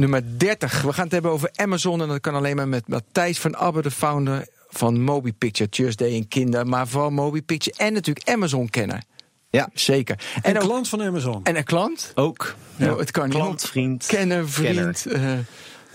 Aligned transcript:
nummer 0.00 0.38
30. 0.38 0.82
We 0.82 0.92
gaan 0.92 1.04
het 1.04 1.12
hebben 1.12 1.30
over 1.30 1.50
Amazon 1.54 2.02
en 2.02 2.08
dat 2.08 2.20
kan 2.20 2.34
alleen 2.34 2.56
maar 2.56 2.68
met 2.68 2.88
Matthijs 2.88 3.38
van 3.38 3.56
Abbe, 3.56 3.82
de 3.82 3.90
founder 3.90 4.46
van 4.68 5.00
MobiPicture, 5.00 5.68
Tuesday 5.68 6.14
en 6.14 6.28
Kinder, 6.28 6.66
maar 6.66 6.88
vooral 6.88 7.10
MobiPicture 7.10 7.76
en 7.76 7.92
natuurlijk 7.92 8.28
Amazon 8.28 8.70
kennen. 8.70 9.04
Ja, 9.50 9.68
zeker. 9.74 10.18
En, 10.42 10.56
een 10.56 10.62
klant 10.62 10.88
van 10.88 11.02
Amazon. 11.02 11.44
En 11.44 11.56
een 11.56 11.64
klant? 11.64 12.12
Ook. 12.14 12.54
Nou, 12.76 12.98
het 12.98 13.10
kan 13.10 13.28
klant, 13.28 13.50
niet. 13.50 13.66
vriend. 13.66 14.06
Kenner, 14.06 14.48
vriend, 14.48 15.06
uh, 15.08 15.32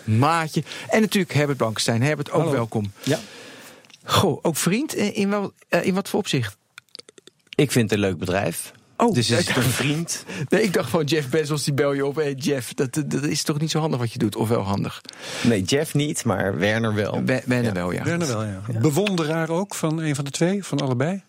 maatje. 0.04 0.63
En 0.90 1.02
natuurlijk 1.02 1.34
Herbert 1.34 1.58
Blankenstein. 1.58 2.02
Herbert, 2.02 2.32
ook 2.32 2.38
Hallo. 2.40 2.52
welkom. 2.52 2.91
Ja. 3.04 3.20
Goh, 4.04 4.40
ook 4.41 4.58
vriend? 4.58 4.96
In, 4.96 5.13
in, 5.13 5.30
wel, 5.30 5.52
uh, 5.70 5.85
in 5.85 5.94
wat 5.94 6.10
voor 6.10 6.20
opzicht? 6.20 6.58
Ik 7.55 7.72
vind 7.72 7.90
het 7.90 7.99
een 7.99 8.05
leuk 8.05 8.18
bedrijf. 8.18 8.72
Oh, 8.98 9.13
dus 9.13 9.30
is 9.30 9.48
het 9.48 9.58
een 9.58 9.63
vriend? 9.63 10.26
Nee, 10.49 10.62
ik 10.62 10.73
dacht 10.73 10.90
gewoon 10.90 11.05
Jeff 11.05 11.30
Bezos, 11.30 11.63
die 11.63 11.73
bel 11.73 11.94
je 11.94 12.05
op. 12.05 12.16
Hey 12.16 12.34
Jeff, 12.34 12.73
dat, 12.73 12.94
dat 12.94 13.23
is 13.23 13.44
toch 13.44 13.59
niet 13.59 13.71
zo 13.71 13.80
handig 13.80 13.99
wat 13.99 14.13
je 14.13 14.20
doet? 14.20 14.35
Of 14.35 14.48
wel 14.48 14.62
handig? 14.62 15.02
Nee, 15.44 15.62
Jeff 15.62 15.94
niet, 15.94 16.26
maar 16.26 16.58
Werner 16.58 16.94
wel. 16.94 17.23
We, 17.23 17.41
Werner 17.45 17.73
wel, 17.73 17.91
ja. 17.91 18.04
Werner 18.04 18.27
wel, 18.27 18.44
ja. 18.44 18.62
ja. 18.71 18.80
Bewonderaar 18.80 19.49
ook 19.49 19.76
van 19.76 19.99
een 19.99 20.16
van 20.16 20.26
de 20.26 20.31
twee, 20.31 20.63
van 20.63 20.79
allebei? 20.79 21.21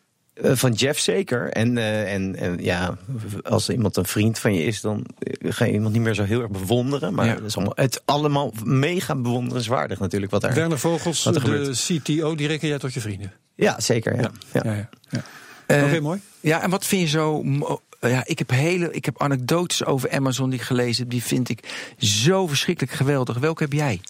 Uh, 0.43 0.53
van 0.55 0.73
Jeff 0.73 0.99
zeker. 0.99 1.51
En, 1.53 1.77
uh, 1.77 2.13
en, 2.13 2.37
en 2.37 2.63
ja, 2.63 2.97
als 3.43 3.69
iemand 3.69 3.97
een 3.97 4.05
vriend 4.05 4.39
van 4.39 4.55
je 4.55 4.63
is, 4.63 4.81
dan 4.81 5.07
ga 5.41 5.65
je 5.65 5.73
iemand 5.73 5.93
niet 5.93 6.03
meer 6.03 6.15
zo 6.15 6.23
heel 6.23 6.41
erg 6.41 6.51
bewonderen. 6.51 7.15
Maar 7.15 7.27
ja. 7.27 7.35
het 7.35 7.45
is 7.45 7.57
allemaal, 7.57 7.75
het 7.77 8.03
allemaal 8.05 8.53
mega 8.65 9.17
bewonderenswaardig 9.17 9.99
natuurlijk. 9.99 10.33
Wat 10.33 10.45
er, 10.45 10.55
Werner 10.55 10.79
Vogels, 10.79 11.25
wat 11.25 11.35
er 11.35 11.45
de 11.45 11.47
gebeurt. 11.47 11.91
CTO, 12.03 12.35
die 12.35 12.47
reken 12.47 12.69
jij 12.69 12.79
tot 12.79 12.95
je 12.95 13.01
vrienden? 13.01 13.33
Ja, 13.55 13.81
zeker. 13.81 14.17
Ja. 14.21 14.31
ja. 14.53 14.89
ja. 15.09 15.23
Uh, 15.67 15.77
Oké, 15.77 15.87
okay, 15.87 15.99
mooi. 15.99 16.21
Ja, 16.41 16.63
en 16.63 16.71
wat 16.71 16.87
vind 16.87 17.03
je 17.03 17.09
zo. 17.09 17.45
Ja, 18.01 18.23
ik 18.27 18.39
heb 18.39 18.51
hele, 18.51 18.93
ik 18.93 19.05
heb 19.05 19.23
anekdotes 19.23 19.85
over 19.85 20.11
Amazon 20.11 20.51
die 20.51 20.59
ik 20.59 20.65
gelezen 20.65 21.03
heb. 21.03 21.11
Die 21.11 21.23
vind 21.23 21.49
ik 21.49 21.93
zo 21.99 22.47
verschrikkelijk 22.47 22.93
geweldig. 22.93 23.39
Welke 23.39 23.63
heb 23.63 23.73
jij? 23.73 24.01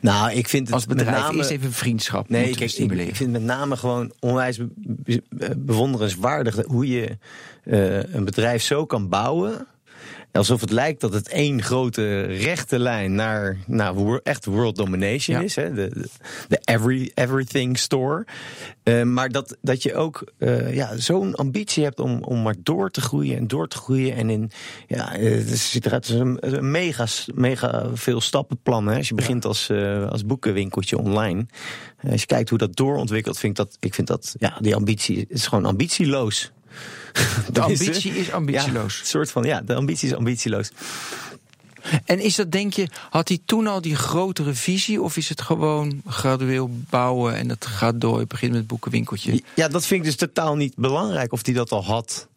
Nou, 0.00 0.32
ik 0.32 0.48
vind 0.48 0.66
het 0.66 0.74
als 0.74 0.86
bedrijf 0.86 1.10
met 1.10 1.20
name, 1.20 1.36
eerst 1.36 1.50
even 1.50 1.72
vriendschap. 1.72 2.28
Nee, 2.28 2.50
ik, 2.50 2.60
ik, 2.60 2.92
ik 2.92 3.16
vind 3.16 3.32
met 3.32 3.42
name 3.42 3.76
gewoon 3.76 4.12
onwijs 4.20 4.58
be 4.88 5.22
bewonderenswaardig 5.56 6.64
hoe 6.66 6.88
je 6.88 7.18
uh, 7.64 8.02
een 8.02 8.24
bedrijf 8.24 8.62
zo 8.62 8.86
kan 8.86 9.08
bouwen. 9.08 9.66
Alsof 10.34 10.60
het 10.60 10.70
lijkt 10.70 11.00
dat 11.00 11.12
het 11.12 11.28
één 11.28 11.62
grote 11.62 12.22
rechte 12.22 12.78
lijn 12.78 13.14
naar 13.14 13.56
nou, 13.66 14.20
echt 14.22 14.44
world 14.44 14.76
domination 14.76 15.36
ja. 15.36 15.42
is. 15.42 15.56
Hè? 15.56 15.72
De, 15.72 15.88
de, 15.88 16.08
de 16.48 16.60
every, 16.64 17.10
everything 17.14 17.78
store. 17.78 18.26
Uh, 18.84 19.02
maar 19.02 19.28
dat, 19.28 19.56
dat 19.62 19.82
je 19.82 19.94
ook 19.94 20.32
uh, 20.38 20.74
ja, 20.74 20.96
zo'n 20.96 21.34
ambitie 21.34 21.84
hebt 21.84 22.00
om, 22.00 22.22
om 22.22 22.42
maar 22.42 22.54
door 22.62 22.90
te 22.90 23.00
groeien 23.00 23.36
en 23.36 23.46
door 23.46 23.68
te 23.68 23.76
groeien. 23.76 24.16
En 24.16 24.30
in, 24.30 24.50
ja, 24.86 25.16
er 25.16 25.42
zit 25.56 25.86
eruit 25.86 26.08
een, 26.08 26.36
een 26.40 26.70
mega, 26.70 27.06
mega 27.34 27.86
veel 27.92 28.20
stappenplannen. 28.20 28.92
Hè? 28.92 28.98
Als 28.98 29.08
je 29.08 29.14
begint 29.14 29.44
als, 29.44 29.68
uh, 29.70 30.08
als 30.08 30.26
boekenwinkeltje 30.26 30.98
online. 30.98 31.46
Als 32.10 32.20
je 32.20 32.26
kijkt 32.26 32.48
hoe 32.48 32.58
dat 32.58 32.76
doorontwikkelt, 32.76 33.38
vind 33.38 33.58
ik 33.58 33.64
dat, 33.64 33.76
ik 33.80 33.94
vind 33.94 34.06
dat 34.06 34.34
ja, 34.38 34.58
die 34.60 34.74
ambitie 34.74 35.24
is 35.28 35.46
gewoon 35.46 35.64
ambitieloos. 35.64 36.52
De 37.52 37.60
ambitie 37.60 38.12
is 38.12 38.30
ambitieloos. 38.30 38.94
Ja, 38.94 39.00
een 39.00 39.06
soort 39.06 39.30
van, 39.30 39.44
ja, 39.44 39.60
de 39.60 39.74
ambitie 39.74 40.08
is 40.08 40.14
ambitieloos. 40.14 40.70
En 42.04 42.20
is 42.20 42.34
dat, 42.34 42.52
denk 42.52 42.72
je, 42.72 42.88
had 43.10 43.28
hij 43.28 43.38
toen 43.44 43.66
al 43.66 43.80
die 43.80 43.96
grotere 43.96 44.54
visie? 44.54 45.02
Of 45.02 45.16
is 45.16 45.28
het 45.28 45.40
gewoon 45.40 46.02
gradueel 46.06 46.70
bouwen 46.90 47.34
en 47.34 47.48
dat 47.48 47.66
gaat 47.66 48.00
door? 48.00 48.20
Je 48.20 48.26
begint 48.26 48.50
met 48.50 48.60
het 48.60 48.68
boekenwinkeltje. 48.68 49.42
Ja, 49.54 49.68
dat 49.68 49.86
vind 49.86 50.00
ik 50.00 50.06
dus 50.06 50.16
totaal 50.16 50.56
niet 50.56 50.76
belangrijk 50.76 51.32
of 51.32 51.44
hij 51.44 51.54
dat 51.54 51.72
al 51.72 51.84
had 51.84 52.28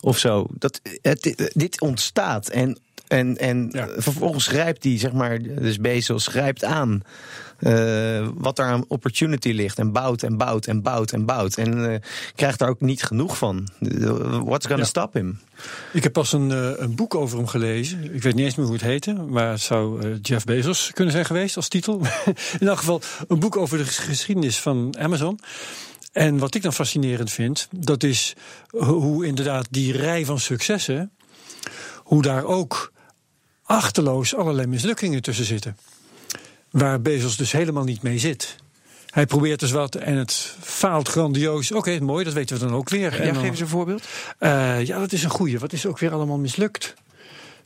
of 0.00 0.18
zo. 0.18 0.46
Dat, 0.50 0.80
het, 1.02 1.50
dit 1.54 1.80
ontstaat 1.80 2.48
en 2.48 2.78
en, 3.12 3.38
en 3.38 3.68
ja. 3.72 3.88
vervolgens 3.96 4.46
grijpt 4.46 4.82
die, 4.82 4.98
zeg 4.98 5.12
maar, 5.12 5.42
dus 5.42 5.78
Bezos 5.78 6.26
grijpt 6.26 6.64
aan 6.64 7.02
uh, 7.62 8.28
wat 8.34 8.58
er 8.58 8.64
aan 8.64 8.84
opportunity 8.88 9.50
ligt. 9.50 9.78
En 9.78 9.92
bouwt 9.92 10.22
en 10.22 10.36
bouwt 10.36 10.66
en 10.66 10.82
bouwt 10.82 11.12
en 11.12 11.24
bouwt. 11.24 11.56
En 11.56 11.78
uh, 11.78 11.94
krijgt 12.34 12.58
daar 12.58 12.68
ook 12.68 12.80
niet 12.80 13.02
genoeg 13.02 13.38
van. 13.38 13.68
What's 14.44 14.66
gonna 14.66 14.82
ja. 14.82 14.88
stop 14.88 15.12
him? 15.12 15.40
Ik 15.92 16.02
heb 16.02 16.12
pas 16.12 16.32
een, 16.32 16.50
uh, 16.50 16.70
een, 16.76 16.94
boek 16.94 17.14
over 17.14 17.36
hem 17.36 17.46
gelezen. 17.46 18.14
Ik 18.14 18.22
weet 18.22 18.34
niet 18.34 18.44
eens 18.44 18.54
meer 18.54 18.66
hoe 18.66 18.74
het 18.74 18.84
heette. 18.84 19.12
Maar 19.12 19.50
het 19.50 19.60
zou 19.60 20.14
Jeff 20.22 20.44
Bezos 20.44 20.90
kunnen 20.92 21.12
zijn 21.12 21.24
geweest 21.24 21.56
als 21.56 21.68
titel. 21.68 22.00
In 22.60 22.68
elk 22.68 22.78
geval 22.78 23.00
een 23.28 23.38
boek 23.38 23.56
over 23.56 23.78
de 23.78 23.84
geschiedenis 23.84 24.58
van 24.58 24.96
Amazon. 24.98 25.38
En 26.12 26.38
wat 26.38 26.54
ik 26.54 26.62
dan 26.62 26.72
fascinerend 26.72 27.30
vind, 27.30 27.68
dat 27.70 28.02
is 28.02 28.34
hoe 28.70 29.26
inderdaad 29.26 29.66
die 29.70 29.96
rij 29.96 30.24
van 30.24 30.40
successen, 30.40 31.12
hoe 31.96 32.22
daar 32.22 32.44
ook 32.44 32.92
achterloos 33.62 34.34
allerlei 34.34 34.66
mislukkingen 34.66 35.22
tussen 35.22 35.44
zitten. 35.44 35.76
Waar 36.72 37.00
Bezos 37.00 37.36
dus 37.36 37.52
helemaal 37.52 37.84
niet 37.84 38.02
mee 38.02 38.18
zit. 38.18 38.56
Hij 39.06 39.26
probeert 39.26 39.60
dus 39.60 39.70
wat 39.70 39.94
en 39.94 40.16
het 40.16 40.56
faalt 40.60 41.08
grandioos. 41.08 41.70
Oké, 41.70 41.78
okay, 41.78 41.98
mooi, 41.98 42.24
dat 42.24 42.32
weten 42.32 42.58
we 42.58 42.64
dan 42.64 42.74
ook 42.74 42.88
weer. 42.88 43.24
Ja, 43.24 43.34
geef 43.34 43.48
eens 43.48 43.60
een 43.60 43.68
voorbeeld. 43.68 44.02
Uh, 44.40 44.84
ja, 44.84 44.98
dat 44.98 45.12
is 45.12 45.24
een 45.24 45.30
goeie. 45.30 45.58
Wat 45.58 45.72
is 45.72 45.86
ook 45.86 45.98
weer 45.98 46.12
allemaal 46.12 46.38
mislukt? 46.38 46.94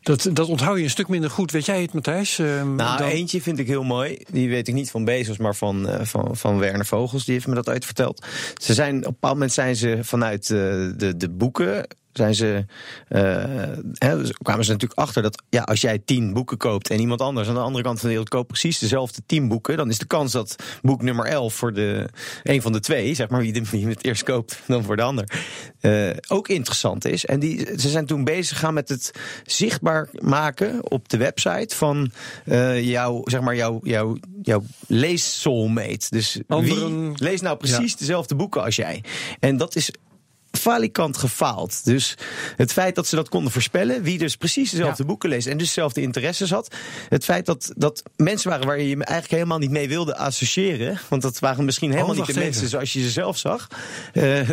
Dat, 0.00 0.28
dat 0.32 0.48
onthoud 0.48 0.76
je 0.76 0.82
een 0.82 0.90
stuk 0.90 1.08
minder 1.08 1.30
goed. 1.30 1.50
Weet 1.50 1.66
jij 1.66 1.82
het, 1.82 1.92
Matthijs? 1.92 2.38
Uh, 2.38 2.62
nou, 2.62 2.98
dan... 2.98 3.08
eentje 3.08 3.42
vind 3.42 3.58
ik 3.58 3.66
heel 3.66 3.84
mooi. 3.84 4.18
Die 4.30 4.48
weet 4.48 4.68
ik 4.68 4.74
niet 4.74 4.90
van 4.90 5.04
Bezos, 5.04 5.36
maar 5.36 5.54
van, 5.54 5.88
uh, 5.88 6.00
van, 6.02 6.36
van 6.36 6.58
Werner 6.58 6.86
Vogels. 6.86 7.24
Die 7.24 7.34
heeft 7.34 7.46
me 7.46 7.54
dat 7.54 7.68
ooit 7.68 7.84
verteld. 7.84 8.26
Ze 8.54 8.74
zijn, 8.74 8.96
op 8.96 9.04
een 9.04 9.10
bepaald 9.10 9.32
moment 9.32 9.52
zijn 9.52 9.76
ze 9.76 9.98
vanuit 10.02 10.48
uh, 10.48 10.58
de, 10.96 11.14
de 11.16 11.30
boeken 11.30 11.86
zijn 12.16 12.34
ze, 12.34 12.64
uh, 13.08 13.44
hè, 13.92 14.18
dus 14.18 14.32
kwamen 14.32 14.64
ze 14.64 14.72
natuurlijk 14.72 15.00
achter 15.00 15.22
dat 15.22 15.42
ja, 15.48 15.62
als 15.62 15.80
jij 15.80 15.98
tien 15.98 16.32
boeken 16.32 16.56
koopt 16.56 16.90
en 16.90 17.00
iemand 17.00 17.20
anders 17.20 17.48
aan 17.48 17.54
de 17.54 17.60
andere 17.60 17.84
kant 17.84 17.98
van 17.98 18.08
de 18.08 18.14
wereld 18.14 18.28
koopt 18.28 18.46
precies 18.46 18.78
dezelfde 18.78 19.22
tien 19.26 19.48
boeken, 19.48 19.76
dan 19.76 19.88
is 19.88 19.98
de 19.98 20.06
kans 20.06 20.32
dat 20.32 20.56
boek 20.82 21.02
nummer 21.02 21.26
11 21.26 21.54
voor 21.54 21.72
de 21.72 22.08
een 22.42 22.62
van 22.62 22.72
de 22.72 22.80
twee, 22.80 23.14
zeg 23.14 23.28
maar 23.28 23.40
wie, 23.40 23.52
de, 23.52 23.62
wie 23.70 23.86
het 23.86 24.04
eerst 24.04 24.22
koopt 24.22 24.62
dan 24.66 24.84
voor 24.84 24.96
de 24.96 25.02
ander, 25.02 25.44
uh, 25.80 26.10
ook 26.28 26.48
interessant 26.48 27.04
is. 27.04 27.24
En 27.24 27.40
die, 27.40 27.78
ze 27.78 27.88
zijn 27.88 28.06
toen 28.06 28.24
bezig 28.24 28.58
gaan 28.58 28.74
met 28.74 28.88
het 28.88 29.10
zichtbaar 29.44 30.08
maken 30.12 30.90
op 30.90 31.08
de 31.08 31.16
website 31.16 31.76
van 31.76 32.10
uh, 32.44 32.82
jouw, 32.82 33.20
zeg 33.24 33.40
maar 33.40 33.56
jouw, 33.56 33.80
jouw, 33.82 34.16
jouw 34.42 34.62
lees-soulmate. 34.86 36.06
Dus 36.10 36.40
Anderen, 36.46 37.12
wie 37.12 37.24
leest 37.24 37.42
nou 37.42 37.56
precies 37.56 37.92
ja. 37.92 37.98
dezelfde 37.98 38.34
boeken 38.34 38.62
als 38.62 38.76
jij? 38.76 39.04
En 39.40 39.56
dat 39.56 39.76
is 39.76 39.90
falikant 40.70 41.16
gefaald. 41.16 41.84
Dus 41.84 42.14
het 42.56 42.72
feit 42.72 42.94
dat 42.94 43.06
ze 43.06 43.16
dat 43.16 43.28
konden 43.28 43.52
voorspellen, 43.52 44.02
wie 44.02 44.18
dus 44.18 44.36
precies 44.36 44.70
dezelfde 44.70 45.02
ja. 45.02 45.08
boeken 45.08 45.28
leest 45.28 45.46
en 45.46 45.56
dus 45.56 45.66
dezelfde 45.66 46.00
interesses 46.00 46.50
had. 46.50 46.74
Het 47.08 47.24
feit 47.24 47.46
dat, 47.46 47.72
dat 47.76 48.02
mensen 48.16 48.50
waren 48.50 48.66
waar 48.66 48.78
je 48.78 48.88
je 48.88 48.94
eigenlijk 48.94 49.30
helemaal 49.30 49.58
niet 49.58 49.70
mee 49.70 49.88
wilde 49.88 50.16
associëren. 50.16 50.98
Want 51.08 51.22
dat 51.22 51.38
waren 51.38 51.64
misschien 51.64 51.90
helemaal 51.90 52.10
oh, 52.10 52.16
niet 52.16 52.26
de 52.26 52.32
even. 52.32 52.44
mensen 52.44 52.68
zoals 52.68 52.92
je 52.92 53.02
ze 53.02 53.10
zelf 53.10 53.38
zag. 53.38 53.66
Uh, 54.12 54.38
uh, 54.40 54.48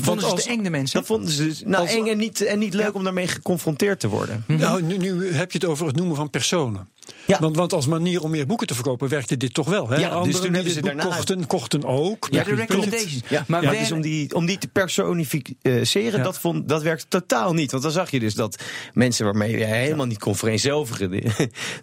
vonden 0.00 0.24
ze 0.24 0.30
als, 0.30 0.46
eng 0.46 0.62
de 0.62 0.70
mensen? 0.70 0.98
Dat 0.98 1.06
vonden 1.06 1.30
ze 1.30 1.44
dus, 1.44 1.62
nou, 1.64 1.82
als, 1.82 1.94
eng 1.94 2.06
en 2.06 2.18
niet, 2.18 2.40
en 2.40 2.58
niet 2.58 2.74
leuk 2.74 2.86
ja. 2.86 2.92
om 2.92 3.04
daarmee 3.04 3.26
geconfronteerd 3.26 4.00
te 4.00 4.08
worden. 4.08 4.44
Nou, 4.46 4.82
nu, 4.82 4.96
nu 4.96 5.32
heb 5.32 5.52
je 5.52 5.58
het 5.58 5.66
over 5.66 5.86
het 5.86 5.96
noemen 5.96 6.16
van 6.16 6.30
personen. 6.30 6.88
Ja. 7.26 7.38
Want, 7.40 7.56
want, 7.56 7.72
als 7.72 7.86
manier 7.86 8.22
om 8.22 8.30
meer 8.30 8.46
boeken 8.46 8.66
te 8.66 8.74
verkopen 8.74 9.08
werkte 9.08 9.36
dit 9.36 9.54
toch 9.54 9.68
wel. 9.68 9.88
Hè? 9.88 9.96
Ja, 9.96 10.08
Anderen 10.08 10.30
dus 10.30 10.40
toen 10.40 10.54
hebben 10.54 10.72
ze 10.72 10.82
daarna 10.82 11.04
kochten, 11.04 11.46
kochten 11.46 11.84
ook. 11.84 12.28
Ja, 12.30 12.44
de 12.44 12.54
recommendations. 12.54 13.20
Ja, 13.28 13.44
maar 13.46 13.62
ja, 13.62 13.70
dus 13.70 13.92
om 13.92 14.00
die, 14.00 14.34
om 14.34 14.46
die 14.46 14.58
te 14.58 14.68
personificeren, 14.68 16.18
ja. 16.18 16.22
dat, 16.22 16.38
vond, 16.38 16.68
dat 16.68 16.82
werkte 16.82 17.06
totaal 17.08 17.52
niet. 17.52 17.70
Want 17.70 17.82
dan 17.82 17.92
zag 17.92 18.10
je 18.10 18.20
dus 18.20 18.34
dat 18.34 18.62
mensen 18.92 19.24
waarmee 19.24 19.58
je 19.58 19.64
helemaal 19.64 20.06
niet 20.06 20.18
kon 20.18 20.36
vereenzelvigen, 20.36 21.22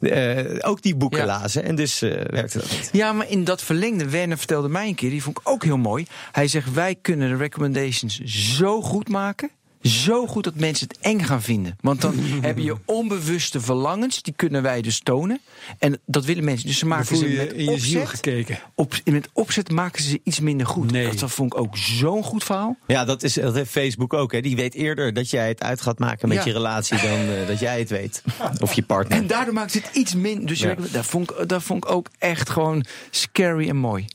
uh, 0.01 0.56
ook 0.69 0.81
die 0.81 0.95
boeken 0.95 1.25
lazen. 1.25 1.63
En 1.63 1.75
dus 1.75 2.04
uh, 2.04 2.12
werkte 2.12 2.57
dat 2.57 2.72
niet. 2.72 2.89
Ja, 2.92 3.13
maar 3.13 3.30
in 3.30 3.44
dat 3.44 3.62
verlengde, 3.62 4.10
Werner 4.10 4.38
vertelde 4.38 4.69
mij 4.69 4.88
een 4.88 4.95
keer, 4.95 5.10
die 5.10 5.24
vond 5.24 5.39
ik 5.39 5.50
ook 5.50 5.63
heel 5.63 5.77
mooi. 5.77 6.06
Hij 6.31 6.48
zegt, 6.48 6.74
wij 6.74 6.95
kunnen 7.01 7.30
de 7.30 7.36
recommendations 7.36 8.19
zo 8.24 8.81
goed 8.81 9.10
maken 9.10 9.50
Zo 9.81 10.28
goed 10.28 10.44
dat 10.44 10.56
mensen 10.56 10.88
het 10.88 10.98
eng 11.00 11.20
gaan 11.20 11.42
vinden. 11.42 11.78
Want 11.81 12.02
dan 12.02 12.16
heb 12.42 12.58
je 12.58 12.76
onbewuste 12.86 13.60
verlangens, 13.62 14.22
die 14.22 14.34
kunnen 14.36 14.62
wij 14.62 14.81
dus 14.81 15.00
tonen. 15.00 15.40
En 15.80 16.00
dat 16.06 16.26
willen 16.26 16.44
mensen. 16.44 16.68
Dus 16.68 16.78
ze 16.78 16.86
maken 16.86 17.18
ze 17.18 17.28
met 17.28 17.54
in 17.54 17.72
je 17.72 17.80
ziel 17.80 18.02
opzet, 18.02 18.16
gekeken. 18.16 18.60
op, 18.76 18.94
met 19.06 19.30
opzet 19.34 19.72
maken 19.72 20.04
ze 20.04 20.10
ze 20.10 20.20
iets 20.24 20.40
minder 20.40 20.68
goed. 20.68 20.92
Nee. 20.92 21.16
Dat 21.16 21.31
vond 21.31 21.54
ik 21.54 21.60
ook 21.60 21.78
zo'n 21.78 22.24
goed 22.24 22.44
verhaal. 22.44 22.78
Ja, 22.88 23.06
dat, 23.06 23.24
is, 23.24 23.34
dat 23.34 23.54
heeft 23.54 23.72
Facebook 23.72 24.14
ook. 24.14 24.31
Hè. 24.31 24.42
Die 24.42 24.56
weet 24.56 24.74
eerder 24.74 25.14
dat 25.14 25.30
jij 25.30 25.48
het 25.48 25.62
uit 25.64 25.82
gaat 25.82 26.00
maken 26.00 26.28
met 26.28 26.38
Ja. 26.38 26.44
je 26.46 26.52
relatie 26.52 26.98
dan 27.02 27.20
eh, 27.20 27.48
dat 27.48 27.60
jij 27.60 27.80
het 27.80 27.90
weet. 27.90 28.24
Of 28.60 28.74
je 28.74 28.84
partner. 28.84 29.18
En 29.18 29.28
daardoor 29.28 29.54
maakt 29.54 29.74
het 29.74 29.90
iets 29.94 30.16
minder. 30.16 30.48
Dus 30.48 30.60
Ja. 30.60 30.75
dat, 30.92 31.06
vond 31.06 31.32
ik, 31.32 31.50
dat 31.50 31.64
vond 31.64 31.84
ik 31.84 31.92
ook 31.92 32.08
echt 32.18 32.50
gewoon 32.50 32.86
scary 33.10 33.70
en 33.70 33.75
mooi. 33.78 34.06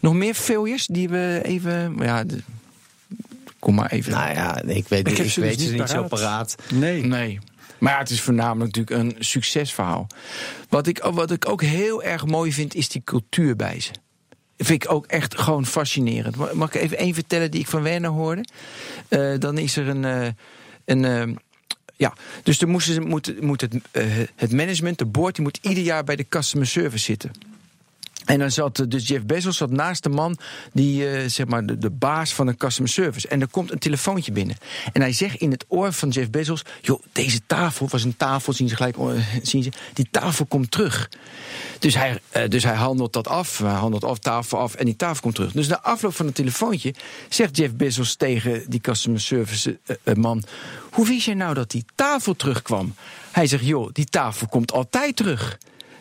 Nog 0.00 0.14
meer 0.14 0.34
failures 0.34 0.86
die 0.86 1.08
we 1.08 1.40
even. 1.44 1.96
Ja, 1.98 2.24
kom 3.60 3.74
maar 3.74 3.90
even. 3.90 4.12
Nou 4.12 4.32
ja, 4.34 4.62
ik 4.62 4.88
weet, 4.88 5.08
Ik 5.08 5.18
ik 5.18 5.30
ze 5.30 5.40
weet 5.40 5.54
dus 5.58 5.64
ze 5.64 5.70
niet 5.70 5.80
niet 5.80 5.88
zo 5.90 6.02
paraat. 6.04 6.54
Nee. 6.74 7.04
Nee. 7.04 7.38
Maar 7.78 7.92
ja, 7.92 7.98
het 7.98 8.10
is 8.10 8.20
voornamelijk 8.20 8.76
natuurlijk 8.76 9.16
een 9.16 9.24
succesverhaal. 9.24 10.06
Wat 10.68 10.86
ik, 10.86 10.98
wat 11.12 11.30
ik 11.30 11.48
ook 11.48 11.62
heel 11.62 12.02
erg 12.02 12.26
mooi 12.26 12.52
vind, 12.52 12.74
is 12.74 12.88
die 12.88 13.02
cultuur 13.04 13.56
bij 13.56 13.80
ze. 13.80 13.90
Dat 14.56 14.66
vind 14.66 14.84
ik 14.84 14.90
ook 14.92 15.06
echt 15.06 15.38
gewoon 15.40 15.66
fascinerend. 15.66 16.36
Ma- 16.36 16.50
Mag 16.54 16.74
ik 16.74 16.80
even 16.82 16.96
één 16.98 17.14
vertellen 17.14 17.50
die 17.50 17.60
ik 17.60 17.66
van 17.68 17.82
Werner 17.82 18.10
hoorde? 18.10 18.44
Eh, 19.08 19.32
dan 19.38 19.58
is 19.58 19.76
er 19.76 19.88
een. 19.88 20.04
eh, 20.04 20.28
een 20.84 21.04
eh, 21.04 21.34
ja, 21.96 22.12
dus 22.42 22.58
dan 22.58 22.68
moesten 22.68 22.94
ze, 22.94 23.00
moet, 23.00 23.40
moet 23.40 23.60
het, 23.60 23.74
het 24.36 24.52
management, 24.52 24.98
de 24.98 25.04
board, 25.06 25.34
die 25.34 25.44
moet 25.44 25.58
ieder 25.62 25.84
jaar 25.84 26.04
bij 26.04 26.16
de 26.16 26.26
customer 26.28 26.66
service 26.66 27.04
zitten. 27.04 27.30
En 28.24 28.38
dan 28.38 28.50
zat 28.50 28.78
eh, 28.78 28.86
dus 28.88 29.08
Jeff 29.08 29.24
Bezos 29.24 29.56
zat 29.56 29.70
naast 29.70 30.02
de 30.02 30.08
man 30.08 30.38
die 30.72 31.08
eh, 31.08 31.28
zeg 31.28 31.46
maar 31.46 31.66
de, 31.66 31.90
baas 31.90 32.34
van 32.34 32.46
een 32.46 32.56
customer 32.56 32.90
service. 32.90 33.28
En 33.28 33.40
er 33.40 33.48
komt 33.48 33.72
een 33.72 33.78
telefoontje 33.78 34.32
binnen. 34.32 34.56
En 34.92 35.00
hij 35.00 35.12
zegt 35.12 35.36
in 35.36 35.50
het 35.50 35.64
oor 35.68 35.92
van 35.92 36.08
Jeff 36.08 36.30
Bezos: 36.30 36.62
joh, 36.80 37.02
deze 37.12 37.40
tafel 37.46 37.88
was 37.88 38.04
een 38.04 38.16
tafel, 38.16 38.52
zien 38.52 38.68
ze 38.68 38.76
gelijk, 38.76 38.96
eh, 38.96 39.04
zien 39.42 39.62
ze, 39.62 39.70
die 39.92 40.08
tafel 40.10 40.46
komt 40.46 40.70
terug. 40.70 41.10
Dus 41.78 41.94
hij, 41.94 42.20
dus 42.48 42.64
hij 42.64 42.74
handelt 42.74 43.12
dat 43.12 43.28
af, 43.28 43.58
hij 43.58 43.70
handelt 43.70 44.04
af, 44.04 44.18
tafel 44.18 44.58
af 44.58 44.74
en 44.74 44.84
die 44.84 44.96
tafel 44.96 45.22
komt 45.22 45.34
terug. 45.34 45.52
Dus 45.52 45.68
na 45.68 45.80
afloop 45.80 46.14
van 46.14 46.26
het 46.26 46.34
telefoontje 46.34 46.94
zegt 47.28 47.56
Jeff 47.56 47.74
Bezos 47.74 48.14
tegen 48.14 48.64
die 48.68 48.80
customer 48.80 49.20
service 49.20 49.78
man: 50.14 50.42
hoe 50.90 51.06
wist 51.06 51.26
je 51.26 51.34
nou 51.34 51.54
dat 51.54 51.70
die 51.70 51.84
tafel 51.94 52.36
terugkwam? 52.36 52.94
Hij 53.30 53.46
zegt: 53.46 53.64
joh, 53.64 53.88
die 53.92 54.04
tafel 54.04 54.48
komt 54.48 54.72
altijd 54.72 55.16
terug. 55.16 55.58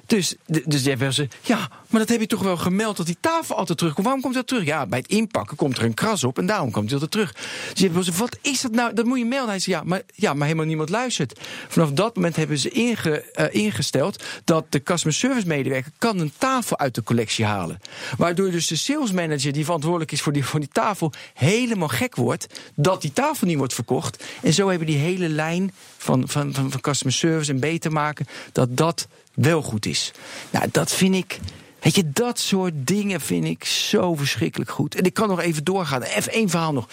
Dus, 0.09 0.35
dus 0.65 0.83
Jeff 0.83 1.13
zegt, 1.13 1.35
ja, 1.41 1.69
maar 1.87 1.99
dat 1.99 2.09
heb 2.09 2.19
je 2.19 2.27
toch 2.27 2.41
wel 2.41 2.57
gemeld 2.57 2.97
dat 2.97 3.05
die 3.05 3.17
tafel 3.19 3.55
altijd 3.55 3.77
terugkomt. 3.77 4.05
Waarom 4.05 4.23
komt 4.23 4.35
dat 4.35 4.47
terug? 4.47 4.65
Ja, 4.65 4.85
bij 4.85 4.99
het 4.99 5.07
inpakken 5.07 5.57
komt 5.57 5.77
er 5.77 5.83
een 5.83 5.93
kras 5.93 6.23
op 6.23 6.37
en 6.37 6.45
daarom 6.45 6.71
komt 6.71 6.91
hij 6.91 6.93
altijd 6.93 7.11
terug. 7.11 7.33
Dus 7.73 7.81
Jeff 7.81 8.17
wat 8.17 8.37
is 8.41 8.61
dat 8.61 8.71
nou? 8.71 8.93
Dat 8.93 9.05
moet 9.05 9.17
je 9.17 9.25
melden. 9.25 9.49
Hij 9.49 9.59
zegt, 9.59 9.77
ja, 9.77 9.83
maar, 9.85 10.01
ja, 10.15 10.33
maar 10.33 10.45
helemaal 10.45 10.67
niemand 10.67 10.89
luistert. 10.89 11.39
Vanaf 11.67 11.91
dat 11.91 12.15
moment 12.15 12.35
hebben 12.35 12.57
ze 12.57 12.69
eh, 12.71 13.45
ingesteld 13.51 14.23
dat 14.43 14.65
de 14.69 14.83
customer 14.83 15.17
service 15.17 15.47
medewerker 15.47 15.91
kan 15.97 16.19
een 16.19 16.31
tafel 16.37 16.77
uit 16.77 16.95
de 16.95 17.03
collectie 17.03 17.45
halen. 17.45 17.79
Waardoor 18.17 18.51
dus 18.51 18.67
de 18.67 18.75
sales 18.75 19.11
manager 19.11 19.51
die 19.51 19.65
verantwoordelijk 19.65 20.11
is 20.11 20.21
voor 20.21 20.33
die, 20.33 20.45
voor 20.45 20.59
die 20.59 20.69
tafel 20.71 21.11
helemaal 21.33 21.87
gek 21.87 22.15
wordt 22.15 22.47
dat 22.75 23.01
die 23.01 23.13
tafel 23.13 23.47
niet 23.47 23.57
wordt 23.57 23.73
verkocht. 23.73 24.23
En 24.41 24.53
zo 24.53 24.69
hebben 24.69 24.87
die 24.87 24.97
hele 24.97 25.29
lijn 25.29 25.73
van, 25.97 26.27
van, 26.27 26.53
van, 26.53 26.71
van 26.71 26.81
customer 26.81 27.13
service 27.13 27.51
en 27.51 27.59
beter 27.59 27.91
maken 27.91 28.27
dat 28.51 28.77
dat 28.77 29.07
wel 29.33 29.61
goed 29.61 29.85
is. 29.85 30.11
Nou, 30.51 30.65
dat 30.71 30.91
vind 30.91 31.15
ik. 31.15 31.39
Weet 31.79 31.95
je, 31.95 32.09
dat 32.13 32.39
soort 32.39 32.73
dingen 32.77 33.21
vind 33.21 33.45
ik 33.45 33.65
zo 33.65 34.15
verschrikkelijk 34.15 34.71
goed. 34.71 34.95
En 34.95 35.03
ik 35.03 35.13
kan 35.13 35.27
nog 35.27 35.39
even 35.39 35.63
doorgaan. 35.63 36.01
Even 36.01 36.31
één 36.31 36.49
verhaal 36.49 36.73
nog. 36.73 36.89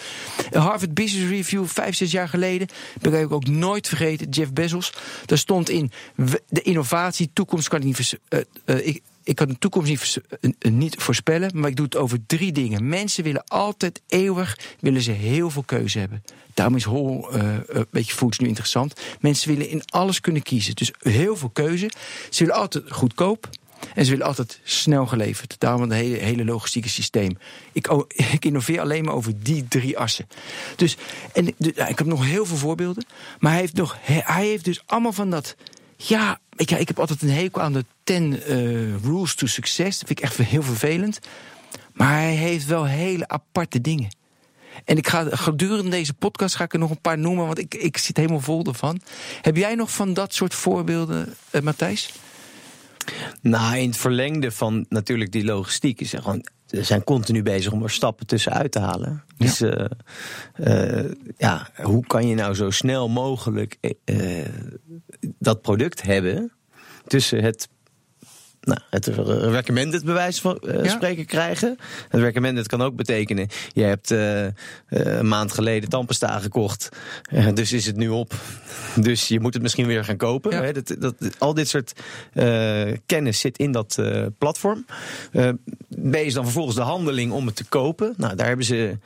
Harvard 0.51 0.93
Business 0.93 1.29
Review, 1.29 1.65
vijf, 1.65 1.95
zes 1.95 2.11
jaar 2.11 2.29
geleden. 2.29 2.67
Ben 3.01 3.21
ik 3.21 3.31
ook 3.31 3.47
nooit 3.47 3.87
vergeten. 3.87 4.29
Jeff 4.29 4.53
Bezos. 4.53 4.93
Daar 5.25 5.37
stond 5.37 5.69
in. 5.69 5.91
De 6.49 6.61
innovatie, 6.61 7.29
toekomst 7.33 7.67
kan 7.67 7.79
ik 7.79 7.85
niet. 7.85 8.19
eh, 8.65 8.95
ik, 9.23 9.35
kan 9.35 9.47
de 9.47 9.57
toekomst 9.59 9.89
niet, 9.89 10.21
eh, 10.59 10.71
niet 10.71 10.95
voorspellen. 10.97 11.51
Maar 11.53 11.69
ik 11.69 11.75
doe 11.75 11.85
het 11.85 11.95
over 11.95 12.19
drie 12.27 12.51
dingen. 12.51 12.87
Mensen 12.87 13.23
willen 13.23 13.43
altijd 13.47 14.01
eeuwig. 14.07 14.57
willen 14.79 15.01
ze 15.01 15.11
heel 15.11 15.49
veel 15.49 15.63
keuze 15.63 15.99
hebben. 15.99 16.23
Daarom 16.57 16.75
is 16.75 16.85
whole 16.85 17.31
eh, 17.31 17.55
eh, 17.55 17.81
beetje 17.89 18.13
foods 18.13 18.39
nu 18.39 18.47
interessant. 18.47 18.93
Mensen 19.19 19.49
willen 19.49 19.69
in 19.69 19.81
alles 19.85 20.21
kunnen 20.21 20.41
kiezen. 20.41 20.75
Dus 20.75 20.91
heel 20.99 21.35
veel 21.35 21.49
keuze. 21.49 21.91
Ze 22.29 22.43
willen 22.43 22.59
altijd 22.59 22.83
goedkoop. 22.87 23.49
En 23.93 24.05
ze 24.05 24.11
willen 24.11 24.25
altijd 24.25 24.59
snel 24.63 25.05
geleverd. 25.05 25.55
Daarom 25.57 25.81
het 25.81 25.91
hele, 25.91 26.17
hele 26.17 26.45
logistieke 26.45 26.89
systeem. 26.89 27.37
Ik, 27.71 27.87
ik 28.37 28.45
innoveer 28.45 28.79
alleen 28.81 29.03
maar 29.03 29.13
over 29.13 29.43
die 29.43 29.67
drie 29.67 29.97
assen. 29.97 30.27
Dus, 30.75 30.97
en 31.33 31.47
ik 31.47 31.97
heb 31.97 32.05
nog 32.05 32.25
heel 32.25 32.45
veel 32.45 32.57
voorbeelden. 32.57 33.05
Maar 33.39 33.51
hij 33.51 33.61
heeft, 33.61 33.75
nog, 33.75 33.97
hij 34.01 34.45
heeft 34.45 34.65
dus 34.65 34.81
allemaal 34.85 35.13
van 35.13 35.29
dat. 35.29 35.55
Ja, 35.95 36.39
ik, 36.55 36.71
ik 36.71 36.87
heb 36.87 36.99
altijd 36.99 37.21
een 37.21 37.29
hekel 37.29 37.61
aan 37.61 37.73
de 37.73 37.85
10 38.03 38.41
eh, 38.41 38.55
rules 39.03 39.35
to 39.35 39.47
success. 39.47 39.99
Dat 39.99 40.07
vind 40.07 40.19
ik 40.19 40.25
echt 40.25 40.37
heel 40.37 40.63
vervelend. 40.63 41.19
Maar 41.93 42.11
hij 42.11 42.35
heeft 42.35 42.65
wel 42.65 42.85
hele 42.85 43.27
aparte 43.27 43.81
dingen. 43.81 44.09
En 44.85 44.97
ik 44.97 45.07
ga 45.07 45.27
gedurende 45.29 45.89
deze 45.89 46.13
podcast 46.13 46.55
ga 46.55 46.63
ik 46.63 46.73
er 46.73 46.79
nog 46.79 46.89
een 46.89 47.01
paar 47.01 47.17
noemen, 47.17 47.45
want 47.45 47.59
ik, 47.59 47.73
ik 47.75 47.97
zit 47.97 48.17
helemaal 48.17 48.39
vol 48.39 48.65
ervan. 48.65 49.01
Heb 49.41 49.55
jij 49.55 49.75
nog 49.75 49.91
van 49.91 50.13
dat 50.13 50.33
soort 50.33 50.53
voorbeelden, 50.53 51.35
eh, 51.49 51.61
Matthijs? 51.61 52.13
Nou, 53.41 53.77
in 53.77 53.87
het 53.87 53.97
verlengde 53.97 54.51
van 54.51 54.85
natuurlijk 54.89 55.31
die 55.31 55.45
logistiek 55.45 56.01
is 56.01 56.13
er 56.13 56.21
gewoon. 56.21 56.47
Ze 56.65 56.83
zijn 56.83 57.03
continu 57.03 57.43
bezig 57.43 57.71
om 57.71 57.83
er 57.83 57.89
stappen 57.89 58.27
tussenuit 58.27 58.71
te 58.71 58.79
halen. 58.79 59.23
Dus 59.37 59.61
eh, 59.61 59.85
eh, 60.53 61.11
ja, 61.37 61.69
hoe 61.75 62.07
kan 62.07 62.27
je 62.27 62.35
nou 62.35 62.53
zo 62.53 62.69
snel 62.69 63.09
mogelijk 63.09 63.77
dat 65.39 65.61
product 65.61 66.01
hebben 66.01 66.51
tussen 67.05 67.43
het 67.43 67.69
nou, 68.67 68.79
het 68.89 69.07
recommended 69.51 70.05
bewijs 70.05 70.41
van 70.41 70.59
eh, 70.59 70.83
Ja. 70.83 70.89
spreken 70.89 71.25
krijgen. 71.25 71.77
Het 72.09 72.21
recommended 72.21 72.67
kan 72.67 72.81
ook 72.81 72.95
betekenen, 72.95 73.47
je 73.71 73.83
hebt 73.83 74.11
eh, 74.11 74.45
eh, 74.45 74.53
een 74.89 75.27
maand 75.27 75.51
geleden 75.51 75.89
tandpasta 75.89 76.39
gekocht, 76.39 76.89
dus 77.53 77.71
is 77.71 77.85
het 77.85 77.95
nu 77.95 78.09
op. 78.09 78.33
Dus 78.95 79.27
je 79.27 79.39
moet 79.39 79.53
het 79.53 79.63
misschien 79.63 79.87
weer 79.87 80.03
gaan 80.03 80.17
kopen. 80.17 80.51
Ja. 80.51 80.61
Hè, 80.61 80.73
dat, 80.73 80.95
dat, 80.99 81.15
al 81.37 81.53
dit 81.53 81.67
soort 81.67 81.93
kennis 83.05 83.39
zit 83.39 83.57
in 83.57 83.71
dat 83.71 84.01
platform. 84.37 84.85
B 86.11 86.15
is 86.15 86.33
dan 86.33 86.43
vervolgens 86.43 86.75
de 86.75 86.81
handeling 86.81 87.31
om 87.31 87.45
het 87.45 87.55
te 87.55 87.65
kopen. 87.65 88.13
Nou, 88.17 88.35
daar 88.35 88.47
hebben 88.47 88.65
ze 88.65 88.97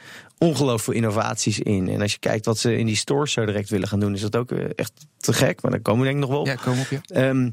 ongelooflijk 0.44 0.84
veel 0.84 0.94
innovaties 0.94 1.60
in. 1.60 1.90
En 1.90 2.02
als 2.02 2.12
je 2.12 2.20
kijkt 2.20 2.46
wat 2.46 2.58
ze 2.58 2.78
in 2.78 2.86
die 2.86 2.96
stores 2.96 3.32
zo 3.32 3.46
direct 3.46 3.70
willen 3.70 3.88
gaan 3.88 4.00
doen, 4.00 4.14
is 4.14 4.22
dat 4.22 4.36
ook 4.36 4.52
eh, 4.52 4.66
echt 4.76 4.92
te 5.18 5.34
gek. 5.34 5.62
Maar 5.62 5.72
daar 5.72 5.80
komen 5.82 6.02
we 6.02 6.12
denk 6.12 6.24
ik 6.24 6.30
nog 6.30 6.32
wel 6.32 6.40
op. 6.40 6.48
Ja, 6.48 6.56
kom 6.56 6.80
op, 6.80 6.88
ja. 6.90 7.02
Ehm, 7.16 7.50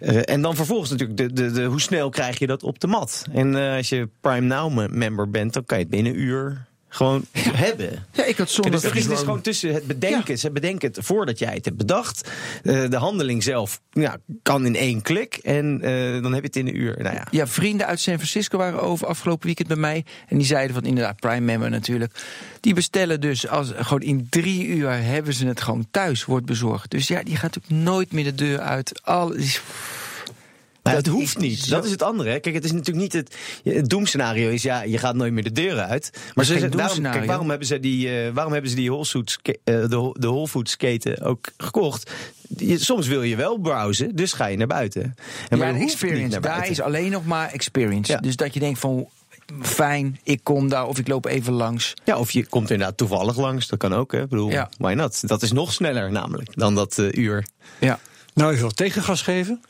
eh, 0.00 0.34
en 0.34 0.40
dan 0.42 0.56
vervolgens 0.56 0.90
natuurlijk, 0.90 1.18
de, 1.18 1.32
de, 1.32 1.50
de, 1.50 1.64
hoe 1.64 1.80
snel 1.80 2.10
krijg 2.10 2.38
je 2.38 2.46
dat 2.46 2.62
op 2.62 2.80
de 2.80 2.86
mat? 2.86 3.24
En 3.32 3.56
eh, 3.56 3.76
als 3.76 3.88
je 3.88 4.08
Prime 4.20 4.46
Now 4.46 4.72
me- 4.74 4.88
member 4.88 5.30
bent, 5.30 5.52
dan 5.52 5.64
kan 5.64 5.78
je 5.78 5.82
het 5.84 5.92
binnen 5.92 6.12
een 6.12 6.18
uur 6.20 6.66
gewoon 6.96 7.24
hebben. 7.48 8.06
Ja, 8.12 8.24
ik 8.24 8.36
had 8.36 8.46
En 8.46 8.52
zondag 8.52 8.80
dus 8.80 8.90
er 8.90 8.96
is 8.96 9.06
dus 9.06 9.18
gewoon 9.18 9.40
tussen 9.40 9.74
het 9.74 9.86
bedenken, 9.86 10.38
ze 10.38 10.50
bedenken 10.50 10.88
het 10.88 10.98
voordat 11.02 11.38
jij 11.38 11.54
het 11.54 11.64
hebt 11.64 11.76
bedacht. 11.76 12.30
Eh, 12.62 12.90
de 12.90 12.96
handeling 12.96 13.42
zelf 13.42 13.80
ja, 13.90 14.16
kan 14.42 14.66
in 14.66 14.76
één 14.76 15.02
klik 15.02 15.36
en 15.36 15.80
eh, 15.82 16.22
dan 16.22 16.32
heb 16.32 16.40
je 16.42 16.46
het 16.46 16.56
in 16.56 16.66
een 16.66 16.76
uur. 16.76 16.96
Nou 17.02 17.14
ja. 17.14 17.26
Ja, 17.30 17.46
vrienden 17.46 17.86
uit 17.86 18.00
San 18.00 18.14
Francisco 18.14 18.58
waren 18.58 18.82
over 18.82 19.06
afgelopen 19.06 19.46
weekend 19.46 19.68
bij 19.68 19.76
mij. 19.76 20.04
En 20.28 20.36
die 20.36 20.46
zeiden 20.46 20.74
van 20.74 20.84
inderdaad, 20.84 21.20
Prime 21.20 21.40
member 21.40 21.70
natuurlijk. 21.70 22.12
Die 22.60 22.74
bestellen 22.74 23.20
dus 23.20 23.48
als 23.48 23.72
gewoon 23.76 24.02
in 24.02 24.26
drie 24.30 24.66
uur 24.66 24.90
hebben 24.90 25.34
ze 25.34 25.46
het 25.46 25.60
gewoon 25.60 25.86
thuis, 25.90 26.24
wordt 26.24 26.46
bezorgd. 26.46 26.90
Dus 26.90 27.08
ja, 27.08 27.22
die 27.22 27.36
gaat 27.36 27.54
natuurlijk 27.54 27.84
nooit 27.84 28.12
meer 28.12 28.24
de 28.24 28.34
deur 28.34 28.58
uit. 28.58 29.00
Alles. 29.02 29.60
Maar 30.86 31.02
Dat 31.02 31.12
hoeft 31.12 31.38
niet. 31.38 31.58
zo- 31.58 31.70
Dat 31.74 31.84
is 31.84 31.90
het 31.90 32.02
andere. 32.02 32.30
hè. 32.30 32.38
Kijk, 32.38 32.54
het 32.54 32.64
is 32.64 32.72
natuurlijk 32.72 32.98
niet 33.02 33.12
het, 33.12 33.36
het 33.74 33.88
doemscenario. 33.88 34.48
Is 34.48 34.62
ja, 34.62 34.82
je 34.82 34.98
gaat 34.98 35.14
nooit 35.14 35.32
meer 35.32 35.42
de 35.44 35.52
deuren 35.52 35.86
uit. 35.86 36.10
Maar 36.34 36.44
ze, 36.44 36.68
daarom, 36.68 37.02
kijk, 37.02 37.24
waarom 37.24 37.48
hebben 37.48 37.66
ze 37.66 37.80
die, 37.80 38.08
eh, 38.20 38.32
waarom 38.32 38.52
hebben 38.52 38.70
ze 38.70 38.76
die 38.76 38.88
Whole 38.90 39.04
Foods, 39.04 39.38
eh, 39.42 39.54
de, 39.64 39.88
de 40.18 40.26
Whole 40.26 40.48
Foods 40.48 40.76
keten 40.76 41.20
ook 41.22 41.46
gekocht? 41.56 42.10
Je- 42.56 42.78
soms 42.78 43.06
wil 43.06 43.22
je 43.22 43.36
wel 43.36 43.58
browsen, 43.58 44.16
dus 44.16 44.32
ga 44.32 44.46
je 44.46 44.56
naar 44.56 44.66
buiten. 44.66 45.02
En 45.02 45.14
Ja, 45.48 45.56
maar 45.56 45.74
je 45.76 45.82
experience. 45.82 46.22
niet 46.22 46.30
naar 46.30 46.40
Daar 46.40 46.70
is 46.70 46.80
alleen 46.80 47.10
nog 47.10 47.24
maar 47.24 47.50
experience. 47.52 48.12
Ja. 48.12 48.18
Dus 48.18 48.36
dat 48.36 48.54
je 48.54 48.60
denkt 48.60 48.78
van 48.78 49.08
fijn, 49.62 50.18
ik 50.22 50.40
kom 50.42 50.68
daar 50.68 50.86
of 50.86 50.98
ik 50.98 51.08
loop 51.08 51.26
even 51.26 51.52
langs. 51.52 51.94
Ja, 52.04 52.18
of 52.18 52.30
je 52.30 52.46
komt 52.46 52.70
inderdaad 52.70 52.96
toevallig 52.96 53.36
langs. 53.36 53.66
Dat 53.68 53.78
kan 53.78 53.92
ook. 53.94 54.12
Hè. 54.12 54.22
Ik 54.22 54.28
bedoel, 54.28 54.50
Ja. 54.50 54.70
why 54.78 54.92
not? 54.92 55.28
Dat 55.28 55.42
is 55.42 55.52
nog 55.52 55.72
sneller 55.72 56.12
namelijk 56.12 56.48
dan 56.56 56.74
dat 56.74 56.98
eh, 56.98 57.12
uur. 57.12 57.44
Ja, 57.80 57.98
Nou, 58.34 58.52
ik 58.52 58.58
wil 58.58 58.70
tegengas 58.70 59.22
geven. 59.22 59.62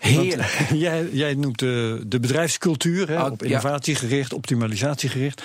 Heerlijk. 0.00 0.66
Want 0.68 0.80
jij, 0.86 1.08
jij 1.12 1.34
noemt 1.34 1.58
de, 1.58 2.02
de 2.06 2.20
bedrijfscultuur, 2.20 3.08
hè, 3.08 3.16
Ah, 3.16 3.32
op 3.32 3.40
ja. 3.40 3.46
innovatie 3.46 3.94
gericht, 3.94 4.32
optimalisatie 4.32 5.08
gericht. 5.08 5.42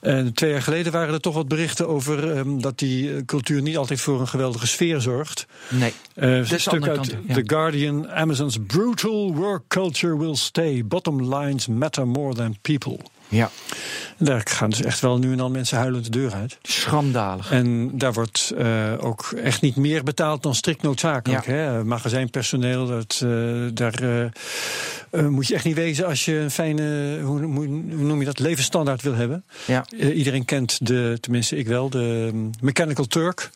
En 0.00 0.34
twee 0.34 0.50
jaar 0.50 0.62
geleden 0.62 0.92
waren 0.92 1.14
er 1.14 1.20
toch 1.20 1.34
wat 1.34 1.48
berichten 1.48 1.88
over 1.88 2.32
ehm, 2.32 2.58
dat 2.58 2.78
die 2.78 3.14
eh, 3.14 3.24
cultuur 3.24 3.62
niet 3.62 3.76
altijd 3.76 4.00
voor 4.00 4.20
een 4.20 4.28
geweldige 4.28 4.66
sfeer 4.66 5.00
zorgt. 5.00 5.46
Nee. 5.68 5.92
Eh, 6.14 6.38
is 6.38 6.50
een 6.50 6.60
stuk 6.60 6.88
uit 6.88 6.96
kant, 6.96 7.16
ja. 7.26 7.34
The 7.34 7.42
Guardian, 7.46 8.08
Amazon's 8.08 8.58
brutal 8.66 9.34
work 9.34 9.62
culture 9.68 10.18
will 10.18 10.36
stay. 10.36 10.84
Bottom 10.84 11.34
lines 11.34 11.66
matter 11.66 12.08
more 12.08 12.34
than 12.34 12.56
people. 12.62 12.98
Ja. 13.28 13.50
Daar 14.18 14.42
gaan 14.44 14.70
dus 14.70 14.82
echt 14.82 15.00
wel 15.00 15.18
nu 15.18 15.30
en 15.30 15.36
dan 15.36 15.52
mensen 15.52 15.78
huilend 15.78 16.04
de 16.04 16.10
deur 16.10 16.32
uit. 16.32 16.58
Schandalig. 16.62 17.50
En 17.50 17.98
daar 17.98 18.12
wordt 18.12 18.52
uh, 18.58 18.92
ook 18.98 19.32
echt 19.42 19.60
niet 19.60 19.76
meer 19.76 20.02
betaald 20.02 20.42
dan 20.42 20.54
strikt 20.54 20.82
noodzakelijk. 20.82 21.46
Ja. 21.46 21.52
Hè? 21.52 21.84
Magazijnpersoneel, 21.84 22.86
dat, 22.86 23.20
uh, 23.24 23.68
daar 23.72 24.02
uh, 24.02 25.26
moet 25.28 25.46
je 25.46 25.54
echt 25.54 25.64
niet 25.64 25.74
wezen 25.74 26.06
als 26.06 26.24
je 26.24 26.34
een 26.34 26.50
fijne, 26.50 27.18
hoe, 27.22 27.42
hoe 27.42 27.66
noem 28.04 28.18
je 28.18 28.24
dat, 28.24 28.38
levensstandaard 28.38 29.02
wil 29.02 29.14
hebben. 29.14 29.44
Ja. 29.64 29.84
iedereen 29.98 30.44
kent 30.44 30.86
de, 30.86 31.18
tenminste 31.20 31.56
ik 31.56 31.66
wel, 31.66 31.90
de 31.90 32.30
um, 32.32 32.50
Mechanical 32.60 33.06
Turk. 33.06 33.50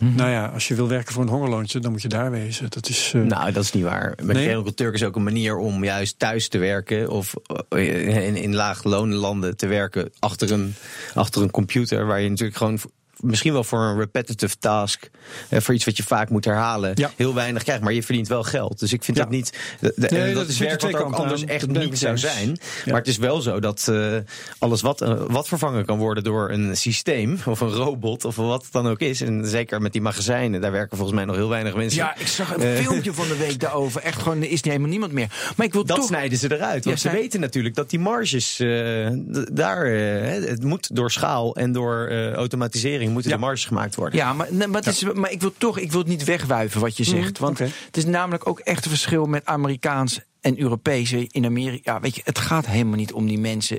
Mm-hmm. 0.00 0.16
Nou 0.16 0.30
ja, 0.30 0.46
als 0.46 0.68
je 0.68 0.74
wil 0.74 0.88
werken 0.88 1.12
voor 1.12 1.22
een 1.22 1.28
hongerloontje, 1.28 1.78
dan 1.78 1.92
moet 1.92 2.02
je 2.02 2.08
daar 2.08 2.30
wezen. 2.30 2.70
Dat 2.70 2.88
is, 2.88 3.12
uh... 3.16 3.22
Nou, 3.22 3.52
dat 3.52 3.64
is 3.64 3.72
niet 3.72 3.84
waar. 3.84 4.14
Mechanical 4.22 4.62
nee? 4.62 4.74
Turk 4.74 4.94
is 4.94 5.04
ook 5.04 5.16
een 5.16 5.22
manier 5.22 5.56
om 5.56 5.84
juist 5.84 6.18
thuis 6.18 6.48
te 6.48 6.58
werken 6.58 7.10
of 7.10 7.34
in, 7.68 8.36
in 8.36 8.54
laaglonenlanden 8.54 9.56
te 9.56 9.66
werken 9.66 10.12
achter 10.18 10.52
een, 10.52 10.74
achter 11.14 11.42
een 11.42 11.50
computer, 11.50 12.06
waar 12.06 12.20
je 12.20 12.28
natuurlijk 12.28 12.56
gewoon 12.56 12.78
misschien 13.22 13.52
wel 13.52 13.64
voor 13.64 13.80
een 13.80 13.98
repetitive 13.98 14.58
task, 14.58 15.10
eh, 15.48 15.60
voor 15.60 15.74
iets 15.74 15.84
wat 15.84 15.96
je 15.96 16.02
vaak 16.02 16.30
moet 16.30 16.44
herhalen, 16.44 16.92
ja. 16.94 17.10
heel 17.16 17.34
weinig 17.34 17.62
krijgt. 17.62 17.82
Maar 17.82 17.92
je 17.92 18.02
verdient 18.02 18.28
wel 18.28 18.42
geld. 18.42 18.78
Dus 18.78 18.92
ik 18.92 19.04
vind 19.04 19.16
ja. 19.16 19.22
dat 19.22 19.32
niet. 19.32 19.58
De, 19.80 19.92
de, 19.96 20.06
nee, 20.10 20.26
dat, 20.26 20.34
dat 20.34 20.48
is 20.48 20.58
werk 20.58 20.80
wat 20.80 20.94
ook 20.94 21.12
anders 21.12 21.44
echt 21.44 21.66
niet 21.66 21.98
zou 21.98 22.18
zijn. 22.18 22.58
Maar 22.86 22.94
het 22.94 23.08
is 23.08 23.16
wel 23.16 23.40
zo 23.40 23.60
dat 23.60 23.86
uh, 23.90 24.16
alles 24.58 24.80
wat, 24.80 25.02
uh, 25.02 25.22
wat 25.28 25.48
vervangen 25.48 25.84
kan 25.84 25.98
worden 25.98 26.24
door 26.24 26.50
een 26.50 26.76
systeem 26.76 27.38
of 27.46 27.60
een 27.60 27.72
robot 27.72 28.24
of 28.24 28.36
wat 28.36 28.62
het 28.62 28.72
dan 28.72 28.88
ook 28.88 29.00
is. 29.00 29.20
En 29.20 29.46
zeker 29.46 29.80
met 29.80 29.92
die 29.92 30.02
magazijnen, 30.02 30.60
daar 30.60 30.72
werken 30.72 30.96
volgens 30.96 31.16
mij 31.16 31.26
nog 31.26 31.36
heel 31.36 31.48
weinig 31.48 31.74
mensen. 31.74 31.98
Ja, 31.98 32.16
ik 32.18 32.26
zag 32.26 32.56
een 32.56 32.76
filmpje 32.76 33.12
van 33.12 33.28
de 33.28 33.36
week 33.36 33.60
daarover. 33.60 34.02
Echt 34.02 34.22
gewoon, 34.22 34.36
er 34.36 34.44
is 34.44 34.50
niet 34.50 34.64
helemaal 34.64 34.88
niemand 34.88 35.12
meer. 35.12 35.52
Maar 35.56 35.66
ik 35.66 35.72
wil 35.72 35.84
dat 35.84 35.96
toch... 35.96 36.06
snijden 36.06 36.38
ze 36.38 36.52
eruit. 36.52 36.84
Want 36.84 37.00
ze 37.00 37.10
weten 37.10 37.40
natuurlijk 37.40 37.74
dat 37.74 37.90
die 37.90 37.98
marges 37.98 38.56
daar, 39.52 39.86
het 39.86 40.62
moet 40.62 40.96
door 40.96 41.10
schaal 41.10 41.56
en 41.56 41.72
door 41.72 42.30
automatisering 42.34 43.11
moeten 43.12 43.30
de 43.30 43.38
marges 43.38 43.64
gemaakt 43.64 43.94
worden. 43.94 44.18
Ja, 44.18 44.32
maar, 44.32 44.48
maar, 44.52 44.82
het 44.82 44.86
is, 44.86 45.02
maar 45.02 45.30
ik 45.30 45.40
wil 45.40 45.52
toch 45.58 45.78
ik 45.78 45.90
wil 45.90 46.00
het 46.00 46.08
niet 46.08 46.24
wegwuiven 46.24 46.80
wat 46.80 46.96
je 46.96 47.04
zegt. 47.04 47.38
Want 47.38 47.60
okay. 47.60 47.72
het 47.86 47.96
is 47.96 48.04
namelijk 48.04 48.48
ook 48.48 48.58
echt 48.58 48.84
een 48.84 48.90
verschil 48.90 49.26
met 49.26 49.46
Amerikaans 49.46 50.20
en 50.42 50.60
Europese 50.60 51.26
in 51.30 51.44
Amerika. 51.44 52.00
Weet 52.00 52.16
je, 52.16 52.22
het 52.24 52.38
gaat 52.38 52.66
helemaal 52.66 52.96
niet 52.96 53.12
om 53.12 53.26
die 53.26 53.38
mensen. 53.38 53.78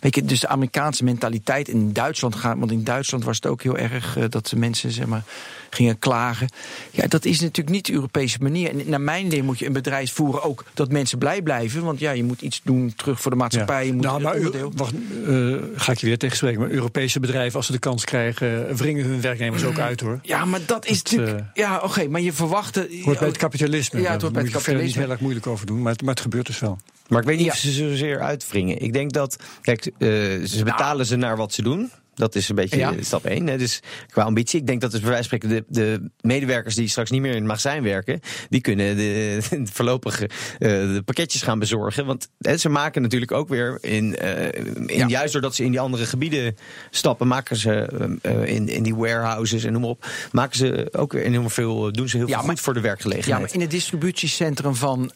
Weet 0.00 0.14
je, 0.14 0.24
dus 0.24 0.40
de 0.40 0.48
Amerikaanse 0.48 1.04
mentaliteit 1.04 1.68
in 1.68 1.92
Duitsland 1.92 2.34
gaat. 2.34 2.58
Want 2.58 2.70
in 2.70 2.84
Duitsland 2.84 3.24
was 3.24 3.36
het 3.36 3.46
ook 3.46 3.62
heel 3.62 3.76
erg 3.76 4.16
uh, 4.16 4.24
dat 4.28 4.46
de 4.46 4.56
mensen 4.56 4.90
zeg 4.90 5.06
maar, 5.06 5.22
gingen 5.70 5.98
klagen. 5.98 6.48
Ja, 6.90 7.06
dat 7.06 7.24
is 7.24 7.40
natuurlijk 7.40 7.76
niet 7.76 7.86
de 7.86 7.92
Europese 7.92 8.38
manier. 8.40 8.70
En 8.70 8.82
naar 8.86 9.00
mijn 9.00 9.26
idee 9.26 9.42
moet 9.42 9.58
je 9.58 9.66
een 9.66 9.72
bedrijf 9.72 10.12
voeren 10.12 10.42
ook 10.42 10.64
dat 10.74 10.90
mensen 10.90 11.18
blij 11.18 11.42
blijven. 11.42 11.84
Want 11.84 11.98
ja, 11.98 12.10
je 12.10 12.24
moet 12.24 12.42
iets 12.42 12.60
doen 12.64 12.92
terug 12.96 13.20
voor 13.20 13.30
de 13.30 13.36
maatschappij. 13.36 13.80
Ja. 13.80 13.86
Je 13.86 13.92
moet 13.92 14.04
nou, 14.04 14.20
maar 14.20 14.38
wacht, 14.74 14.94
uh, 15.26 15.56
ga 15.74 15.92
ik 15.92 15.98
je 15.98 16.06
weer 16.06 16.18
tegenspreken. 16.18 16.60
Maar 16.60 16.70
Europese 16.70 17.20
bedrijven, 17.20 17.56
als 17.56 17.66
ze 17.66 17.72
de 17.72 17.78
kans 17.78 18.04
krijgen, 18.04 18.76
wringen 18.76 19.04
hun 19.04 19.20
werknemers 19.20 19.64
ook 19.64 19.78
uit 19.78 20.00
hoor. 20.00 20.18
Ja, 20.22 20.44
maar 20.44 20.60
dat 20.66 20.86
is 20.86 21.02
dat, 21.02 21.12
natuurlijk. 21.12 21.38
Uh, 21.38 21.46
ja, 21.54 21.76
oké, 21.76 21.84
okay, 21.84 22.06
maar 22.06 22.20
je 22.20 22.32
verwachtte. 22.32 22.88
Hoort 23.02 23.18
bij 23.18 23.28
het 23.28 23.36
kapitalisme. 23.36 24.00
Ja, 24.00 24.12
het 24.12 24.20
hoort 24.20 24.32
bij 24.32 24.42
het 24.42 24.52
kapitalisme. 24.52 24.86
niet 24.86 24.96
heel 24.96 25.10
erg 25.10 25.20
moeilijk 25.20 25.46
over 25.46 25.66
doen. 25.66 25.82
Maar 25.86 25.94
het, 25.94 26.04
maar 26.04 26.14
het 26.14 26.22
gebeurt 26.22 26.46
dus 26.46 26.58
wel. 26.58 26.78
Maar 27.08 27.20
ik 27.20 27.26
weet 27.26 27.36
niet 27.36 27.46
ja. 27.46 27.52
of 27.52 27.58
ze 27.58 27.70
zozeer 27.70 28.20
uitwringen. 28.20 28.82
Ik 28.82 28.92
denk 28.92 29.12
dat, 29.12 29.36
kijk, 29.62 29.90
uh, 29.98 30.08
ze 30.44 30.60
betalen 30.64 30.96
nou. 30.96 31.04
ze 31.04 31.16
naar 31.16 31.36
wat 31.36 31.52
ze 31.52 31.62
doen. 31.62 31.90
Dat 32.16 32.34
is 32.34 32.48
een 32.48 32.54
beetje 32.54 32.76
ja. 32.76 32.92
stap 33.00 33.24
1. 33.24 33.46
Hè. 33.46 33.58
Dus 33.58 33.80
qua 34.08 34.22
ambitie. 34.22 34.60
Ik 34.60 34.66
denk 34.66 34.80
dat 34.80 34.90
dus 34.90 35.00
bij 35.00 35.10
wijze 35.10 35.28
van 35.28 35.38
spreken 35.38 35.64
de, 35.68 35.80
de 35.80 36.10
medewerkers 36.20 36.74
die 36.74 36.88
straks 36.88 37.10
niet 37.10 37.20
meer 37.20 37.30
in 37.30 37.36
het 37.36 37.46
magazijn 37.46 37.82
werken, 37.82 38.20
die 38.48 38.60
kunnen 38.60 38.96
de, 38.96 39.38
voorlopig 39.72 40.22
uh, 40.22 40.28
de 40.58 41.02
pakketjes 41.04 41.42
gaan 41.42 41.58
bezorgen. 41.58 42.06
Want 42.06 42.28
hè, 42.38 42.56
ze 42.56 42.68
maken 42.68 43.02
natuurlijk 43.02 43.32
ook 43.32 43.48
weer 43.48 43.78
in, 43.80 44.16
uh, 44.22 44.44
in 44.86 44.86
ja. 44.86 45.06
juist 45.06 45.32
doordat 45.32 45.54
ze 45.54 45.64
in 45.64 45.70
die 45.70 45.80
andere 45.80 46.06
gebieden 46.06 46.56
stappen, 46.90 47.26
maken 47.26 47.56
ze 47.56 47.88
uh, 48.22 48.54
in, 48.54 48.68
in 48.68 48.82
die 48.82 48.94
warehouses 48.94 49.64
en 49.64 49.72
noem 49.72 49.80
maar 49.80 49.90
op, 49.90 50.06
maken 50.32 50.56
ze 50.56 50.88
ook 50.92 51.12
weer 51.12 51.22
enorm 51.22 51.50
veel, 51.50 51.92
doen 51.92 52.08
ze 52.08 52.16
heel 52.16 52.26
ja, 52.26 52.32
veel 52.32 52.46
maar, 52.46 52.54
goed 52.54 52.64
voor 52.64 52.74
de 52.74 52.80
werkgelegenheid. 52.80 53.36
Ja, 53.36 53.46
maar 53.46 53.54
in 53.54 53.60
het 53.60 53.70
distributiecentrum 53.70 54.74
van, 54.74 55.12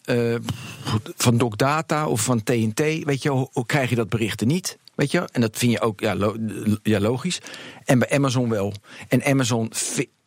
van 1.16 1.38
DocData 1.38 2.08
of 2.08 2.20
van 2.20 2.42
TNT, 2.42 2.80
weet 2.80 3.22
je, 3.22 3.28
hoe, 3.28 3.48
hoe 3.52 3.66
krijg 3.66 3.90
je 3.90 3.96
dat 3.96 4.08
berichten 4.08 4.46
niet? 4.46 4.78
Weet 5.00 5.10
je, 5.10 5.28
en 5.32 5.40
dat 5.40 5.56
vind 5.56 5.72
je 5.72 5.80
ook 5.80 6.00
ja, 6.00 6.14
lo 6.14 6.36
ja, 6.82 7.00
logisch. 7.00 7.40
En 7.84 7.98
bij 7.98 8.10
Amazon 8.10 8.48
wel. 8.48 8.74
En 9.08 9.24
Amazon. 9.24 9.72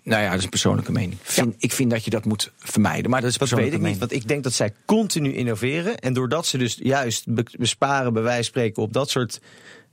Nou 0.03 0.22
ja, 0.22 0.30
dat 0.30 0.38
is 0.38 0.44
een 0.44 0.50
persoonlijke 0.50 0.92
mening. 0.92 1.18
Vind, 1.22 1.51
ja. 1.51 1.56
Ik 1.60 1.72
vind 1.72 1.89
dat 1.89 2.03
je 2.03 2.10
dat 2.10 2.25
moet 2.25 2.51
vermijden. 2.58 3.12
Maar 3.12 3.22
dat 3.22 3.30
is 3.30 3.38
dat 3.38 3.50
weet 3.50 3.60
ik 3.60 3.72
mening. 3.72 3.88
niet. 3.88 4.00
Want 4.00 4.12
ik 4.12 4.27
denk 4.27 4.44
dat 4.44 4.53
zij 4.53 4.74
continu 4.86 5.34
innoveren. 5.34 5.98
En 5.98 6.13
doordat 6.13 6.46
ze 6.46 6.58
dus 6.58 6.77
juist 6.84 7.25
besparen, 7.58 8.13
bij 8.13 8.22
wijze 8.22 8.38
van 8.38 8.44
spreken, 8.44 8.84
op 8.84 8.94
dat 8.94 9.10
soort. 9.10 9.42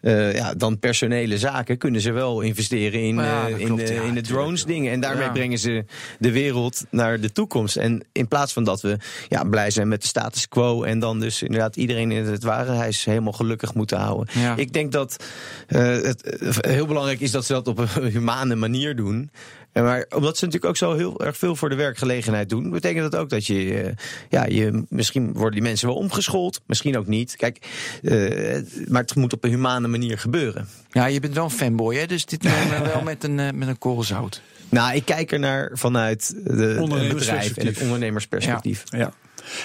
Uh, 0.02 0.35
ja, 0.35 0.54
dan 0.54 0.78
personele 0.78 1.38
zaken 1.38 1.78
kunnen 1.78 2.00
ze 2.00 2.12
wel 2.12 2.40
investeren 2.40 3.00
in, 3.00 3.14
ja, 3.14 3.49
uh, 3.49 3.59
in, 3.59 3.66
klopt, 3.66 3.87
de, 3.87 3.95
ja, 3.95 4.02
in 4.02 4.14
de 4.14 4.21
drones 4.21 4.64
dingen. 4.64 4.92
En 4.92 5.00
daarmee 5.00 5.25
Ja. 5.25 5.33
brengen 5.33 5.59
ze 5.59 5.85
de 6.19 6.30
wereld 6.33 6.85
naar 6.90 7.21
de 7.21 7.33
toekomst. 7.33 7.76
En 7.76 8.02
in 8.12 8.28
plaats 8.28 8.52
van 8.52 8.64
dat 8.64 8.80
we 8.80 8.97
ja, 9.28 9.45
blij 9.45 9.71
zijn 9.71 9.88
met 9.88 10.00
de 10.02 10.07
status 10.09 10.49
quo 10.49 10.83
en 10.83 10.99
dan 10.99 11.21
dus 11.21 11.42
inderdaad 11.42 11.76
iedereen 11.76 12.12
in 12.12 12.25
het 12.25 12.42
warenhuis 12.42 13.04
helemaal 13.04 13.33
gelukkig 13.33 13.75
moeten 13.75 13.99
houden. 13.99 14.28
Ik 14.57 14.73
denk 14.73 14.92
dat 14.92 15.25
uh, 15.69 15.80
het 16.02 16.23
heel 16.61 16.87
belangrijk 16.87 17.21
is 17.21 17.30
dat 17.30 17.45
ze 17.45 17.52
dat 17.52 17.69
op 17.69 17.78
een 17.78 18.07
humane 18.16 18.54
manier 18.54 18.97
doen. 18.97 19.30
En 19.73 19.85
Maar 19.85 20.07
omdat 20.15 20.37
ze 20.37 20.45
natuurlijk 20.45 20.71
ook 20.71 20.77
zo 20.77 20.95
heel 20.95 21.25
erg 21.25 21.37
veel 21.37 21.57
voor 21.57 21.69
de 21.69 21.75
werkgelegenheid 21.75 22.49
doen, 22.49 22.71
betekent 22.71 23.11
dat 23.11 23.21
ook 23.21 23.29
dat 23.29 23.47
je, 23.47 23.85
uh, 23.85 23.91
ja, 24.29 24.47
je 24.47 24.85
misschien 24.89 25.33
worden 25.33 25.53
die 25.53 25.62
mensen 25.62 25.89
wel 25.89 25.97
omgeschoold, 25.97 26.61
misschien 26.67 26.99
ook 26.99 27.07
niet. 27.07 27.37
Kijk, 27.37 27.67
uh, 28.03 28.62
maar 28.89 29.03
het 29.03 29.15
moet 29.15 29.33
op 29.33 29.45
een 29.45 29.50
humane 29.50 29.89
manier 29.89 30.19
gebeuren. 30.19 30.69
Ja, 30.91 31.07
je 31.07 31.21
bent 31.21 31.35
wel 31.35 31.45
een 31.45 31.50
fanboy, 31.50 31.97
hè? 31.97 32.07
dus 32.07 32.25
dit 32.25 32.43
nemen 32.43 32.83
we 32.83 32.89
wel 32.95 33.03
met 33.03 33.25
een, 33.25 33.39
uh, 33.39 33.50
met 33.50 33.69
een 33.69 33.79
korrel 33.79 34.03
zout. 34.03 34.43
Nou, 34.69 34.95
ik 34.95 35.05
kijk 35.05 35.33
er 35.33 35.39
naar 35.39 35.71
vanuit 35.73 36.35
de 36.45 37.09
bedrijf 37.15 37.57
en 37.57 37.67
het 37.67 37.81
ondernemersperspectief. 37.81 38.85
Ja. 38.91 38.99
ja. 38.99 39.12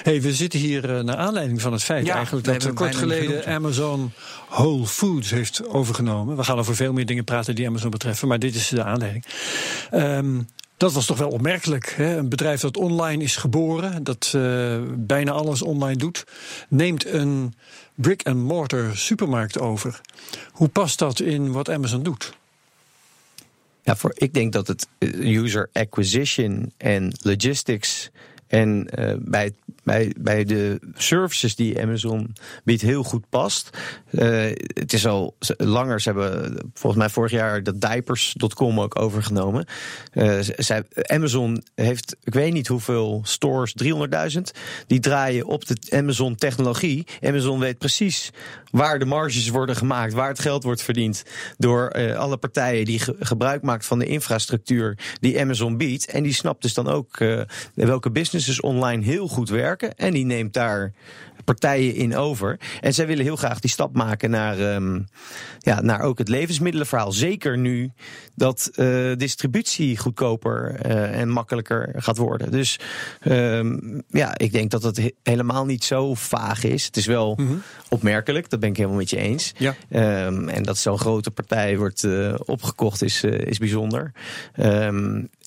Hey, 0.02 0.22
we 0.22 0.34
zitten 0.34 0.60
hier 0.60 0.90
uh, 0.90 1.00
naar 1.00 1.16
aanleiding 1.16 1.60
van 1.60 1.72
het 1.72 1.82
feit 1.82 2.06
Ja, 2.06 2.14
eigenlijk 2.14 2.46
we 2.46 2.52
dat 2.52 2.62
hebben 2.62 2.80
kort 2.80 2.98
bijna 2.98 3.06
niet 3.06 3.14
geleden 3.14 3.42
genoemd. 3.42 3.58
Amazon 3.58 4.12
Whole 4.48 4.86
Foods 4.86 5.30
heeft 5.30 5.68
overgenomen. 5.68 6.36
We 6.36 6.44
gaan 6.44 6.58
over 6.58 6.76
veel 6.76 6.92
meer 6.92 7.06
dingen 7.06 7.24
praten 7.24 7.54
die 7.54 7.66
Amazon 7.66 7.90
betreffen, 7.90 8.28
maar 8.28 8.38
dit 8.38 8.54
is 8.54 8.68
de 8.68 8.84
aanleiding. 8.84 9.24
Um, 9.94 10.48
dat 10.76 10.92
was 10.92 11.06
toch 11.06 11.18
wel 11.18 11.28
opmerkelijk. 11.28 11.94
Hè? 11.96 12.16
Een 12.16 12.28
bedrijf 12.28 12.60
dat 12.60 12.76
online 12.76 13.22
is 13.22 13.36
geboren, 13.36 14.04
dat 14.04 14.32
uh, 14.36 14.76
bijna 14.94 15.30
alles 15.30 15.62
online 15.62 15.96
doet, 15.96 16.24
neemt 16.68 17.06
een 17.06 17.54
brick-and-mortar 17.94 18.96
supermarkt 18.96 19.58
over. 19.58 20.00
Hoe 20.52 20.68
past 20.68 20.98
dat 20.98 21.20
in 21.20 21.52
wat 21.52 21.70
Amazon 21.70 22.02
doet? 22.02 22.32
Ja, 23.82 23.96
voor, 23.96 24.12
ik 24.14 24.34
denk 24.34 24.52
dat 24.52 24.66
het 24.66 24.88
user 25.20 25.68
acquisition 25.72 26.72
en 26.76 27.12
logistics 27.22 28.10
en 28.46 28.88
uh, 28.98 29.14
bij, 29.18 29.52
bij, 29.86 30.14
bij 30.18 30.44
de 30.44 30.80
services 30.94 31.54
die 31.54 31.80
Amazon 31.80 32.36
biedt 32.64 32.82
heel 32.82 33.02
goed 33.02 33.28
past. 33.28 33.70
Uh, 34.10 34.52
het 34.66 34.92
is 34.92 35.06
al 35.06 35.36
langer, 35.56 36.00
ze 36.00 36.10
hebben 36.10 36.56
volgens 36.74 37.02
mij 37.02 37.10
vorig 37.10 37.30
jaar 37.30 37.62
dat 37.62 37.80
diapers.com 37.80 38.80
ook 38.80 39.00
overgenomen. 39.00 39.66
Uh, 40.12 40.38
Amazon 41.02 41.62
heeft, 41.74 42.16
ik 42.22 42.34
weet 42.34 42.52
niet 42.52 42.66
hoeveel 42.66 43.20
stores, 43.24 43.74
300.000, 43.84 44.40
die 44.86 45.00
draaien 45.00 45.46
op 45.46 45.66
de 45.66 45.76
Amazon 45.90 46.34
technologie. 46.34 47.06
Amazon 47.22 47.58
weet 47.58 47.78
precies 47.78 48.32
waar 48.70 48.98
de 48.98 49.04
marges 49.04 49.48
worden 49.48 49.76
gemaakt, 49.76 50.12
waar 50.12 50.28
het 50.28 50.38
geld 50.38 50.62
wordt 50.62 50.82
verdiend 50.82 51.24
door 51.58 51.96
uh, 51.96 52.16
alle 52.16 52.36
partijen 52.36 52.84
die 52.84 52.98
ge 52.98 53.16
gebruik 53.18 53.62
maakt 53.62 53.86
van 53.86 53.98
de 53.98 54.06
infrastructuur 54.06 54.98
die 55.20 55.40
Amazon 55.40 55.76
biedt. 55.76 56.06
En 56.06 56.22
die 56.22 56.34
snapt 56.34 56.62
dus 56.62 56.74
dan 56.74 56.88
ook 56.88 57.24
welke 57.74 58.10
businesses 58.10 58.60
online 58.60 59.04
heel 59.04 59.28
goed 59.28 59.48
werken. 59.48 59.75
En 59.82 60.12
die 60.12 60.24
neemt 60.24 60.52
daar 60.52 60.92
partijen 61.46 61.94
in 61.94 62.16
over. 62.16 62.58
En 62.80 62.94
zij 62.94 63.06
willen 63.06 63.24
heel 63.24 63.36
graag 63.36 63.60
die 63.60 63.70
stap 63.70 63.94
maken 63.94 64.30
naar, 64.30 64.74
um, 64.74 65.06
ja, 65.58 65.80
naar 65.80 66.00
ook 66.00 66.18
het 66.18 66.28
levensmiddelenverhaal. 66.28 67.12
Zeker 67.12 67.58
nu 67.58 67.92
dat 68.34 68.70
uh, 68.74 69.16
distributie 69.16 69.98
goedkoper 69.98 70.86
uh, 70.86 71.20
en 71.20 71.28
makkelijker 71.28 71.92
gaat 71.96 72.16
worden. 72.16 72.50
Dus 72.50 72.78
um, 73.24 74.02
ja, 74.08 74.38
ik 74.38 74.52
denk 74.52 74.70
dat 74.70 74.82
het 74.82 74.96
he 74.96 75.10
helemaal 75.22 75.64
niet 75.64 75.84
zo 75.84 76.14
vaag 76.14 76.64
is. 76.64 76.84
Het 76.84 76.96
is 76.96 77.06
wel 77.06 77.34
mm 77.36 77.46
-hmm. 77.46 77.62
opmerkelijk, 77.88 78.50
dat 78.50 78.60
ben 78.60 78.68
ik 78.68 78.76
helemaal 78.76 78.98
met 78.98 79.10
je 79.10 79.16
eens. 79.18 79.52
Ja. 79.58 79.74
Um, 80.26 80.48
en 80.48 80.62
dat 80.62 80.78
zo'n 80.78 80.98
grote 80.98 81.30
partij 81.30 81.78
wordt 81.78 82.02
uh, 82.02 82.34
opgekocht 82.44 83.02
is, 83.02 83.24
is 83.24 83.58
bijzonder. 83.58 84.12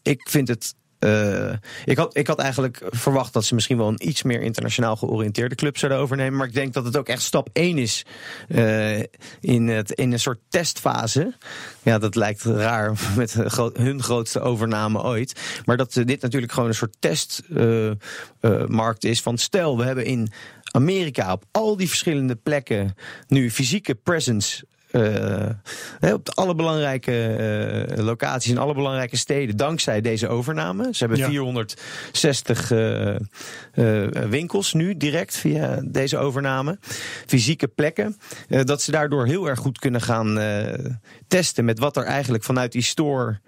ik 0.04 0.28
vind 0.30 0.48
het 0.48 0.76
uh, 1.00 1.54
ik, 1.86 1.98
had, 1.98 2.18
ik 2.18 2.28
had 2.28 2.40
eigenlijk 2.40 2.82
verwacht 2.90 3.34
dat 3.34 3.46
ze 3.46 3.54
misschien 3.54 3.78
wel 3.78 3.88
een 3.88 4.08
iets 4.08 4.24
meer 4.24 4.42
internationaal 4.42 4.96
georiënteerde 4.96 5.56
club 5.56 5.78
zouden 5.78 6.02
overnemen. 6.02 6.38
Maar 6.38 6.48
ik 6.48 6.54
denk 6.54 6.74
dat 6.74 6.86
het 6.86 6.98
ook 6.98 7.08
echt 7.08 7.22
stap 7.22 7.50
1 7.54 7.78
is 7.78 8.06
uh, 8.48 9.00
in, 9.40 9.68
het, 9.68 9.92
in 9.92 10.12
een 10.12 10.20
soort 10.20 10.40
testfase. 10.50 11.34
Ja, 11.82 11.98
dat 11.98 12.16
lijkt 12.16 12.44
raar 12.44 12.94
met 13.18 13.34
hun 13.74 14.04
grootste 14.04 14.40
overname 14.40 15.04
ooit. 15.04 15.62
Maar 15.66 15.78
dat 15.78 15.94
dit 15.94 16.22
natuurlijk 16.22 16.52
gewoon 16.52 16.70
een 16.70 16.76
soort 16.76 16.96
testmarkt 17.00 19.04
is. 19.04 19.22
Van 19.22 19.38
stel, 19.38 19.78
we 19.78 19.84
hebben 19.84 20.06
in 20.06 20.32
Amerika 20.72 21.32
op 21.32 21.44
al 21.52 21.78
die 21.78 21.88
verschillende 21.88 22.36
plekken 22.36 22.96
nu 23.28 23.52
fysieke 23.52 23.96
presence 23.96 24.66
uh, 24.92 26.14
op 26.14 26.30
alle 26.34 26.56
belangrijke 26.56 27.88
uh, 27.98 28.04
locaties 28.04 28.52
in 28.52 28.58
alle 28.58 28.74
belangrijke 28.74 29.18
steden, 29.18 29.58
dankzij 29.58 30.02
deze 30.02 30.28
overname. 30.28 30.88
Ze 30.92 31.06
hebben 31.06 31.18
ja. 31.18 31.28
460 31.28 32.72
uh, 32.72 33.16
winkels 34.30 34.74
nu 34.74 34.98
direct 34.98 35.38
via 35.38 35.80
deze 35.84 36.18
overname. 36.18 36.78
Fysieke 37.26 37.68
plekken. 37.68 38.18
dat 38.48 38.82
ze 38.82 38.92
daardoor 38.92 39.26
heel 39.26 39.50
erg 39.50 39.60
goed 39.60 39.80
kunnen 39.80 40.02
gaan 40.02 40.40
testen 41.28 41.66
met 41.66 41.80
wat 41.80 41.98
er 41.98 42.04
eigenlijk 42.04 42.44
vanuit 42.44 42.72
die 42.72 42.82
store 42.82 43.40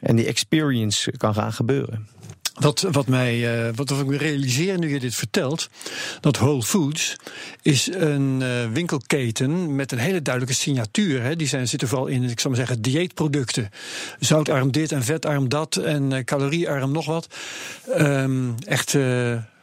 en 0.00 0.16
die 0.16 0.26
experience 0.26 1.10
kan 1.16 1.34
gaan 1.34 1.52
gebeuren. 1.52 2.08
Wat, 2.54 2.80
wat, 2.80 3.06
mij, 3.06 3.66
uh, 3.66 3.74
wat 3.74 3.90
ik 3.90 4.06
me 4.06 4.16
realiseer 4.16 4.78
nu 4.78 4.92
je 4.92 5.00
dit 5.00 5.14
vertelt, 5.14 5.68
dat 6.20 6.36
Whole 6.36 6.62
Foods 6.62 7.16
is 7.62 7.90
een 7.92 8.40
uh, 8.42 8.48
winkelketen 8.72 9.74
met 9.74 9.92
een 9.92 9.98
hele 9.98 10.22
duidelijke 10.22 10.60
signatuur. 10.60 11.22
Hè. 11.22 11.36
Die 11.36 11.46
zijn, 11.46 11.68
zitten 11.68 11.88
vooral 11.88 12.06
in, 12.06 12.22
ik 12.22 12.40
zou 12.40 12.54
maar 12.54 12.66
zeggen, 12.66 12.82
dieetproducten. 12.82 13.70
Zoutarm 14.18 14.70
dit 14.72 14.92
en 14.92 15.02
vetarm 15.02 15.48
dat 15.48 15.76
en 15.76 16.10
uh, 16.10 16.18
caloriearm 16.18 16.92
nog 16.92 17.06
wat. 17.06 17.26
Um, 17.98 18.54
echt 18.66 18.96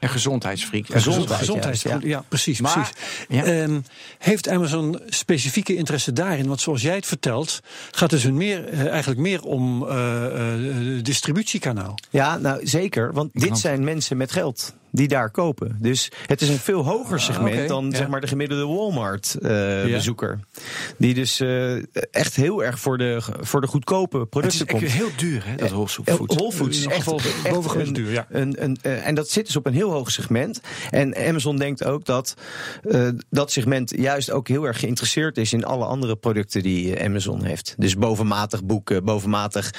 en 0.01 0.10
gezondheidsfreak. 0.10 0.86
Gezondheid, 0.88 1.39
gezondheidsfreak, 1.39 2.01
ja. 2.01 2.08
ja. 2.08 2.24
precies. 2.27 2.62
Maar, 2.62 2.74
precies. 2.74 3.46
Ja. 3.46 3.62
Um, 3.62 3.84
heeft 4.17 4.50
Amazon 4.50 5.00
specifieke 5.05 5.75
interesse 5.75 6.13
daarin? 6.13 6.48
Want 6.48 6.62
zoals 6.62 6.81
jij 6.81 6.96
het 6.96 7.05
vertelt, 7.05 7.60
gaat 7.91 8.12
het 8.12 8.22
hun 8.22 8.38
meer, 8.38 8.67
eigenlijk 8.89 9.20
meer 9.20 9.41
om 9.41 9.84
uh, 9.84 9.89
uh, 9.93 11.03
distributiekanaal. 11.03 11.96
Ja, 12.10 12.38
nou 12.38 12.67
zeker. 12.67 13.13
Want 13.13 13.29
dit 13.34 13.58
zijn 13.58 13.84
mensen 13.84 14.17
met 14.17 14.31
geld 14.31 14.74
die 14.91 15.07
daar 15.07 15.31
kopen. 15.31 15.77
Dus 15.79 16.12
het 16.25 16.41
is 16.41 16.50
een 16.50 16.57
veel 16.57 16.86
hoger 16.86 17.17
ah, 17.17 17.24
segment 17.24 17.55
okay, 17.55 17.67
dan 17.67 17.89
ja. 17.89 17.98
zeg 17.98 18.07
maar 18.07 18.21
de 18.21 18.27
gemiddelde 18.27 18.65
Walmart-bezoeker. 18.65 20.31
Uh, 20.31 20.38
ja. 20.57 20.65
Die 20.98 21.13
dus 21.13 21.39
uh, 21.39 21.75
echt 22.12 22.36
heel 22.36 22.63
erg 22.63 22.79
voor 22.79 22.98
de, 22.98 23.21
voor 23.39 23.62
de 23.62 23.67
goedkope 23.67 24.25
producten 24.25 24.67
komt. 24.67 24.81
Het 24.81 24.89
is 24.89 24.95
heel 24.95 25.10
duur, 25.17 25.43
hè, 25.45 25.55
dat 25.55 25.69
Whole 25.69 25.88
Foods. 25.88 26.36
Whole 26.36 26.51
Foods 26.51 26.77
is 26.77 26.86
echt, 26.86 27.12
echt 27.43 27.75
een, 27.75 27.93
duur, 27.93 28.12
ja. 28.12 28.27
Een, 28.29 28.63
een, 28.63 28.77
en 28.81 29.15
dat 29.15 29.29
zit 29.29 29.45
dus 29.45 29.55
op 29.55 29.65
een 29.65 29.74
heel 29.74 29.91
hoog 29.91 30.12
segment. 30.12 30.62
En 30.89 31.15
Amazon 31.15 31.57
denkt 31.57 31.83
ook 31.83 32.05
dat 32.05 32.36
uh, 32.83 33.10
dat 33.29 33.51
segment 33.51 33.93
juist 33.98 34.31
ook 34.31 34.48
heel 34.48 34.63
erg 34.63 34.79
geïnteresseerd 34.79 35.38
is 35.38 35.53
in 35.53 35.65
alle 35.65 35.86
andere 35.86 36.15
producten 36.15 36.63
die 36.63 37.03
Amazon 37.03 37.43
heeft. 37.43 37.75
Dus 37.77 37.95
bovenmatig 37.95 38.63
boeken, 38.63 39.03
bovenmatig 39.03 39.74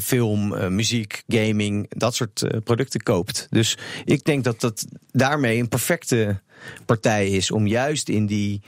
film, 0.00 0.74
muziek, 0.74 1.22
gaming, 1.26 1.86
dat 1.88 2.14
soort 2.14 2.44
producten 2.64 3.02
koopt. 3.10 3.46
Dus 3.50 3.78
ik 4.04 4.24
denk 4.24 4.44
dat 4.44 4.60
dat 4.60 4.86
daarmee 5.12 5.58
een 5.58 5.68
perfecte 5.68 6.40
partij 6.86 7.28
is 7.28 7.50
om 7.50 7.66
juist 7.66 8.08
in 8.08 8.26
die 8.26 8.62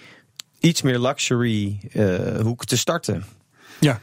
iets 0.61 0.83
meer 0.83 0.99
luxury 0.99 1.79
uh, 1.93 2.41
hoek 2.41 2.65
te 2.65 2.77
starten. 2.77 3.25
Ja. 3.81 4.01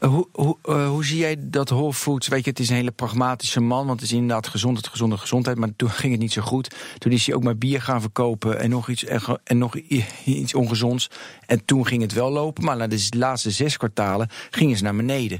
Uh, 0.00 0.08
hoe, 0.08 0.28
hoe, 0.32 0.56
uh, 0.64 0.88
hoe 0.88 1.04
zie 1.04 1.18
jij 1.18 1.36
dat 1.38 1.68
Whole 1.68 1.92
Foods? 1.92 2.28
Weet 2.28 2.44
je, 2.44 2.50
het 2.50 2.58
is 2.58 2.68
een 2.68 2.76
hele 2.76 2.90
pragmatische 2.90 3.60
man, 3.60 3.86
want 3.86 4.00
het 4.00 4.10
is 4.10 4.14
inderdaad 4.14 4.48
gezondheid, 4.48 4.88
gezonde 4.88 5.16
gezondheid. 5.16 5.58
Maar 5.58 5.68
toen 5.76 5.90
ging 6.00 6.12
het 6.12 6.20
niet 6.20 6.32
zo 6.32 6.42
goed. 6.42 6.74
Toen 6.98 7.12
is 7.12 7.26
hij 7.26 7.34
ook 7.34 7.42
maar 7.42 7.58
bier 7.58 7.82
gaan 7.82 8.00
verkopen 8.00 8.60
en 8.60 8.70
nog 8.70 8.88
iets, 8.88 9.04
en 9.44 9.58
nog 9.58 9.76
iets 10.24 10.54
ongezonds. 10.54 11.10
En 11.46 11.64
toen 11.64 11.86
ging 11.86 12.02
het 12.02 12.12
wel 12.12 12.30
lopen, 12.30 12.64
maar 12.64 12.76
na 12.76 12.86
de 12.86 13.06
laatste 13.10 13.50
zes 13.50 13.76
kwartalen 13.76 14.28
gingen 14.50 14.76
ze 14.76 14.82
naar 14.82 14.96
beneden. 14.96 15.38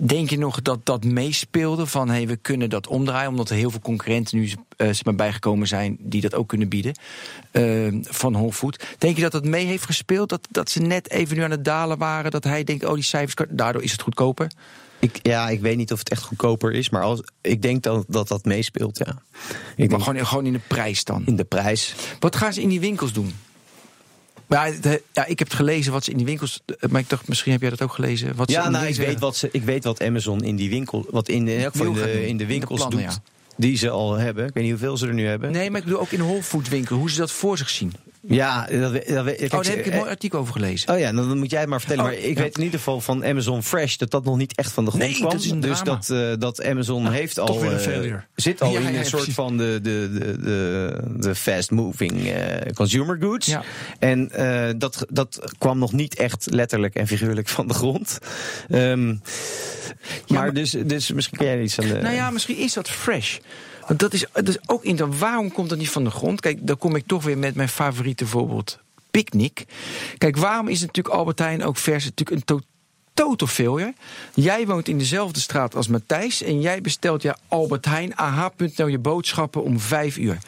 Denk 0.00 0.30
je 0.30 0.38
nog 0.38 0.62
dat 0.62 0.86
dat 0.86 1.04
meespeelde 1.04 1.86
van 1.86 2.08
hey, 2.08 2.26
we 2.26 2.36
kunnen 2.36 2.70
dat 2.70 2.86
omdraaien, 2.86 3.30
omdat 3.30 3.50
er 3.50 3.56
heel 3.56 3.70
veel 3.70 3.80
concurrenten 3.80 4.38
nu 4.38 4.52
uh, 4.76 4.90
maar 5.02 5.14
bijgekomen 5.14 5.68
zijn 5.68 5.96
die 6.00 6.20
dat 6.20 6.34
ook 6.34 6.48
kunnen 6.48 6.68
bieden 6.68 6.94
uh, 7.52 7.94
van 8.02 8.32
Whole. 8.32 8.74
Denk 8.98 9.16
je 9.16 9.22
dat 9.22 9.32
dat 9.32 9.44
mee 9.44 9.66
heeft 9.66 9.84
gespeeld? 9.84 10.28
Dat, 10.28 10.48
dat 10.50 10.70
ze 10.70 10.80
net 10.80 11.10
even 11.10 11.36
nu 11.36 11.42
aan 11.42 11.50
het 11.50 11.64
dalen 11.64 11.98
waren, 11.98 12.30
dat 12.30 12.44
hij 12.44 12.64
denkt, 12.64 12.84
oh 12.84 12.94
die 12.94 13.02
cijfers, 13.02 13.48
daardoor 13.50 13.82
is 13.82 13.92
het 13.92 14.02
goedkoper? 14.02 14.50
Ik, 14.98 15.18
ja, 15.22 15.48
ik 15.48 15.60
weet 15.60 15.76
niet 15.76 15.92
of 15.92 15.98
het 15.98 16.10
echt 16.10 16.22
goedkoper 16.22 16.72
is, 16.72 16.90
maar 16.90 17.02
als, 17.02 17.20
ik 17.40 17.62
denk 17.62 17.82
dat 17.82 18.04
dat, 18.08 18.28
dat 18.28 18.44
meespeelt, 18.44 18.98
ja. 18.98 19.06
Ik 19.06 19.16
maar 19.76 19.88
denk, 19.88 20.02
gewoon, 20.02 20.26
gewoon 20.26 20.46
in 20.46 20.52
de 20.52 20.60
prijs 20.66 21.04
dan? 21.04 21.22
In 21.26 21.36
de 21.36 21.44
prijs. 21.44 21.94
Wat 22.20 22.36
gaan 22.36 22.52
ze 22.52 22.62
in 22.62 22.68
die 22.68 22.80
winkels 22.80 23.12
doen? 23.12 23.34
Maar 24.46 24.74
ja, 25.12 25.26
ik 25.26 25.38
heb 25.38 25.48
het 25.48 25.56
gelezen 25.56 25.92
wat 25.92 26.04
ze 26.04 26.10
in 26.10 26.16
die 26.16 26.26
winkels. 26.26 26.62
Maar 26.90 27.00
ik 27.00 27.08
dacht, 27.08 27.28
misschien 27.28 27.52
heb 27.52 27.60
jij 27.60 27.70
dat 27.70 27.82
ook 27.82 27.92
gelezen. 27.92 28.36
Wat 28.36 28.50
ja, 28.50 28.68
nou, 28.68 28.86
ik 28.86 28.96
weet 28.96 29.20
wat, 29.20 29.36
ze, 29.36 29.48
ik 29.52 29.62
weet 29.62 29.84
wat 29.84 30.02
Amazon 30.02 30.40
in 30.40 30.56
die 30.56 30.70
winkel. 30.70 31.06
Wat 31.10 31.28
in, 31.28 31.48
in, 31.48 31.70
in, 31.72 31.92
de, 31.92 32.26
in 32.26 32.36
de 32.36 32.46
winkels 32.46 32.80
de 32.80 32.86
plannen, 32.88 33.08
doet. 33.08 33.20
Ja. 33.24 33.32
Die 33.56 33.76
ze 33.76 33.90
al 33.90 34.14
hebben. 34.14 34.46
Ik 34.46 34.54
weet 34.54 34.62
niet 34.62 34.72
hoeveel 34.72 34.96
ze 34.96 35.06
er 35.06 35.14
nu 35.14 35.26
hebben. 35.26 35.52
Nee, 35.52 35.70
maar 35.70 35.78
ik 35.78 35.84
bedoel 35.84 36.00
ook 36.00 36.10
in 36.10 36.18
de 36.18 36.24
Whole 36.24 36.42
Foods 36.42 36.68
winkel. 36.68 36.96
Hoe 36.96 37.10
ze 37.10 37.18
dat 37.18 37.30
voor 37.30 37.58
zich 37.58 37.70
zien. 37.70 37.92
Ja, 38.28 38.66
dat, 38.66 38.92
dat, 38.92 39.08
oh, 39.08 39.24
daar 39.50 39.64
heb 39.64 39.78
ik 39.78 39.86
een 39.86 39.98
mooi 39.98 40.10
artikel 40.10 40.38
over 40.38 40.52
gelezen. 40.52 40.92
Oh 40.92 40.98
ja, 40.98 41.12
dan 41.12 41.38
moet 41.38 41.50
jij 41.50 41.60
het 41.60 41.68
maar 41.68 41.80
vertellen. 41.80 42.04
Oh, 42.04 42.10
maar 42.10 42.18
ik 42.18 42.36
ja. 42.36 42.42
weet 42.42 42.56
in 42.56 42.62
ieder 42.62 42.78
geval 42.78 43.00
van 43.00 43.24
Amazon 43.24 43.62
Fresh 43.62 43.96
dat 43.96 44.10
dat 44.10 44.24
nog 44.24 44.36
niet 44.36 44.54
echt 44.54 44.72
van 44.72 44.84
de 44.84 44.90
grond 44.90 45.04
nee, 45.04 45.14
kwam. 45.14 45.30
Dat 45.30 45.62
dus 45.62 45.82
dat, 45.82 46.08
uh, 46.12 46.32
dat 46.38 46.64
Amazon 46.64 47.06
ah, 47.06 47.12
heeft 47.12 47.38
al. 47.38 47.64
Uh, 47.64 48.14
zit 48.34 48.60
al 48.60 48.70
ja, 48.78 48.80
in 48.80 48.86
een 48.86 48.94
soort 48.94 49.10
precies. 49.10 49.34
van 49.34 49.56
de, 49.56 49.78
de, 49.82 50.10
de, 50.12 50.40
de, 50.40 51.00
de 51.16 51.34
fast 51.34 51.70
moving 51.70 52.12
uh, 52.12 52.36
consumer 52.74 53.16
goods. 53.20 53.56
En 53.98 54.30
dat, 54.78 55.06
dat 55.08 55.52
kwam 55.58 55.78
nog 55.78 55.92
niet 55.92 56.14
echt 56.14 56.46
letterlijk 56.50 56.94
en 56.94 57.06
figuurlijk 57.06 57.48
van 57.48 57.68
de 57.68 57.74
grond. 57.74 58.18
Um, 58.68 59.20
maar, 60.28 60.42
maar 60.42 60.52
dus, 60.52 60.70
dus 60.70 61.12
misschien 61.12 61.38
kan 61.38 61.46
jij 61.46 61.62
iets 61.62 61.80
aan 61.80 61.88
de. 61.88 62.00
Nou 62.00 62.14
ja, 62.14 62.30
misschien 62.30 62.56
is 62.56 62.72
dat 62.72 62.90
fresh. 62.90 63.38
Want 63.86 63.98
dat 63.98 64.12
is, 64.12 64.26
dat 64.32 64.48
is 64.48 64.68
ook 64.68 64.84
interessant. 64.84 65.20
Waarom 65.20 65.52
komt 65.52 65.68
dat 65.68 65.78
niet 65.78 65.90
van 65.90 66.04
de 66.04 66.10
grond? 66.10 66.40
Kijk, 66.40 66.66
dan 66.66 66.78
kom 66.78 66.96
ik 66.96 67.06
toch 67.06 67.24
weer 67.24 67.38
met 67.38 67.54
mijn 67.54 67.68
favoriete 67.68 68.26
voorbeeld. 68.26 68.78
Picnic. 69.10 69.64
Kijk, 70.18 70.36
waarom 70.36 70.68
is 70.68 70.80
natuurlijk 70.80 71.14
Albert 71.14 71.38
Heijn 71.38 71.64
ook 71.64 71.76
vers? 71.76 72.04
Natuurlijk 72.04 72.36
een 72.36 72.44
totaal 72.44 72.72
total 73.14 73.48
failure. 73.48 73.94
Jij 74.34 74.66
woont 74.66 74.88
in 74.88 74.98
dezelfde 74.98 75.40
straat 75.40 75.74
als 75.74 75.88
Matthijs 75.88 76.42
en 76.42 76.60
jij 76.60 76.80
bestelt 76.80 77.22
ja 77.22 77.36
Albert 77.48 77.84
Heijn 77.84 78.16
ah.nl 78.16 78.86
je 78.86 78.98
boodschappen 78.98 79.62
om 79.62 79.80
vijf 79.80 80.16
uur. 80.16 80.38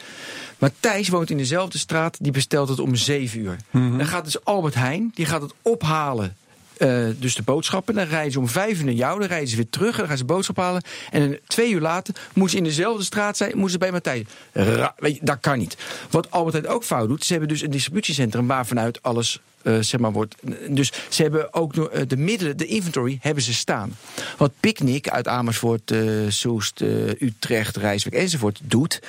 Matthijs 0.57 1.09
woont 1.09 1.29
in 1.29 1.37
dezelfde 1.37 1.77
straat, 1.77 2.17
die 2.21 2.31
bestelt 2.31 2.69
het 2.69 2.79
om 2.79 2.95
zeven 2.95 3.39
uur. 3.39 3.57
Mm 3.71 3.89
-hmm. 3.89 3.97
Dan 3.97 4.07
gaat 4.07 4.23
dus 4.23 4.45
Albert 4.45 4.75
Heijn, 4.75 5.11
die 5.13 5.25
gaat 5.25 5.41
het 5.41 5.53
ophalen 5.61 6.35
uh, 6.79 7.07
dus 7.19 7.35
de 7.35 7.43
boodschappen. 7.43 7.95
Dan 7.95 8.07
rijden 8.07 8.31
ze 8.31 8.39
om 8.39 8.47
vijf 8.47 8.79
uur 8.79 8.85
naar 8.85 8.93
jou, 8.93 9.19
dan 9.19 9.27
rijden 9.27 9.47
ze 9.47 9.55
weer 9.55 9.69
terug. 9.69 9.97
Dan 9.97 10.07
gaan 10.07 10.17
ze 10.17 10.25
boodschappen 10.25 10.63
halen. 10.63 10.83
En 11.11 11.39
twee 11.47 11.71
uur 11.71 11.81
later 11.81 12.13
moeten 12.33 12.51
ze 12.51 12.57
in 12.57 12.69
dezelfde 12.69 13.03
straat 13.03 13.37
zijn, 13.37 13.51
moeten 13.53 13.71
ze 13.71 13.77
bij 13.77 13.91
Matthijs. 13.91 14.25
Dat 15.21 15.37
kan 15.39 15.57
niet. 15.57 15.77
Wat 16.09 16.31
Albert 16.31 16.67
ook 16.67 16.83
fout 16.83 17.07
doet, 17.07 17.25
ze 17.25 17.31
hebben 17.31 17.49
dus 17.49 17.61
een 17.61 17.71
distributiecentrum 17.71 18.47
waar 18.47 18.65
vanuit 18.65 19.01
alles 19.01 19.39
uh, 19.63 19.79
zeg 19.79 19.99
maar 19.99 20.11
wordt. 20.11 20.35
Dus 20.69 20.91
ze 21.09 21.21
hebben 21.21 21.53
ook 21.53 21.75
uh, 21.75 21.85
de 22.07 22.17
middelen, 22.17 22.57
de 22.57 22.65
inventory 22.65 23.17
hebben 23.21 23.43
ze 23.43 23.53
staan. 23.53 23.95
Wat 24.37 24.51
Picnic 24.59 25.09
uit 25.09 25.27
Amersfoort, 25.27 25.91
uh, 25.91 26.29
Soest, 26.29 26.81
Utrecht, 27.19 27.75
Rijswijk 27.75 28.15
enzovoort 28.15 28.59
doet. 28.63 28.99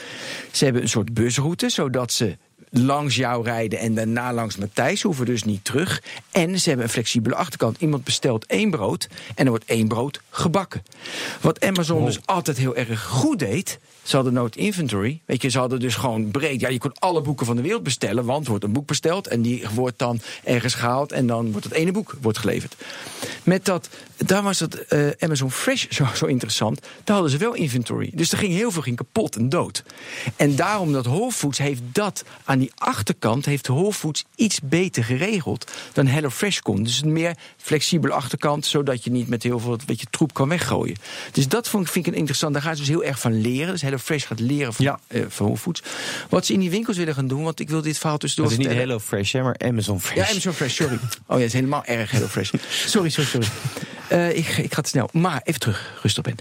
Ze 0.53 0.65
hebben 0.65 0.83
een 0.83 0.89
soort 0.89 1.15
busroute, 1.15 1.69
zodat 1.69 2.13
ze 2.13 2.37
langs 2.71 3.17
jou 3.17 3.45
rijden 3.45 3.79
en 3.79 3.95
daarna 3.95 4.33
langs 4.33 4.57
Matthijs. 4.57 5.03
hoeven 5.03 5.27
dus 5.27 5.45
niet 5.45 5.65
terug. 5.65 6.03
En 6.31 6.61
ze 6.61 6.69
hebben 6.69 6.87
een 6.87 6.93
flexibele 6.93 7.35
achterkant. 7.35 7.81
Iemand 7.81 8.05
bestelt 8.05 8.47
één 8.47 8.71
brood 8.71 9.09
en 9.35 9.45
er 9.45 9.51
wordt 9.51 9.65
één 9.65 9.89
brood 9.89 10.21
gebakken. 10.31 10.83
Wat 11.41 11.65
Amazon 11.65 11.99
oh. 11.99 12.05
dus 12.05 12.19
altijd 12.25 12.57
heel 12.57 12.77
erg 12.77 13.05
goed 13.05 13.39
deed. 13.39 13.79
Ze 14.09 14.17
hadden 14.17 14.35
nooit 14.35 14.57
inventory. 14.57 15.21
Weet 15.25 15.43
je, 15.43 15.49
ze 15.49 15.59
hadden 15.59 15.81
dus 15.81 15.95
gewoon 15.95 16.31
breed. 16.31 16.61
Ja, 16.61 16.69
je 16.69 16.79
kon 16.79 16.93
alle 16.99 17.21
boeken 17.21 17.47
van 17.47 17.57
de 17.57 17.63
wereld 17.63 17.83
bestellen. 17.83 18.25
Want 18.25 18.47
wordt 18.47 18.65
een 18.65 18.73
boek 18.73 18.87
besteld. 18.87 19.27
En 19.27 19.43
die 19.43 19.65
wordt 19.75 19.99
dan 19.99 20.21
ergens 20.45 20.75
gehaald. 20.75 21.13
En 21.13 21.27
dan 21.27 21.51
wordt 21.51 21.65
het 21.65 21.75
ene 21.75 21.93
boek 21.93 22.15
wordt 22.21 22.39
geleverd. 22.39 22.77
Met 23.43 23.65
dat, 23.65 23.89
daar 24.17 24.43
was 24.43 24.61
het 24.61 24.85
uh, 24.89 25.09
Amazon 25.19 25.51
Fresh 25.51 25.87
zo, 25.89 26.07
zo 26.15 26.27
interessant. 26.27 26.81
Daar 26.81 27.15
hadden 27.15 27.31
ze 27.31 27.39
wel 27.39 27.55
inventory. 27.55 28.11
Dus 28.15 28.33
er 28.33 28.39
ging 28.39 28.53
heel 28.53 28.71
veel 28.71 28.83
ging 28.83 28.97
kapot 28.97 29.37
en 29.37 29.49
dood. 29.49 29.83
En 30.37 30.57
daarom 30.57 30.93
dat 30.93 31.07
Whole 31.07 31.33
Foods 31.33 31.59
heeft 31.59 31.83
dat 31.93 32.25
aan 32.45 32.59
die 32.59 32.73
achterkant. 32.75 33.45
Heeft 33.45 33.67
Whole 33.67 33.93
Foods 33.93 34.25
iets 34.35 34.61
beter 34.63 35.05
geregeld 35.05 35.71
dan 35.93 36.07
HelloFresh 36.07 36.59
kon. 36.59 36.83
Dus 36.83 37.03
een 37.03 37.13
meer 37.13 37.37
flexibele 37.57 38.13
achterkant. 38.13 38.67
Zodat 38.67 39.05
je 39.05 39.11
niet 39.11 39.29
met 39.29 39.43
heel 39.43 39.59
veel 39.59 39.79
beetje 39.87 40.07
troep 40.11 40.35
kan 40.35 40.49
weggooien. 40.49 40.97
Dus 41.33 41.49
dat 41.49 41.69
vond, 41.69 41.91
vind 41.91 42.07
ik 42.07 42.15
interessant. 42.15 42.53
Daar 42.53 42.63
gaan 42.63 42.75
ze 42.75 42.81
dus 42.81 42.91
heel 42.91 43.05
erg 43.05 43.21
van 43.21 43.41
leren. 43.41 43.73
Dus 43.73 43.83
HelloFresh 43.99 44.27
gaat 44.27 44.41
leren 44.41 44.73
van, 44.75 44.85
ja. 44.85 44.99
uh, 45.09 45.25
van 45.29 45.59
Foods. 45.59 45.83
Wat 46.29 46.47
ze 46.47 46.53
in 46.53 46.61
die 46.61 46.71
winkels 46.71 46.97
willen 46.97 47.15
gaan 47.15 47.29
doen, 47.29 47.43
want 47.43 47.61
ik 47.61 47.69
wil 47.69 47.83
dit 47.83 47.99
verhaal 47.99 48.19
tussendoor 48.19 48.51
Het 48.51 48.61
is 48.61 48.67
niet 48.67 48.77
HelloFresh, 48.77 49.33
hè, 49.33 49.43
maar 49.43 49.57
Amazon 49.59 50.01
Fresh. 50.01 50.17
Ja, 50.17 50.31
Amazon 50.31 50.53
Fresh, 50.53 50.75
sorry. 50.75 50.99
Oh 51.27 51.37
ja, 51.37 51.37
het 51.37 51.43
is 51.45 51.53
helemaal 51.53 51.85
erg 51.85 52.11
HelloFresh. 52.11 52.53
sorry, 52.87 53.09
sorry, 53.09 53.29
sorry. 53.29 53.47
Eh, 54.09 54.37
ik, 54.37 54.47
ik 54.47 54.75
ga 54.75 54.83
te 54.83 54.89
snel. 54.89 55.09
Maar 55.13 55.41
even 55.45 55.61
terug, 55.61 55.99
rustig 56.03 56.23
ben. 56.23 56.37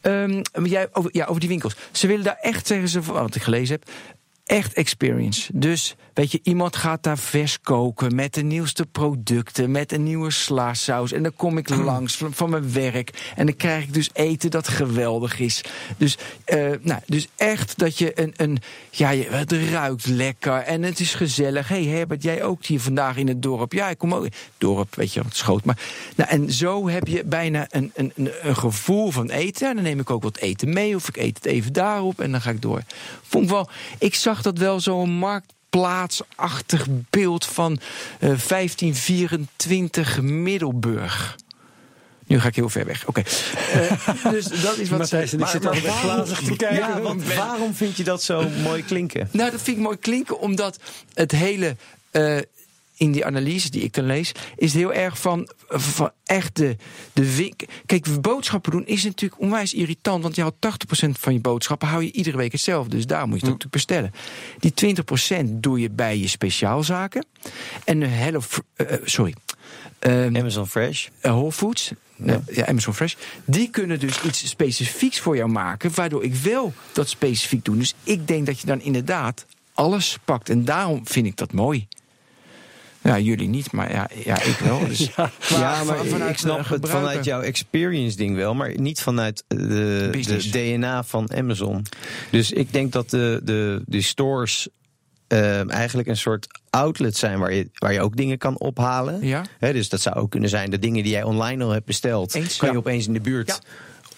Ehm, 0.00 0.64
jij, 0.64 0.88
over, 0.92 1.10
ja, 1.12 1.24
over 1.24 1.40
die 1.40 1.48
winkels. 1.48 1.74
Ze 1.92 2.06
willen 2.06 2.24
daar 2.24 2.38
echt, 2.40 2.66
zeggen 2.66 2.88
ze, 2.88 3.00
wat 3.00 3.34
ik 3.34 3.42
gelezen 3.42 3.74
heb, 3.74 3.90
echt 4.48 4.72
experience. 4.72 5.50
Dus 5.54 5.94
weet 6.14 6.32
je, 6.32 6.40
iemand 6.42 6.76
gaat 6.76 7.02
daar 7.02 7.18
vers 7.18 7.60
koken 7.60 8.14
met 8.14 8.34
de 8.34 8.42
nieuwste 8.42 8.86
producten, 8.86 9.70
met 9.70 9.92
een 9.92 10.02
nieuwe 10.02 10.30
slaasaus. 10.30 11.12
En 11.12 11.22
dan 11.22 11.34
kom 11.36 11.58
ik 11.58 11.68
langs 11.68 12.16
van, 12.16 12.32
van 12.32 12.50
mijn 12.50 12.72
werk 12.72 13.32
en 13.36 13.46
dan 13.46 13.56
krijg 13.56 13.82
ik 13.82 13.94
dus 13.94 14.10
eten 14.12 14.50
dat 14.50 14.68
geweldig 14.68 15.38
is. 15.38 15.64
Dus, 15.96 16.18
eh, 16.44 16.70
nou, 16.80 17.00
dus 17.06 17.28
echt 17.36 17.78
dat 17.78 17.98
je 17.98 18.20
een, 18.20 18.32
een 18.36 18.58
ja, 18.90 19.10
je, 19.10 19.26
het 19.30 19.52
ruikt 19.52 20.06
lekker 20.06 20.56
en 20.56 20.82
het 20.82 21.00
is 21.00 21.14
gezellig. 21.14 21.68
hey 21.68 21.84
Herbert, 21.84 22.22
jij 22.22 22.42
ook 22.42 22.64
hier 22.64 22.80
vandaag 22.80 23.16
in 23.16 23.28
het 23.28 23.42
dorp? 23.42 23.72
Ja, 23.72 23.88
ik 23.88 23.98
kom 23.98 24.14
ook. 24.14 24.26
Dorp, 24.58 24.94
weet 24.94 25.12
je, 25.12 25.22
wat 25.22 25.36
schoot. 25.36 25.64
Maar, 25.64 25.78
nou, 26.16 26.30
en 26.30 26.52
zo 26.52 26.88
heb 26.88 27.06
je 27.06 27.24
bijna 27.24 27.66
een, 27.70 27.92
een, 27.94 28.12
een 28.14 28.56
gevoel 28.56 29.10
van 29.10 29.30
eten. 29.30 29.68
En 29.68 29.74
dan 29.74 29.84
neem 29.84 30.00
ik 30.00 30.10
ook 30.10 30.22
wat 30.22 30.36
eten 30.36 30.72
mee 30.72 30.94
of 30.94 31.08
ik 31.08 31.16
eet 31.16 31.36
het 31.36 31.46
even 31.46 31.72
daarop 31.72 32.20
en 32.20 32.30
dan 32.30 32.40
ga 32.40 32.50
ik 32.50 32.62
door. 32.62 32.82
Vond 33.22 33.44
ik 33.44 33.50
wel, 33.50 33.68
ik 33.98 34.14
zag 34.14 34.37
dat 34.42 34.58
wel 34.58 34.80
zo'n 34.80 35.10
marktplaatsachtig 35.10 36.86
beeld 37.10 37.44
van 37.46 37.80
eh 38.18 38.28
1524 38.48 40.20
Middelburg. 40.22 41.36
Nu 42.26 42.40
ga 42.40 42.48
ik 42.48 42.54
heel 42.56 42.68
ver 42.68 42.84
weg. 42.84 43.06
Oké. 43.06 43.22
Eh, 43.72 44.30
dus 44.30 44.44
dat 44.44 44.76
is 44.76 44.88
wat 44.88 44.98
Matthijs 45.10 45.32
en 45.32 45.40
ik 45.40 45.46
zitten 45.46 45.70
maar 45.70 45.80
altijd 45.80 46.00
glazig 46.00 46.42
te 46.42 46.56
kijken. 46.56 46.76
Ja, 46.76 47.00
want 47.00 47.34
waarom 47.34 47.74
vind 47.74 47.96
je 47.96 48.04
dat 48.04 48.22
zo 48.22 48.48
mooi 48.62 48.84
klinken? 48.84 49.28
Nou, 49.32 49.50
dat 49.50 49.62
vind 49.62 49.76
ik 49.76 49.82
mooi 49.82 49.96
klinken, 49.98 50.40
omdat 50.40 50.78
het 51.14 51.32
hele. 51.32 51.76
eh, 52.10 52.36
in 52.98 53.12
die 53.12 53.24
analyse 53.26 53.70
die 53.70 53.82
ik 53.82 53.92
dan 53.92 54.04
lees, 54.04 54.32
is 54.56 54.74
heel 54.74 54.92
erg 54.92 55.18
van, 55.20 55.48
van 55.68 56.10
echt 56.24 56.56
de, 56.56 56.76
de 57.12 57.34
wink. 57.36 57.60
Kijk, 57.86 58.20
boodschappen 58.20 58.70
doen 58.70 58.86
is 58.86 59.04
natuurlijk 59.04 59.40
onwijs 59.40 59.74
irritant. 59.74 60.22
Want 60.22 60.34
je 60.34 60.40
houdt 60.40 60.56
80% 61.06 61.08
van 61.10 61.32
je 61.32 61.40
boodschappen 61.40 61.88
hou 61.88 62.02
je 62.04 62.12
iedere 62.12 62.36
week 62.36 62.52
hetzelfde. 62.52 62.96
Dus 62.96 63.06
daar 63.06 63.28
moet 63.28 63.40
je 63.40 63.46
het 63.46 63.54
ook 63.54 63.62
natuurlijk 63.64 64.10
bestellen. 64.12 64.12
Die 64.58 65.44
20% 65.46 65.50
doe 65.60 65.80
je 65.80 65.90
bij 65.90 66.18
je 66.18 66.28
speciaalzaken. 66.28 67.26
En 67.84 68.00
de 68.00 68.06
Hello, 68.06 68.40
Fr- 68.40 68.60
eh, 68.76 68.92
eh, 68.94 69.00
sorry. 69.04 69.34
Ehm, 69.98 70.36
Amazon 70.36 70.66
Fresh. 70.66 71.06
eh, 71.20 71.32
Whole 71.32 71.52
Foods, 71.52 71.92
ja. 72.16 72.42
ja, 72.52 72.66
Amazon 72.66 72.94
Fresh, 72.94 73.14
die 73.44 73.70
kunnen 73.70 74.00
dus 74.00 74.22
iets 74.22 74.48
specifieks 74.48 75.20
voor 75.20 75.36
jou 75.36 75.50
maken, 75.50 75.90
waardoor 75.94 76.24
ik 76.24 76.34
wel 76.34 76.72
dat 76.92 77.08
specifiek 77.08 77.64
doe. 77.64 77.76
Dus 77.76 77.94
ik 78.04 78.26
denk 78.28 78.46
dat 78.46 78.60
je 78.60 78.66
dan 78.66 78.80
inderdaad 78.80 79.46
alles 79.74 80.18
pakt. 80.24 80.48
En 80.50 80.64
daarom 80.64 81.06
vind 81.06 81.26
ik 81.26 81.36
dat 81.36 81.52
mooi. 81.52 81.86
Ja, 83.08 83.18
jullie 83.18 83.48
niet, 83.48 83.72
maar 83.72 83.92
ja, 83.92 84.08
ja 84.24 84.42
ik 84.42 84.58
wel. 84.58 84.86
Dus. 84.86 84.98
ja, 85.48 85.84
maar 85.84 86.04
vanuit, 86.04 86.30
ik 86.30 86.38
snap 86.38 86.58
eh, 86.58 86.58
het 86.58 86.66
gebruiker. 86.66 87.00
vanuit 87.00 87.24
jouw 87.24 87.40
experience 87.40 88.16
ding 88.16 88.36
wel, 88.36 88.54
maar 88.54 88.80
niet 88.80 89.00
vanuit 89.00 89.44
de, 89.48 90.10
de. 90.10 90.48
DNA 90.50 91.04
van 91.04 91.32
Amazon. 91.34 91.86
Dus 92.30 92.52
ik 92.52 92.72
denk 92.72 92.92
dat 92.92 93.10
de, 93.10 93.40
de, 93.44 93.82
de 93.86 94.00
stores 94.00 94.68
eh, 95.28 95.70
eigenlijk 95.70 96.08
een 96.08 96.16
soort 96.16 96.46
outlet 96.70 97.16
zijn 97.16 97.38
waar 97.38 97.52
je, 97.52 97.68
waar 97.78 97.92
je 97.92 98.00
ook 98.00 98.16
dingen 98.16 98.38
kan 98.38 98.58
ophalen. 98.58 99.26
Ja. 99.26 99.44
Hè, 99.58 99.72
dus 99.72 99.88
dat 99.88 100.00
zou 100.00 100.16
ook 100.16 100.30
kunnen 100.30 100.48
zijn 100.48 100.70
de 100.70 100.78
dingen 100.78 101.02
die 101.02 101.12
jij 101.12 101.22
online 101.22 101.64
al 101.64 101.70
hebt 101.70 101.86
besteld, 101.86 102.34
Eens, 102.34 102.56
kan 102.56 102.68
je 102.68 102.74
ja. 102.74 102.80
opeens 102.80 103.06
in 103.06 103.12
de 103.12 103.20
buurt. 103.20 103.48
Ja. 103.48 103.58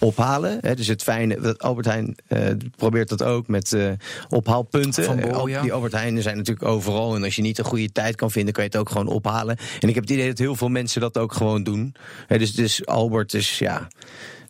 Ophalen. 0.01 0.59
Hè, 0.61 0.75
dus 0.75 0.87
het 0.87 1.03
fijne, 1.03 1.41
dat 1.41 1.63
Albert 1.63 1.87
Heijn 1.87 2.17
eh, 2.27 2.49
probeert 2.77 3.09
dat 3.09 3.23
ook 3.23 3.49
met 3.49 3.73
eh, 3.73 3.91
ophaalpunten. 4.29 5.05
Van 5.05 5.21
Bol, 5.21 5.47
Eh, 5.47 5.53
ja. 5.53 5.63
Die 5.63 5.73
Albert 5.73 5.93
Heijnen 5.93 6.23
zijn 6.23 6.37
natuurlijk 6.37 6.69
overal. 6.69 7.15
En 7.15 7.25
als 7.25 7.37
je 7.37 7.43
niet 7.43 7.59
een 7.59 7.65
goede 7.65 7.93
tijd 7.93 8.17
kan 8.17 8.31
vinden, 8.31 8.53
kan 8.53 8.63
je 8.65 8.71
het 8.71 8.79
ook 8.79 8.89
gewoon 8.91 9.07
ophalen. 9.07 9.57
En 9.81 9.89
ik 9.89 9.95
heb 9.95 10.05
het 10.05 10.13
idee 10.13 10.29
dat 10.29 10.39
heel 10.39 10.57
veel 10.57 10.69
mensen 10.69 11.01
dat 11.01 11.19
ook 11.19 11.33
gewoon 11.33 11.63
doen. 11.63 11.95
Hè, 12.27 12.39
dus, 12.39 12.53
dus 12.53 12.87
Albert 12.87 13.35
is 13.35 13.59
ja. 13.59 13.89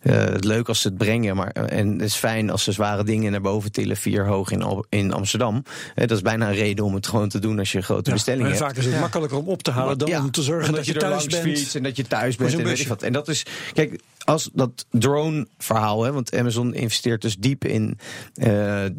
Eh, 0.01 0.25
leuk 0.39 0.67
als 0.67 0.81
ze 0.81 0.87
het 0.87 0.97
brengen, 0.97 1.35
maar 1.35 1.51
eh, 1.51 1.79
en 1.79 1.91
het 1.91 2.01
is 2.01 2.15
fijn 2.15 2.49
als 2.49 2.63
ze 2.63 2.71
zware 2.71 3.03
dingen 3.03 3.31
naar 3.31 3.41
boven 3.41 3.71
tillen, 3.71 3.97
vier 3.97 4.25
hoog 4.25 4.51
in, 4.51 4.61
Al- 4.61 4.85
in 4.89 5.13
Amsterdam. 5.13 5.63
Hè, 5.95 6.05
dat 6.05 6.17
is 6.17 6.23
bijna 6.23 6.47
een 6.49 6.55
reden 6.55 6.85
om 6.85 6.93
het 6.93 7.07
gewoon 7.07 7.29
te 7.29 7.39
doen 7.39 7.59
als 7.59 7.71
je 7.71 7.81
grote 7.81 8.09
Ja, 8.09 8.15
bestellingen 8.15 8.45
en 8.51 8.57
hebt. 8.57 8.63
vaak 8.65 8.77
is 8.77 8.85
het 8.85 8.99
makkelijker 8.99 9.37
om 9.37 9.47
op 9.47 9.63
te 9.63 9.71
halen 9.71 9.97
dan 9.97 10.07
Ja, 10.09 10.19
om 10.23 10.31
te 10.31 10.41
zorgen 10.41 10.67
en 10.67 10.73
dat, 10.75 10.85
je 10.85 10.93
er 10.93 10.99
thuis 10.99 11.11
langs 11.31 11.41
bent. 11.41 11.75
en 11.75 11.83
dat 11.83 11.95
je 11.95 12.07
thuis 12.07 12.35
bent 12.35 12.53
en 12.53 12.63
weet 12.63 12.79
ik 12.79 12.87
wat. 12.87 13.01
En 13.03 13.13
dat 13.13 13.27
is, 13.27 13.45
kijk, 13.73 13.99
als 14.23 14.49
dat 14.53 14.85
drone-verhaal, 14.91 16.03
hè, 16.03 16.11
want 16.11 16.35
Amazon 16.35 16.73
investeert 16.73 17.21
dus 17.21 17.35
diep 17.37 17.65
in 17.65 17.97
eh, 18.33 18.85
eh, 18.85 18.91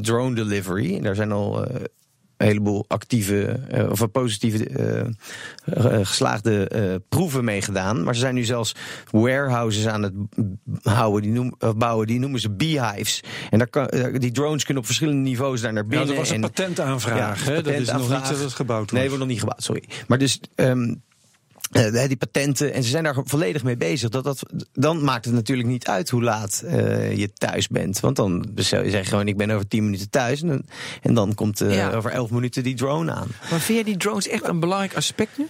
drone 0.00 0.34
delivery. 0.34 0.96
En 0.96 1.02
daar 1.02 1.14
zijn 1.14 1.32
al 1.32 1.64
eh, 1.64 1.84
een 2.42 2.48
heleboel 2.48 2.84
actieve 2.88 3.44
eh, 3.68 3.90
of 3.90 4.10
positieve 4.10 4.66
eh, 4.66 5.00
eh, 6.00 6.06
geslaagde 6.06 6.70
proeven 7.08 7.44
mee 7.44 7.62
gedaan. 7.62 8.02
Maar 8.04 8.14
ze 8.14 8.20
zijn 8.20 8.34
nu 8.34 8.44
zelfs 8.44 8.74
warehouses 9.10 9.86
aan 9.86 10.02
het 10.02 10.12
houden, 10.82 11.22
die 11.32 11.52
bouwen, 11.76 12.06
die 12.06 12.18
noemen 12.18 12.40
ze 12.40 12.50
beehives. 12.50 13.22
En 13.50 13.58
daar 13.58 13.66
kan, 13.68 13.90
die 14.18 14.32
drones 14.32 14.64
kunnen 14.64 14.82
op 14.82 14.88
verschillende 14.88 15.20
niveaus 15.20 15.60
daar 15.60 15.72
naar 15.72 15.82
Ja, 15.82 15.88
binnen. 15.88 16.08
dat 16.08 16.16
was 16.16 16.28
een 16.28 16.34
en- 16.34 16.40
patentaanvraag. 16.40 17.44
Ja, 17.46 17.52
hè? 17.52 17.62
Dat 17.62 17.74
is 17.74 17.92
nog 17.92 18.08
niet 18.10 18.28
dat 18.28 18.38
het 18.38 18.52
gebouwd 18.52 18.78
wordt. 18.78 18.92
Nee, 18.92 19.04
wordt 19.04 19.18
nog 19.18 19.28
niet 19.28 19.40
gebouwd, 19.40 19.62
sorry. 19.62 19.84
Maar 20.06 20.18
dus. 20.18 20.40
ehm, 20.54 20.94
eh, 21.72 22.06
die 22.06 22.16
patenten, 22.16 22.72
en 22.72 22.82
ze 22.82 22.90
zijn 22.90 23.04
daar 23.04 23.16
volledig 23.24 23.62
mee 23.62 23.76
bezig. 23.76 24.08
Dat 24.08 24.24
dat, 24.24 24.42
dan 24.72 25.04
maakt 25.04 25.24
het 25.24 25.34
natuurlijk 25.34 25.68
niet 25.68 25.86
uit 25.86 26.10
hoe 26.10 26.22
laat 26.22 26.62
eh, 26.66 27.16
je 27.16 27.32
thuis 27.32 27.68
bent. 27.68 28.00
Want 28.00 28.16
dan 28.16 28.46
bestel 28.50 28.84
je 28.84 28.90
zeg 28.90 29.08
gewoon: 29.08 29.28
ik 29.28 29.36
ben 29.36 29.50
over 29.50 29.68
10 29.68 29.84
minuten 29.84 30.10
thuis. 30.10 30.42
En 30.42 30.48
dan, 30.48 30.62
en 31.02 31.14
dan 31.14 31.34
komt 31.34 31.60
eh, 31.60 31.74
Ja. 31.74 31.92
over 31.92 32.10
11 32.10 32.30
minuten 32.30 32.62
die 32.62 32.74
drone 32.74 33.12
aan. 33.12 33.28
Maar 33.50 33.60
vind 33.60 33.78
jij 33.78 33.82
die 33.82 33.96
drones 33.96 34.28
echt 34.28 34.48
een 34.48 34.60
belangrijk 34.60 34.94
aspect 34.96 35.38
nu? 35.38 35.46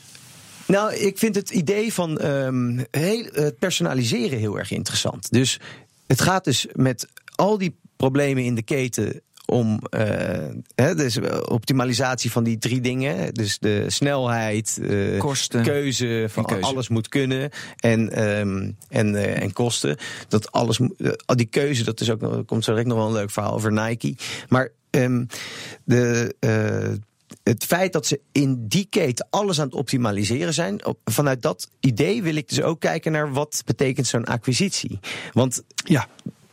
Nou, 0.67 0.95
ik 0.95 1.19
vind 1.19 1.35
het 1.35 1.51
idee 1.51 1.93
van 1.93 2.19
ehm, 2.19 2.85
heel, 2.91 3.27
het 3.33 3.59
personaliseren 3.59 4.39
heel 4.39 4.59
erg 4.59 4.71
interessant. 4.71 5.31
Dus 5.31 5.61
het 6.07 6.21
gaat 6.21 6.45
dus 6.45 6.67
met 6.73 7.07
al 7.35 7.59
die 7.59 7.77
problemen 7.97 8.45
in 8.45 8.55
de 8.55 8.63
keten 8.63 9.21
om 9.53 9.79
eh, 9.91 10.05
hè, 10.75 10.95
dus 10.95 11.19
optimalisatie 11.49 12.31
van 12.31 12.45
die 12.45 12.59
drie 12.59 12.81
dingen. 12.81 13.35
Dus 13.35 13.59
de 13.59 13.85
snelheid, 13.91 14.79
eh, 14.83 15.19
Kosten 15.19 15.63
keuze 15.63 16.27
van 16.29 16.45
keuze. 16.45 16.65
alles 16.67 16.89
moet 16.89 17.09
kunnen 17.09 17.51
en, 17.77 18.13
ehm, 18.13 18.71
en, 18.89 19.15
eh, 19.17 19.43
en 19.43 19.53
kosten. 19.53 19.97
Dat 20.29 20.53
alles, 20.53 20.79
eh, 20.99 21.11
die 21.27 21.47
keuze, 21.47 21.85
dat 21.85 22.01
is 22.01 22.11
ook 22.11 22.47
komt 22.47 22.65
zo 22.65 22.71
direct 22.71 22.89
nog 22.89 22.99
wel 22.99 23.07
een 23.07 23.13
leuk 23.13 23.31
verhaal 23.31 23.53
over 23.55 23.73
Nike. 23.73 24.15
Maar 24.49 24.69
ehm, 24.91 25.25
de. 25.85 26.35
eh, 26.41 26.89
het 27.43 27.65
feit 27.65 27.93
dat 27.93 28.07
ze 28.07 28.21
in 28.33 28.65
die 28.69 28.87
keten 28.91 29.27
alles 29.31 29.61
aan 29.61 29.67
het 29.67 29.75
optimaliseren 29.75 30.55
zijn, 30.55 30.85
op- 30.87 30.99
vanuit 31.05 31.43
dat 31.43 31.69
idee 31.81 32.23
wil 32.23 32.35
ik 32.37 32.49
dus 32.49 32.63
ook 32.63 32.81
kijken 32.81 33.13
naar 33.13 33.33
wat 33.33 33.63
betekent 33.67 34.07
zo'n 34.07 34.25
acquisitie. 34.25 34.99
Want 35.33 35.63
Ja, 35.85 36.09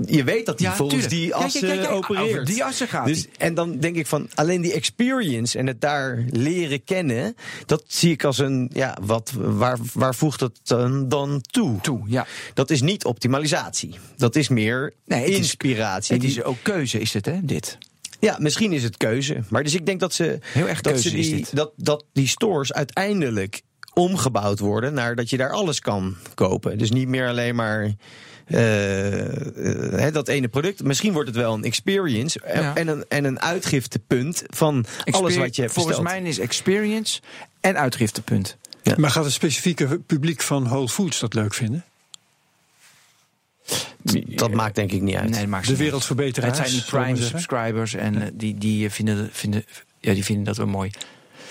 je 0.06 0.24
weet 0.24 0.46
dat 0.46 0.58
die 0.58 0.68
Ja, 0.68 0.76
volgens 0.76 1.08
tuurlijk. 1.08 1.22
die 1.22 1.36
assen 1.36 1.90
opereert. 1.90 2.30
over 2.30 2.46
die 2.46 2.64
assen 2.64 2.88
gaat 2.88 3.06
dus. 3.06 3.28
En 3.38 3.54
dan 3.54 3.78
denk 3.80 3.96
ik 3.96 4.08
van 4.08 4.30
alleen 4.34 4.62
die 4.62 4.74
experience 4.74 5.58
en 5.58 5.68
het 5.68 5.82
daar 5.82 6.24
leren 6.30 6.84
kennen, 6.84 7.36
dat 7.66 7.84
zie 7.88 8.12
ik 8.12 8.24
als 8.24 8.38
een 8.38 8.70
ja, 8.74 8.98
wat 9.02 9.32
waar, 9.38 9.78
waar 9.94 10.16
voegt 10.16 10.40
dat 10.40 10.60
dan, 10.64 11.08
dan 11.10 11.42
toe? 11.52 11.82
Toe, 11.82 12.02
ja. 12.06 12.26
Dat 12.54 12.70
is 12.70 12.82
niet 12.82 13.06
optimalisatie. 13.06 13.96
Dat 14.18 14.36
is 14.36 14.48
meer 14.48 14.94
Nee, 15.06 15.20
het 15.20 15.30
is- 15.30 15.38
inspiratie. 15.38 16.16
Het 16.16 16.24
is 16.24 16.44
ook 16.44 16.58
keuze, 16.62 17.00
is 17.00 17.14
het, 17.14 17.26
hè? 17.26 17.40
Dit. 17.46 17.78
ja, 18.20 18.38
misschien 18.40 18.72
is 18.74 18.84
het 18.84 18.98
keuze. 18.98 19.44
Maar 19.50 19.64
dus 19.64 19.74
ik 19.74 19.86
denk 19.86 20.00
dat 20.00 20.14
ze, 20.14 20.40
Heel 20.42 20.68
erg 20.68 20.82
dat, 20.82 20.94
keuze 20.94 21.10
ze 21.10 21.16
die, 21.16 21.46
dat, 21.52 21.72
dat 21.76 22.06
die 22.14 22.28
stores 22.28 22.74
uiteindelijk 22.74 23.62
omgebouwd 23.94 24.60
worden 24.60 24.94
naar 24.94 25.16
dat 25.16 25.30
je 25.30 25.38
daar 25.38 25.52
alles 25.52 25.80
kan 25.80 26.16
kopen. 26.34 26.78
Dus 26.78 26.92
niet 26.92 27.08
meer 27.08 27.28
alleen 27.28 27.56
maar 27.56 27.96
eh, 28.50 29.20
eh, 29.22 30.00
hè, 30.00 30.12
dat 30.12 30.28
ene 30.28 30.48
product. 30.48 30.84
Misschien 30.84 31.14
wordt 31.14 31.28
het 31.28 31.38
wel 31.38 31.54
een 31.54 31.64
experience 31.64 32.40
en- 32.40 32.62
Ja. 32.62 32.76
en, 32.76 32.88
een, 32.88 33.06
en 33.08 33.24
een 33.24 33.40
uitgiftepunt 33.40 34.44
van 34.48 34.86
alles 35.06 35.36
wat 35.36 35.56
je 35.56 35.62
hebt 35.62 35.74
Volgens 35.74 35.98
besteld. 35.98 36.22
mij 36.22 36.30
is 36.30 36.40
experience 36.40 37.22
en 37.60 37.78
uitgiftepunt. 37.78 38.58
maar 38.98 39.12
gaat 39.12 39.24
het 39.24 39.34
specifieke 39.34 40.00
publiek 40.00 40.42
van 40.42 40.64
Whole 40.64 40.90
Foods 40.90 41.20
dat 41.20 41.34
leuk 41.34 41.54
vinden? 41.54 41.84
Dat 44.26 44.52
maakt 44.54 44.76
denk 44.76 44.92
ik 44.92 45.02
niet 45.02 45.16
uit. 45.16 45.30
Nee, 45.30 45.40
dat 45.40 45.50
maakt 45.50 45.64
De 45.66 45.70
niet 45.72 45.80
uit. 45.80 45.88
wereldverbeteraars, 45.90 46.58
Het 46.58 46.68
zijn 46.68 46.82
die 46.82 46.90
Prime 47.16 47.28
subscribers 47.28 47.94
en 47.94 48.22
eh, 48.22 48.28
die, 48.34 48.58
die, 48.58 48.86
eh, 48.86 48.92
vinden, 48.92 49.30
vinden, 49.32 49.66
ja, 50.00 50.14
die 50.14 50.24
vinden 50.26 50.44
dat 50.46 50.58
wel 50.58 50.68
mooi. 50.68 50.92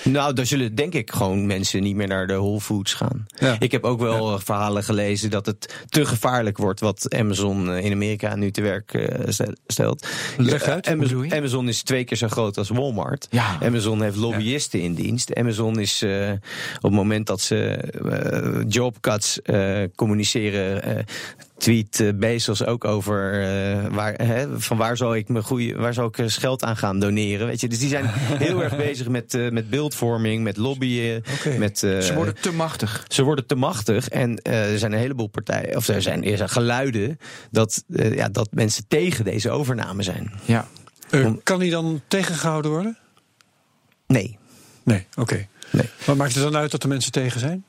Nou, 0.05 0.33
daar 0.33 0.47
zullen 0.47 0.75
denk 0.75 0.95
ik 0.95 1.11
gewoon 1.11 1.47
mensen 1.47 1.83
niet 1.83 1.97
meer 1.97 2.07
naar 2.07 2.27
de 2.27 2.35
Whole 2.35 2.61
Foods 2.61 2.95
gaan. 2.95 3.27
Ja. 3.39 3.57
Ik 3.59 3.73
heb 3.73 3.85
ook 3.85 4.01
wel 4.01 4.33
eh, 4.35 4.41
verhalen 4.41 4.85
gelezen 4.85 5.31
dat 5.31 5.47
het 5.47 5.75
te 5.89 6.05
gevaarlijk 6.07 6.57
wordt 6.59 6.81
wat 6.81 7.15
Amazon 7.15 7.73
eh, 7.73 7.85
in 7.85 7.93
Amerika 7.93 8.37
nu 8.37 8.51
te 8.51 8.63
werk 8.63 8.95
eh, 8.95 9.25
stel- 9.29 9.55
stelt. 9.67 10.07
Leg 10.37 10.63
uit, 10.63 10.87
Amazon, 11.33 11.69
is 11.69 11.83
twee 11.83 12.05
keer 12.05 12.17
zo 12.17 12.29
groot 12.29 12.59
als 12.59 12.69
Walmart. 12.69 13.27
Ja. 13.31 13.59
Amazon 13.63 14.03
heeft 14.03 14.17
lobbyisten 14.17 14.81
in 14.81 14.95
dienst. 14.95 15.35
Amazon 15.35 15.79
is 15.79 16.03
op 16.77 16.83
het 16.83 16.93
moment 16.93 17.27
dat 17.27 17.41
ze 17.41 17.57
eh, 17.67 18.65
jobcuts 18.69 19.39
communiceren. 19.95 21.07
Eh, 21.59 21.64
tweet 21.64 22.01
uh, 22.01 22.12
Bezos 22.14 22.64
ook 22.64 22.85
over 22.85 23.40
uh, 23.40 23.87
waar, 23.94 24.14
hè, 24.14 24.61
van 24.61 24.77
waar 24.77 24.97
zou 24.97 25.16
ik 25.16 25.29
mijn 25.29 25.44
goede, 25.44 25.75
waar 25.75 25.94
zou 25.94 26.09
ik 26.09 26.31
geld 26.31 26.64
aan 26.64 26.77
gaan 26.77 26.99
doneren, 26.99 27.47
weet 27.47 27.61
je? 27.61 27.68
Dus 27.68 27.79
die 27.79 27.88
zijn 27.88 28.07
heel 28.47 28.62
erg 28.62 28.77
bezig 28.77 29.09
met, 29.09 29.35
uh, 29.35 29.51
met 29.51 29.71
beeldvorming, 29.71 30.42
met 30.42 30.57
lobbyen, 30.57 31.23
okay. 31.38 31.59
met. 31.59 31.79
ze 31.79 32.12
worden 32.14 32.40
te 32.40 32.53
machtig. 32.53 33.05
Ze 33.09 33.23
worden 33.23 33.47
te 33.47 33.55
machtig 33.55 34.09
en 34.09 34.42
er 34.42 34.79
zijn 34.79 34.92
een 34.92 34.99
heleboel 34.99 35.29
partijen, 35.29 35.77
of 35.77 35.88
er 35.88 36.03
zijn, 36.03 36.25
er 36.25 36.37
zijn 36.37 36.49
geluiden 36.49 37.18
dat, 37.51 37.85
ja, 37.88 38.29
dat 38.29 38.49
mensen 38.51 38.85
tegen 38.88 39.25
deze 39.25 39.51
overname 39.51 40.03
zijn. 40.03 40.33
Ja. 40.44 40.68
Om, 41.12 41.42
kan 41.42 41.59
die 41.59 41.71
dan 41.71 42.01
tegengehouden 42.09 42.71
worden? 42.71 42.99
Nee. 44.07 44.38
Nee, 44.83 45.07
oké. 45.11 45.21
Okay. 45.21 45.49
Nee. 45.71 45.88
Wat 46.05 46.16
maakt 46.16 46.35
het 46.35 46.42
dan 46.42 46.57
uit 46.57 46.71
dat 46.71 46.83
de 46.83 46.88
mensen 46.88 47.12
tegen 47.12 47.40
zijn? 47.40 47.64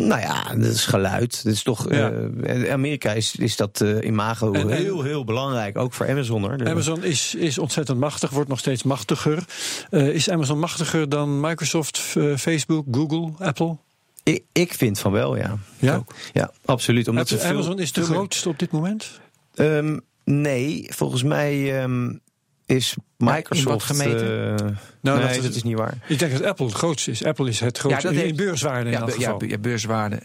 Nou 0.00 0.20
ja, 0.20 0.54
dat 0.54 0.72
is 0.72 0.86
geluid. 0.86 1.44
Dat 1.44 1.52
is 1.52 1.62
toch, 1.62 1.92
ja. 1.92 2.10
uh, 2.10 2.72
Amerika 2.72 3.12
is, 3.12 3.36
is 3.36 3.56
dat 3.56 3.80
uh, 3.80 4.04
imago 4.04 4.52
en, 4.52 4.68
heel, 4.68 5.02
heel 5.02 5.24
belangrijk. 5.24 5.78
Ook 5.78 5.92
voor 5.92 6.08
Amazon. 6.08 6.42
Hoor. 6.42 6.66
Amazon 6.66 7.04
is, 7.04 7.34
is 7.34 7.58
ontzettend 7.58 7.98
machtig, 7.98 8.30
wordt 8.30 8.48
nog 8.48 8.58
steeds 8.58 8.82
machtiger. 8.82 9.44
Uh, 9.90 10.08
is 10.08 10.30
Amazon 10.30 10.58
machtiger 10.58 11.08
dan 11.08 11.40
Microsoft, 11.40 11.98
Facebook, 12.36 12.86
Google, 12.90 13.32
Apple? 13.38 13.76
Ik, 14.22 14.42
ik 14.52 14.74
vind 14.74 14.98
van 14.98 15.12
wel, 15.12 15.36
ja. 15.36 15.58
Ja, 15.78 16.04
ja 16.32 16.50
absoluut. 16.64 17.08
Omdat 17.08 17.44
Amazon 17.44 17.72
veel, 17.72 17.78
is 17.78 17.92
de 17.92 18.02
grootste 18.02 18.48
op 18.48 18.58
dit 18.58 18.70
moment? 18.70 19.20
Um, 19.54 20.00
nee, 20.24 20.86
volgens 20.88 21.22
mij 21.22 21.82
um, 21.82 22.20
is 22.66 22.96
Microsoft 23.16 23.88
ja, 23.88 23.94
gemeten? 23.94 24.30
Uh, 24.30 24.76
nou, 25.00 25.18
nee, 25.18 25.34
dat, 25.34 25.42
dat, 25.42 25.54
is 25.54 25.62
niet 25.62 25.76
waar. 25.76 25.98
Ik 26.08 26.18
denk 26.18 26.32
dat 26.32 26.42
Apple 26.42 26.66
het 26.66 26.74
grootste 26.74 27.10
is. 27.10 27.24
Apple 27.24 27.48
is 27.48 27.60
het 27.60 27.78
grootste 27.78 28.08
ja, 28.08 28.14
dat 28.14 28.24
in 28.24 28.36
beurswaarde 28.36 28.90
ja, 28.90 29.06
in 29.06 29.20
ja, 29.20 29.36
ja, 29.38 29.58
beurswaarde. 29.58 30.20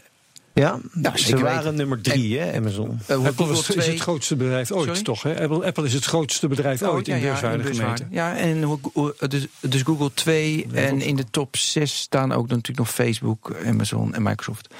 Ja, 0.54 0.78
ja 1.02 1.16
ze 1.16 1.38
waren 1.38 1.74
nummer 1.74 2.00
drie, 2.00 2.38
en, 2.38 2.46
hè, 2.48 2.56
Amazon. 2.56 3.00
Uh, 3.10 3.24
Apple 3.24 3.52
is, 3.52 3.70
is, 3.70 3.86
het 3.86 4.00
grootste 4.00 4.36
bedrijf 4.36 4.72
ooit, 4.72 4.86
Sorry? 4.86 5.02
toch? 5.02 5.22
Hè? 5.22 5.42
Apple, 5.42 5.66
Apple, 5.66 5.84
is 5.84 5.92
het 5.92 6.04
grootste 6.04 6.48
bedrijf 6.48 6.82
oh, 6.82 6.94
ooit 6.94 7.08
in 7.08 7.20
beurswaarde 7.20 7.74
gemeten. 7.74 8.08
Ja, 8.10 8.36
en 8.36 8.80
dus, 9.28 9.46
dus 9.60 9.82
Google 9.82 10.10
2 10.14 10.66
en 10.72 11.00
in 11.00 11.16
de 11.16 11.24
top 11.30 11.56
6 11.56 11.98
staan 11.98 12.32
ook 12.32 12.48
natuurlijk 12.48 12.78
nog 12.78 12.90
Facebook, 12.90 13.54
Amazon 13.66 14.14
en 14.14 14.22
Microsoft 14.22 14.74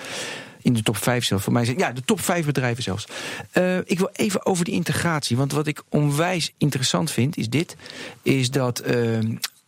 in 0.62 0.72
de 0.72 0.82
top 0.82 0.96
5 0.96 1.24
zelfs. 1.24 1.44
Voor 1.44 1.52
mij 1.52 1.64
zijn 1.64 1.78
ja, 1.78 1.92
de 1.92 2.04
top 2.04 2.20
5 2.20 2.46
bedrijven 2.46 2.82
zelfs. 2.82 3.06
Uh, 3.52 3.76
ik 3.84 3.98
wil 3.98 4.10
even 4.12 4.46
over 4.46 4.64
die 4.64 4.74
integratie. 4.74 5.36
Want 5.36 5.52
wat 5.52 5.66
ik 5.66 5.82
onwijs 5.88 6.52
interessant 6.58 7.10
vind, 7.10 7.36
is 7.36 7.48
dit: 7.48 7.76
is 8.22 8.50
dat. 8.50 8.86
Uh, 8.86 9.18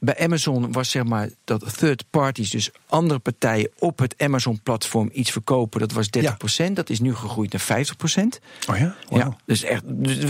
bij 0.04 0.18
Amazon 0.18 0.72
was 0.72 0.90
zeg 0.90 1.04
maar 1.04 1.28
dat 1.44 1.78
third 1.78 2.04
parties, 2.10 2.50
dus 2.50 2.70
andere 2.86 3.18
partijen 3.18 3.70
op 3.78 3.98
het 3.98 4.14
Amazon-platform 4.18 5.10
iets 5.12 5.30
verkopen, 5.30 5.80
dat 5.80 5.92
was 5.92 6.06
30%. 6.06 6.20
Ja. 6.20 6.68
Dat 6.72 6.90
is 6.90 7.00
nu 7.00 7.14
gegroeid 7.14 7.52
naar 7.52 7.84
50%. 7.84 8.22
Oh 8.70 8.78
ja? 8.78 8.96
Wow. 9.08 9.18
ja 9.18 9.36
dus 9.44 9.62
echt, 9.62 9.82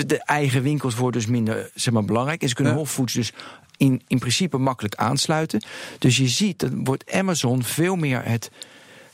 de 0.09 0.23
eigen 0.25 0.63
winkels 0.63 0.95
worden 0.95 1.21
dus 1.21 1.31
minder 1.31 1.71
zeg 1.75 1.95
maar, 1.95 2.05
belangrijk. 2.05 2.43
En 2.43 2.49
ze 2.49 2.55
kunnen 2.55 2.73
ja. 2.73 2.79
Whole 2.79 2.95
Foods 2.95 3.13
dus 3.13 3.33
in, 3.77 4.03
in 4.07 4.19
principe 4.19 4.59
makkelijk 4.59 4.95
aansluiten. 4.95 5.63
Dus 5.99 6.17
je 6.17 6.29
ziet, 6.29 6.59
dat 6.59 6.71
wordt 6.75 7.13
Amazon 7.13 7.63
veel 7.63 7.97
meer 7.97 8.23
het 8.25 8.51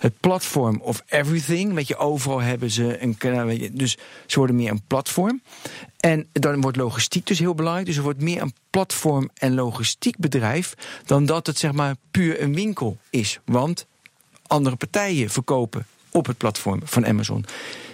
het 0.01 0.21
platform 0.21 0.81
of 0.81 1.03
everything. 1.07 1.75
Weet 1.75 1.89
je, 1.89 1.97
overal 1.97 2.41
hebben 2.41 2.71
ze 2.71 3.03
een 3.03 3.17
kanaal. 3.17 3.57
Dus 3.73 3.97
ze 4.27 4.39
worden 4.39 4.57
meer 4.57 4.71
een 4.71 4.83
platform. 4.87 5.43
En 5.97 6.29
dan 6.33 6.61
wordt 6.61 6.77
logistiek 6.77 7.27
dus 7.27 7.39
heel 7.39 7.55
belangrijk. 7.55 7.87
Dus 7.87 7.97
er 7.97 8.03
wordt 8.03 8.21
meer 8.21 8.43
een 8.43 8.55
platform 8.71 9.31
en 9.35 9.55
logistiek 9.55 10.19
bedrijf. 10.19 10.75
dan 11.07 11.27
dat 11.27 11.47
het 11.47 11.59
zeg 11.59 11.73
maar 11.73 11.95
puur 12.11 12.43
een 12.43 12.55
winkel 12.55 12.97
is. 13.11 13.41
Want 13.45 13.87
andere 14.47 14.77
partijen 14.77 15.31
verkopen 15.31 15.87
op 16.11 16.27
het 16.27 16.37
platform 16.39 16.81
van 16.85 17.07
Amazon. 17.07 17.45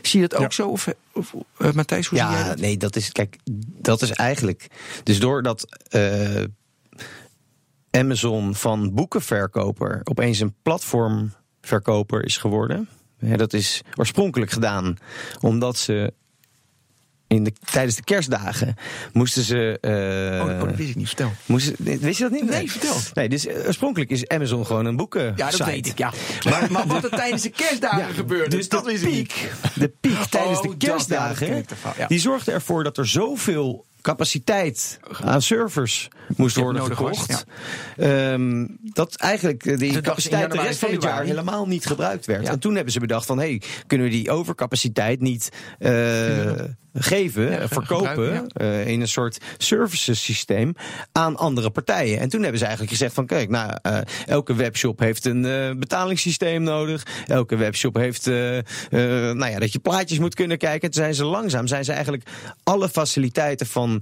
Zie 0.02 0.20
je 0.20 0.28
dat 0.28 0.38
ook 0.38 0.50
ja. 0.50 0.56
zo? 0.56 0.68
Of, 0.68 0.88
of 1.12 1.34
uh, 1.58 1.72
Matthijs, 1.72 2.06
hoe 2.06 2.18
ja, 2.18 2.28
zie 2.28 2.38
jij 2.38 2.48
dat? 2.48 2.58
nee, 2.58 2.76
dat 2.76 2.96
is, 2.96 3.12
kijk, 3.12 3.36
dat 3.80 4.02
is 4.02 4.10
eigenlijk. 4.10 4.66
Dus 5.02 5.20
doordat. 5.20 5.66
Uh, 5.90 6.44
Amazon 7.90 8.54
van 8.54 8.94
boekenverkoper 8.94 10.00
opeens 10.04 10.40
een 10.40 10.54
platform 10.62 11.32
verkoper 11.66 12.24
is 12.24 12.36
geworden. 12.36 12.88
Dat 13.18 13.52
is 13.52 13.82
oorspronkelijk 13.94 14.50
gedaan 14.50 14.96
omdat 15.40 15.78
ze 15.78 16.12
in 17.28 17.44
de, 17.44 17.52
tijdens 17.70 17.96
de 17.96 18.04
kerstdagen 18.04 18.74
moesten 19.12 19.42
ze. 19.42 19.78
Uh, 19.80 20.44
oh, 20.44 20.60
oh, 20.60 20.68
dat 20.68 20.76
wist 20.76 20.90
ik 20.90 20.96
niet. 20.96 21.06
Vertel. 21.06 21.32
Moesten, 21.46 21.74
wist 21.78 22.18
je 22.18 22.22
dat 22.22 22.32
niet? 22.32 22.44
Nee, 22.44 22.58
nee 22.58 22.70
vertel. 22.70 22.96
Nee, 23.14 23.28
dus 23.28 23.48
oorspronkelijk 23.48 24.10
is 24.10 24.28
Amazon 24.28 24.66
gewoon 24.66 24.84
een 24.84 24.96
boeken. 24.96 25.32
Ja, 25.36 25.50
dat 25.50 25.64
weet 25.64 25.86
ik. 25.86 25.98
Ja. 25.98 26.12
Maar, 26.48 26.72
maar 26.72 26.86
wat 26.86 27.04
er 27.04 27.10
tijdens 27.10 27.42
de 27.42 27.50
kerstdagen 27.50 27.98
ja, 27.98 28.12
gebeurde, 28.12 28.56
dus 28.56 28.68
dat 28.68 28.84
de 28.84 28.98
piek, 28.98 29.52
de 29.74 29.88
piek 30.00 30.24
tijdens 30.24 30.60
oh, 30.60 30.70
de 30.70 30.76
kerstdagen, 30.76 31.64
dat, 31.66 31.96
ja, 31.96 32.06
die 32.06 32.20
zorgde 32.20 32.52
ervoor 32.52 32.84
dat 32.84 32.98
er 32.98 33.06
zoveel 33.06 33.84
capaciteit 34.06 34.98
aan 35.24 35.42
servers 35.42 36.08
moest 36.36 36.56
worden 36.56 36.84
gekocht. 36.84 37.26
Was, 37.26 37.44
ja. 37.96 38.32
um, 38.32 38.76
dat 38.82 39.16
eigenlijk 39.16 39.78
die 39.78 40.00
capaciteit 40.00 40.52
de 40.52 40.60
rest 40.60 40.78
van 40.78 40.90
het 40.90 41.02
jaar 41.02 41.24
helemaal 41.24 41.66
niet 41.66 41.86
gebruikt 41.86 42.26
werd. 42.26 42.44
Ja. 42.44 42.50
En 42.50 42.58
toen 42.58 42.74
hebben 42.74 42.92
ze 42.92 43.00
bedacht 43.00 43.26
van, 43.26 43.38
hé, 43.38 43.46
hey, 43.46 43.62
kunnen 43.86 44.06
we 44.06 44.12
die 44.12 44.30
overcapaciteit 44.30 45.20
niet 45.20 45.48
uh, 45.78 46.44
ja. 46.44 46.66
geven, 46.94 47.50
ja, 47.50 47.68
verkopen 47.68 48.46
uh, 48.60 48.86
in 48.86 49.00
een 49.00 49.08
soort 49.08 49.38
services 49.58 50.24
systeem 50.24 50.74
aan 51.12 51.36
andere 51.36 51.70
partijen. 51.70 52.20
En 52.20 52.28
toen 52.28 52.40
hebben 52.40 52.58
ze 52.58 52.64
eigenlijk 52.64 52.96
gezegd 52.96 53.14
van, 53.14 53.26
kijk, 53.26 53.48
nou, 53.48 53.76
uh, 53.82 53.98
elke 54.26 54.54
webshop 54.54 54.98
heeft 54.98 55.24
een 55.24 55.42
betalingssysteem 55.78 56.62
nodig. 56.62 57.06
Elke 57.26 57.56
webshop 57.56 57.94
heeft, 57.96 58.26
nou 58.26 59.50
ja, 59.50 59.58
dat 59.58 59.72
je 59.72 59.78
plaatjes 59.78 60.18
moet 60.18 60.34
kunnen 60.34 60.58
kijken. 60.58 60.90
Toen 60.90 61.02
zijn 61.02 61.14
ze 61.14 61.24
langzaam, 61.24 61.66
zijn 61.66 61.84
ze 61.84 61.92
eigenlijk 61.92 62.28
alle 62.62 62.88
faciliteiten 62.88 63.66
van 63.66 63.95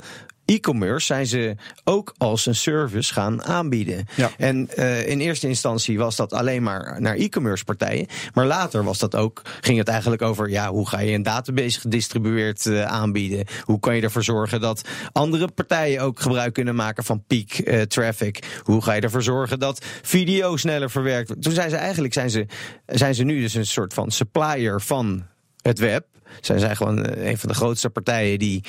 e-commerce 0.44 1.06
zijn 1.06 1.26
ze 1.26 1.56
ook 1.84 2.14
als 2.16 2.46
een 2.46 2.54
service 2.54 3.12
gaan 3.12 3.44
aanbieden. 3.44 4.06
Ja. 4.14 4.30
En 4.36 4.68
uh, 4.76 5.08
in 5.08 5.20
eerste 5.20 5.48
instantie 5.48 5.98
was 5.98 6.16
dat 6.16 6.32
alleen 6.32 6.62
maar 6.62 7.00
naar 7.00 7.14
e-commerce 7.14 7.64
partijen. 7.64 8.06
Maar 8.34 8.46
later 8.46 8.84
was 8.84 8.98
dat 8.98 9.16
ook, 9.16 9.42
ging 9.60 9.78
het 9.78 9.88
eigenlijk 9.88 10.22
over 10.22 10.50
ja, 10.50 10.70
hoe 10.70 10.88
ga 10.88 10.98
je 10.98 11.12
een 11.12 11.22
database 11.22 11.80
gedistribueerd 11.80 12.64
uh, 12.64 12.84
aanbieden? 12.84 13.46
Hoe 13.62 13.80
kan 13.80 13.96
je 13.96 14.02
ervoor 14.02 14.24
zorgen 14.24 14.60
dat 14.60 14.88
andere 15.12 15.48
partijen 15.48 16.02
ook 16.02 16.20
gebruik 16.20 16.52
kunnen 16.54 16.74
maken 16.74 17.04
van 17.04 17.24
peak 17.26 17.58
uh, 17.58 17.82
traffic? 17.82 18.60
Hoe 18.62 18.82
ga 18.82 18.92
je 18.92 19.00
ervoor 19.00 19.22
zorgen 19.22 19.58
dat 19.58 19.84
video 20.02 20.56
sneller 20.56 20.90
verwerkt 20.90 21.28
wordt? 21.28 21.42
Toen 21.42 21.52
zijn 21.52 21.70
ze 21.70 21.76
eigenlijk 21.76 22.14
zijn 22.14 22.30
ze, 22.30 22.46
zijn 22.86 23.14
ze 23.14 23.22
nu 23.22 23.40
dus 23.40 23.54
een 23.54 23.66
soort 23.66 23.94
van 23.94 24.10
supplier 24.10 24.80
van 24.80 25.26
het 25.62 25.78
web. 25.78 26.06
Zij 26.40 26.58
zijn 26.58 26.76
gewoon 26.76 27.08
een 27.08 27.38
van 27.38 27.48
de 27.48 27.54
grootste 27.54 27.90
partijen 27.90 28.38
die, 28.38 28.64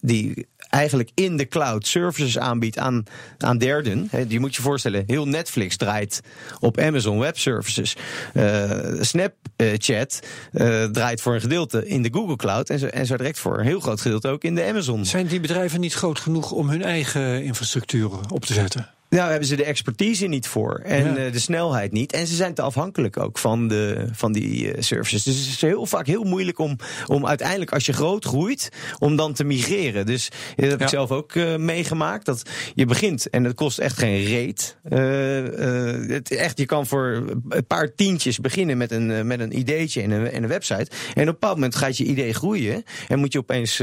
die 0.00 0.46
eigenlijk 0.68 1.10
in 1.14 1.36
de 1.36 1.48
cloud 1.48 1.86
services 1.86 2.38
aanbiedt 2.38 2.78
aan, 2.78 3.04
aan 3.38 3.58
derden. 3.58 4.10
Je 4.28 4.40
moet 4.40 4.56
je 4.56 4.62
voorstellen, 4.62 5.04
heel 5.06 5.28
Netflix 5.28 5.76
draait 5.76 6.20
op 6.60 6.78
Amazon 6.78 7.18
Web 7.18 7.38
Services. 7.38 7.96
Uh, 8.34 8.70
Snapchat 9.00 10.20
uh, 10.52 10.84
draait 10.84 11.20
voor 11.20 11.34
een 11.34 11.40
gedeelte 11.40 11.86
in 11.86 12.02
de 12.02 12.10
Google 12.12 12.36
Cloud 12.36 12.70
en 12.70 12.78
zo, 12.78 12.86
en 12.86 13.06
zo 13.06 13.16
direct 13.16 13.38
voor 13.38 13.58
een 13.58 13.64
heel 13.64 13.80
groot 13.80 14.00
gedeelte 14.00 14.28
ook 14.28 14.44
in 14.44 14.54
de 14.54 14.64
Amazon. 14.64 15.04
Zijn 15.04 15.26
die 15.26 15.40
bedrijven 15.40 15.80
niet 15.80 15.94
groot 15.94 16.20
genoeg 16.20 16.50
om 16.50 16.68
hun 16.68 16.82
eigen 16.82 17.44
infrastructuur 17.44 18.10
op 18.32 18.44
te 18.44 18.52
zetten? 18.52 18.97
Nou, 19.10 19.30
hebben 19.30 19.48
ze 19.48 19.56
de 19.56 19.64
expertise 19.64 20.26
niet 20.26 20.46
voor 20.46 20.80
en 20.84 21.04
Ja. 21.04 21.26
uh, 21.26 21.32
de 21.32 21.38
snelheid 21.38 21.92
niet. 21.92 22.12
En 22.12 22.26
ze 22.26 22.34
zijn 22.34 22.54
te 22.54 22.62
afhankelijk 22.62 23.16
ook 23.18 23.38
van, 23.38 23.68
de, 23.68 24.08
van 24.12 24.32
die 24.32 24.64
uh, 24.66 24.74
services. 24.78 25.22
Dus 25.22 25.36
het 25.38 25.46
is 25.46 25.60
heel 25.60 25.86
vaak 25.86 26.06
heel 26.06 26.24
moeilijk 26.24 26.58
om, 26.58 26.76
om 27.06 27.26
uiteindelijk, 27.26 27.72
als 27.72 27.86
je 27.86 27.92
groot 27.92 28.24
groeit, 28.24 28.68
om 28.98 29.16
dan 29.16 29.32
te 29.32 29.44
migreren. 29.44 30.06
Dus 30.06 30.28
dat 30.56 30.70
heb 30.70 30.78
Ja. 30.78 30.84
ik 30.84 30.90
zelf 30.90 31.10
ook 31.10 31.34
uh, 31.34 31.56
meegemaakt. 31.56 32.26
Dat 32.26 32.42
je 32.74 32.84
begint 32.84 33.30
en 33.30 33.44
het 33.44 33.54
kost 33.54 33.78
echt 33.78 33.98
geen 33.98 34.24
reet. 34.24 34.76
Uh, 34.90 35.38
uh, 35.44 36.08
het, 36.10 36.30
echt, 36.30 36.58
je 36.58 36.66
kan 36.66 36.86
voor 36.86 37.24
een 37.48 37.66
paar 37.66 37.94
tientjes 37.94 38.38
beginnen 38.38 38.76
met 38.76 38.90
een, 38.90 39.26
met 39.26 39.40
een 39.40 39.58
ideetje 39.58 40.02
en 40.02 40.10
een, 40.10 40.30
en 40.30 40.42
een 40.42 40.48
website. 40.48 40.90
En 40.90 41.10
op 41.12 41.16
een 41.18 41.24
bepaald 41.24 41.54
moment 41.54 41.74
gaat 41.76 41.96
je 41.96 42.04
idee 42.04 42.32
groeien. 42.34 42.82
En 43.08 43.18
moet 43.18 43.32
je 43.32 43.38
opeens 43.38 43.76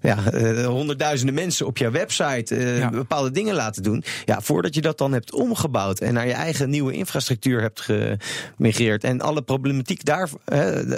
ja, 0.00 0.18
honderdduizenden 0.66 1.34
mensen 1.34 1.66
op 1.66 1.78
jouw 1.78 1.90
website 1.90 2.54
Ja. 2.56 2.90
bepaalde 2.90 3.30
dingen 3.30 3.54
laten 3.54 3.82
doen. 3.82 4.04
Ja, 4.24 4.40
voordat 4.52 4.74
je 4.74 4.80
dat 4.80 4.98
dan 4.98 5.12
hebt 5.12 5.32
omgebouwd 5.32 6.00
en 6.00 6.14
naar 6.14 6.26
je 6.26 6.32
eigen 6.32 6.70
nieuwe 6.70 6.92
infrastructuur 6.92 7.60
hebt 7.60 7.80
gemigreerd. 7.80 9.04
En 9.04 9.20
alle 9.20 9.42
problematiek 9.42 10.04
daar, 10.04 10.28
uh, 10.52 10.96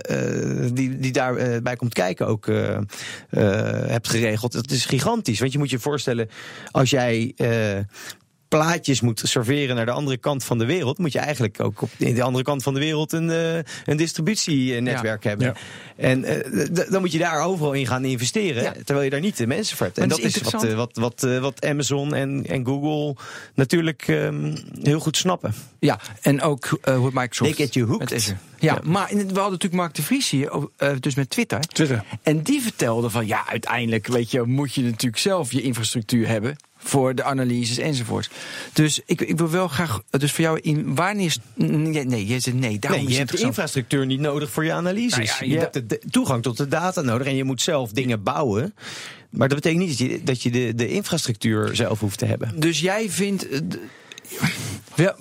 die, 0.73 0.99
die 0.99 1.13
daarbij 1.13 1.63
bij 1.63 1.77
komt 1.77 1.93
kijken 1.93 2.27
ook 2.27 2.47
uh, 2.47 2.79
hebt 3.87 4.09
geregeld. 4.09 4.53
Dat 4.53 4.71
is 4.71 4.87
gigantisch. 4.87 5.41
Want 5.41 5.53
je 5.53 5.59
moet 5.59 5.71
je 5.71 5.79
voorstellen, 5.79 6.29
als 6.71 6.91
jij. 6.91 7.35
Plaatjes 8.59 9.01
moet 9.01 9.23
serveren 9.25 9.77
naar 9.77 9.87
de 9.87 9.93
andere 9.93 10.17
kant 10.17 10.45
van 10.45 10.59
de 10.59 10.65
wereld, 10.65 10.99
moet 10.99 11.13
je 11.13 11.19
eigenlijk 11.19 11.61
ook 11.61 11.83
op 11.83 11.91
de 11.99 12.23
andere 12.23 12.45
kant 12.45 12.63
van 12.63 12.75
de 12.75 12.81
wereld 12.81 13.13
een, 13.13 13.29
uh, 13.29 13.57
een 13.85 13.97
distributienetwerk 13.97 15.25
hebben. 15.25 15.47
Ja. 15.47 15.55
En 15.97 16.25
uh, 16.25 16.67
dan 16.91 17.01
moet 17.01 17.13
je 17.13 17.19
daar 17.19 17.43
overal 17.43 17.73
in 17.73 17.87
gaan 17.87 18.05
investeren, 18.05 18.63
ja. 18.63 18.73
terwijl 18.85 19.05
je 19.05 19.11
daar 19.11 19.21
niet 19.21 19.37
de 19.37 19.47
mensen 19.47 19.77
voor 19.77 19.87
hebt. 19.87 19.99
En 19.99 20.09
dat, 20.09 20.19
is, 20.19 20.41
wat, 20.41 20.65
uh, 20.65 20.75
wat, 20.75 20.97
wat, 20.97 21.21
wat 21.41 21.65
Amazon 21.65 22.15
en, 22.15 22.47
en 22.47 22.67
Google 22.67 23.17
natuurlijk 23.55 24.09
um, 24.09 24.57
heel 24.83 25.01
goed 25.01 25.17
snappen. 25.17 25.55
Ja, 25.79 26.01
en 26.21 26.43
ook 26.43 26.79
hoe 26.85 27.11
Microsoft. 27.13 27.57
They 27.57 27.65
get 27.65 27.75
you 27.75 27.87
hooked. 27.87 28.35
Ja, 28.59 28.81
maar 28.85 29.09
we 29.09 29.17
hadden 29.17 29.35
natuurlijk 29.35 29.75
Mark 29.75 29.95
de 29.95 30.03
Vries 30.03 30.31
hier, 30.31 30.69
dus 31.01 31.15
met 31.15 31.31
Twitter. 31.31 31.61
Twitter. 31.61 32.05
En 32.23 32.43
die 32.43 32.63
vertelde 32.63 33.11
van 33.11 33.27
ja, 33.27 33.49
uiteindelijk 33.49 34.07
weet 34.07 34.31
je, 34.31 34.43
moet 34.43 34.75
je 34.75 34.83
natuurlijk 34.83 35.23
zelf 35.23 35.53
je 35.53 35.63
infrastructuur 35.63 36.29
hebben 36.29 36.57
voor 36.85 37.15
de 37.15 37.25
analyses 37.25 37.79
enzovoort. 37.79 38.31
Dus 38.73 39.01
ik, 39.07 39.21
ik 39.21 39.39
wil 39.39 39.51
wel 39.51 39.69
graag, 39.69 40.03
dus 40.11 40.33
voor 40.33 40.45
jou, 40.45 40.59
in, 40.61 40.95
wanneer 40.95 41.37
Nee, 41.55 42.05
nee 42.05 42.27
je 42.27 42.41
zegt 42.41 42.57
nee, 42.57 42.79
daarom 42.79 43.01
nee, 43.01 43.13
je 43.13 43.19
hebt 43.19 43.31
de 43.31 43.39
infrastructuur 43.39 44.07
niet 44.07 44.21
nodig 44.21 44.51
voor 44.51 44.65
je 44.65 44.73
analyses. 44.73 45.13
Nou 45.13 45.25
ja, 45.25 45.37
je, 45.41 45.49
je 45.49 45.59
hebt 45.59 45.89
de 45.89 46.01
toegang 46.11 46.43
tot 46.43 46.57
de 46.57 46.69
data 46.69 47.01
nodig 47.01 47.27
en 47.27 47.37
je 47.37 47.45
moet 47.45 47.63
zelf 47.63 47.93
dingen 47.93 48.23
bouwen. 48.23 48.75
Maar 49.31 49.49
dat 49.49 49.61
betekent 49.61 49.87
niet 49.87 49.99
dat 49.99 50.09
je, 50.09 50.23
dat 50.23 50.43
je 50.43 50.51
de, 50.51 50.75
de 50.75 50.89
infrastructuur 50.89 51.77
zelf 51.77 52.01
hoeft 52.01 52.19
te 52.19 52.27
hebben. 52.27 52.61
Dus 52.61 52.81
jij 52.81 53.11
vindt. 53.11 53.47
Wel, 54.95 55.15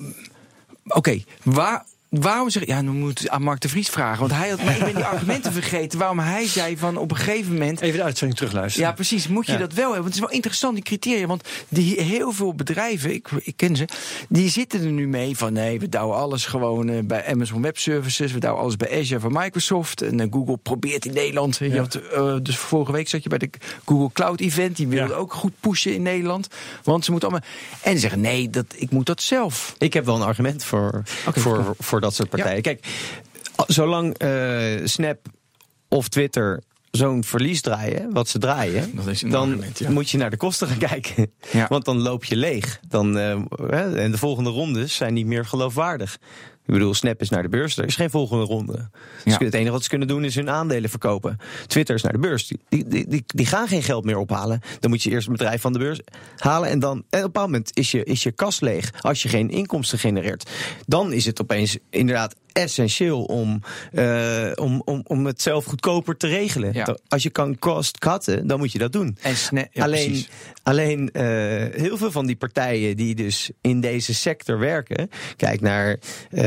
Oké, 0.88 1.23
waar, 1.43 1.86
waarom 2.19 2.49
zeg 2.49 2.65
ja, 2.65 2.82
dan 2.82 2.99
moet 2.99 3.30
aan 3.30 3.41
Mark 3.41 3.60
de 3.60 3.69
Vries 3.69 3.89
vragen. 3.89 4.19
Want 4.19 4.32
hij 4.32 4.49
had, 4.49 4.63
maar 4.63 4.78
ik 4.78 4.84
ben 4.84 4.95
die 4.95 5.04
argumenten 5.04 5.52
vergeten. 5.62 5.99
Waarom 5.99 6.19
hij 6.19 6.47
zei 6.47 6.78
van 6.78 6.97
op 6.97 7.12
een 7.12 7.17
gegeven 7.17 7.52
moment. 7.52 7.82
Even 7.82 7.97
de 7.97 8.04
uitzending 8.04 8.39
terugluisteren. 8.39 8.88
Ja, 8.88 8.93
precies. 8.93 9.28
Moet 9.28 9.45
je 9.45 9.58
dat 9.58 9.73
wel 9.73 9.91
hebben? 9.91 10.02
Want 10.02 10.06
het 10.06 10.13
is 10.13 10.19
wel 10.19 10.30
interessant, 10.30 10.73
die 10.73 10.84
criteria. 10.84 11.28
Want 11.28 11.43
die, 11.69 12.02
heel 12.02 12.32
veel 12.32 12.54
bedrijven, 12.54 13.13
ik, 13.13 13.30
ik 13.43 13.58
ken 13.58 13.76
ze, 13.76 13.88
die 14.30 14.49
zitten 14.49 14.84
er 14.84 14.91
nu 14.91 15.08
mee 15.08 15.38
van 15.38 15.54
nee, 15.54 15.80
we 15.80 15.89
douwen 15.89 16.17
alles 16.17 16.45
gewoon 16.45 16.88
uh, 16.88 16.99
bij 17.04 17.26
Amazon 17.28 17.62
Web 17.62 17.78
Services. 17.78 18.32
We 18.32 18.39
douwen 18.39 18.62
alles 18.62 18.78
bij 18.78 18.99
Azure 18.99 19.19
van 19.19 19.34
Microsoft. 19.34 20.02
En 20.02 20.19
uh, 20.19 20.28
Google 20.32 20.58
probeert 20.58 21.06
in 21.06 21.13
Nederland. 21.13 21.58
Ja. 21.58 21.65
Je 21.65 21.80
had, 21.80 21.99
uh, 22.13 22.36
dus 22.41 22.58
vorige 22.58 22.91
week 22.91 23.10
zat 23.10 23.23
je 23.23 23.30
bij 23.30 23.38
de 23.38 23.49
Google 23.86 24.10
Cloud 24.13 24.39
Event. 24.39 24.78
Die 24.78 24.88
wilde 24.88 25.13
ja. 25.13 25.19
ook 25.19 25.34
goed 25.34 25.54
pushen 25.60 25.93
in 25.93 26.02
Nederland. 26.02 26.47
Want 26.84 27.06
ze 27.06 27.12
moeten 27.12 27.30
allemaal. 27.30 27.47
En 27.82 27.99
zeggen 27.99 28.21
nee, 28.21 28.49
dat, 28.49 28.65
ik 28.76 28.91
moet 28.91 29.06
dat 29.06 29.21
zelf. 29.21 29.76
Ik 29.78 29.93
heb 29.93 30.06
wel 30.06 30.15
een 30.15 30.21
argument 30.21 30.63
voor, 30.63 31.04
okay, 31.28 31.43
voor, 31.43 31.76
voor 31.80 32.02
dat 32.04 32.16
soort 32.16 32.30
partijen. 32.30 32.56
Ja. 32.56 32.62
Kijk, 32.62 32.86
zolang 33.68 34.24
uh, 34.24 34.86
Snap 34.86 35.28
of 35.88 36.08
Twitter 36.08 36.63
zo'n 36.92 37.24
verlies 37.24 37.62
draaien, 37.62 38.13
wat 38.13 38.28
ze 38.28 38.39
draaien, 38.39 38.92
dan 39.30 39.50
argument, 39.50 39.80
ja. 39.80 39.89
moet 39.89 40.10
je 40.10 40.18
naar 40.18 40.30
de 40.30 40.38
kosten 40.38 40.68
gaan 40.68 40.78
kijken. 40.78 41.32
Ja. 41.52 41.68
Want 41.70 41.86
dan 41.86 42.02
loop 42.02 42.24
je 42.24 42.36
leeg. 42.36 42.80
Dan, 42.88 43.18
uh, 43.18 43.32
en 44.04 44.12
de 44.12 44.18
volgende 44.18 44.50
rondes 44.50 44.96
zijn 44.96 45.13
niet 45.13 45.26
meer 45.26 45.46
geloofwaardig. 45.46 46.18
Ik 46.65 46.73
bedoel, 46.73 46.93
Snap 46.93 47.21
is 47.21 47.30
naar 47.30 47.41
de 47.41 47.49
beurs. 47.49 47.78
Er 47.78 47.86
is 47.86 47.95
geen 47.95 48.10
volgende 48.10 48.43
ronde. 48.43 48.89
Dus 49.23 49.34
ja. 49.34 49.45
het 49.45 49.54
enige 49.54 49.71
wat 49.71 49.84
ze 49.84 49.89
kunnen 49.89 50.08
doen 50.08 50.23
is 50.23 50.36
hun 50.36 50.49
aandelen 50.49 50.89
verkopen. 50.89 51.38
Twitter 51.67 51.95
is 51.95 52.02
naar 52.02 52.12
de 52.12 52.19
beurs. 52.19 52.47
Die, 52.47 52.60
die, 52.69 53.08
die, 53.08 53.23
die, 53.26 53.45
gaan 53.45 53.67
geen 53.67 53.84
geld 53.84 54.06
meer 54.06 54.17
ophalen. 54.17 54.62
Dan 54.80 54.89
moet 54.89 55.04
je 55.04 55.10
eerst 55.10 55.28
een 55.28 55.34
bedrijf 55.34 55.62
van 55.62 55.73
de 55.73 55.80
beurs 55.80 55.99
halen. 56.38 56.69
En 56.69 56.80
dan 56.80 56.97
en 56.97 56.99
op 56.99 57.08
een 57.12 57.21
bepaald 57.21 57.45
moment 57.45 57.78
is 57.78 57.91
je, 57.91 58.04
is 58.04 58.23
je 58.23 58.32
kas 58.32 58.60
leeg. 58.60 58.93
Als 59.02 59.23
je 59.23 59.30
geen 59.30 59.49
inkomsten 59.49 59.99
genereert. 59.99 60.49
Dan 60.86 61.13
is 61.13 61.26
het 61.26 61.41
opeens 61.41 61.78
inderdaad 61.89 62.36
essentieel 62.54 63.24
om, 63.24 63.62
uh, 63.94 64.52
om, 64.56 64.82
om, 64.86 65.02
om 65.08 65.26
het 65.26 65.42
zelf 65.42 65.66
goedkoper 65.66 66.18
te 66.18 66.28
regelen. 66.28 66.74
Ja. 66.74 66.98
Als 67.08 67.24
je 67.24 67.30
kan 67.30 67.60
cost 67.60 67.98
cutten, 67.98 68.48
dan 68.48 68.60
moet 68.60 68.72
je 68.72 68.78
dat 68.78 68.92
doen. 68.92 69.18
En 69.22 69.36
ja, 69.72 69.84
alleen 69.84 70.26
alleen 70.63 71.10
uh, 71.13 71.24
heel 71.82 71.98
veel 71.98 72.12
van 72.12 72.26
die 72.26 72.36
partijen 72.36 72.98
die 72.98 73.16
dus 73.16 73.52
in 73.62 73.82
deze 73.82 74.13
sector 74.13 74.60
werken, 74.60 75.10
kijk 75.36 75.62
naar 75.62 76.00
uh, 76.32 76.42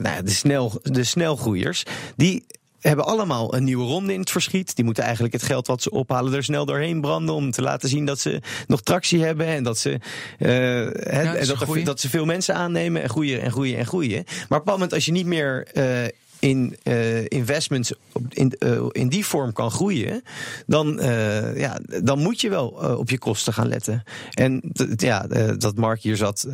nou, 0.00 0.22
de, 0.22 0.30
snel, 0.30 0.80
de 0.82 1.04
snelgroeiers, 1.04 1.82
die 2.16 2.44
hebben 2.86 3.06
allemaal 3.06 3.54
een 3.54 3.64
nieuwe 3.64 3.84
ronde 3.84 4.12
in 4.12 4.20
het 4.20 4.30
verschiet. 4.30 4.76
Die 4.76 4.84
moeten 4.84 5.04
eigenlijk 5.04 5.34
het 5.34 5.42
geld 5.42 5.66
wat 5.66 5.82
ze 5.82 5.90
ophalen 5.90 6.34
er 6.34 6.44
snel 6.44 6.64
doorheen 6.64 7.00
branden. 7.00 7.34
Om 7.34 7.50
te 7.50 7.62
laten 7.62 7.88
zien 7.88 8.04
dat 8.04 8.20
ze 8.20 8.40
nog 8.66 8.82
tractie 8.82 9.24
hebben. 9.24 9.46
En 9.46 9.62
dat 9.62 9.78
ze, 9.78 10.00
uh, 10.38 10.84
ja, 10.84 11.32
dat, 11.32 11.46
dat, 11.46 11.76
er, 11.76 11.84
dat, 11.84 12.00
ze 12.00 12.08
veel 12.08 12.24
mensen 12.24 12.54
aannemen 12.54 13.02
en 13.02 13.08
groeien 13.08 13.40
en 13.40 13.50
groeien 13.50 13.78
en 13.78 13.86
groeien. 13.86 14.24
Maar 14.24 14.34
op 14.34 14.48
bepaald 14.48 14.66
moment 14.66 14.92
als 14.92 15.04
je 15.04 15.12
niet 15.12 15.26
meer. 15.26 15.68
Uh, 15.74 16.04
in 16.38 16.76
uh, 16.84 17.24
investments 17.24 17.92
in, 18.28 18.52
uh, 18.58 18.86
in 18.90 19.08
die 19.08 19.26
vorm 19.26 19.52
kan 19.52 19.70
groeien, 19.70 20.22
dan, 20.66 21.00
uh, 21.00 21.58
ja, 21.58 21.78
dan 22.02 22.18
moet 22.18 22.40
je 22.40 22.48
wel 22.48 22.66
op 22.98 23.10
je 23.10 23.18
kosten 23.18 23.52
gaan 23.52 23.68
letten. 23.68 24.02
En 24.34 24.62
ja, 24.96 25.26
dat 25.58 25.76
Mark 25.76 26.00
hier 26.00 26.16
zat 26.16 26.46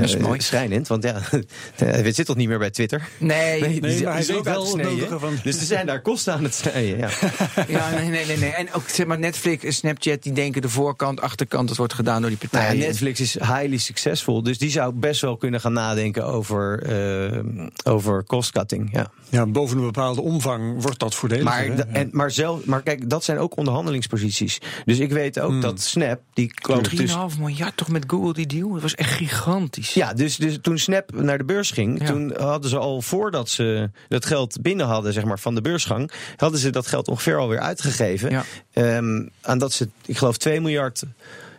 dat 0.00 0.14
is 0.14 0.16
mooi. 0.16 0.40
Schrijnend, 0.40 0.88
want 0.88 1.02
ja, 1.02 1.20
het 1.74 2.14
zit 2.14 2.26
toch 2.26 2.36
niet 2.36 2.48
meer 2.48 2.58
bij 2.58 2.70
Twitter? 2.70 3.08
Nee, 3.18 3.60
nee, 3.60 3.80
nee 3.80 4.02
maar 4.02 4.12
hij 4.12 4.20
is 4.20 4.32
ook 4.32 4.44
wel 4.44 4.66
van. 5.18 5.38
Dus 5.42 5.60
er 5.60 5.66
zijn 5.66 5.86
daar 5.86 6.00
kosten 6.00 6.32
aan 6.32 6.42
het 6.42 6.54
snijden, 6.54 6.98
ja. 6.98 7.08
ja, 7.68 7.90
nee, 7.90 8.08
nee, 8.08 8.26
nee, 8.26 8.36
nee. 8.36 8.50
En 8.50 8.72
ook 8.72 8.88
zeg 8.88 9.06
maar 9.06 9.18
Netflix 9.18 9.64
en 9.64 9.72
Snapchat, 9.72 10.22
die 10.22 10.32
denken 10.32 10.62
de 10.62 10.68
voorkant, 10.68 11.20
achterkant, 11.20 11.68
dat 11.68 11.76
wordt 11.76 11.92
gedaan 11.92 12.20
door 12.20 12.30
die 12.30 12.38
partijen. 12.38 12.68
Nou 12.68 12.80
ja, 12.80 12.86
Netflix 12.86 13.20
is 13.20 13.34
highly 13.34 13.76
succesvol, 13.76 14.42
dus 14.42 14.58
die 14.58 14.70
zou 14.70 14.92
best 14.92 15.20
wel 15.20 15.36
kunnen 15.36 15.60
gaan 15.60 15.72
nadenken 15.72 16.26
over, 16.26 16.90
uh, 17.32 17.66
over 17.84 18.24
cost 18.24 18.52
cutting, 18.52 18.88
ja. 18.92 19.10
Ja, 19.30 19.46
boven 19.46 19.76
een 19.78 19.84
bepaalde 19.84 20.20
omvang 20.20 20.82
wordt 20.82 20.98
dat 20.98 21.14
voordelig. 21.14 21.44
Maar, 21.44 21.64
en, 21.64 22.08
maar, 22.12 22.30
zelf, 22.30 22.64
maar 22.64 22.82
kijk, 22.82 23.10
dat 23.10 23.24
zijn 23.24 23.38
ook 23.38 23.56
onderhandelingsposities. 23.56 24.58
Dus 24.84 24.98
ik 24.98 25.12
weet 25.12 25.40
ook 25.40 25.50
hmm. 25.50 25.60
dat 25.60 25.80
Snap, 25.80 26.20
die 26.32 26.52
3,5 26.72 26.94
dus, 26.94 27.16
miljard 27.38 27.76
toch 27.76 27.88
met 27.88 28.04
Google 28.06 28.32
die 28.32 28.46
deal? 28.46 28.72
Dat 28.72 28.82
was 28.82 28.94
echt 28.94 29.12
gigantisch. 29.12 29.87
Ja, 29.94 30.14
dus, 30.14 30.36
dus 30.36 30.58
toen 30.62 30.78
Snap 30.78 31.12
naar 31.12 31.38
de 31.38 31.44
beurs 31.44 31.70
ging, 31.70 32.00
ja. 32.00 32.06
toen 32.06 32.34
hadden 32.38 32.70
ze 32.70 32.78
al 32.78 33.02
voordat 33.02 33.48
ze 33.48 33.90
dat 34.08 34.26
geld 34.26 34.62
binnen 34.62 34.86
hadden, 34.86 35.12
zeg 35.12 35.24
maar, 35.24 35.38
van 35.38 35.54
de 35.54 35.60
beursgang, 35.60 36.10
hadden 36.36 36.60
ze 36.60 36.70
dat 36.70 36.86
geld 36.86 37.08
ongeveer 37.08 37.36
alweer 37.36 37.60
uitgegeven. 37.60 38.30
Ja. 38.30 38.44
Um, 38.96 39.30
aan 39.40 39.58
dat 39.58 39.72
ze, 39.72 39.88
ik 40.06 40.18
geloof, 40.18 40.36
2 40.36 40.60
miljard 40.60 41.02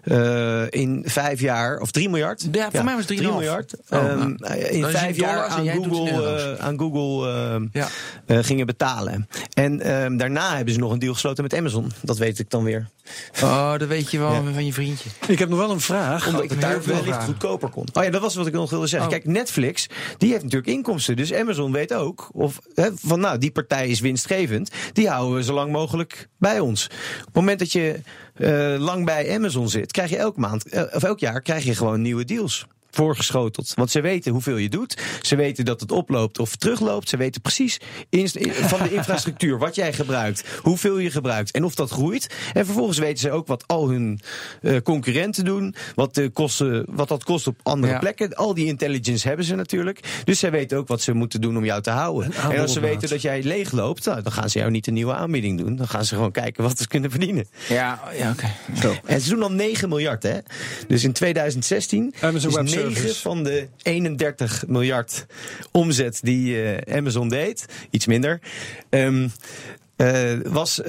uh, 0.04 0.64
in 0.70 1.04
vijf 1.06 1.40
jaar, 1.40 1.80
of 1.80 1.92
3 1.92 2.10
miljard? 2.10 2.48
Ja, 2.52 2.64
voor 2.64 2.74
ja, 2.74 2.84
mij 2.84 2.96
was 2.96 3.06
3 3.06 3.22
miljard. 3.22 3.74
Oh, 3.90 4.04
um, 4.04 4.36
nou. 4.38 4.56
In 4.56 4.86
vijf 4.86 5.18
jaar 5.18 5.46
aan 5.46 5.68
Google, 5.68 6.12
uh, 6.12 6.66
aan 6.66 6.80
Google 6.80 7.28
uh, 7.74 7.82
ja. 8.28 8.42
gingen 8.42 8.66
betalen. 8.66 9.28
En 9.54 9.94
um, 10.04 10.18
daarna 10.18 10.56
hebben 10.56 10.74
ze 10.74 10.80
nog 10.80 10.92
een 10.92 11.00
deal 11.00 11.14
gesloten 11.14 11.44
met 11.44 11.54
Amazon. 11.54 11.92
Dat 12.02 12.18
weet 12.18 12.40
ik 12.40 12.50
dan 12.50 12.64
weer. 12.64 12.90
Oh, 13.44 13.78
dat 13.78 13.88
weet 13.88 14.12
je 14.12 14.20
wel 14.20 14.32
ja. 14.32 14.54
van 14.54 14.66
je 14.66 14.74
vriendje. 14.74 15.10
Ik 15.28 15.40
heb 15.40 15.50
nog 15.50 15.60
wel 15.60 15.72
een 15.72 15.80
vraag. 15.80 16.28
Omdat 16.28 16.44
ik 16.44 16.50
het 16.50 16.62
daar 16.62 16.84
wellicht 16.84 17.24
goedkoper 17.24 17.70
kon. 17.70 17.88
Oh 17.94 18.04
ja, 18.04 18.10
dat 18.10 18.22
was 18.22 18.36
wat 18.36 18.48
ik 18.48 18.54
nog 18.54 18.70
wilde 18.70 18.88
zeggen. 18.88 19.10
Oh. 19.10 19.16
Kijk, 19.16 19.26
Netflix, 19.26 19.88
die 20.18 20.32
heeft 20.32 20.44
natuurlijk 20.44 20.72
inkomsten. 20.72 21.16
Dus 21.16 21.34
Amazon 21.34 21.72
weet 21.72 21.94
ook 21.94 22.30
of, 22.34 22.60
hè, 22.74 22.90
van 22.96 23.20
nou, 23.20 23.38
die 23.38 23.52
partij 23.52 23.88
is 23.88 24.00
winstgevend. 24.00 24.72
Die 24.94 25.10
houden 25.10 25.36
we 25.36 25.44
zo 25.44 25.54
lang 25.54 25.72
mogelijk 25.72 26.30
bij 26.38 26.60
ons. 26.60 26.86
Op 27.20 27.26
het 27.26 27.36
moment 27.36 27.60
dat 27.60 27.72
je 27.72 28.00
lang 28.78 29.06
bij 29.06 29.36
Amazon 29.36 29.70
zit, 29.70 29.92
krijg 29.92 30.10
je 30.10 30.18
elk 30.18 30.38
maand, 30.38 30.74
uh, 30.74 30.84
of 30.92 31.04
elk 31.04 31.20
jaar 31.20 31.42
krijg 31.42 31.64
je 31.64 31.76
gewoon 31.76 32.02
nieuwe 32.02 32.26
deals 32.26 32.68
voorgeschoteld. 32.92 33.74
Want 33.76 33.92
ze 33.92 34.02
weten 34.02 34.32
hoeveel 34.32 34.58
je 34.58 34.70
doet. 34.70 34.98
Ze 35.22 35.36
weten 35.36 35.66
dat 35.66 35.80
het 35.80 35.92
oploopt 35.92 36.40
of 36.40 36.56
terugloopt. 36.56 37.10
Ze 37.10 37.18
weten 37.18 37.42
precies 37.42 37.80
in, 38.10 38.30
van 38.52 38.84
de 38.84 38.94
infrastructuur 38.94 39.58
wat 39.58 39.76
jij 39.76 39.94
gebruikt, 39.94 40.44
hoeveel 40.62 40.98
je 40.98 41.12
gebruikt 41.12 41.52
en 41.52 41.64
of 41.64 41.76
dat 41.76 41.90
groeit. 41.90 42.36
En 42.54 42.66
vervolgens 42.66 42.98
weten 42.98 43.18
ze 43.18 43.32
ook 43.32 43.48
wat 43.48 43.64
al 43.68 43.90
hun 43.90 44.20
uh, 44.62 44.78
concurrenten 44.84 45.46
doen, 45.46 45.76
wat, 45.96 46.16
de 46.16 46.30
kosten, 46.30 46.86
wat 46.90 47.08
dat 47.08 47.24
kost 47.24 47.48
op 47.48 47.60
andere 47.64 47.94
ja. 47.94 48.00
plekken. 48.00 48.36
Al 48.36 48.54
die 48.54 48.66
intelligence 48.66 49.28
hebben 49.28 49.46
ze 49.46 49.56
natuurlijk. 49.56 50.22
Dus 50.24 50.40
zij 50.40 50.52
weten 50.52 50.78
ook 50.78 50.88
wat 50.88 51.02
ze 51.02 51.14
moeten 51.14 51.42
doen 51.42 51.58
om 51.58 51.66
jou 51.66 51.82
te 51.82 51.90
houden. 51.90 52.34
En 52.34 52.60
als 52.60 52.74
ze 52.74 52.80
weten 52.80 53.10
dat 53.10 53.22
jij 53.22 53.44
leegloopt, 53.44 54.06
nou, 54.06 54.22
dan 54.22 54.32
gaan 54.32 54.50
ze 54.50 54.60
jou 54.60 54.72
niet 54.72 54.88
een 54.88 54.94
nieuwe 54.94 55.14
aanbieding 55.14 55.58
doen. 55.58 55.76
Dan 55.76 55.88
gaan 55.88 56.06
ze 56.06 56.16
gewoon 56.16 56.32
kijken 56.32 56.64
wat 56.64 56.78
ze 56.78 56.88
kunnen 56.88 57.12
verdienen. 57.12 57.48
Ja, 57.70 58.00
ja 58.18 58.32
oké. 58.32 58.52
Okay. 58.76 59.02
En 59.06 59.22
ze 59.22 59.30
doen 59.30 59.44
al 59.44 59.52
9 59.52 59.90
miljard, 59.90 60.24
hè? 60.24 60.38
Dus 60.88 61.04
in 61.04 61.14
2016 61.14 62.14
Amazon 62.22 62.66
is 62.66 62.76
9 62.88 63.16
van 63.16 63.44
de 63.44 63.68
31 63.82 64.64
miljard 64.68 65.26
omzet 65.72 66.20
die 66.22 66.56
uh, 66.56 66.78
Amazon 66.96 67.30
deed, 67.30 67.66
iets 67.90 68.06
minder, 68.06 68.40
um, 68.90 69.32
uh, 69.98 70.32
was 70.44 70.80
uh, 70.80 70.86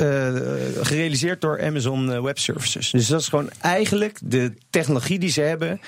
gerealiseerd 0.81 1.41
door 1.41 1.63
Amazon 1.63 2.23
Web 2.23 2.39
Services. 2.39 2.91
Dus 2.91 3.07
dat 3.07 3.21
is 3.21 3.29
gewoon 3.29 3.51
eigenlijk 3.61 4.19
de 4.23 4.53
technologie 4.71 5.19
die 5.19 5.31
ze 5.31 5.41
hebben 5.41 5.81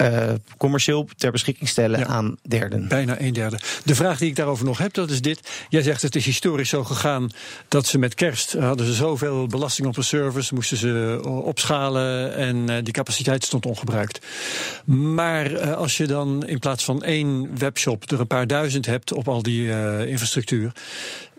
uh, 0.00 0.32
commercieel 0.56 1.08
ter 1.16 1.30
beschikking 1.30 1.68
stellen 1.68 1.98
ja, 1.98 2.06
aan 2.06 2.36
derden. 2.42 2.88
Bijna 2.88 3.20
een 3.20 3.32
derde. 3.32 3.58
De 3.84 3.94
vraag 3.94 4.18
die 4.18 4.28
ik 4.28 4.36
daarover 4.36 4.64
nog 4.64 4.78
heb, 4.78 4.94
dat 4.94 5.10
is 5.10 5.20
dit. 5.20 5.40
Jij 5.68 5.82
zegt 5.82 6.02
het 6.02 6.16
is 6.16 6.24
historisch 6.24 6.68
zo 6.68 6.84
gegaan 6.84 7.30
dat 7.68 7.86
ze 7.86 7.98
met 7.98 8.14
kerst 8.14 8.52
hadden 8.52 8.86
ze 8.86 8.92
zoveel 8.92 9.46
belasting 9.46 9.86
op 9.86 9.94
de 9.94 10.02
servers, 10.02 10.50
moesten 10.50 10.76
ze 10.76 11.20
opschalen 11.24 12.34
en 12.34 12.84
die 12.84 12.92
capaciteit 12.92 13.44
stond 13.44 13.66
ongebruikt. 13.66 14.26
Maar 14.84 15.52
uh, 15.52 15.72
als 15.76 15.96
je 15.96 16.06
dan 16.06 16.46
in 16.46 16.58
plaats 16.58 16.84
van 16.84 17.02
één 17.02 17.58
webshop 17.58 18.10
er 18.10 18.20
een 18.20 18.26
paar 18.26 18.46
duizend 18.46 18.86
hebt 18.86 19.12
op 19.12 19.28
al 19.28 19.42
die 19.42 19.68
infrastructuur 20.06 20.72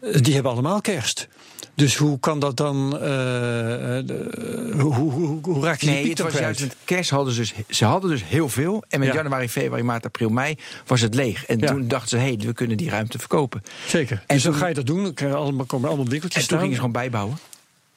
die 0.01 0.33
hebben 0.33 0.51
allemaal 0.51 0.81
kerst. 0.81 1.27
Dus 1.75 1.95
hoe 1.95 2.19
kan 2.19 2.39
dat 2.39 2.57
dan. 2.57 2.93
Uh, 2.93 2.99
de, 3.01 4.71
hoe, 4.79 4.93
hoe, 4.93 5.11
hoe, 5.11 5.39
hoe, 5.41 5.63
raak 5.63 5.79
je 5.81 5.85
nee, 5.85 5.95
die 5.95 6.03
piek 6.07 6.17
het 6.17 6.31
was 6.31 6.41
juist 6.41 6.59
met 6.59 6.75
kerst 6.85 7.09
hadden 7.09 7.33
ze 7.33 7.39
dus, 7.39 7.53
ze 7.77 7.85
hadden 7.85 8.09
dus 8.09 8.23
heel 8.25 8.49
veel. 8.49 8.83
En 8.89 8.99
met 8.99 9.07
Ja. 9.07 9.13
januari, 9.13 9.49
februari, 9.49 9.83
maart, 9.83 10.05
april, 10.05 10.29
mei 10.29 10.55
was 10.85 11.01
het 11.01 11.13
leeg. 11.15 11.45
En 11.45 11.59
Ja. 11.59 11.67
toen 11.67 11.87
dachten 11.87 12.09
ze, 12.09 12.17
hé, 12.17 12.23
hey, 12.23 12.37
we 12.45 12.53
kunnen 12.53 12.77
die 12.77 12.89
ruimte 12.89 13.19
verkopen. 13.19 13.63
Zeker. 13.87 14.23
En 14.27 14.35
dus 14.35 14.43
dan 14.43 14.51
toen- 14.51 14.61
ga 14.61 14.67
je 14.67 14.73
dat 14.73 14.85
doen. 14.85 15.03
Dan 15.03 15.27
je 15.27 15.35
allemaal, 15.35 15.65
komen 15.65 15.87
allemaal 15.87 16.05
En 16.05 16.11
winkeltjes 16.11 16.33
toen 16.33 16.43
staan. 16.43 16.57
gingen 16.59 16.73
ze 16.75 16.81
gewoon 16.81 16.95
bijbouwen. 17.01 17.37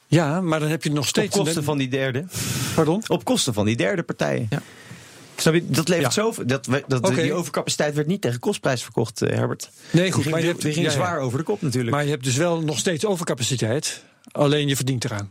Ja, 0.06 0.40
maar 0.40 0.60
dan 0.60 0.68
heb 0.68 0.82
je 0.82 0.88
nog 0.90 0.98
Op 0.98 1.06
steeds. 1.06 1.36
kosten 1.36 1.64
van 1.64 1.78
die 1.78 1.88
derde. 1.88 2.24
Pardon? 2.74 3.02
Op 3.06 3.24
kosten 3.24 3.54
van 3.54 3.64
die 3.66 3.76
derde 3.76 4.02
partijen. 4.02 4.46
Ja. 4.50 4.60
Snap 5.36 5.54
je? 5.54 5.66
Dat 5.70 5.88
levert 5.88 6.14
Ja. 6.14 6.22
zoveel. 6.22 6.46
Dat, 6.46 6.68
dat. 6.86 7.14
Die 7.14 7.32
overcapaciteit 7.32 7.94
werd 7.94 8.06
niet 8.06 8.20
tegen 8.20 8.38
kostprijs 8.40 8.82
verkocht, 8.82 9.22
eh, 9.22 9.36
Herbert. 9.36 9.70
Nee, 9.90 10.12
goed. 10.12 10.30
Maar 10.30 10.40
je 10.40 10.46
hebt, 10.46 10.62
ging 10.62 10.76
ja. 10.76 10.90
zwaar 10.90 11.18
over 11.18 11.38
de 11.38 11.44
kop 11.44 11.62
natuurlijk. 11.62 11.94
Maar 11.94 12.04
je 12.04 12.10
hebt 12.10 12.24
dus 12.24 12.36
wel 12.36 12.60
nog 12.60 12.78
steeds 12.78 13.04
overcapaciteit. 13.06 14.02
Alleen 14.32 14.68
je 14.68 14.76
verdient 14.76 15.04
eraan. 15.04 15.30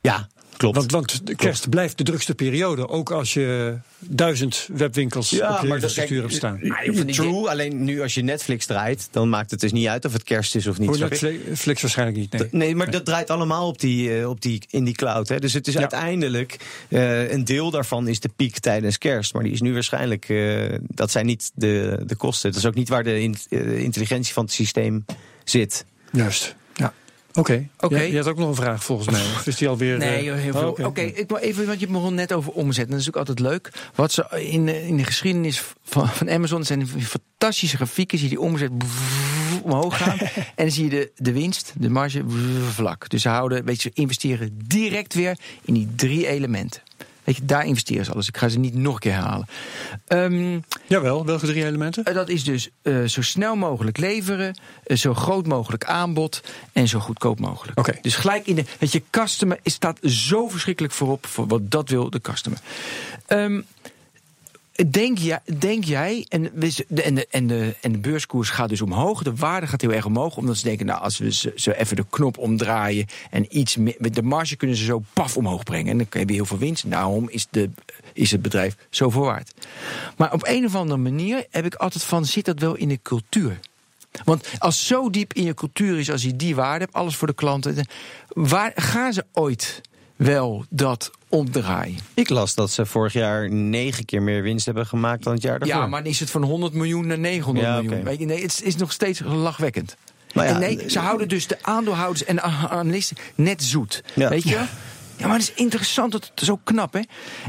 ja, 0.00 0.28
klopt. 0.60 0.76
Want, 0.76 0.90
want 0.92 1.26
de 1.26 1.34
kerst 1.36 1.68
blijft 1.68 1.98
de 1.98 2.04
drukste 2.04 2.34
periode. 2.34 2.88
Ook 2.88 3.10
als 3.10 3.34
je 3.34 3.74
duizend 3.98 4.68
webwinkels 4.72 5.32
op 5.32 5.58
je 5.62 5.68
infrastructuur 5.68 6.20
hebt 6.20 6.34
staan. 6.34 6.58
Van 6.84 7.06
die- 7.06 7.14
True, 7.14 7.48
alleen 7.50 7.84
nu 7.84 8.02
als 8.02 8.14
je 8.14 8.22
Netflix 8.22 8.66
draait, 8.66 9.08
dan 9.10 9.28
maakt 9.28 9.50
het 9.50 9.60
dus 9.60 9.72
niet 9.72 9.86
uit 9.86 10.04
of 10.04 10.12
het 10.12 10.22
kerst 10.22 10.54
is 10.54 10.66
of 10.66 10.78
niet. 10.78 10.88
Voor? 10.96 10.98
Netflix 11.48 11.82
waarschijnlijk 11.82 12.18
niet. 12.18 12.32
Nee. 12.32 12.48
Nee, 12.50 12.74
maar 12.76 12.90
dat 12.90 13.04
draait 13.04 13.30
allemaal 13.30 13.66
op 13.66 13.80
die, 13.80 14.18
eh, 14.18 14.28
op 14.28 14.40
die, 14.40 14.62
in 14.70 14.84
die 14.84 14.94
cloud. 14.94 15.28
Hè. 15.28 15.38
Dus 15.38 15.52
het 15.52 15.66
is 15.66 15.74
Ja. 15.74 15.80
uiteindelijk, 15.80 16.56
eh, 16.88 17.30
een 17.32 17.44
deel 17.44 17.70
daarvan 17.70 18.08
is 18.08 18.20
de 18.20 18.30
piek 18.36 18.58
tijdens 18.58 18.98
kerst. 18.98 19.34
Maar 19.34 19.42
die 19.42 19.52
is 19.52 19.60
nu 19.60 19.72
waarschijnlijk, 19.72 20.28
eh, 20.28 20.74
dat 20.80 21.10
zijn 21.10 21.26
niet 21.26 21.50
de, 21.54 22.02
de 22.06 22.16
kosten. 22.16 22.50
Dat 22.50 22.58
is 22.60 22.66
ook 22.66 22.74
niet 22.74 22.88
waar 22.88 23.04
de 23.04 23.20
in- 23.22 23.36
eh, 23.48 23.78
intelligentie 23.78 24.32
van 24.32 24.44
het 24.44 24.52
systeem 24.52 25.04
zit. 25.44 25.84
Juist. 26.12 26.54
Oké. 27.34 27.68
Oké. 27.80 27.96
Ja, 27.96 28.02
je 28.02 28.16
had 28.16 28.26
ook 28.26 28.38
nog 28.38 28.48
een 28.48 28.54
vraag 28.54 28.84
volgens 28.84 29.08
mij. 29.10 29.20
Of 29.20 29.46
is 29.46 29.56
die 29.56 29.68
alweer. 29.68 29.98
Nee, 29.98 30.30
eh, 30.30 30.36
heel 30.36 30.54
oh, 30.54 30.74
veel. 30.74 30.86
Oké, 30.86 31.00
ik 31.00 31.28
wil 31.28 31.38
even, 31.38 31.66
want 31.66 31.80
je 31.80 31.86
begon 31.86 32.14
net 32.14 32.32
over 32.32 32.52
omzet. 32.52 32.84
En 32.84 32.90
dat 32.90 33.00
is 33.00 33.08
ook 33.08 33.16
altijd 33.16 33.38
leuk. 33.38 33.70
Wat 33.94 34.12
ze 34.12 34.46
in, 34.50 34.66
de- 34.66 34.86
in 34.86 34.96
de 34.96 35.04
geschiedenis 35.04 35.62
van, 35.84 36.08
van 36.08 36.30
Amazon 36.30 36.64
zijn 36.64 36.88
fantastische 36.88 37.76
grafieken. 37.76 38.18
Zie 38.18 38.28
je 38.28 38.34
die 38.34 38.44
omzet 38.44 38.70
omhoog 39.62 39.96
gaan. 39.96 40.18
en 40.34 40.42
dan 40.54 40.70
zie 40.70 40.84
je 40.84 40.90
de, 40.90 41.10
de 41.16 41.32
winst, 41.32 41.72
de 41.78 41.90
marge 41.90 42.24
vlak. 42.70 43.08
Dus 43.08 43.22
ze 43.22 43.28
houden, 43.28 43.64
weet 43.64 43.82
je, 43.82 43.90
ze 43.94 44.00
investeren 44.00 44.58
direct 44.66 45.14
weer 45.14 45.38
in 45.64 45.74
die 45.74 45.88
drie 45.96 46.26
elementen. 46.26 46.82
Weet 47.30 47.38
je, 47.38 47.44
daar 47.44 47.66
investeren 47.66 48.04
ze 48.04 48.12
alles. 48.12 48.28
Ik 48.28 48.36
ga 48.36 48.48
ze 48.48 48.58
niet 48.58 48.74
nog 48.74 48.94
een 48.94 49.00
keer 49.00 49.12
herhalen. 49.12 49.46
Ehm, 50.06 50.58
Jawel, 50.86 51.24
welke 51.26 51.46
drie 51.46 51.64
elementen? 51.64 52.04
eh, 52.04 52.14
dat 52.14 52.28
is 52.28 52.44
dus 52.44 52.68
eh, 52.82 53.04
zo 53.04 53.22
snel 53.22 53.56
mogelijk 53.56 53.98
leveren, 53.98 54.58
eh, 54.84 54.96
zo 54.96 55.14
groot 55.14 55.46
mogelijk 55.46 55.84
aanbod 55.84 56.40
en 56.72 56.88
zo 56.88 56.98
goedkoop 56.98 57.40
mogelijk. 57.40 57.78
Oké. 57.78 57.92
Dus 58.02 58.16
gelijk 58.16 58.46
in 58.46 58.54
de. 58.54 58.64
Weet 58.78 58.92
je, 58.92 59.02
customer 59.10 59.58
is- 59.62 59.72
staat 59.72 59.98
zo 60.02 60.48
verschrikkelijk 60.48 60.94
voorop 60.94 61.26
voor 61.26 61.46
wat 61.46 61.70
dat 61.70 61.88
wil 61.88 62.10
de 62.10 62.20
customer. 62.20 62.58
Ehm, 63.26 63.60
Denk, 64.86 65.18
jij, 65.18 65.40
denk 65.58 65.84
jij, 65.84 66.26
en, 66.28 66.50
de, 66.88 67.26
en, 67.30 67.46
de, 67.46 67.76
en, 67.80 67.92
de, 67.92 67.98
beurskoers 67.98 68.50
gaat 68.50 68.68
dus 68.68 68.80
omhoog, 68.80 69.22
de 69.22 69.34
waarde 69.34 69.66
gaat 69.66 69.80
heel 69.80 69.92
erg 69.92 70.06
omhoog, 70.06 70.36
omdat 70.36 70.56
ze 70.56 70.64
denken, 70.64 70.86
nou, 70.86 71.00
als 71.00 71.18
we 71.18 71.32
zo, 71.32 71.50
zo 71.54 71.70
even 71.70 71.96
de 71.96 72.04
knop 72.10 72.38
omdraaien 72.38 73.06
en 73.30 73.58
iets 73.58 73.76
meer, 73.76 73.94
met 73.98 74.14
de 74.14 74.22
marge 74.22 74.56
kunnen 74.56 74.76
ze 74.76 74.84
zo 74.84 75.02
paf 75.12 75.36
omhoog 75.36 75.62
brengen. 75.62 75.90
En 75.90 75.98
dan 75.98 76.06
heb 76.10 76.28
je 76.28 76.34
heel 76.34 76.44
veel 76.44 76.58
winst. 76.58 76.90
Daarom 76.90 77.28
is, 77.28 77.46
de, 77.50 77.70
is 78.12 78.30
het 78.30 78.42
bedrijf 78.42 78.76
zoveel 78.90 79.22
waard. 79.22 79.52
Maar 80.16 80.32
op 80.32 80.46
een 80.46 80.64
of 80.64 80.74
andere 80.74 81.00
manier 81.00 81.46
heb 81.50 81.64
ik 81.64 81.74
altijd 81.74 82.04
van, 82.04 82.24
zit 82.24 82.44
dat 82.44 82.58
wel 82.58 82.76
in 82.76 82.88
de 82.88 82.98
cultuur? 83.02 83.60
Want 84.24 84.48
als 84.58 84.86
zo 84.86 85.10
diep 85.10 85.32
in 85.32 85.44
je 85.44 85.54
cultuur 85.54 85.98
is, 85.98 86.10
als 86.10 86.22
je 86.22 86.36
die 86.36 86.54
waarde 86.54 86.84
hebt, 86.84 86.96
alles 86.96 87.16
voor 87.16 87.28
de 87.28 87.34
klanten, 87.34 87.86
waar 88.28 88.72
gaan 88.74 89.12
ze 89.12 89.24
ooit 89.32 89.80
wel 90.26 90.64
dat 90.70 91.10
omdraaien? 91.28 91.98
Ik 92.14 92.28
las 92.28 92.54
dat 92.54 92.70
ze 92.70 92.86
vorig 92.86 93.12
jaar 93.12 93.50
negen 93.50 94.04
keer 94.04 94.22
meer 94.22 94.42
winst 94.42 94.64
hebben 94.66 94.86
gemaakt 94.86 95.24
dan 95.24 95.32
het 95.32 95.42
jaar 95.42 95.58
daarvoor. 95.58 95.78
Ja, 95.80 95.86
maar 95.86 96.02
dan 96.02 96.12
is 96.12 96.20
het 96.20 96.30
van 96.30 96.42
100 96.42 96.72
miljoen 96.72 97.06
naar 97.06 97.18
900 97.18 97.66
Ja, 97.66 97.82
miljoen. 97.82 98.18
je, 98.18 98.24
nee, 98.26 98.42
het 98.42 98.60
is 98.64 98.76
nog 98.76 98.92
steeds 98.92 99.20
lachwekkend. 99.24 99.96
Nou 100.32 100.48
ja, 100.48 100.58
nee, 100.58 100.90
ze 100.90 100.98
houden 100.98 101.28
dus 101.28 101.46
de 101.46 101.58
aandeelhouders 101.62 102.24
en 102.24 102.36
de 102.36 102.42
analisten 102.42 103.16
net 103.34 103.62
zoet. 103.62 104.04
Ja. 104.14 104.28
Weet 104.28 104.42
je? 104.42 104.64
Ja, 105.16 105.26
maar 105.26 105.38
het 105.38 105.48
is 105.48 105.62
interessant, 105.62 106.12
dat 106.12 106.30
het 106.34 106.44
zo 106.44 106.60
knap, 106.64 106.92
hè? 106.92 107.00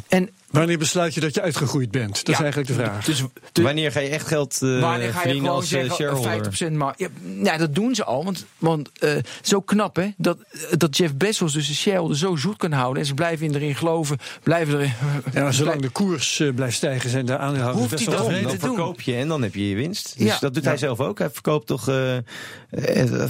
En 0.08 0.30
Wanneer 0.52 0.78
besluit 0.78 1.14
je 1.14 1.20
dat 1.20 1.34
je 1.36 1.42
uitgegroeid 1.42 1.92
bent? 1.92 2.26
Dat 2.26 2.36
is 2.36 2.42
eigenlijk 2.42 2.68
de 2.68 2.74
vraag. 2.74 3.06
Dus, 3.06 3.24
dus 3.52 3.64
Wanneer 3.64 3.92
ga 3.92 4.00
je 4.00 4.10
echt 4.10 4.28
geld 4.28 4.60
eh 4.62 4.80
wanneer 4.80 4.82
ga 5.00 5.06
je 5.06 5.12
verdienen 5.12 5.40
gewoon 5.42 5.56
als 5.56 5.64
eh, 5.66 5.70
zeggen 5.72 5.90
eh, 5.90 5.96
shareholder? 6.16 6.72
50% 6.72 6.72
maar 6.74 6.94
ja, 6.98 7.08
ja, 7.44 7.58
dat 7.58 7.76
doen 7.76 7.96
ze 7.96 8.04
al. 8.04 8.24
Want, 8.24 8.46
want 8.58 8.90
eh, 9.00 9.16
zo 9.42 9.62
knap, 9.62 9.96
hè? 9.96 10.08
Dat, 10.18 10.38
dat 10.78 10.98
Jeff 10.98 11.16
Bezos 11.16 11.54
dus 11.54 11.68
de 11.68 11.74
shareholder 11.74 12.18
zo 12.18 12.36
zoet 12.36 12.58
kan 12.58 12.72
houden. 12.72 13.02
En 13.02 13.08
ze 13.08 13.14
blijven 13.14 13.56
erin 13.56 13.76
geloven. 13.76 14.18
Blijven 14.44 14.74
erin. 14.76 14.94
Ja, 15.34 15.52
zolang 15.52 15.82
de 15.82 15.90
koers 15.90 16.42
blijft 16.56 16.76
stijgen, 16.76 17.10
zijn 17.10 17.26
de 17.26 17.38
aandeelhouders 17.38 17.80
Hoeft 17.80 17.92
best 17.92 18.06
hij 18.06 18.16
wel 18.16 18.24
dat 18.26 18.34
tevreden. 18.34 18.52
te 18.60 18.66
Dan 18.66 18.68
doen. 18.76 18.78
verkoop 18.78 19.02
je 19.02 19.16
en 19.16 19.28
dan 19.28 19.42
heb 19.42 19.56
je 19.56 19.70
je 19.70 19.76
winst. 19.76 20.18
Dus 20.18 20.28
Ja. 20.28 20.38
dat 20.40 20.54
doet 20.54 20.64
Ja. 20.64 20.70
hij 20.70 20.78
zelf 20.78 21.00
ook. 21.00 21.20
Hij 21.20 21.30
verkoopt 21.30 21.68
toch 21.68 21.90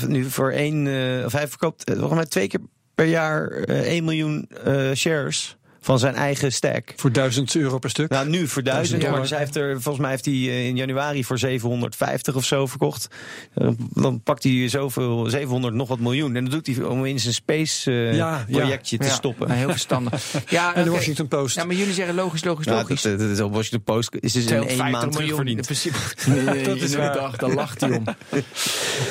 nu 0.07 0.29
voor 0.29 0.51
één, 0.51 0.87
of 1.25 1.31
hij 1.31 1.47
verkoopt 1.47 1.83
volgens 1.91 2.13
mij 2.13 2.25
twee 2.25 2.47
keer 2.47 2.59
per 2.95 3.05
jaar 3.05 3.47
eh 3.51 3.79
1 3.91 4.03
miljoen 4.03 4.49
shares 4.95 5.57
van 5.83 5.99
zijn 5.99 6.15
eigen 6.15 6.51
stack. 6.53 6.93
Voor 6.95 7.11
1000 7.11 7.55
euro 7.55 7.79
per 7.79 7.89
stuk. 7.89 8.09
Nou, 8.09 8.29
nu 8.29 8.47
voor 8.47 8.63
1000, 8.63 8.65
Duizend, 8.89 9.11
maar 9.11 9.21
dus 9.21 9.29
hij 9.29 9.39
heeft 9.39 9.55
er, 9.55 9.71
volgens 9.81 9.97
mij 9.97 10.09
heeft 10.09 10.25
hij 10.25 10.33
eh, 10.33 10.67
in 10.67 10.75
januari 10.75 11.23
voor 11.23 11.37
750 11.39 12.35
of 12.35 12.45
zo 12.45 12.65
verkocht. 12.67 13.07
Eh, 13.53 13.67
Dan 13.93 14.21
pakt 14.21 14.43
hij 14.43 14.67
zoveel, 14.69 15.29
700 15.29 15.73
nog 15.73 15.87
wat 15.87 15.99
miljoen. 15.99 16.35
En 16.35 16.43
dat 16.43 16.53
doet 16.65 16.75
hij 16.75 16.85
om 16.85 17.05
in 17.05 17.19
zijn 17.19 17.33
space 17.33 17.91
eh, 17.91 18.15
Ja, 18.15 18.45
ja. 18.47 18.57
projectje 18.59 18.97
te 18.97 19.05
Ja, 19.05 19.11
stoppen. 19.13 19.47
nou, 19.47 19.59
heel 19.59 19.69
verstandig. 19.69 20.23
Ja, 20.49 20.67
en 20.75 20.83
de 20.83 20.89
oké. 20.89 20.97
Washington 20.97 21.27
Post. 21.27 21.55
Ja, 21.55 21.63
maar 21.63 21.75
jullie 21.75 21.93
zeggen 21.93 22.15
logisch, 22.15 22.43
logisch, 22.43 22.65
Nou, 22.65 22.77
logisch. 22.79 23.01
dat, 23.01 23.19
dat 23.19 23.29
is 23.29 23.39
op 23.39 23.53
Washington 23.53 23.83
Post 23.95 24.15
is 24.19 24.31
dus 24.33 24.45
in 24.45 24.49
één 24.53 24.67
250 24.67 24.91
maand 25.01 25.17
miljoen 25.17 25.47
in 25.47 25.61
terugverdiend. 25.61 25.93
principe. 26.21 26.51
Nee, 26.55 26.63
Dat 26.63 26.77
is 26.77 26.95
waar. 26.95 27.13
dag, 27.13 27.37
daar 27.37 27.53
lacht 27.53 27.81
hij 27.81 27.91
om. 27.91 28.03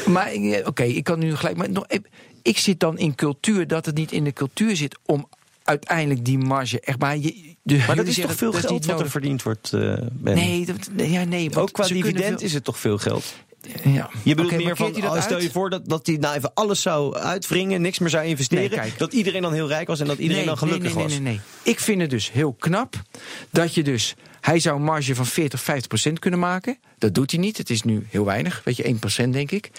maar 0.14 0.30
oké, 0.64 0.82
ik 0.82 1.04
kan 1.04 1.18
nu 1.18 1.36
gelijk. 1.36 1.56
Maar 1.56 1.70
nog, 1.70 1.86
ik 2.42 2.58
zit 2.58 2.80
dan 2.80 2.98
in 2.98 3.14
cultuur 3.14 3.66
dat 3.66 3.86
het 3.86 3.94
niet 3.96 4.12
in 4.12 4.24
de 4.24 4.32
cultuur 4.32 4.76
zit 4.76 4.98
om 5.06 5.28
uiteindelijk 5.70 6.24
die 6.24 6.38
marge 6.38 6.80
echt. 6.80 6.98
Maar, 6.98 7.16
je, 7.18 7.54
de, 7.62 7.84
Maar 7.86 7.96
dat 7.96 8.06
is 8.06 8.14
toch 8.20 8.34
veel 8.34 8.52
dat 8.52 8.60
geld 8.60 8.86
wat 8.86 9.00
er 9.00 9.10
verdiend 9.10 9.42
wordt, 9.42 9.72
eh 9.72 9.94
Ben? 10.12 10.34
Nee, 10.34 10.66
dat, 10.66 10.90
ja, 10.96 11.24
nee. 11.24 11.56
Ook 11.56 11.72
qua 11.72 11.86
dividend 11.86 12.24
veel- 12.24 12.38
is 12.38 12.52
het 12.54 12.64
toch 12.64 12.78
veel 12.78 12.98
geld? 12.98 13.34
Ja. 13.84 14.10
Je 14.22 14.34
bedoelt 14.34 14.56
meer 14.56 14.76
van, 14.76 14.96
oh, 15.04 15.22
stel 15.22 15.40
je 15.40 15.50
voor 15.50 15.70
dat, 15.70 15.88
dat 15.88 16.06
hij 16.06 16.16
nou 16.16 16.36
even 16.36 16.54
alles 16.54 16.82
zou 16.82 17.16
uitwringen, 17.16 17.80
niks 17.80 17.98
meer 17.98 18.10
zou 18.10 18.24
investeren. 18.24 18.78
Nee, 18.78 18.92
dat 18.96 19.12
iedereen 19.12 19.42
dan 19.42 19.52
heel 19.52 19.68
rijk 19.68 19.88
was 19.88 20.00
en 20.00 20.06
dat 20.06 20.18
iedereen 20.18 20.46
dan 20.46 20.58
gelukkig 20.58 20.94
nee, 20.94 21.02
was. 21.02 21.12
nee, 21.12 21.20
nee, 21.20 21.32
nee. 21.32 21.40
Ik 21.62 21.80
vind 21.80 22.00
het 22.00 22.10
dus 22.10 22.32
heel 22.32 22.52
knap 22.52 23.02
dat 23.50 23.74
je 23.74 23.82
dus. 23.82 24.14
Hij 24.40 24.58
zou 24.58 24.76
een 24.76 24.82
marge 24.82 25.14
van 25.14 25.26
40, 25.26 25.60
50 25.60 25.88
procent 25.88 26.18
kunnen 26.18 26.40
maken. 26.40 26.78
Dat 26.98 27.14
doet 27.14 27.30
hij 27.30 27.40
niet. 27.40 27.56
Het 27.56 27.70
is 27.70 27.82
nu 27.82 28.06
heel 28.10 28.24
weinig. 28.24 28.60
Weet 28.64 28.76
je, 28.76 28.82
1 28.82 28.98
procent 28.98 29.32
denk 29.32 29.50
ik. 29.50 29.70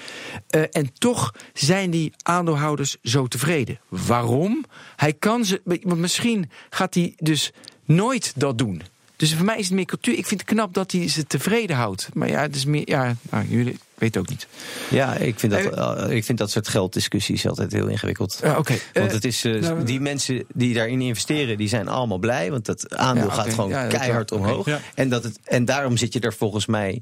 Eh, 0.49 0.61
en 0.71 0.93
toch 0.93 1.33
zijn 1.53 1.89
die 1.89 2.13
aandeelhouders 2.23 2.97
zo 3.03 3.27
tevreden. 3.27 3.79
Waarom? 3.89 4.65
Hij 4.95 5.13
kan 5.13 5.45
ze. 5.45 5.61
Want 5.63 5.99
misschien 5.99 6.51
gaat 6.69 6.93
hij 6.93 7.13
dus 7.17 7.51
nooit 7.85 8.33
dat 8.35 8.57
doen. 8.57 8.81
Dus 9.21 9.33
voor 9.33 9.45
mij 9.45 9.57
is 9.57 9.65
het 9.65 9.73
meer 9.73 9.85
cultuur. 9.85 10.17
Ik 10.17 10.25
vind 10.25 10.41
het 10.41 10.49
knap 10.49 10.73
dat 10.73 10.91
hij 10.91 11.07
ze 11.07 11.27
tevreden 11.27 11.75
houdt. 11.75 12.09
Maar 12.13 12.27
ja, 12.27 12.41
het 12.41 12.55
is 12.55 12.65
meer. 12.65 12.89
Ja, 12.89 13.15
nou, 13.29 13.45
jullie 13.47 13.79
weten 13.95 14.21
ook 14.21 14.29
niet. 14.29 14.47
Ja, 14.89 15.15
ik 15.15 15.39
vind, 15.39 15.51
dat, 15.51 15.97
eh, 15.99 16.15
ik 16.15 16.23
vind 16.23 16.37
dat 16.37 16.51
soort 16.51 16.67
gelddiscussies 16.67 17.47
altijd 17.47 17.71
heel 17.71 17.87
ingewikkeld. 17.87 18.39
Ja, 18.43 18.57
Oké. 18.57 18.77
Want 18.93 19.07
Eh, 19.07 19.13
het 19.13 19.25
is, 19.25 19.43
eh, 19.43 19.61
nou, 19.61 19.83
die 19.83 19.99
mensen 19.99 20.45
die 20.53 20.73
daarin 20.73 21.01
investeren, 21.01 21.57
die 21.57 21.67
zijn 21.67 21.87
allemaal 21.87 22.17
blij. 22.17 22.51
Want 22.51 22.65
dat 22.65 22.95
aandeel 22.95 23.27
Ja, 23.27 23.33
gaat 23.33 23.53
gewoon 23.53 23.69
Ja, 23.69 23.83
is 23.83 23.93
keihard 23.93 24.31
omhoog. 24.31 24.67
En, 24.95 25.09
dat 25.09 25.23
het, 25.23 25.39
en 25.43 25.65
daarom 25.65 25.97
zit 25.97 26.13
je 26.13 26.19
er 26.19 26.33
volgens 26.33 26.65
mij. 26.65 27.01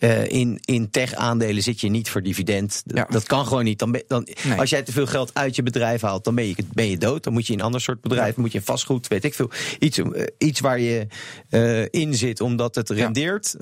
Eh, 0.00 0.28
in, 0.28 0.58
in 0.64 0.90
tech-aandelen 0.90 1.62
zit 1.62 1.80
je 1.80 1.88
niet 1.88 2.10
voor 2.10 2.22
dividend. 2.22 2.82
Dat, 2.84 2.96
Ja. 2.96 3.06
dat 3.10 3.24
kan 3.24 3.46
gewoon 3.46 3.64
niet. 3.64 3.78
Dan 3.78 3.92
ben, 3.92 4.02
dan, 4.08 4.28
Nee. 4.44 4.58
Als 4.58 4.70
jij 4.70 4.82
te 4.82 4.92
veel 4.92 5.06
geld 5.06 5.30
uit 5.34 5.56
je 5.56 5.62
bedrijf 5.62 6.00
haalt, 6.00 6.24
dan 6.24 6.34
ben 6.34 6.46
je, 6.46 6.54
ben 6.72 6.88
je 6.90 6.98
dood. 6.98 7.24
Dan 7.24 7.32
moet 7.32 7.46
je 7.46 7.52
in 7.52 7.58
een 7.58 7.64
ander 7.64 7.80
soort 7.80 8.00
bedrijf, 8.00 8.36
moet 8.36 8.52
je 8.52 8.58
in 8.58 8.64
vastgoed, 8.64 9.08
weet 9.08 9.24
ik 9.24 9.34
veel. 9.34 9.50
Iets, 9.78 9.98
eh, 9.98 10.26
iets 10.38 10.60
waar 10.60 10.80
je 10.80 11.06
eh, 11.48 11.84
in 11.90 12.14
zit 12.14 12.40
omdat 12.40 12.74
het 12.74 12.90
rendeert. 12.90 13.54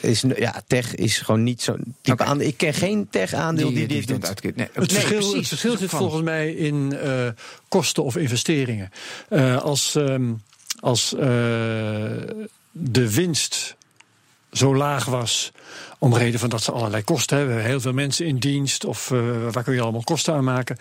is, 0.00 0.24
ja, 0.36 0.62
tech 0.66 0.94
is 0.94 1.18
gewoon 1.18 1.42
niet 1.42 1.62
zo'n 1.62 1.94
type 2.00 2.24
aandeel. 2.24 2.46
Ik 2.48 2.56
ken 2.56 2.74
geen 2.74 3.06
tech-aandeel 3.10 3.68
die, 3.68 3.78
dit 3.78 3.88
dividend 3.88 4.20
doet. 4.20 4.28
uitkeert. 4.28 4.56
Nee, 4.56 4.66
Het 4.72 4.76
nee, 4.76 4.86
verschil, 4.88 5.16
precies. 5.18 5.36
het 5.36 5.48
verschil 5.48 5.76
zit 5.76 5.90
volgens 5.90 6.22
mij 6.22 6.52
in 6.52 6.96
eh, 7.02 7.28
kosten 7.68 8.04
of 8.04 8.16
investeringen. 8.16 8.90
Eh, 9.28 9.62
als 9.62 9.94
ehm, 9.94 10.32
als 10.80 11.14
eh, 11.14 11.20
de 12.70 13.10
winst 13.14 13.76
zo 14.54 14.74
laag 14.76 15.04
was, 15.04 15.52
om 15.98 16.14
reden 16.16 16.40
van 16.40 16.48
dat 16.48 16.62
ze 16.62 16.72
allerlei 16.72 17.02
kosten 17.02 17.36
hebben, 17.38 17.62
heel 17.64 17.80
veel 17.80 17.92
mensen 17.92 18.26
in 18.26 18.38
dienst 18.38 18.84
of 18.84 19.10
eh, 19.10 19.18
waar 19.50 19.62
kun 19.62 19.74
je 19.74 19.80
allemaal 19.80 20.02
kosten 20.04 20.34
aan 20.34 20.44
maken, 20.44 20.76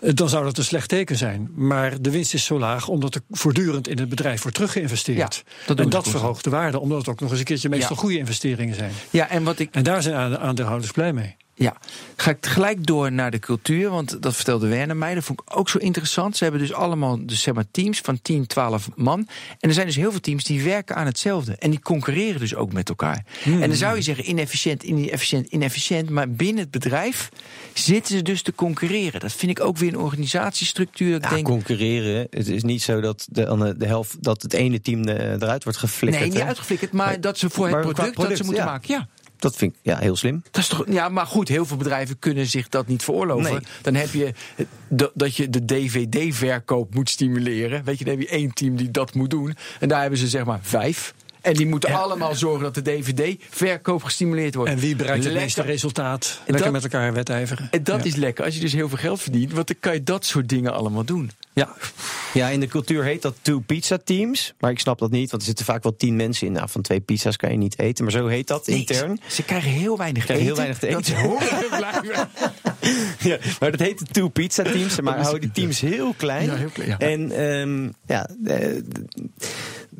eh, 0.00 0.10
dan 0.14 0.28
zou 0.28 0.44
dat 0.44 0.58
een 0.58 0.64
slecht 0.64 0.88
teken 0.88 1.16
zijn. 1.16 1.50
Maar 1.54 2.00
de 2.02 2.10
winst 2.10 2.34
is 2.34 2.44
zo 2.44 2.58
laag 2.58 2.88
omdat 2.88 3.14
er 3.14 3.20
voortdurend 3.30 3.88
in 3.88 3.98
het 3.98 4.08
bedrijf 4.08 4.40
wordt 4.42 4.56
teruggeïnvesteerd. 4.56 5.18
Ja, 5.46 5.52
dat 5.66 5.78
en 5.80 5.88
dat 5.88 6.08
verhoogt 6.08 6.44
de 6.44 6.50
waarde, 6.50 6.80
omdat 6.80 6.98
het 6.98 7.08
ook 7.08 7.20
nog 7.20 7.30
eens 7.30 7.38
een 7.38 7.44
keertje 7.44 7.68
meestal 7.68 7.94
Ja. 7.96 8.00
goede 8.00 8.18
investeringen 8.18 8.74
zijn. 8.74 8.92
Ja, 9.10 9.28
en 9.28 9.42
wat 9.44 9.58
ik 9.58 9.68
En 9.74 9.82
daar 9.82 10.02
zijn 10.02 10.14
aande- 10.14 10.38
aandeelhouders 10.38 10.90
blij 10.92 11.12
mee. 11.12 11.36
Ja, 11.62 11.76
ga 12.16 12.30
ik 12.30 12.46
gelijk 12.46 12.86
door 12.86 13.12
naar 13.12 13.30
de 13.30 13.38
cultuur, 13.38 13.90
want 13.90 14.22
dat 14.22 14.34
vertelde 14.34 14.68
Werner 14.68 14.96
mij. 14.96 15.14
Dat 15.14 15.24
vond 15.24 15.40
ik 15.40 15.56
ook 15.56 15.68
zo 15.68 15.78
interessant. 15.78 16.36
Ze 16.36 16.42
hebben 16.42 16.60
dus 16.62 16.72
allemaal 16.72 17.26
dus 17.26 17.42
zeg 17.42 17.54
maar, 17.54 17.64
teams 17.70 18.00
van 18.00 18.22
10, 18.22 18.46
12 18.46 18.88
man. 18.94 19.28
En 19.60 19.68
er 19.68 19.74
zijn 19.74 19.86
dus 19.86 19.96
heel 19.96 20.10
veel 20.10 20.20
teams 20.20 20.44
die 20.44 20.62
werken 20.62 20.96
aan 20.96 21.06
hetzelfde. 21.06 21.56
En 21.56 21.70
die 21.70 21.80
concurreren 21.80 22.40
dus 22.40 22.54
ook 22.54 22.72
met 22.72 22.88
elkaar. 22.88 23.24
En 23.44 23.60
dan 23.60 23.74
zou 23.74 23.96
je 23.96 24.02
zeggen 24.02 24.28
inefficiënt, 24.28 24.82
inefficiënt, 24.82 25.46
inefficiënt. 25.46 26.10
Maar 26.10 26.30
binnen 26.30 26.62
het 26.62 26.70
bedrijf 26.70 27.28
zitten 27.72 28.16
ze 28.16 28.22
dus 28.22 28.42
te 28.42 28.54
concurreren. 28.54 29.20
Dat 29.20 29.32
vind 29.32 29.58
ik 29.58 29.64
ook 29.64 29.76
weer 29.76 29.88
een 29.92 29.98
organisatiestructuur. 29.98 31.12
Dat 31.12 31.22
Ja, 31.22 31.30
denk, 31.30 31.46
concurreren. 31.46 32.26
Het 32.30 32.48
is 32.48 32.62
niet 32.62 32.82
zo 32.82 33.00
dat 33.00 33.26
de, 33.30 33.74
de, 33.78 33.86
helft 33.86 34.22
dat 34.22 34.42
het 34.42 34.52
ene 34.52 34.80
team 34.80 35.04
eh, 35.04 35.32
eruit 35.32 35.64
wordt 35.64 35.78
geflikkerd. 35.78 36.22
nee, 36.22 36.32
niet 36.32 36.40
hè? 36.40 36.46
uitgeflikkerd, 36.48 36.92
maar 36.92 37.06
Maar- 37.06 37.20
dat 37.20 37.38
ze 37.38 37.50
voor 37.50 37.68
het 37.68 37.80
product, 37.80 38.16
dat 38.16 38.36
ze 38.36 38.44
moeten 38.44 38.64
ja. 38.64 38.70
maken. 38.70 38.94
Ja. 38.94 39.08
Dat 39.42 39.56
vind 39.56 39.72
ik 39.72 39.78
ja, 39.82 39.98
heel 39.98 40.16
slim. 40.16 40.42
Dat 40.50 40.62
is 40.62 40.68
toch, 40.68 40.84
ja, 40.88 41.08
maar 41.08 41.26
goed, 41.26 41.48
heel 41.48 41.66
veel 41.66 41.76
bedrijven 41.76 42.18
kunnen 42.18 42.46
zich 42.46 42.68
dat 42.68 42.86
niet 42.86 43.04
veroorloven. 43.04 43.52
Nee. 43.52 43.60
Dan 43.82 43.94
heb 43.94 44.12
je 44.12 44.32
dat 45.12 45.36
je 45.36 45.50
de 45.50 45.64
DVD-verkoop 45.64 46.94
moet 46.94 47.10
stimuleren. 47.10 47.84
Weet 47.84 47.98
je, 47.98 48.04
dan 48.04 48.14
heb 48.14 48.22
je 48.22 48.28
één 48.28 48.52
team 48.54 48.76
die 48.76 48.90
dat 48.90 49.14
moet 49.14 49.30
doen. 49.30 49.56
En 49.80 49.88
daar 49.88 50.00
hebben 50.00 50.18
ze 50.18 50.28
zeg 50.28 50.44
maar 50.44 50.58
vijf. 50.62 51.14
En 51.42 51.52
die 51.54 51.66
moeten 51.66 51.92
allemaal 51.94 52.34
zorgen 52.34 52.62
dat 52.62 52.74
de 52.74 52.82
DVD-verkoop 52.82 54.02
gestimuleerd 54.02 54.54
wordt. 54.54 54.70
En 54.70 54.78
wie 54.78 54.96
bereikt 54.96 55.16
het 55.16 55.32
Lekker. 55.32 55.42
meeste 55.42 55.62
resultaat? 55.62 56.38
Lekker 56.46 56.62
dat- 56.64 56.72
met 56.72 56.82
elkaar 56.82 57.12
wedijveren. 57.12 57.68
En 57.70 57.84
dat 57.84 57.98
Ja. 57.98 58.04
is 58.04 58.14
lekker. 58.16 58.44
Als 58.44 58.54
je 58.54 58.60
dus 58.60 58.72
heel 58.72 58.88
veel 58.88 58.98
geld 58.98 59.20
verdient, 59.20 59.52
want 59.52 59.66
dan 59.66 59.76
kan 59.80 59.92
je 59.94 60.02
dat 60.02 60.24
soort 60.24 60.48
dingen 60.48 60.72
allemaal 60.72 61.04
doen. 61.04 61.30
Ja, 61.52 61.68
Ja, 62.34 62.48
in 62.48 62.60
de 62.60 62.66
cultuur 62.66 63.04
heet 63.04 63.22
dat 63.22 63.34
two 63.42 63.58
pizza 63.60 63.98
teams. 64.04 64.54
Maar 64.58 64.70
ik 64.70 64.78
snap 64.78 64.98
dat 64.98 65.10
niet, 65.10 65.30
want 65.30 65.42
er 65.42 65.48
zitten 65.48 65.64
vaak 65.64 65.82
wel 65.82 65.96
tien 65.96 66.16
mensen 66.16 66.46
in. 66.46 66.52
Nou, 66.52 66.68
van 66.68 66.82
twee 66.82 67.00
pizza's 67.00 67.36
kan 67.36 67.50
je 67.50 67.56
niet 67.56 67.78
eten. 67.78 68.04
Maar 68.04 68.12
zo 68.12 68.26
heet 68.26 68.46
dat 68.46 68.66
Nee, 68.66 68.78
intern. 68.78 69.18
Ze, 69.26 69.34
ze 69.34 69.42
krijgen 69.42 69.70
heel 69.70 69.96
weinig 69.96 70.24
Krijgen 70.24 70.46
eten. 70.46 70.62
heel 70.64 70.74
weinig 70.76 71.04
te 71.04 71.14
eten. 71.14 72.30
Ja, 73.18 73.38
maar 73.60 73.70
dat 73.70 73.80
heet 73.80 73.98
de 73.98 74.04
two 74.04 74.28
pizza 74.28 74.62
teams. 74.62 75.00
Maar 75.00 75.18
houden 75.20 75.40
die 75.40 75.50
teams 75.50 75.80
heel 75.80 76.14
klein. 76.16 76.46
Ja, 76.46 76.54
heel 76.54 76.68
klein, 76.68 76.88
ja. 76.90 76.98
En 76.98 77.30
ehm, 77.30 77.88
ja, 78.06 78.28
eh, 78.44 78.76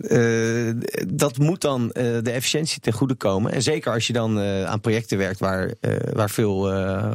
eh, 0.01 0.71
dat 1.09 1.39
moet 1.39 1.61
dan 1.61 1.93
eh, 1.93 2.05
de 2.23 2.31
efficiëntie 2.31 2.81
ten 2.81 2.93
goede 2.93 3.15
komen. 3.15 3.53
En 3.53 3.63
zeker 3.63 3.93
als 3.93 4.07
je 4.07 4.13
dan 4.13 4.41
eh, 4.41 4.65
aan 4.65 4.81
projecten 4.81 5.19
werkt 5.19 5.39
waar, 5.39 5.71
eh, 5.81 5.95
waar 6.13 6.31
veel 6.31 6.73
eh 6.73 7.13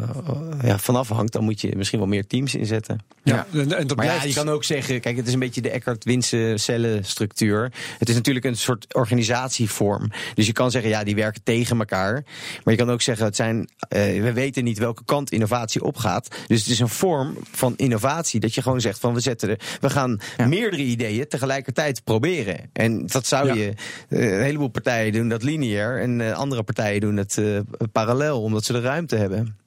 ja, 0.64 0.78
van 0.80 0.96
afhangt, 0.96 1.34
dan 1.34 1.44
moet 1.44 1.62
je 1.62 1.76
misschien 1.76 2.00
wel 2.00 2.08
meer 2.08 2.28
teams 2.28 2.56
inzetten. 2.56 3.00
ja. 3.24 3.48
En, 3.52 3.60
en 3.60 3.68
dat 3.68 3.98
Maar 3.98 4.06
blijft... 4.06 4.22
ja, 4.22 4.28
je 4.28 4.34
kan 4.34 4.50
ook 4.50 4.64
zeggen, 4.64 5.00
kijk, 5.02 5.18
het 5.18 5.28
is 5.28 5.34
een 5.34 5.40
beetje 5.40 5.62
de 5.62 5.70
Eckhart 5.70 6.04
Winse 6.04 6.54
cellenstructuur. 6.56 7.72
Het 7.98 8.10
is 8.10 8.16
natuurlijk 8.16 8.46
een 8.46 8.58
soort 8.58 8.94
organisatievorm. 8.94 10.12
Dus 10.34 10.46
je 10.46 10.54
kan 10.54 10.72
zeggen, 10.72 10.90
ja, 10.90 11.04
die 11.04 11.16
werken 11.16 11.44
tegen 11.44 11.80
elkaar. 11.80 12.24
Maar 12.64 12.74
je 12.74 12.80
kan 12.80 12.90
ook 12.90 13.02
zeggen, 13.02 13.26
het 13.26 13.36
zijn, 13.36 13.70
eh, 13.90 14.22
we 14.22 14.34
weten 14.34 14.64
niet 14.64 14.78
welke 14.78 15.04
kant 15.06 15.32
innovatie 15.32 15.84
opgaat. 15.84 16.28
Dus 16.48 16.60
het 16.60 16.70
is 16.70 16.80
een 16.80 16.90
vorm 16.90 17.38
van 17.52 17.74
innovatie 17.76 18.40
dat 18.40 18.54
je 18.54 18.62
gewoon 18.62 18.82
zegt 18.82 19.00
van 19.00 19.14
we 19.14 19.20
zetten 19.20 19.50
er, 19.50 19.60
we 19.80 19.90
gaan 19.90 20.20
meerdere 20.48 20.84
ideeën 20.84 21.28
tegelijkertijd 21.28 22.04
proberen. 22.04 22.67
En 22.74 23.06
dat 23.06 23.28
zou 23.28 23.54
je, 23.54 23.74
eh, 24.10 24.34
een 24.34 24.42
heleboel 24.42 24.68
partijen 24.68 25.14
doen 25.14 25.30
dat 25.30 25.44
lineair 25.44 26.02
en 26.02 26.22
eh, 26.22 26.34
andere 26.34 26.64
partijen 26.64 27.02
doen 27.02 27.18
het 27.18 27.38
eh, 27.38 27.60
parallel, 27.92 28.42
omdat 28.42 28.66
ze 28.66 28.74
de 28.74 28.82
ruimte 28.82 29.16
hebben. 29.16 29.58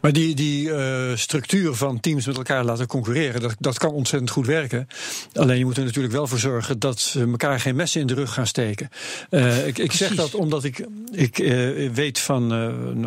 Maar 0.00 0.12
die, 0.12 0.34
die 0.34 0.70
structuur 1.16 1.74
van 1.74 2.00
teams 2.00 2.26
met 2.26 2.36
elkaar 2.36 2.64
laten 2.64 2.86
concurreren, 2.86 3.40
dat, 3.40 3.54
dat 3.58 3.78
kan 3.78 3.90
ontzettend 3.90 4.30
goed 4.30 4.46
werken. 4.46 4.88
Alleen 5.32 5.58
je 5.58 5.64
moet 5.64 5.76
er 5.76 5.84
natuurlijk 5.84 6.14
wel 6.14 6.26
voor 6.26 6.38
zorgen 6.38 6.78
dat 6.78 7.00
ze 7.00 7.20
elkaar 7.20 7.60
geen 7.60 7.76
messen 7.76 8.00
in 8.00 8.06
de 8.06 8.14
rug 8.14 8.32
gaan 8.32 8.46
steken. 8.46 8.88
Ik, 9.66 9.78
ik 9.78 9.92
zeg 9.92 10.14
dat 10.14 10.34
omdat 10.34 10.64
ik, 10.64 10.86
ik 11.12 11.36
weet 11.94 12.18
van, 12.18 12.52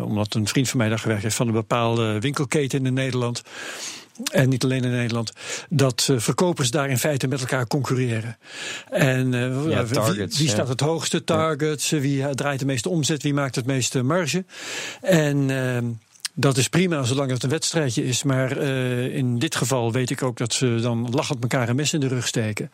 omdat 0.00 0.34
een 0.34 0.48
vriend 0.48 0.68
van 0.68 0.78
mij 0.78 0.88
daar 0.88 0.98
gewerkt 0.98 1.22
heeft, 1.22 1.36
van 1.36 1.46
een 1.46 1.52
bepaalde 1.52 2.20
winkelketen 2.20 2.86
in 2.86 2.94
Nederland. 2.94 3.42
En 4.24 4.48
niet 4.48 4.64
alleen 4.64 4.84
in 4.84 4.90
Nederland, 4.90 5.32
dat 5.68 6.08
eh, 6.10 6.18
verkopers 6.18 6.70
daar 6.70 6.90
in 6.90 6.98
feite 6.98 7.26
met 7.28 7.40
elkaar 7.40 7.66
concurreren. 7.66 8.36
En 8.90 9.34
eh, 9.34 9.40
Ja, 9.70 9.84
wie- 9.84 9.94
targets, 9.94 10.38
wie, 10.38 10.46
ja. 10.46 10.52
staat 10.52 10.68
het 10.68 10.80
hoogste? 10.80 11.24
Targets, 11.24 11.90
wie 11.90 12.34
draait 12.34 12.58
de 12.58 12.66
meeste 12.66 12.88
omzet, 12.88 13.22
wie 13.22 13.34
maakt 13.34 13.54
het 13.54 13.66
meeste 13.66 14.02
marge? 14.02 14.44
En 15.00 15.50
ehm, 15.50 15.84
dat 16.38 16.56
is 16.56 16.68
prima 16.68 17.02
zolang 17.02 17.30
het 17.30 17.42
een 17.42 17.50
wedstrijdje 17.50 18.04
is. 18.04 18.22
Maar 18.22 18.56
eh, 18.56 19.14
in 19.16 19.38
dit 19.38 19.56
geval 19.56 19.92
weet 19.92 20.10
ik 20.10 20.22
ook 20.22 20.36
dat 20.36 20.52
ze 20.52 20.78
dan 20.80 21.08
lachend 21.10 21.42
elkaar 21.42 21.68
een 21.68 21.76
mes 21.76 21.92
in 21.92 22.00
de 22.00 22.08
rug 22.08 22.26
steken. 22.26 22.70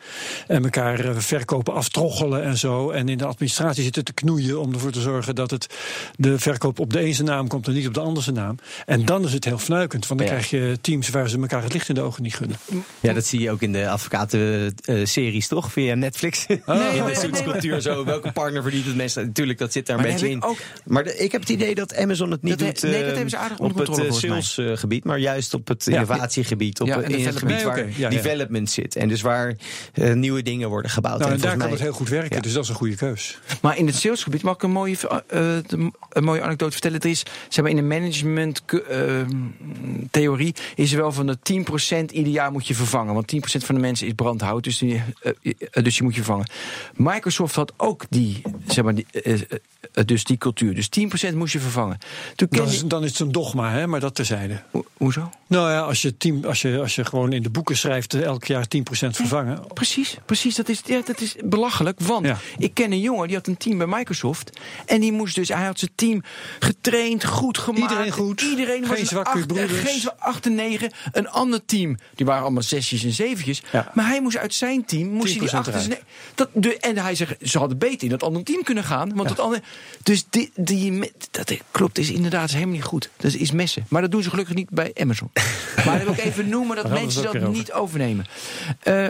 En 0.47 0.63
elkaar 0.63 0.99
eh, 0.99 1.17
verkopen 1.17 1.73
aftroggelen 1.73 2.43
en 2.43 2.57
zo. 2.57 2.89
En 2.89 3.09
in 3.09 3.17
de 3.17 3.25
administratie 3.25 3.83
zitten 3.83 4.03
te 4.03 4.13
knoeien 4.13 4.59
om 4.59 4.73
ervoor 4.73 4.91
te 4.91 5.01
zorgen 5.01 5.35
dat 5.35 5.51
het 5.51 5.67
de 6.15 6.39
verkoop 6.39 6.79
op 6.79 6.93
de 6.93 6.99
ene 6.99 7.13
zijn 7.13 7.27
naam 7.27 7.47
komt 7.47 7.67
en 7.67 7.73
niet 7.73 7.87
op 7.87 7.93
de 7.93 7.99
andere 7.99 8.21
zijn 8.23 8.35
naam. 8.35 8.55
En 8.85 9.05
dan 9.05 9.23
is 9.25 9.33
het 9.33 9.45
heel 9.45 9.57
fnuikend. 9.57 10.07
Want 10.07 10.19
dan 10.19 10.29
Ja. 10.29 10.35
krijg 10.35 10.49
je 10.49 10.77
teams 10.81 11.09
waar 11.09 11.29
ze 11.29 11.39
elkaar 11.39 11.63
het 11.63 11.73
licht 11.73 11.89
in 11.89 11.95
de 11.95 12.01
ogen 12.01 12.23
niet 12.23 12.35
gunnen. 12.35 12.57
Ja, 12.99 13.13
dat 13.13 13.25
zie 13.25 13.39
je 13.39 13.51
ook 13.51 13.61
in 13.61 13.71
de 13.71 13.89
advocaten-series, 13.89 15.47
toch? 15.47 15.71
Via 15.71 15.95
Netflix. 15.95 16.45
in 16.47 16.61
de 16.65 17.11
suitscultuur 17.19 17.81
zo. 17.81 18.05
Welke 18.05 18.31
partner 18.31 18.61
verdient 18.61 18.85
het 18.85 18.95
meest? 18.95 19.15
Natuurlijk, 19.15 19.59
dat 19.59 19.71
zit 19.71 19.85
daar 19.85 19.95
een 19.97 20.01
Maar 20.03 20.11
beetje 20.11 20.29
in. 20.29 20.43
ook- 20.43 20.57
Maar 20.85 21.03
de- 21.03 21.17
ik 21.17 21.31
heb 21.31 21.41
het 21.41 21.49
idee 21.49 21.75
dat 21.75 21.95
Amazon 21.95 22.31
het 22.31 22.41
niet 22.43 22.59
Dat- 22.59 22.67
doet 22.67 22.81
nee, 22.81 22.91
dat 22.91 23.01
eh, 23.01 23.07
hebben 23.07 23.29
ze 23.29 23.37
aardig 23.37 23.52
op 23.57 23.59
onder 23.71 23.89
het 23.89 24.05
eh, 24.05 24.11
salesgebied, 24.11 25.03
maar 25.03 25.17
juist 25.19 25.53
op 25.53 25.67
het 25.67 25.87
innovatiegebied. 25.87 26.81
Op, 26.81 26.87
Ja, 26.87 27.01
en 27.01 27.15
in 27.15 27.25
het 27.25 27.35
gebied 27.37 27.63
waar 27.63 27.85
Nee, 27.97 28.09
development 28.09 28.69
zit. 28.69 28.95
En 28.95 29.07
dus 29.07 29.21
waar 29.21 29.55
eh, 29.93 30.13
nieuwe 30.13 30.41
dingen 30.43 30.69
worden 30.69 30.91
gebouwd. 30.91 31.19
Nou, 31.19 31.31
en 31.31 31.39
daar 31.39 31.57
kan 31.57 31.69
het 31.71 31.79
heel 31.79 31.91
goed 31.91 32.09
werken. 32.09 32.35
Ja. 32.35 32.41
Dus 32.41 32.53
dat 32.53 32.63
is 32.63 32.69
een 32.69 32.75
goede 32.75 32.95
keus. 32.95 33.39
Maar 33.61 33.77
in 33.77 33.85
het 33.87 33.95
salesgebied 33.95 34.41
mag 34.43 34.55
ik 34.55 34.63
een 34.63 34.71
mooie, 34.71 34.97
eh, 35.07 35.39
de- 35.67 35.91
een 36.09 36.23
mooie 36.23 36.41
anekdote 36.41 36.71
vertellen. 36.71 36.99
Er 36.99 37.09
is, 37.09 37.23
zeg 37.49 37.61
maar, 37.63 37.69
in 37.69 37.77
de 37.77 37.83
management 37.83 38.61
theorie 40.11 40.53
is 40.75 40.91
er 40.91 40.97
wel 40.97 41.11
van 41.11 41.27
de 41.27 41.37
10% 41.41 42.11
ieder 42.11 42.31
jaar 42.33 42.51
moet 42.51 42.67
je 42.67 42.75
vervangen. 42.75 43.13
Want 43.13 43.27
10% 43.27 43.63
van 43.65 43.75
de 43.75 43.81
mensen 43.81 44.07
is 44.07 44.13
brandhout, 44.13 44.63
dus, 44.63 44.77
die, 44.77 45.01
dus 45.81 45.97
je 45.97 46.03
moet 46.03 46.15
je 46.15 46.23
vervangen. 46.23 46.47
Microsoft 46.95 47.55
had 47.55 47.73
ook 47.77 48.03
die, 48.09 48.41
zeg 48.67 48.83
maar, 48.83 48.95
die, 48.95 49.05
dus 50.05 50.23
die 50.23 50.37
cultuur. 50.37 50.75
Dus 50.75 50.89
10% 50.89 51.35
moest 51.35 51.53
je 51.53 51.59
vervangen. 51.59 51.97
Toen 52.35 52.47
Dan 52.49 52.59
kende- 52.59 52.73
is, 52.73 52.83
dan 52.85 53.03
is 53.03 53.09
het 53.09 53.19
een 53.19 53.31
dogma, 53.43 53.71
hè? 53.71 53.87
maar 53.87 53.99
dat 53.99 54.15
terzijde. 54.15 54.61
Ho- 54.71 54.85
Hoezo? 54.97 55.29
Nou 55.47 55.71
ja, 55.71 55.79
als 55.79 56.01
je, 56.01 56.17
team, 56.17 56.45
als 56.45 56.61
je, 56.61 56.79
als 56.79 56.95
je 56.95 57.05
gewoon 57.05 57.33
in 57.33 57.41
de 57.43 57.49
boeken 57.49 57.77
schrijft... 57.77 58.13
eh, 58.13 58.21
elk 58.23 58.45
jaar 58.45 58.65
10% 58.77 58.81
vervangen. 58.91 59.59
Precies, 59.73 60.17
precies. 60.25 60.55
Dat 60.55 60.69
is, 60.69 60.81
ja, 60.85 61.01
dat 61.05 61.21
is 61.21 61.35
belachelijk. 61.43 61.99
Want 61.99 62.25
Ja. 62.25 62.37
ik 62.57 62.73
ken 62.73 62.91
een 62.91 62.99
jongen 62.99 63.27
die 63.27 63.35
had 63.35 63.47
een 63.47 63.57
team 63.57 63.77
bij 63.77 63.87
Microsoft. 63.87 64.59
En 64.85 65.01
die 65.01 65.11
moest 65.11 65.35
dus, 65.35 65.47
hij 65.49 65.65
had 65.65 65.79
zijn 65.79 65.91
team 65.95 66.23
getraind, 66.59 67.25
goed 67.25 67.57
gemaakt. 67.57 67.81
Iedereen 67.91 68.11
goed. 68.11 68.41
Iedereen 68.41 68.81
was 68.87 68.97
Geen 68.97 69.05
zwakke 69.05 69.29
acht, 69.29 69.47
broeders. 69.47 69.71
Geen 69.79 69.99
zwa- 69.99 70.15
acht 70.17 70.45
en 70.45 70.55
negen. 70.55 70.91
Een 71.11 71.29
ander 71.29 71.65
team, 71.65 71.97
die 72.15 72.25
waren 72.25 72.41
allemaal 72.43 72.61
zesjes 72.63 73.03
en 73.03 73.11
zeventjes. 73.11 73.61
Ja. 73.71 73.91
Maar 73.93 74.05
hij 74.07 74.21
moest 74.21 74.37
uit 74.37 74.53
zijn 74.53 74.85
team, 74.85 75.07
moest 75.09 75.29
hij 75.31 75.39
die 75.39 75.49
10% 75.49 75.53
acht 75.53 75.67
en 75.89 75.97
dat, 76.35 76.49
de, 76.53 76.77
En 76.77 76.97
hij 76.97 77.15
zegt, 77.15 77.35
ze 77.41 77.57
hadden 77.57 77.77
beter 77.77 78.03
in 78.03 78.09
dat 78.09 78.23
andere 78.23 78.43
team 78.45 78.63
kunnen 78.63 78.83
gaan. 78.83 79.15
Want 79.15 79.29
het 79.29 79.39
andere, 79.39 79.61
dus 80.03 80.25
die, 80.29 80.51
dat 81.31 81.53
klopt, 81.71 81.97
is 81.97 82.09
inderdaad 82.11 82.51
helemaal 82.51 82.73
niet 82.73 82.83
goed. 82.83 83.09
Dat 83.17 83.32
is 83.39 83.51
messen. 83.51 83.85
Maar 83.89 84.01
dat 84.01 84.11
doen 84.11 84.23
ze 84.23 84.29
gelukkig 84.29 84.55
niet 84.55 84.69
bij 84.69 84.91
Amazon. 84.93 85.31
maar 85.85 85.97
dat 85.97 86.03
wil 86.03 86.13
ik 86.13 86.19
even 86.19 86.49
noemen 86.49 86.75
dat 86.75 86.89
mensen 86.89 87.23
dat 87.23 87.35
over. 87.35 87.49
niet 87.49 87.71
overnemen. 87.71 88.25
Eh, 88.79 89.07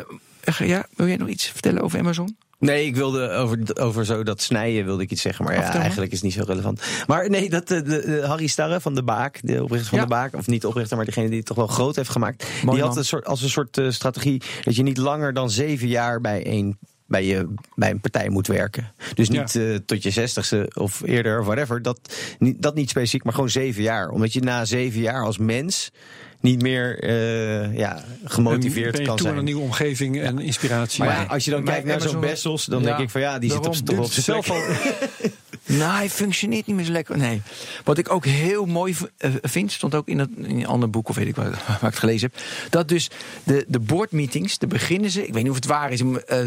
ja, 0.58 0.86
wil 0.96 1.08
jij 1.08 1.18
nog 1.18 1.28
iets 1.28 1.46
vertellen 1.48 1.82
over 1.82 2.00
Amazon? 2.00 2.36
Nee, 2.60 2.86
ik 2.86 2.96
wilde 2.96 3.30
over, 3.30 3.60
over 3.74 4.06
zo 4.06 4.24
dat 4.24 4.42
snijden 4.42 4.86
wilde 4.86 5.04
ik 5.04 5.12
iets 5.12 5.22
zeggen, 5.22 5.46
maar 5.46 5.54
ja, 5.54 5.74
eigenlijk 5.74 6.12
is 6.12 6.18
het 6.18 6.26
niet 6.28 6.38
zo 6.38 6.44
relevant. 6.48 6.82
Maar 7.08 7.30
nee, 7.30 7.50
dat 7.50 7.72
eh, 7.72 7.78
de, 7.84 7.84
de 8.06 8.24
Harry 8.28 8.48
Starre 8.48 8.80
van 8.82 8.96
de 8.96 9.04
Baak, 9.04 9.40
de 9.42 9.64
oprichter 9.64 9.90
van 9.90 9.98
Ja. 9.98 10.04
de 10.04 10.10
Baak, 10.10 10.36
of 10.36 10.48
niet 10.48 10.62
de 10.62 10.68
oprichter, 10.68 10.98
maar 10.98 11.06
degene 11.06 11.28
die 11.28 11.38
het 11.38 11.46
toch 11.46 11.58
wel 11.58 11.68
groot 11.68 11.96
heeft 11.96 12.10
gemaakt, 12.10 12.46
Mooi 12.64 12.78
die 12.78 12.88
had 12.88 12.98
een 12.98 13.06
soort, 13.06 13.26
als 13.26 13.42
een 13.42 13.50
soort 13.50 13.78
eh, 13.78 13.90
strategie 13.90 14.42
dat 14.64 14.76
je 14.76 14.84
niet 14.84 14.98
langer 14.98 15.34
dan 15.34 15.50
zeven 15.50 15.88
jaar 15.88 16.22
bij 16.22 16.48
een 16.48 16.78
bij, 17.14 17.26
je, 17.26 17.54
bij 17.76 17.90
een 17.90 18.00
partij 18.02 18.30
moet 18.30 18.48
werken. 18.48 18.92
Dus 19.14 19.28
Ja. 19.28 19.40
niet 19.42 19.56
eh, 19.56 19.76
tot 19.86 20.04
je 20.04 20.10
zestigste 20.12 20.72
of 20.74 21.02
eerder 21.06 21.40
of 21.40 21.46
whatever. 21.46 21.82
Dat 21.82 22.00
niet, 22.40 22.62
dat 22.62 22.76
niet 22.76 22.90
specifiek, 22.90 23.24
maar 23.24 23.34
gewoon 23.34 23.50
zeven 23.50 23.84
jaar. 23.84 24.10
Omdat 24.10 24.34
je 24.34 24.42
na 24.42 24.66
zeven 24.66 25.02
jaar 25.02 25.24
als 25.24 25.38
mens 25.38 25.92
niet 26.40 26.62
meer 26.62 27.00
eh, 27.04 27.78
ja, 27.78 28.04
gemotiveerd 28.24 28.86
En 28.86 28.92
ben 28.92 29.02
je 29.02 29.08
kan 29.08 29.18
toe 29.18 29.26
aan 29.28 29.32
een 29.32 29.40
zijn. 29.40 29.46
nieuwe 29.46 29.62
omgeving 29.62 30.22
en 30.22 30.40
inspiratie. 30.40 31.04
Maar 31.04 31.14
ja, 31.22 31.24
als 31.24 31.46
je 31.46 31.52
dan 31.52 31.64
maar 31.64 31.74
kijkt 31.74 31.88
naar 31.88 32.02
zo'n 32.02 32.20
Bessels, 32.22 32.66
dan 32.66 32.80
Ja, 32.80 32.86
denk 32.86 33.00
ik 33.00 33.10
van 33.10 33.22
ja, 33.22 33.40
die 33.40 33.52
zit 33.52 33.64
daarom. 33.64 33.80
op, 33.82 33.86
toch 33.88 33.98
op 33.98 34.04
Doet 34.04 34.12
zijn 34.14 34.44
zelf 34.44 34.46
plek. 34.46 35.32
Nou, 35.66 35.96
hij 35.96 36.10
functioneert 36.10 36.66
niet 36.66 36.76
meer 36.76 36.86
zo 36.86 36.92
lekker. 36.92 37.18
Nee. 37.18 37.42
Wat 37.84 37.98
ik 37.98 38.12
ook 38.12 38.26
heel 38.26 38.66
mooi 38.66 38.96
eh, 39.18 39.32
vind, 39.42 39.72
stond 39.72 39.96
ook 39.96 40.08
in, 40.08 40.18
dat, 40.18 40.30
in 40.38 40.58
een 40.58 40.66
ander 40.66 40.90
boek, 40.90 41.10
of 41.10 41.16
weet 41.16 41.28
ik 41.28 41.36
waar, 41.36 41.50
waar 41.68 41.76
ik 41.76 41.82
het 41.82 42.00
gelezen 42.00 42.32
heb. 42.34 42.44
Dat 42.70 42.88
dus 42.88 43.10
de, 43.44 43.66
de 43.68 43.80
boardmeetings, 43.80 44.58
de 44.58 44.68
beginnen 44.68 45.12
ze. 45.12 45.28
Ik 45.28 45.34
weet 45.34 45.42
niet 45.42 45.52
of 45.52 45.58
het 45.58 45.66
waar 45.66 45.92
is, 45.92 46.02
eh, 46.02 46.40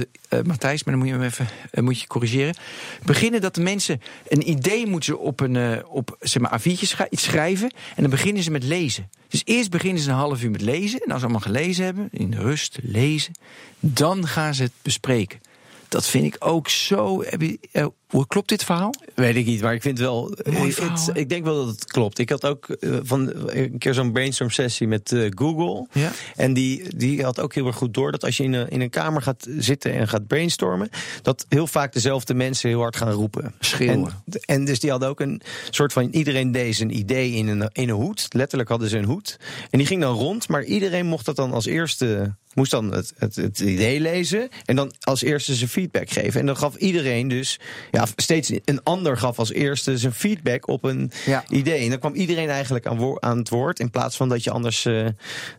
Matthijs, 0.45 0.85
maar 0.85 0.95
dan 0.95 1.03
moet 1.03 1.13
je 1.13 1.19
hem 1.19 1.23
even 1.23 1.85
moet 1.85 2.01
je 2.01 2.07
corrigeren. 2.07 2.57
Beginnen 3.05 3.41
dat 3.41 3.55
de 3.55 3.61
mensen 3.61 4.01
een 4.29 4.51
idee 4.51 4.87
moeten 4.87 5.19
op 5.19 5.41
een 5.41 5.87
op, 5.87 6.17
zeg 6.21 6.43
maar, 6.43 6.61
A4'tje 6.61 6.87
schrij- 6.87 7.07
iets 7.11 7.23
schrijven. 7.23 7.71
En 7.97 8.03
dan 8.03 8.11
beginnen 8.11 8.43
ze 8.43 8.51
met 8.51 8.65
lezen. 8.65 9.11
Dus 9.29 9.43
eerst 9.45 9.71
beginnen 9.71 10.03
ze 10.03 10.11
een 10.11 10.17
half 10.17 10.43
uur 10.43 10.51
met 10.51 10.61
lezen. 10.61 11.01
En 11.01 11.11
als 11.11 11.21
ze 11.21 11.25
allemaal 11.25 11.41
gelezen 11.41 11.85
hebben, 11.85 12.09
in 12.13 12.35
rust 12.35 12.79
lezen, 12.83 13.33
dan 13.81 14.27
gaan 14.27 14.55
ze 14.55 14.63
het 14.63 14.73
bespreken. 14.83 15.41
Dat 15.89 16.07
vind 16.07 16.25
ik 16.25 16.37
ook 16.39 16.69
zo. 16.69 17.23
Heb 17.23 17.41
je, 17.41 17.59
uh, 17.73 17.87
hoe 18.09 18.27
klopt 18.27 18.49
dit 18.49 18.65
verhaal? 18.65 18.95
Weet 19.15 19.37
ik 19.37 19.47
niet, 19.47 19.61
maar 19.61 19.75
ik 19.75 19.83
vind 19.83 19.99
wel. 19.99 20.35
Mooi 20.45 20.69
ik, 20.69 20.75
verhaal, 20.75 20.97
het, 20.97 21.07
hè? 21.07 21.15
ik 21.15 21.29
denk 21.29 21.45
wel 21.45 21.57
dat 21.57 21.75
het 21.75 21.85
klopt. 21.85 22.19
Ik 22.19 22.29
had 22.29 22.45
ook 22.45 22.69
eh, 22.69 22.97
van 23.03 23.33
een 23.47 23.79
keer 23.79 23.95
zo'n 23.95 24.13
brainstorm 24.13 24.51
sessie 24.51 24.89
met 24.89 25.13
eh, 25.13 25.27
Google. 25.35 25.87
Ja. 25.93 26.13
En 26.37 26.53
die, 26.53 26.97
die 26.97 27.23
had 27.23 27.41
ook 27.41 27.55
heel 27.55 27.67
erg 27.67 27.77
goed 27.77 27.95
door 27.95 28.13
dat 28.13 28.25
als 28.25 28.37
je 28.37 28.43
in 28.43 28.53
een, 28.53 28.69
in 28.69 28.81
een 28.81 28.91
kamer 28.91 29.23
gaat 29.23 29.47
zitten 29.59 29.93
en 29.93 30.09
gaat 30.09 30.27
brainstormen, 30.27 30.91
dat 31.23 31.47
heel 31.49 31.67
vaak 31.67 31.93
dezelfde 31.93 32.35
mensen 32.35 32.69
heel 32.69 32.81
hard 32.81 32.97
gaan 32.97 33.13
roepen. 33.13 33.55
Schreeuwen. 33.61 34.13
En, 34.31 34.41
en 34.41 34.65
dus 34.65 34.81
die 34.81 34.91
hadden 34.91 35.09
ook 35.09 35.21
een 35.21 35.43
soort 35.71 35.93
van 35.93 36.09
iedereen 36.11 36.53
deed 36.53 36.81
een 36.81 36.97
idee 36.97 37.33
in 37.33 37.49
een, 37.49 37.71
in 37.73 37.89
een 37.89 37.95
hoed. 37.95 38.27
Letterlijk 38.31 38.69
hadden 38.69 38.89
ze 38.89 38.99
een 38.99 39.05
hoed. 39.05 39.39
En 39.71 39.79
die 39.79 39.87
ging 39.87 40.01
dan 40.01 40.15
rond, 40.15 40.49
maar 40.49 40.65
iedereen 40.65 41.07
mocht 41.07 41.25
dat 41.25 41.37
dan 41.37 41.53
als 41.53 41.67
eerste 41.67 42.35
moest 42.57 42.71
dan 42.71 42.93
het, 42.93 43.13
het, 43.19 43.37
het 43.37 43.61
idee 43.61 44.01
lezen 44.01 44.49
en 44.65 44.77
dan 44.77 44.93
als 45.01 45.23
eerste 45.23 45.55
zijn 45.55 45.69
feedback 45.71 46.11
geven. 46.11 46.41
En 46.41 46.47
dan 46.47 46.57
gaf 46.57 46.75
iedereen 46.77 47.29
dus, 47.29 47.59
ja, 47.91 48.07
steeds 48.17 48.51
een 48.65 48.83
ander 48.83 49.17
gaf 49.19 49.39
als 49.39 49.53
eerste 49.53 49.99
zijn 49.99 50.13
feedback 50.13 50.69
op 50.69 50.85
een 50.85 51.11
Ja. 51.27 51.45
idee. 51.49 51.83
En 51.83 51.91
dan 51.91 51.99
kwam 51.99 52.15
iedereen 52.15 52.49
eigenlijk 52.49 52.87
aan, 52.87 53.23
aan 53.23 53.39
het 53.39 53.49
woord, 53.49 53.79
in 53.81 53.91
plaats 53.91 54.17
van 54.17 54.29
dat 54.29 54.45
je 54.45 54.51
anders 54.51 54.85
eh, 54.85 55.07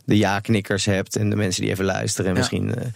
de 0.04 0.16
ja-knikkers 0.16 0.84
hebt 0.84 1.16
en 1.16 1.30
de 1.30 1.36
mensen 1.36 1.62
die 1.62 1.70
even 1.70 1.84
luisteren 1.84 2.26
en 2.26 2.32
Ja. 2.32 2.38
misschien 2.38 2.74
eh, 2.74 2.86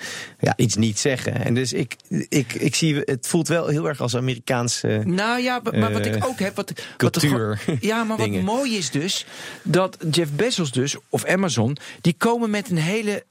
ja, 0.40 0.52
iets 0.56 0.74
niet 0.76 0.98
zeggen. 0.98 1.44
En 1.44 1.54
dus 1.54 1.72
ik, 1.72 1.96
ik, 2.28 2.52
ik 2.54 2.74
zie, 2.74 2.96
het 3.04 3.26
voelt 3.26 3.48
wel 3.48 3.66
heel 3.66 3.88
erg 3.88 4.00
als 4.00 4.16
Amerikaanse. 4.16 5.02
Nou 5.04 5.40
ja, 5.42 5.60
maar 5.72 5.92
wat 5.92 6.06
Eh, 6.06 6.14
ik 6.14 6.24
ook 6.26 6.38
heb. 6.38 6.56
Wat, 6.56 6.72
cultuur 6.96 7.60
ja, 7.80 8.04
maar 8.04 8.16
wat 8.16 8.26
dingen. 8.26 8.44
mooi 8.44 8.76
is 8.76 8.90
dus. 8.90 9.26
Dat 9.62 9.96
Jeff 10.10 10.30
Bezos 10.32 10.70
dus, 10.72 10.96
of 11.08 11.24
Amazon. 11.24 11.76
die 12.00 12.14
komen 12.18 12.50
met 12.50 12.70
een 12.70 12.76
hele 12.76 13.24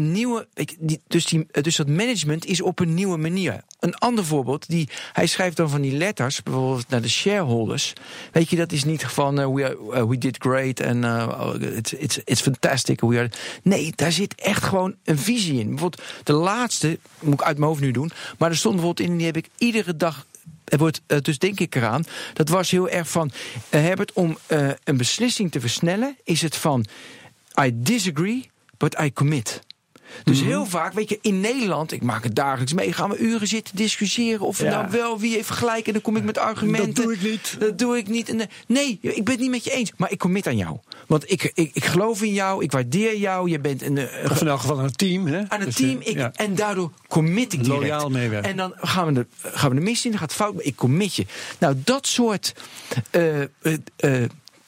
eh, 0.00 0.08
nieuwe. 0.08 0.48
dus, 1.08 1.26
die, 1.26 1.46
dus 1.62 1.76
dat 1.76 1.88
management 1.88 2.46
is 2.46 2.60
op 2.60 2.78
een 2.78 2.94
nieuwe 2.94 3.16
manier. 3.16 3.60
Een 3.80 3.94
ander 3.94 4.24
voorbeeld. 4.24 4.68
Die, 4.68 4.88
hij 5.12 5.26
schrijft 5.26 5.56
dan 5.56 5.70
van 5.70 5.80
die 5.80 5.92
letters. 5.92 6.42
bijvoorbeeld 6.42 6.88
naar 6.88 7.02
de 7.02 7.08
shareholders. 7.08 7.92
Weet 8.32 8.50
je, 8.50 8.56
dat 8.56 8.72
is 8.72 8.84
niet 8.84 9.04
van. 9.04 9.40
eh, 9.40 9.52
we, 9.52 9.90
uh, 9.94 10.02
we 10.02 10.18
did 10.18 10.36
great 10.38 10.80
en 10.80 11.02
uh, 11.02 11.54
it's, 11.98 12.20
it's, 12.24 12.40
fantastic. 12.40 13.00
We 13.00 13.18
are, 13.18 13.30
nee, 13.62 13.92
daar 13.94 14.12
zit 14.12 14.34
echt 14.34 14.62
gewoon 14.62 14.94
een 15.04 15.18
visie 15.18 15.60
in. 15.60 15.68
Bijvoorbeeld 15.68 16.02
de 16.24 16.32
laatste. 16.32 16.98
moet 17.20 17.34
ik 17.34 17.42
uit 17.42 17.56
mijn 17.56 17.68
hoofd 17.68 17.80
nu 17.80 17.90
doen. 17.90 18.10
maar 18.38 18.50
er 18.50 18.56
stond 18.56 18.74
bijvoorbeeld 18.74 19.08
in. 19.08 19.16
die 19.16 19.26
heb 19.26 19.36
ik 19.36 19.48
iedere 19.58 19.96
dag 19.96 20.26
er 20.70 20.78
wordt, 20.78 21.00
eh, 21.06 21.18
dus 21.20 21.38
denk 21.38 21.60
ik 21.60 21.74
eraan, 21.74 22.04
dat 22.34 22.48
was 22.48 22.70
heel 22.70 22.88
erg 22.88 23.08
van, 23.08 23.30
eh, 23.68 23.80
Herbert, 23.80 24.12
om 24.12 24.38
eh, 24.46 24.70
een 24.84 24.96
beslissing 24.96 25.50
te 25.50 25.60
versnellen, 25.60 26.16
is 26.24 26.42
het 26.42 26.56
van, 26.56 26.86
I 27.62 27.70
disagree, 27.74 28.50
but 28.76 29.00
I 29.00 29.12
commit. 29.12 29.60
Dus 30.24 30.38
Mhm. 30.38 30.48
heel 30.48 30.66
vaak, 30.66 30.92
weet 30.92 31.08
je, 31.08 31.18
in 31.22 31.40
Nederland, 31.40 31.92
ik 31.92 32.02
maak 32.02 32.24
het 32.24 32.34
dagelijks 32.34 32.72
mee, 32.72 32.92
gaan 32.92 33.10
we 33.10 33.18
uren 33.18 33.46
zitten 33.48 33.76
discussiëren 33.76 34.46
of 34.46 34.58
Ja. 34.62 34.70
nou 34.70 34.90
wel, 34.90 35.18
wie 35.18 35.34
heeft 35.34 35.50
gelijk, 35.50 35.86
en 35.86 35.92
dan 35.92 36.02
kom 36.02 36.16
ik 36.16 36.22
met 36.24 36.38
argumenten. 36.38 36.94
Dat 36.94 37.04
doe 37.04 37.12
ik 37.14 37.22
niet. 37.22 37.56
Dat 37.58 37.78
doe 37.78 37.96
ik 37.98 38.08
niet. 38.08 38.28
En, 38.28 38.40
eh, 38.40 38.46
Nee, 38.66 38.98
ik 39.00 39.24
ben 39.24 39.32
het 39.34 39.42
niet 39.42 39.50
met 39.50 39.64
je 39.64 39.70
eens, 39.72 39.92
maar 39.96 40.10
ik 40.10 40.18
commit 40.18 40.46
aan 40.46 40.56
jou. 40.56 40.78
Want 41.06 41.30
ik, 41.30 41.50
ik, 41.54 41.70
ik 41.74 41.84
geloof 41.84 42.22
in 42.22 42.32
jou, 42.32 42.62
ik 42.64 42.72
waardeer 42.72 43.16
jou, 43.16 43.50
je 43.50 43.60
bent 43.60 43.82
een, 43.82 43.98
eh, 43.98 44.30
Of 44.30 44.40
in 44.40 44.48
elk 44.48 44.60
geval 44.60 44.78
aan 44.78 44.84
een 44.84 44.92
team. 44.92 45.26
Hè? 45.26 45.38
aan 45.48 45.58
het 45.60 45.64
Dus, 45.64 45.74
team. 45.76 46.00
eh, 46.00 46.06
Ik, 46.08 46.16
ja. 46.16 46.32
En 46.34 46.54
daardoor 46.54 46.90
commit 47.08 47.52
ik 47.52 47.64
direct. 47.64 47.80
Loyaal 47.80 48.10
meewerken. 48.10 48.50
En 48.50 48.56
dan 48.56 48.72
gaan 48.76 49.06
we, 49.06 49.12
de, 49.12 49.26
gaan 49.42 49.68
we 49.68 49.74
de 49.74 49.80
mist 49.80 50.04
in, 50.04 50.10
dan 50.10 50.20
gaat 50.20 50.28
het 50.28 50.38
fout, 50.40 50.54
maar 50.54 50.64
ik 50.64 50.76
commit 50.76 51.14
je. 51.14 51.26
Nou, 51.58 51.74
dat 51.84 52.06
soort 52.06 52.52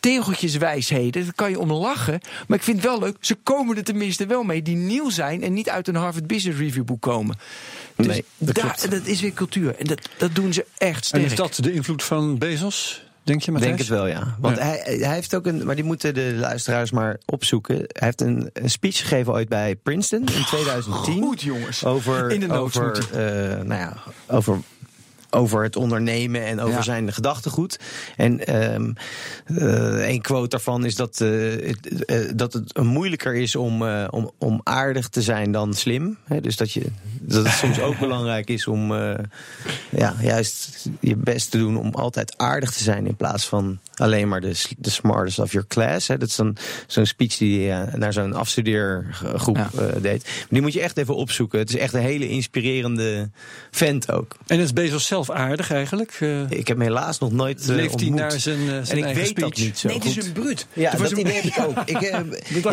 tegeltjeswijsheden, 0.02 1.22
daar 1.24 1.34
kan 1.34 1.50
je 1.50 1.58
om 1.58 1.72
lachen. 1.72 2.20
Maar 2.46 2.58
ik 2.58 2.64
vind 2.64 2.76
het 2.76 2.86
wel 2.86 2.98
leuk, 2.98 3.16
ze 3.20 3.34
komen 3.34 3.76
er 3.76 3.84
tenminste 3.84 4.26
wel 4.26 4.42
mee, 4.42 4.62
die 4.62 4.76
nieuw 4.76 5.10
zijn 5.10 5.42
en 5.42 5.52
niet 5.52 5.68
uit 5.68 5.88
een 5.88 5.94
Harvard 5.94 6.26
Business 6.26 6.58
Review 6.60 6.84
boek 6.84 7.00
komen. 7.02 7.36
Dus 7.96 8.06
Nee, 8.06 8.24
dat 8.38 8.54
daar, 8.54 8.64
klopt. 8.64 8.90
dat 8.90 9.06
is 9.06 9.20
weer 9.20 9.32
cultuur. 9.32 9.74
En 9.76 9.84
dat, 9.86 10.08
dat 10.16 10.34
doen 10.34 10.52
ze 10.52 10.66
echt 10.78 10.98
En 10.98 11.04
sterk. 11.04 11.24
is 11.24 11.34
dat 11.34 11.58
de 11.62 11.72
invloed 11.72 12.02
van 12.02 12.38
Bezos, 12.38 13.04
denk 13.22 13.40
je, 13.42 13.46
Ik 13.46 13.52
Matthijs? 13.52 13.76
denk 13.76 13.88
het 13.88 13.98
wel, 13.98 14.06
ja. 14.06 14.36
Want 14.40 14.56
Ja. 14.56 14.62
Hij, 14.64 14.96
hij 15.00 15.14
heeft 15.14 15.34
ook 15.34 15.46
een, 15.46 15.64
maar 15.66 15.74
die 15.74 15.84
moeten 15.84 16.14
de 16.14 16.32
luisteraars 16.36 16.90
maar 16.90 17.18
opzoeken. 17.26 17.76
Hij 17.76 17.86
heeft 17.92 18.20
een, 18.20 18.50
een 18.52 18.70
speech 18.70 18.96
gegeven 18.98 19.32
ooit 19.32 19.48
bij 19.48 19.76
Princeton 19.76 20.26
in 20.34 20.44
2010. 20.44 21.22
Goed, 21.22 21.42
jongens. 21.42 21.84
Over, 21.84 22.30
In 22.30 22.40
de 22.40 22.52
over, 22.52 22.98
eh, 23.12 23.18
nou 23.64 23.80
ja, 23.80 23.96
over, 24.26 24.58
over 25.34 25.62
het 25.62 25.76
ondernemen 25.76 26.44
en 26.44 26.60
over 26.60 26.74
Ja. 26.74 26.82
zijn 26.82 27.12
gedachtegoed. 27.12 27.78
En 28.16 28.46
eh, 28.46 30.08
een 30.10 30.20
quote 30.20 30.48
daarvan 30.48 30.84
is 30.84 30.94
dat, 30.94 31.20
eh, 31.20 31.28
het, 31.66 32.04
eh, 32.04 32.18
dat 32.34 32.52
het 32.52 32.76
moeilijker 32.82 33.34
is 33.34 33.56
om, 33.56 33.82
om, 34.06 34.30
om 34.38 34.60
aardig 34.62 35.08
te 35.08 35.22
zijn 35.22 35.52
dan 35.52 35.74
slim. 35.74 36.16
Dus 36.40 36.56
dat, 36.56 36.72
je, 36.72 36.84
dat 37.20 37.44
het 37.44 37.54
soms 37.54 37.80
ook 37.80 37.98
belangrijk 38.06 38.50
is 38.50 38.66
om 38.66 38.92
ja, 39.90 40.14
juist 40.20 40.88
je 41.00 41.16
best 41.16 41.50
te 41.50 41.58
doen 41.58 41.76
om 41.76 41.94
altijd 41.94 42.38
aardig 42.38 42.70
te 42.72 42.82
zijn 42.82 43.06
in 43.06 43.16
plaats 43.16 43.46
van 43.48 43.78
alleen 43.94 44.28
maar 44.28 44.40
de, 44.40 44.54
de 44.78 44.90
smartest 44.90 45.38
of 45.38 45.52
your 45.52 45.66
class. 45.66 46.06
Dat 46.06 46.22
is 46.22 46.36
dan 46.36 46.56
zo'n 46.86 47.06
speech 47.06 47.36
die 47.36 47.70
hij 47.70 47.88
naar 47.96 48.12
zo'n 48.12 48.32
afstudeergroep 48.34 49.56
Ja. 49.56 49.70
deed. 50.00 50.24
Maar 50.24 50.46
die 50.48 50.60
moet 50.60 50.72
je 50.72 50.80
echt 50.80 50.96
even 50.96 51.16
opzoeken. 51.16 51.58
Het 51.58 51.68
is 51.68 51.76
echt 51.76 51.94
een 51.94 52.00
hele 52.00 52.28
inspirerende 52.28 53.30
vent 53.70 54.10
ook. 54.12 54.36
En 54.46 54.58
is 54.60 54.72
Bezos 54.72 55.06
zelf 55.06 55.21
aardig 55.30 55.70
eigenlijk? 55.72 56.16
Eh, 56.20 56.40
Ik 56.50 56.68
heb 56.68 56.76
hem 56.76 56.80
helaas 56.80 57.18
nog 57.18 57.32
nooit 57.32 57.60
eh, 57.60 57.66
leeft 57.66 57.78
hij 57.78 57.88
ontmoet. 58.08 58.18
naar 58.18 58.30
zijn, 58.40 58.58
eh, 58.60 58.66
zijn 58.66 58.84
en 58.88 58.96
ik 58.98 59.04
eigen 59.04 59.14
weet 59.22 59.26
speech? 59.30 59.48
dat 59.48 59.58
niet 59.58 59.78
zo 59.78 59.88
nee, 59.88 59.96
het 59.98 60.06
is 60.06 60.26
een 60.26 60.32
bruut. 60.32 60.66
Ja, 60.72 60.90
dat 60.90 61.10
een- 61.12 61.18
idee 61.18 61.34
heb 61.34 61.44
ik 61.44 61.58
ook. 61.58 61.78
Ik, 61.88 62.00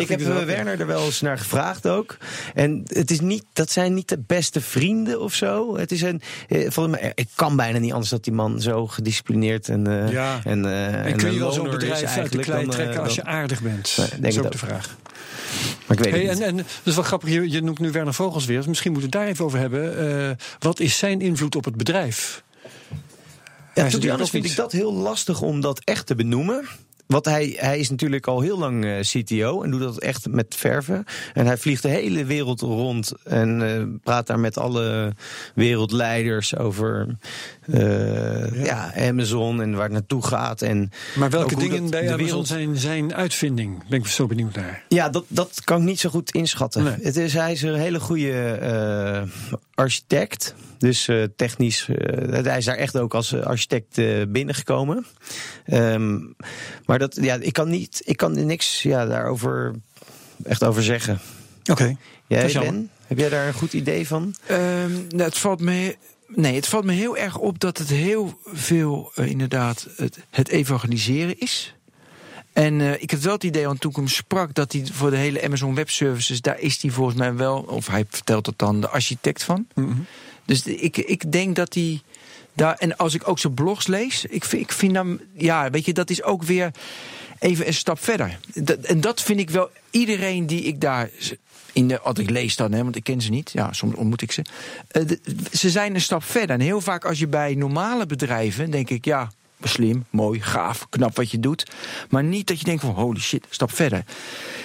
ik 0.00 0.08
heb 0.08 0.18
dus. 0.18 0.44
Werner 0.44 0.80
er 0.80 0.86
wel 0.86 1.04
eens 1.04 1.20
naar 1.20 1.38
gevraagd 1.38 1.86
ook. 1.86 2.16
En 2.54 2.82
het 2.86 3.10
is 3.10 3.20
niet, 3.20 3.44
dat 3.52 3.70
zijn 3.70 3.94
niet 3.94 4.08
de 4.08 4.18
beste 4.26 4.60
vrienden 4.60 5.20
of 5.20 5.34
zo. 5.34 5.76
Het 5.76 5.92
is 5.92 6.02
een, 6.02 6.20
volgens 6.48 7.00
mij, 7.00 7.12
ik 7.14 7.28
kan 7.34 7.56
bijna 7.56 7.78
niet 7.78 7.92
anders 7.92 8.10
dat 8.10 8.24
die 8.24 8.32
man 8.32 8.60
zo 8.60 8.86
gedisciplineerd 8.86 9.68
en, 9.68 9.86
eh 10.06 10.12
Ja. 10.12 10.40
en, 10.44 10.64
eh, 10.64 11.04
en 11.06 11.16
kun 11.16 11.32
je 11.32 11.38
wel 11.38 11.52
zo'n 11.52 11.70
bedrijf 11.70 11.92
uit 11.92 12.00
de 12.00 12.06
eigenlijk 12.06 12.46
klei 12.46 12.66
trekken 12.66 13.02
als 13.02 13.14
je 13.14 13.24
aardig 13.24 13.60
bent? 13.62 13.94
Nee, 13.96 14.08
dat 14.08 14.20
denk 14.20 14.32
is 14.32 14.38
ook 14.38 14.52
de 14.52 14.58
vraag. 14.58 14.96
Maar 15.86 15.98
ik 15.98 16.04
weet 16.04 16.12
Hey, 16.12 16.22
het 16.22 16.30
en, 16.30 16.38
niet. 16.38 16.46
en 16.48 16.56
dat 16.56 16.66
is 16.84 16.94
wel 16.94 17.04
grappig, 17.04 17.28
je, 17.30 17.50
je 17.50 17.62
noemt 17.62 17.78
nu 17.78 17.90
Werner 17.90 18.14
Vogels 18.14 18.44
weer. 18.44 18.56
Dus 18.56 18.66
misschien 18.66 18.92
moeten 18.92 19.10
we 19.10 19.16
het 19.16 19.24
daar 19.26 19.34
even 19.34 19.44
over 19.44 19.58
hebben. 19.58 19.98
Eh, 20.28 20.30
wat 20.58 20.80
is 20.80 20.98
zijn 20.98 21.20
invloed 21.20 21.56
op 21.56 21.64
het 21.64 21.76
bedrijf? 21.76 22.39
Ja, 23.80 23.86
Hij 23.86 23.90
to 23.90 23.98
is 23.98 24.02
be 24.02 24.08
natuurlijk 24.08 24.12
honest 24.12 24.34
ook 24.34 24.40
vind 24.40 24.44
ik 24.52 24.56
dat 24.56 24.72
heel 24.72 24.92
lastig 24.92 25.40
om 25.42 25.60
dat 25.60 25.80
echt 25.84 26.06
te 26.06 26.14
benoemen. 26.14 26.64
Want 27.06 27.24
hij, 27.24 27.54
hij 27.56 27.78
is 27.78 27.90
natuurlijk 27.90 28.26
al 28.26 28.40
heel 28.40 28.58
lang 28.58 28.84
eh, 28.84 29.00
CTO 29.00 29.62
en 29.62 29.70
doet 29.70 29.80
dat 29.80 29.98
echt 29.98 30.28
met 30.28 30.54
verven. 30.58 31.04
En 31.34 31.46
hij 31.46 31.56
vliegt 31.58 31.82
de 31.82 31.88
hele 31.88 32.24
wereld 32.24 32.60
rond 32.60 33.12
en 33.24 33.62
eh, 33.62 33.82
praat 34.02 34.26
daar 34.26 34.38
met 34.40 34.58
alle 34.58 35.14
wereldleiders 35.54 36.56
over 36.56 37.16
eh, 37.72 38.64
ja. 38.64 38.92
Amazon 39.08 39.62
en 39.62 39.72
waar 39.74 39.82
het 39.82 39.92
naartoe 39.92 40.24
gaat. 40.26 40.62
En 40.62 40.90
Maar 41.16 41.30
welke 41.30 41.56
dingen 41.56 41.90
bij 41.90 42.00
de 42.00 42.06
Amazon 42.06 42.24
wereld- 42.26 42.46
zijn 42.46 42.76
zijn 42.76 43.14
uitvinding? 43.14 43.88
Ben 43.88 43.98
ik 43.98 44.06
zo 44.06 44.26
benieuwd 44.26 44.54
naar. 44.54 44.84
Ja, 44.88 45.08
dat, 45.08 45.24
dat 45.28 45.60
kan 45.64 45.78
ik 45.80 45.84
niet 45.86 46.00
zo 46.00 46.08
goed 46.10 46.30
inschatten. 46.30 46.82
Nee. 46.84 46.94
Het 47.02 47.16
is, 47.16 47.32
hij 47.34 47.52
is 47.52 47.62
een 47.62 47.74
hele 47.74 48.00
goede 48.00 48.32
eh, 48.52 49.22
architect. 49.74 50.54
Dus 50.80 51.08
eh, 51.08 51.22
technisch, 51.36 51.88
eh, 51.88 52.44
hij 52.44 52.58
is 52.58 52.64
daar 52.64 52.76
echt 52.76 52.98
ook 52.98 53.14
als 53.14 53.32
eh, 53.32 53.42
architect 53.42 53.98
eh, 53.98 54.22
binnengekomen. 54.28 55.06
Ehm, 55.64 56.18
maar 56.86 56.98
dat, 56.98 57.18
ja, 57.20 57.34
ik 57.40 57.52
kan 57.52 57.68
niet, 57.68 58.02
ik 58.04 58.16
kan 58.16 58.36
er 58.36 58.44
niks 58.44 58.82
ja, 58.82 59.06
daarover 59.06 59.74
echt 60.44 60.64
over 60.64 60.82
zeggen. 60.82 61.20
Oké. 61.70 61.96
Dat 62.28 62.52
Jij. 62.52 62.62
Ben, 62.62 62.90
heb 63.06 63.18
jij 63.18 63.28
daar 63.28 63.46
een 63.46 63.54
goed 63.54 63.72
idee 63.72 64.06
van? 64.06 64.34
Ehm, 64.46 64.92
nou, 65.08 65.22
het 65.22 65.38
valt 65.38 65.60
me. 65.60 65.96
Nee, 66.26 66.54
het 66.54 66.66
valt 66.66 66.84
me 66.84 66.92
heel 66.92 67.16
erg 67.16 67.38
op 67.38 67.58
dat 67.58 67.78
het 67.78 67.88
heel 67.88 68.40
veel 68.44 69.12
inderdaad 69.14 69.88
het, 69.96 70.18
het 70.30 70.48
evangeliseren 70.48 71.38
is. 71.38 71.74
En 72.52 72.80
eh, 72.80 73.02
ik 73.02 73.10
had 73.10 73.20
wel 73.20 73.32
het 73.32 73.44
idee, 73.44 73.66
want 73.66 73.80
toen 73.80 73.90
ik 73.90 73.96
hem 73.96 74.08
sprak, 74.08 74.54
dat 74.54 74.72
hij 74.72 74.86
voor 74.92 75.10
de 75.10 75.16
hele 75.16 75.42
Amazon 75.44 75.74
Web 75.74 75.90
Services, 75.90 76.40
daar 76.40 76.58
is 76.58 76.82
hij 76.82 76.90
volgens 76.90 77.16
mij 77.16 77.34
wel, 77.34 77.60
of 77.60 77.86
hij 77.86 78.04
vertelt 78.08 78.46
het 78.46 78.58
dan, 78.58 78.80
de 78.80 78.88
architect 78.88 79.42
van. 79.42 79.66
Mhm. 79.74 79.92
Dus 80.50 80.62
ik, 80.62 80.96
ik 80.96 81.32
denk 81.32 81.56
dat 81.56 81.74
hij 81.74 82.00
daar. 82.54 82.76
En 82.76 82.96
als 82.96 83.14
ik 83.14 83.28
ook 83.28 83.38
zijn 83.38 83.54
blogs 83.54 83.86
lees, 83.86 84.24
ik 84.24 84.44
vind, 84.44 84.62
ik 84.62 84.72
vind 84.72 84.94
hem. 84.94 85.20
Ja, 85.34 85.70
weet 85.70 85.84
je, 85.84 85.92
dat 85.92 86.10
is 86.10 86.22
ook 86.22 86.42
weer 86.42 86.70
even 87.38 87.66
een 87.66 87.74
stap 87.74 87.98
verder. 87.98 88.38
En 88.82 89.00
dat 89.00 89.22
vind 89.22 89.40
ik 89.40 89.50
wel. 89.50 89.70
Iedereen 89.90 90.46
die 90.46 90.62
ik 90.62 90.80
daar. 90.80 91.10
In 91.72 91.88
de, 91.88 92.00
wat 92.04 92.18
ik 92.18 92.30
lees 92.30 92.56
dan, 92.56 92.72
hè, 92.72 92.82
want 92.82 92.96
ik 92.96 93.04
ken 93.04 93.20
ze 93.20 93.30
niet. 93.30 93.50
Ja, 93.52 93.72
soms 93.72 93.94
ontmoet 93.94 94.22
ik 94.22 94.32
ze. 94.32 94.42
Eh, 94.88 95.02
ze 95.52 95.70
zijn 95.70 95.94
een 95.94 96.00
stap 96.00 96.24
verder. 96.24 96.50
En 96.50 96.60
heel 96.60 96.80
vaak 96.80 97.04
als 97.04 97.18
je 97.18 97.26
bij 97.26 97.54
normale 97.54 98.06
bedrijven. 98.06 98.70
denk 98.70 98.90
ik, 98.90 99.04
ja. 99.04 99.30
Slim, 99.62 100.04
mooi, 100.10 100.40
gaaf, 100.40 100.86
knap 100.88 101.16
wat 101.16 101.30
je 101.30 101.40
doet. 101.40 101.70
Maar 102.10 102.24
niet 102.24 102.46
dat 102.46 102.58
je 102.58 102.64
denkt 102.64 102.82
van 102.82 102.94
holy 102.94 103.20
shit, 103.20 103.46
stap 103.50 103.72
verder. 103.72 104.04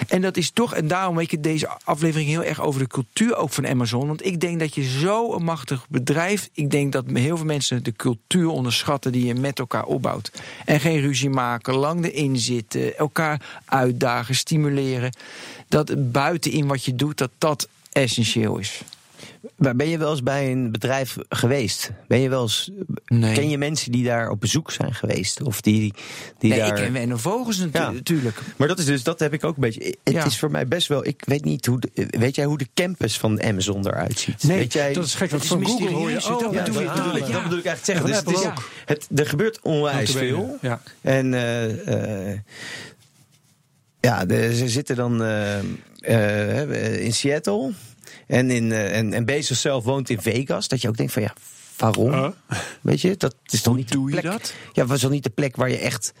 En 0.08 0.20
dat 0.20 0.36
is 0.36 0.50
toch, 0.50 0.74
en 0.74 0.88
daarom 0.88 1.16
weet 1.16 1.32
ik 1.32 1.42
deze 1.42 1.68
aflevering 1.84 2.28
heel 2.28 2.44
erg 2.44 2.60
over 2.60 2.80
de 2.80 2.86
cultuur 2.86 3.36
ook 3.36 3.52
van 3.52 3.66
Amazon. 3.66 4.06
Want 4.06 4.24
ik 4.24 4.40
denk 4.40 4.60
dat 4.60 4.74
je 4.74 4.98
zo 4.98 5.32
een 5.32 5.44
machtig 5.44 5.86
bedrijf. 5.88 6.48
Ik 6.52 6.70
denk 6.70 6.92
dat 6.92 7.04
heel 7.12 7.36
veel 7.36 7.46
mensen 7.46 7.82
de 7.82 7.92
cultuur 7.92 8.48
onderschatten 8.48 9.12
die 9.12 9.26
je 9.26 9.34
met 9.34 9.58
elkaar 9.58 9.84
opbouwt. 9.84 10.30
En 10.64 10.80
geen 10.80 11.00
ruzie 11.00 11.30
maken, 11.30 11.74
lang 11.74 12.04
erin 12.04 12.36
zitten, 12.36 12.98
elkaar 12.98 13.62
uitdagen, 13.64 14.34
stimuleren. 14.34 15.12
Dat 15.68 16.12
buitenin 16.12 16.66
wat 16.66 16.84
je 16.84 16.94
doet, 16.94 17.18
dat 17.18 17.30
dat 17.38 17.68
essentieel 17.92 18.58
is. 18.58 18.82
Maar 19.56 19.76
ben 19.76 19.88
je 19.88 19.98
wel 19.98 20.10
eens 20.10 20.22
bij 20.22 20.50
een 20.52 20.72
bedrijf 20.72 21.16
geweest? 21.28 21.90
Ben 22.08 22.20
je 22.20 22.28
wel 22.28 22.42
eens, 22.42 22.70
Nee. 23.06 23.34
Ken 23.34 23.48
je 23.48 23.58
mensen 23.58 23.92
die 23.92 24.04
daar 24.04 24.30
op 24.30 24.40
bezoek 24.40 24.70
zijn 24.70 24.94
geweest? 24.94 25.42
Of 25.42 25.60
die, 25.60 25.94
die 26.38 26.50
nee, 26.50 26.58
daar... 26.58 26.82
ik 26.82 26.92
ken 26.92 27.18
Vogels 27.18 27.58
natu- 27.58 27.78
Ja. 27.78 27.90
natuurlijk. 27.90 28.38
Maar 28.56 28.68
dat 28.68 28.78
is 28.78 28.84
dus, 28.84 29.02
dat 29.02 29.18
heb 29.20 29.32
ik 29.32 29.44
ook 29.44 29.54
een 29.54 29.60
beetje. 29.60 29.96
Het 30.04 30.14
Ja. 30.14 30.24
is 30.24 30.38
voor 30.38 30.50
mij 30.50 30.66
best 30.68 30.86
wel. 30.88 31.06
Ik 31.06 31.22
weet 31.26 31.44
niet 31.44 31.66
hoe. 31.66 31.78
De, 31.80 32.06
weet 32.18 32.34
jij 32.34 32.44
hoe 32.44 32.58
de 32.58 32.66
campus 32.74 33.18
van 33.18 33.42
Amazon 33.42 33.86
eruit 33.86 34.18
ziet? 34.18 34.42
Nee, 34.42 34.58
weet 34.58 34.72
jij, 34.72 34.92
dat 34.92 35.04
is 35.04 35.14
gek, 35.14 35.30
want 35.30 35.46
van 35.46 35.66
Google 35.66 35.90
hoor 35.90 36.08
je... 36.10 36.14
Dat 36.14 36.44
Oh, 36.46 36.52
ja, 36.52 36.62
bedoel 36.62 36.74
dat, 36.84 36.96
ik. 36.96 37.02
bedoel 37.02 37.16
ik, 37.16 37.26
Ja. 37.26 37.32
dat 37.32 37.42
bedoel 37.42 37.58
ik 37.58 37.64
eigenlijk 37.64 37.84
zeggen. 37.84 38.06
Dus, 38.06 38.16
het 38.16 38.30
is- 38.30 38.46
ook. 38.50 38.70
het, 38.84 39.08
er 39.14 39.26
gebeurt 39.26 39.60
onwijs 39.62 40.10
veel. 40.10 40.58
Ja. 40.60 40.80
En 41.00 41.34
eh, 41.34 42.30
eh, 42.32 42.38
ja, 44.00 44.24
de, 44.24 44.56
ze 44.56 44.68
zitten 44.68 44.96
dan 44.96 45.22
eh, 45.22 45.58
eh, 46.00 47.04
in 47.04 47.12
Seattle. 47.12 47.72
En, 48.26 48.50
in, 48.50 48.72
eh, 48.72 48.96
en, 48.98 49.12
en 49.12 49.24
Bezos 49.24 49.60
zelf 49.60 49.84
woont 49.84 50.10
in 50.10 50.20
Vegas. 50.20 50.68
Dat 50.68 50.82
je 50.82 50.88
ook 50.88 50.96
denkt 50.96 51.12
van 51.12 51.22
ja, 51.22 51.32
waarom? 51.76 52.12
Huh? 52.12 52.28
Weet 52.82 53.00
je, 53.00 53.16
dat 53.16 53.34
is 53.46 53.62
toch 53.62 53.76
niet 53.76 53.88
de 53.88 53.94
doe 53.94 54.10
je 54.10 54.20
plek. 54.20 54.32
dat? 54.32 54.52
Ja, 54.72 54.86
was 54.86 55.00
toch 55.00 55.10
niet 55.10 55.22
de 55.22 55.30
plek 55.30 55.56
waar 55.56 55.70
je 55.70 55.76
echt 55.78 56.12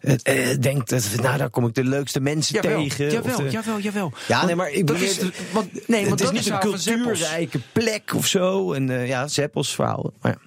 eh, 0.00 0.50
eh, 0.50 0.60
denkt, 0.60 0.88
dat, 0.90 1.08
nou 1.22 1.38
daar 1.38 1.50
kom 1.50 1.66
ik 1.66 1.74
de 1.74 1.84
leukste 1.84 2.20
mensen 2.20 2.54
Jawel, 2.62 2.82
tegen. 2.82 3.10
jawel, 3.10 3.36
de- 3.36 3.50
jawel, 3.50 3.78
jawel. 3.78 4.12
Ja, 4.28 4.34
Want 4.34 4.46
nee, 4.46 4.54
maar 4.56 4.70
ik 4.70 4.86
dat 4.86 4.96
bedoel, 4.96 5.10
is, 5.10 5.16
het- 5.20 5.34
want, 5.52 5.88
nee, 5.88 6.06
want 6.06 6.20
het 6.20 6.28
is 6.28 6.30
niet 6.34 6.40
is 6.46 6.46
een 6.52 6.58
cultuurrijke 6.58 7.60
plek 7.72 8.14
of 8.14 8.26
zo. 8.26 8.72
En 8.72 9.06
ja, 9.06 9.28
Zeppels 9.28 9.74
verhaal. 9.74 10.12
Maar 10.20 10.32
ja. 10.32 10.38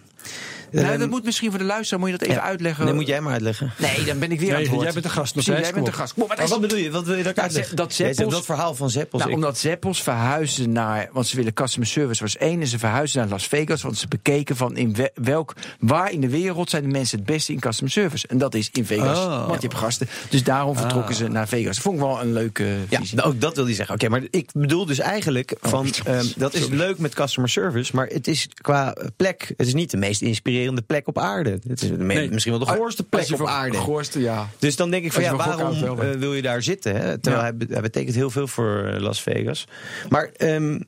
Nou, 0.71 0.85
Ehm, 0.87 0.99
dat 0.99 1.09
moet 1.09 1.23
misschien 1.23 1.49
voor 1.49 1.59
de 1.59 1.65
luisteraar, 1.65 1.99
moet 1.99 2.09
je 2.11 2.17
dat 2.17 2.27
even 2.27 2.41
ja. 2.41 2.47
uitleggen. 2.47 2.85
Nee, 2.85 2.93
moet 2.93 3.07
jij 3.07 3.21
maar 3.21 3.33
uitleggen. 3.33 3.71
Nee, 3.77 4.03
dan 4.03 4.19
ben 4.19 4.31
ik 4.31 4.39
weer 4.39 4.47
Nee, 4.47 4.55
aan 4.57 4.61
het 4.63 4.71
woord. 4.71 4.83
jij 4.83 4.91
bent 4.93 5.05
de 5.05 5.11
gast, 5.11 5.33
Precies, 5.33 5.57
jij 5.59 5.73
bent 5.73 5.85
de 5.85 5.91
gast. 5.91 6.13
Kom, 6.13 6.27
maar 6.27 6.43
is- 6.43 6.49
wat 6.49 6.61
bedoel 6.61 6.77
je? 6.77 6.91
Wat 6.91 7.05
wil 7.05 7.15
je 7.15 7.21
dat 7.23 7.31
ik 7.31 7.37
Ja, 7.37 7.43
uitleg? 7.43 7.73
dat 7.73 7.93
Zeppels- 7.93 8.33
dat 8.33 8.45
verhaal 8.45 8.75
van 8.75 8.89
Zeppels. 8.89 9.21
Nou, 9.21 9.33
ik- 9.33 9.37
omdat 9.39 9.57
Zeppels 9.57 10.03
verhuizen 10.03 10.71
naar, 10.71 11.09
want 11.11 11.27
ze 11.27 11.35
willen 11.35 11.53
customer 11.53 11.87
service 11.87 12.21
was 12.21 12.37
één, 12.37 12.61
en 12.61 12.67
ze 12.67 12.79
verhuizen 12.79 13.19
naar 13.19 13.29
Las 13.29 13.47
Vegas, 13.47 13.81
want 13.81 13.97
ze 13.97 14.07
bekeken 14.07 14.55
van 14.55 14.77
in 14.77 14.93
we- 14.93 15.11
welk, 15.13 15.53
waar 15.79 16.11
in 16.11 16.21
de 16.21 16.29
wereld 16.29 16.69
zijn 16.69 16.83
de 16.83 16.89
mensen 16.89 17.17
het 17.17 17.27
beste 17.27 17.51
in 17.53 17.59
customer 17.59 17.91
service. 17.91 18.27
En 18.27 18.37
dat 18.37 18.53
is 18.55 18.69
in 18.73 18.85
Vegas, 18.85 19.17
Oh. 19.17 19.47
want 19.47 19.61
je 19.61 19.67
hebt 19.67 19.79
gasten. 19.79 20.07
Dus 20.29 20.43
daarom 20.43 20.77
vertrokken 20.77 21.15
ze 21.15 21.27
naar 21.27 21.47
Vegas. 21.47 21.75
Dat 21.75 21.83
vond 21.83 21.95
ik 21.95 22.01
wel 22.01 22.21
een 22.21 22.33
leuke 22.33 22.75
ja, 22.89 22.99
visie. 22.99 23.15
nou, 23.17 23.29
ook 23.29 23.41
dat 23.41 23.55
wil 23.55 23.65
hij 23.65 23.73
zeggen. 23.73 23.95
Oké, 23.95 24.09
maar 24.09 24.21
ik 24.29 24.49
bedoel 24.53 24.85
dus 24.85 24.99
eigenlijk 24.99 25.55
van 25.61 25.87
ehm, 26.05 26.25
dat 26.37 26.53
is 26.53 26.67
leuk 26.67 26.97
met 26.97 27.13
customer 27.15 27.49
service, 27.49 27.95
maar 27.95 28.07
het 28.07 28.27
is 28.27 28.47
qua 28.61 28.95
plek, 29.17 29.53
het 29.57 29.67
is 29.67 29.73
niet 29.73 29.91
de 29.91 29.97
meest 29.97 30.21
inspirerende 30.21 30.55
plek 30.87 31.07
op 31.07 31.17
aarde. 31.17 31.49
Het 31.67 31.81
is 31.81 31.89
de 31.89 31.97
Nee. 31.97 32.29
misschien 32.31 32.51
wel 32.57 32.65
de 32.65 32.71
goorste 32.73 33.05
Als 33.09 33.25
plek 33.25 33.39
op 33.39 33.45
voor- 33.47 33.55
aarde. 33.55 33.77
Goorste, 33.77 34.19
ja. 34.19 34.49
Dus 34.59 34.75
dan 34.75 34.89
denk 34.91 35.05
ik 35.05 35.13
van 35.13 35.23
ja, 35.23 35.35
waarom 35.35 35.99
eh, 35.99 36.11
wil 36.11 36.33
je 36.33 36.41
daar 36.41 36.63
zitten? 36.63 36.95
Hè? 36.95 37.17
Terwijl 37.17 37.43
hij, 37.43 37.55
be- 37.57 37.65
hij 37.69 37.81
betekent 37.81 38.15
heel 38.15 38.29
veel 38.29 38.47
voor 38.47 38.83
eh, 38.85 38.99
Las 38.99 39.21
Vegas. 39.21 39.67
Maar 40.09 40.29
ehm, 40.37 40.79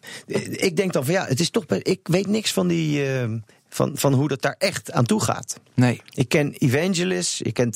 ik 0.52 0.76
denk 0.76 0.94
dan 0.94 1.06
van 1.06 1.14
ja, 1.14 1.26
het 1.26 1.40
is 1.40 1.50
toch. 1.50 1.66
Ik 1.66 2.00
weet 2.04 2.28
niks 2.28 2.54
van 2.54 2.68
die. 2.68 3.06
ehm, 3.08 3.38
van, 3.72 3.92
van 3.98 4.14
hoe 4.14 4.28
dat 4.28 4.42
daar 4.42 4.56
echt 4.58 4.92
aan 4.92 5.06
toe 5.06 5.24
gaat. 5.24 5.60
Nee. 5.74 6.02
Ik 6.14 6.30
ken 6.30 6.54
Evangelist, 6.58 7.46
ik 7.46 7.54
ken 7.54 7.72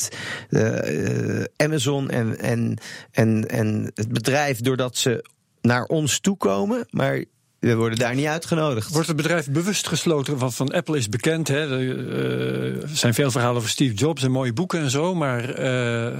eh, 0.49 1.39
eh, 1.39 1.45
Amazon 1.57 2.09
en, 2.09 2.39
en, 2.39 2.77
en, 3.11 3.47
en 3.49 3.91
het 3.95 4.07
bedrijf 4.09 4.61
doordat 4.61 4.97
ze 4.97 5.25
naar 5.61 5.83
ons 5.85 6.19
toekomen, 6.19 6.85
maar 6.89 7.23
we 7.67 7.75
worden 7.75 7.99
daar 7.99 8.15
niet 8.15 8.25
uitgenodigd. 8.25 8.89
Wordt 8.89 9.07
het 9.07 9.15
bedrijf 9.15 9.49
bewust 9.49 9.87
gesloten? 9.87 10.37
Want 10.37 10.55
van 10.55 10.71
Apple 10.71 10.97
is 10.97 11.09
bekend. 11.09 11.47
Hè, 11.47 11.79
er 11.79 12.81
eh, 12.81 12.87
zijn 12.93 13.13
veel 13.13 13.31
verhalen 13.31 13.57
over 13.57 13.69
Steve 13.69 13.93
Jobs 13.93 14.23
en 14.23 14.31
mooie 14.31 14.53
boeken 14.53 14.79
en 14.79 14.89
zo. 14.89 15.15
Maar 15.15 15.49
eh, 15.49 16.13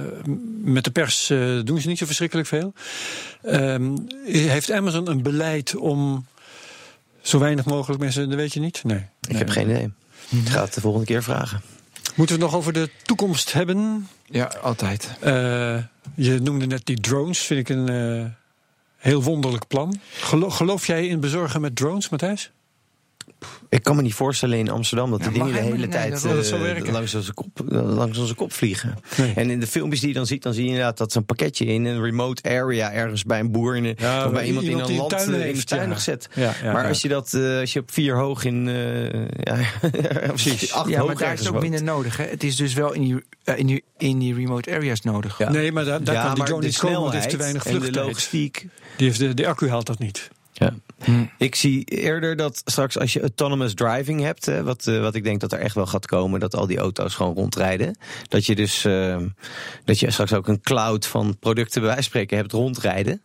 met 0.62 0.84
de 0.84 0.90
pers 0.90 1.30
eh, 1.30 1.58
doen 1.64 1.80
ze 1.80 1.88
niet 1.88 1.98
zo 1.98 2.06
verschrikkelijk 2.06 2.48
veel. 2.48 2.72
Ehm, 3.42 3.96
heeft 4.24 4.70
Amazon 4.70 5.10
een 5.10 5.22
beleid 5.22 5.76
om 5.76 6.26
zo 7.20 7.38
weinig 7.38 7.64
mogelijk 7.64 8.00
mensen. 8.00 8.28
Dat 8.28 8.38
weet 8.38 8.52
je 8.52 8.60
niet? 8.60 8.84
Nee. 8.84 9.06
ik 9.28 9.36
heb 9.36 9.48
geen 9.48 9.70
idee. 9.70 9.92
Ik 10.28 10.48
ga 10.48 10.62
het 10.64 10.74
de 10.74 10.80
volgende 10.80 11.06
keer 11.06 11.22
vragen. 11.22 11.62
Moeten 12.14 12.36
we 12.36 12.42
het 12.42 12.52
nog 12.52 12.60
over 12.60 12.72
de 12.72 12.90
toekomst 13.02 13.52
hebben? 13.52 14.08
Ja, 14.26 14.50
altijd. 14.62 15.10
Eh, 15.20 15.76
je 16.14 16.40
noemde 16.40 16.66
net 16.66 16.86
die 16.86 17.00
drones. 17.00 17.38
Vind 17.38 17.68
ik 17.68 17.76
een 17.76 17.88
eh, 17.88 18.24
heel 19.04 19.22
wonderlijk 19.22 19.66
plan. 19.66 20.00
Gelo- 20.12 20.50
geloof 20.50 20.86
jij 20.86 21.06
in 21.06 21.20
bezorgen 21.20 21.60
met 21.60 21.76
drones, 21.76 22.08
Matthijs? 22.08 22.50
Ik 23.74 23.82
kan 23.82 23.96
me 23.96 24.02
niet 24.02 24.14
voorstellen 24.14 24.58
in 24.58 24.70
Amsterdam 24.70 25.10
dat 25.10 25.22
die 25.22 25.32
Ja, 25.32 25.44
dingen 25.44 25.52
de 25.52 25.60
hele 25.60 25.88
tijd 25.88 26.22
Nee, 26.22 26.34
dat 26.34 26.46
zal 26.46 26.64
eh, 26.64 26.92
langs, 26.92 27.14
onze 27.14 27.34
kop, 27.34 27.60
langs 27.68 28.18
onze 28.18 28.34
kop 28.34 28.52
vliegen. 28.52 28.98
Nee. 29.16 29.32
En 29.34 29.50
in 29.50 29.60
de 29.60 29.66
filmpjes 29.66 30.00
die 30.00 30.08
je 30.08 30.14
dan 30.14 30.26
ziet, 30.26 30.42
dan 30.42 30.54
zie 30.54 30.62
je 30.62 30.68
inderdaad 30.68 30.98
dat 30.98 31.12
zo'n 31.12 31.24
pakketje 31.24 31.64
in 31.64 31.84
een 31.84 32.02
remote 32.02 32.42
area 32.42 32.92
ergens 32.92 33.24
bij 33.24 33.40
een 33.40 33.50
boer 33.50 33.76
in 33.76 33.94
Ja, 33.98 34.26
of 34.26 34.32
bij 34.32 34.46
iemand 34.46 34.66
in 34.66 34.78
een 34.78 34.96
land 34.96 35.10
tuin 35.10 35.28
eh, 35.28 35.34
in 35.34 35.38
de 35.38 35.44
heeft, 35.44 35.68
tuin 35.68 35.82
ja. 35.82 35.88
nog 35.88 36.00
zet. 36.00 36.28
Ja, 36.34 36.54
ja, 36.62 36.72
maar 36.72 36.82
ja. 36.82 36.88
als 36.88 37.02
je 37.02 37.08
dat 37.08 37.34
eh, 37.34 37.58
als 37.58 37.72
je 37.72 37.80
op 37.80 37.92
vier 37.92 38.16
hoog 38.16 38.44
in 38.44 38.68
eh 38.68 39.04
ja, 39.40 39.58
Precies. 40.26 40.72
acht 40.72 40.88
Ja, 40.88 40.98
hoog 40.98 41.06
maar 41.06 41.16
daar 41.16 41.32
is 41.32 41.38
het 41.38 41.48
ook 41.48 41.60
minder 41.60 41.82
nodig. 41.82 42.16
Hè? 42.16 42.24
Het 42.24 42.42
is 42.42 42.56
dus 42.56 42.74
wel 42.74 42.92
in 42.92 43.02
die, 43.02 43.22
in 43.56 43.66
die, 43.66 43.84
in 43.98 44.18
die 44.18 44.34
remote 44.34 44.74
areas 44.74 45.00
nodig. 45.00 45.38
Ja. 45.38 45.50
Nee, 45.50 45.72
maar 45.72 45.84
daar, 45.84 46.04
daar 46.04 46.14
ja, 46.14 46.20
kan 46.20 46.30
die 46.30 46.38
maar 46.38 46.46
drone 46.46 46.60
de 46.62 46.66
niet 46.66 46.78
komen, 46.78 47.00
want 47.00 47.12
die 47.12 47.20
heeft 47.20 47.30
te 47.30 47.36
snelheid 47.36 47.64
weinig 47.64 47.86
en 47.86 47.92
de 47.92 48.00
logistiek. 48.00 48.66
Die 48.96 49.06
heeft 49.06 49.18
de, 49.18 49.34
de 49.34 49.46
accu 49.46 49.68
haalt 49.68 49.86
dat 49.86 49.98
niet. 49.98 50.30
Ja. 50.64 50.74
Hm. 51.04 51.24
Ik 51.38 51.54
zie 51.54 51.84
eerder 51.84 52.36
dat 52.36 52.62
straks 52.64 52.98
als 52.98 53.12
je 53.12 53.20
autonomous 53.20 53.74
driving 53.74 54.20
hebt, 54.20 54.46
hè, 54.46 54.62
wat, 54.62 54.86
eh, 54.86 55.00
wat 55.00 55.14
ik 55.14 55.24
denk 55.24 55.40
dat 55.40 55.52
er 55.52 55.58
echt 55.58 55.74
wel 55.74 55.86
gaat 55.86 56.06
komen, 56.06 56.40
dat 56.40 56.56
al 56.56 56.66
die 56.66 56.78
auto's 56.78 57.14
gewoon 57.14 57.34
rondrijden. 57.34 57.98
Dat 58.28 58.46
je 58.46 58.54
dus 58.54 58.84
eh, 58.84 59.16
dat 59.84 59.98
je 59.98 60.10
straks 60.10 60.32
ook 60.32 60.48
een 60.48 60.60
cloud 60.60 61.06
van 61.06 61.36
producten 61.38 61.80
bij 61.80 61.90
wijze 61.90 62.02
van 62.02 62.10
spreken 62.10 62.36
hebt 62.36 62.52
rondrijden. 62.52 63.22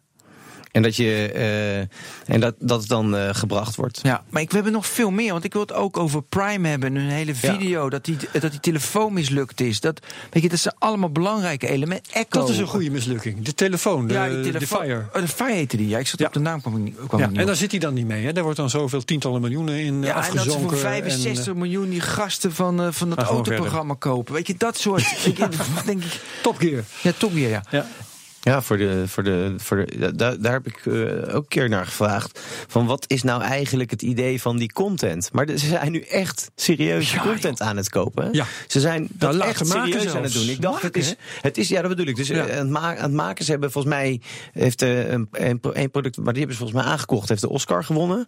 En 0.72 0.82
dat 0.82 0.96
je 0.96 1.32
eh, 1.32 2.34
en 2.34 2.40
dat, 2.40 2.56
dat 2.60 2.80
het 2.80 2.90
dan 2.90 3.16
eh, 3.16 3.30
gebracht 3.32 3.76
wordt. 3.76 4.00
Ja, 4.04 4.24
maar 4.30 4.42
ik, 4.42 4.50
we 4.50 4.56
hebben 4.56 4.74
nog 4.74 4.88
veel 4.88 5.12
meer. 5.12 5.32
Want 5.32 5.44
ik 5.44 5.54
wil 5.54 5.62
het 5.62 5.74
ook 5.74 5.98
over 5.98 6.22
Prime 6.22 6.68
hebben. 6.68 6.96
Een 6.96 7.10
hele 7.10 7.36
video 7.36 7.90
dat, 7.90 8.06
die, 8.06 8.18
dat 8.40 8.52
die 8.52 8.60
telefoon 8.60 9.14
mislukt 9.14 9.62
is. 9.62 9.80
Dat, 9.80 10.00
weet 10.30 10.44
je, 10.44 10.50
dat 10.50 10.60
zijn 10.60 10.76
allemaal 10.78 11.10
belangrijke 11.10 11.68
elementen. 11.68 12.14
Echo. 12.14 12.28
Dat 12.30 12.50
is 12.50 12.58
een 12.58 12.68
goede 12.68 12.90
mislukking. 12.90 13.42
De 13.42 13.54
telefoon, 13.54 14.08
de, 14.08 14.14
Ja, 14.14 14.28
die 14.30 14.52
de. 14.52 14.68
Fire. 14.68 15.06
Oh, 15.14 15.22
de 15.22 15.28
Fire 15.28 15.54
heette 15.54 15.78
die. 15.78 15.88
Ja, 15.88 15.98
ik 15.98 16.08
zat 16.08 16.20
Ja. 16.20 16.26
op 16.26 16.34
de 16.34 16.40
naam 16.40 16.62
kwam 16.62 16.76
ik 16.76 16.84
niet, 16.84 16.96
kwam 17.08 17.20
Ja, 17.20 17.26
ik 17.26 17.30
niet 17.30 17.36
en 17.36 17.44
op. 17.44 17.48
daar 17.48 17.58
zit 17.60 17.72
hij 17.72 17.80
dan 17.80 17.94
niet 17.94 18.08
mee. 18.08 18.26
Hè? 18.26 18.34
Daar 18.34 18.44
wordt 18.44 18.58
dan 18.58 18.70
zoveel 18.70 19.04
tientallen 19.04 19.42
miljoenen 19.42 19.80
in 19.80 20.02
Ja, 20.02 20.28
en 20.30 20.36
dat 20.36 20.44
ze 20.44 20.60
voor 20.60 20.78
65 20.78 21.46
en, 21.46 21.52
eh, 21.52 21.58
miljoen 21.60 21.90
die 21.90 22.02
gasten 22.02 22.54
van, 22.54 22.94
van 22.94 23.10
het 23.10 23.20
autoprogramma 23.20 23.96
kopen. 24.00 24.34
Weet 24.34 24.48
je, 24.48 24.56
dat 24.58 24.78
soort. 24.78 25.10
je, 25.24 25.34
denk 25.86 26.04
ik. 26.04 26.20
Top 26.42 26.58
Gear. 26.58 26.84
Ja, 27.02 27.12
Top 27.18 27.34
Gear, 27.34 27.64
ja. 27.70 27.86
Ja. 28.42 28.62
Voor 28.62 28.78
de, 28.78 29.04
voor 29.08 29.24
de, 29.24 29.54
voor 29.58 29.86
de, 29.86 30.16
daar, 30.16 30.42
daar 30.42 30.52
heb 30.52 30.68
ik 30.68 30.86
eh, 30.86 30.94
ook 31.36 31.42
een 31.44 31.48
keer 31.48 31.70
naar 31.70 31.86
gevraagd. 31.86 32.40
Van 32.68 32.86
wat 32.86 33.04
is 33.08 33.24
nou 33.24 33.42
eigenlijk 33.42 33.92
het 33.92 34.02
idee 34.02 34.42
van 34.42 34.58
die 34.58 34.72
content? 34.72 35.30
Maar 35.34 35.46
de- 35.46 35.58
ze 35.58 35.68
zijn 35.68 35.92
nu 35.92 36.02
echt 36.02 36.52
serieus 36.56 37.12
Ja, 37.14 37.22
content 37.22 37.62
aan 37.62 37.78
het 37.78 37.90
kopen. 37.90 38.30
Ja. 38.34 38.46
Ze 38.68 38.80
zijn 38.80 39.08
dat 39.14 39.36
echt 39.38 39.68
serieus 39.68 40.16
aan 40.16 40.24
het 40.24 40.34
doen. 40.34 40.50
Ik 40.50 40.62
dacht, 40.62 40.82
het 40.82 40.98
is, 40.98 41.16
het 41.42 41.58
is, 41.58 41.68
ja, 41.68 41.82
dat 41.82 41.90
bedoel 41.90 42.06
ik. 42.06 42.16
Dus 42.16 42.28
Ja. 42.28 42.46
eh, 42.48 42.52
aan, 42.58 42.66
het 42.66 42.70
ma- 42.70 42.96
aan 42.98 43.04
het 43.04 43.12
maken, 43.14 43.46
ze 43.46 43.52
hebben 43.52 43.72
volgens 43.72 43.94
mij, 43.94 44.22
heeft 44.52 44.82
eh, 44.82 45.10
een, 45.12 45.28
een, 45.32 45.60
pro- 45.60 45.74
een 45.74 45.92
product, 45.92 46.18
maar 46.18 46.34
die 46.34 46.42
hebben 46.44 46.58
ze 46.58 46.64
volgens 46.64 46.84
mij 46.84 46.92
aangekocht, 46.92 47.30
heeft 47.30 47.42
de 47.42 47.50
Oscar 47.50 47.84
gewonnen. 47.84 48.28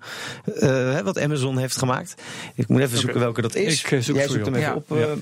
wat 1.03 1.19
Amazon 1.19 1.57
heeft 1.57 1.77
gemaakt. 1.77 2.13
Ik 2.55 2.67
moet 2.67 2.81
even 2.81 2.97
zoeken 2.97 3.19
welke 3.19 3.41
dat 3.41 3.55
is. 3.55 3.83
Ik, 3.83 4.03
zoek 4.03 4.15
Jij 4.15 4.27
zoekt 4.27 4.45
hem 4.45 4.55
op. 4.75 4.91
even 4.91 5.11
op. 5.13 5.19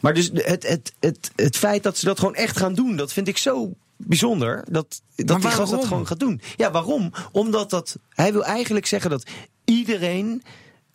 maar 0.00 0.14
dus 0.14 0.30
het, 0.34 0.68
het, 0.68 0.92
het, 1.00 1.30
het 1.36 1.56
feit 1.56 1.82
dat 1.82 1.96
ze 1.98 2.04
dat 2.04 2.18
gewoon 2.18 2.34
echt 2.34 2.56
gaan 2.56 2.74
doen, 2.74 2.96
dat 2.96 3.12
vind 3.12 3.28
ik 3.28 3.38
zo 3.38 3.72
bijzonder. 3.98 4.64
Dat, 4.70 5.02
dat 5.16 5.40
die 5.40 5.50
gast 5.50 5.70
dat 5.70 5.84
gewoon 5.84 6.06
gaat 6.06 6.20
doen. 6.20 6.40
Ja, 6.56 6.70
waarom? 6.70 7.12
Omdat 7.32 7.70
dat. 7.70 7.96
Hij 8.08 8.32
wil 8.32 8.44
eigenlijk 8.44 8.86
zeggen 8.86 9.10
dat 9.10 9.30
iedereen 9.64 10.42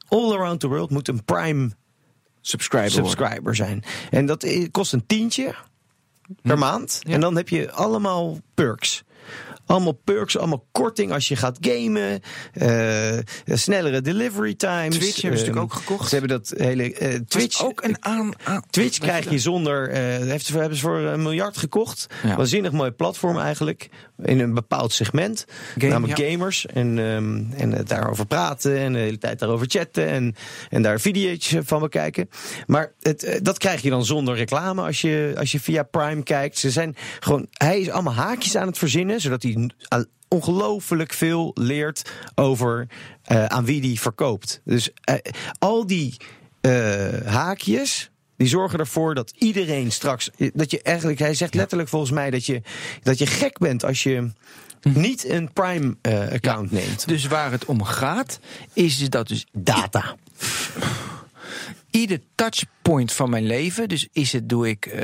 all 0.08 0.32
around 0.34 0.60
the 0.60 0.68
world 0.68 0.90
moet 0.90 1.08
een 1.08 1.24
Prime 1.26 1.70
Subscriber. 2.42 3.56
zijn. 3.56 3.84
En 4.10 4.26
dat 4.26 4.44
i- 4.44 4.70
kost 4.72 4.94
een 4.94 5.06
tientje 5.06 5.56
per 6.42 6.58
maand. 6.58 7.00
Ja. 7.04 7.14
En 7.14 7.20
dan 7.20 7.36
heb 7.36 7.50
je 7.50 7.72
allemaal 7.72 8.40
perks. 8.54 9.04
Allemaal 9.66 9.94
perks, 10.04 10.38
allemaal 10.38 10.68
korting 10.72 11.12
als 11.12 11.28
je 11.28 11.36
gaat 11.36 11.58
gamen. 11.62 12.20
eh, 12.54 13.18
snellere 13.46 14.02
delivery 14.02 14.54
times. 14.56 14.96
Twitch 14.98 15.22
hebben 15.22 15.40
ze 15.40 15.46
Ehm, 15.46 15.54
natuurlijk 15.56 15.64
ook 15.64 15.74
gekocht. 15.74 16.10
Ze 16.10 16.16
hebben 16.18 16.38
dat 16.38 16.54
hele 16.58 16.94
eh, 16.94 17.08
Twitch 17.10 17.26
Twitch 17.28 17.64
ook 17.64 17.84
een 17.84 17.98
aan. 18.00 18.32
aan- 18.44 18.64
Twitch 18.70 18.98
krijg 18.98 19.30
je 19.30 19.40
zonder. 19.40 19.90
eh 19.90 20.02
heeft, 20.18 20.46
ze- 20.46 20.58
hebben 20.58 20.78
ze 20.78 20.84
voor 20.84 20.98
een 21.00 21.22
miljard 21.22 21.58
gekocht. 21.58 22.08
Ja. 22.24 22.36
Waanzinnig 22.36 22.72
mooi 22.72 22.92
platform 22.92 23.38
eigenlijk. 23.40 23.90
In 24.24 24.40
een 24.40 24.54
bepaald 24.54 24.94
segment. 24.94 25.46
Game, 25.78 25.92
namelijk 25.92 26.18
ja. 26.20 26.30
gamers. 26.32 26.66
En, 26.66 27.00
ehm, 27.00 27.42
en 27.62 27.86
daarover 27.86 28.26
praten. 28.26 28.78
En 28.78 28.94
de 28.94 29.00
hele 29.00 29.18
tijd 29.18 29.40
daarover 29.40 29.68
chatten. 29.70 30.08
En, 30.08 30.36
en 30.70 30.82
daar 30.82 31.00
video's 31.00 31.56
van 31.64 31.80
bekijken. 31.80 32.30
Maar 32.68 32.92
het, 33.02 33.24
eh, 33.24 33.40
dat 33.42 33.58
krijg 33.58 33.82
je 33.82 33.90
dan 33.90 34.06
zonder 34.06 34.36
reclame 34.36 34.82
als 34.82 35.02
je, 35.02 35.34
als 35.38 35.52
je 35.52 35.60
via 35.60 35.84
Prime 35.84 36.24
kijkt. 36.24 36.58
Ze 36.58 36.72
zijn 36.72 36.96
gewoon, 37.20 37.48
hij 37.52 37.80
is 37.80 37.90
allemaal 37.90 38.14
haakjes 38.14 38.56
aan 38.56 38.68
het 38.68 38.78
verzinnen. 38.78 39.22
Zodat 39.22 39.44
hij 39.44 39.53
aan- 39.88 40.06
ongelooflijk 40.28 41.14
veel 41.14 41.52
leert 41.54 42.12
over 42.36 42.88
eh, 43.24 43.46
aan 43.46 43.66
wie 43.66 43.82
die 43.82 44.00
verkoopt. 44.00 44.62
Dus 44.66 44.90
eh, 45.04 45.16
al 45.60 45.88
die 45.88 46.18
eh, 46.62 47.08
haakjes. 47.26 48.08
Die 48.38 48.48
zorgen 48.48 48.80
ervoor 48.80 49.16
dat 49.16 49.34
iedereen 49.38 49.92
straks. 49.92 50.30
Dat 50.54 50.72
je 50.72 50.82
eigenlijk. 50.82 51.20
Hij 51.20 51.34
zegt 51.34 51.54
letterlijk 51.54 51.90
volgens 51.90 52.12
mij 52.12 52.30
dat 52.30 52.46
je, 52.46 52.62
dat 53.04 53.18
je 53.18 53.26
gek 53.26 53.58
bent 53.58 53.86
als 53.86 54.04
je. 54.04 54.32
niet 54.94 55.30
een 55.30 55.54
Prime-account 55.54 56.72
neemt. 56.72 57.08
Dus 57.08 57.26
waar 57.28 57.52
het 57.52 57.66
om 57.66 57.84
gaat, 57.84 58.40
is 58.74 59.10
dat 59.10 59.28
dus 59.28 59.46
Data. 59.52 60.16
ieder 61.92 62.20
touchpoint 62.36 63.12
van 63.14 63.30
mijn 63.30 63.46
leven. 63.46 63.90
Dus 63.90 64.08
is 64.12 64.32
het, 64.32 64.50
doe 64.50 64.70
ik, 64.70 64.86
eh, 64.86 65.04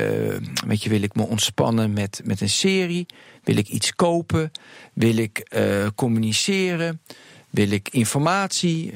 weet 0.67 0.83
je, 0.83 0.89
wil 0.89 1.01
ik 1.01 1.15
me 1.15 1.23
ontspannen 1.23 1.93
met, 1.93 2.21
met 2.23 2.41
een 2.41 2.49
serie? 2.49 3.05
Wil 3.49 3.57
ik 3.57 3.67
iets 3.67 3.95
kopen? 3.95 4.51
Wil 4.93 5.17
ik 5.17 5.39
eh, 5.39 5.87
communiceren? 5.95 7.01
Wil 7.49 7.71
ik 7.71 7.89
informatie? 7.91 8.93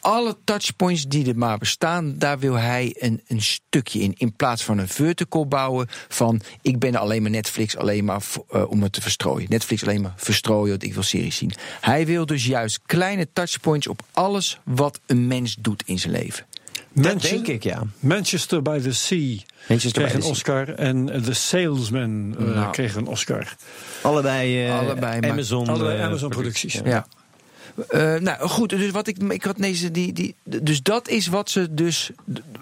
Alle 0.00 0.36
touchpoints 0.44 1.06
die 1.06 1.28
er 1.28 1.38
maar 1.38 1.58
bestaan, 1.58 2.18
daar 2.18 2.38
wil 2.38 2.54
hij 2.54 2.96
een, 2.98 3.22
een 3.26 3.42
stukje 3.42 4.00
in. 4.00 4.14
In 4.16 4.32
plaats 4.36 4.64
van 4.64 4.78
een 4.78 4.88
vertical 4.88 5.46
bouwen 5.46 5.86
van 6.08 6.40
ik 6.62 6.78
ben 6.78 6.94
alleen 6.94 7.22
maar 7.22 7.30
Netflix 7.30 7.76
alleen 7.76 8.04
maar 8.04 8.22
eh, 8.48 8.70
om 8.70 8.82
het 8.82 8.92
te 8.92 9.02
verstrooien. 9.02 9.50
Netflix 9.50 9.82
alleen 9.82 10.02
maar 10.02 10.14
verstrooien, 10.16 10.70
want 10.70 10.82
ik 10.82 10.94
wil 10.94 11.02
series 11.02 11.36
zien. 11.36 11.52
Hij 11.80 12.06
wil 12.06 12.26
dus 12.26 12.46
juist 12.46 12.80
kleine 12.86 13.28
touchpoints 13.32 13.86
op 13.86 14.02
alles 14.12 14.60
wat 14.64 15.00
een 15.06 15.26
mens 15.26 15.56
doet 15.60 15.82
in 15.86 15.98
zijn 15.98 16.12
leven. 16.12 16.46
Dat 16.96 17.04
Manche- 17.04 17.28
denk 17.28 17.46
ik, 17.46 17.62
ja. 17.62 17.82
Manchester 17.98 18.62
by 18.62 18.80
the 18.80 18.92
Sea 18.92 19.36
Manchester 19.68 20.02
kreeg 20.02 20.14
een. 20.14 20.22
Oscar 20.22 20.68
en 20.68 21.22
The 21.22 21.32
Salesman 21.32 22.34
eh, 22.38 22.44
Nou. 22.44 22.72
kreeg 22.72 22.94
een 22.94 23.06
Oscar. 23.06 23.56
Allebei, 24.02 24.66
eh, 24.66 24.78
Allebei, 24.78 25.30
Amazon, 25.30 25.68
Allebei 25.68 25.98
eh, 25.98 26.04
Amazon-producties. 26.04 26.74
Ja. 26.74 26.82
Ja. 26.84 27.06
Eh, 27.88 28.20
nou 28.20 28.48
goed, 28.48 28.68
dus 28.70 28.90
wat 28.90 29.06
ik, 29.06 29.18
ik 29.18 29.42
had 29.44 29.56
deze, 29.56 29.90
die, 29.90 30.12
die, 30.12 30.34
dus 30.44 30.82
dat 30.82 31.08
is 31.08 31.26
wat 31.26 31.50
ze 31.50 31.74
dus 31.74 32.10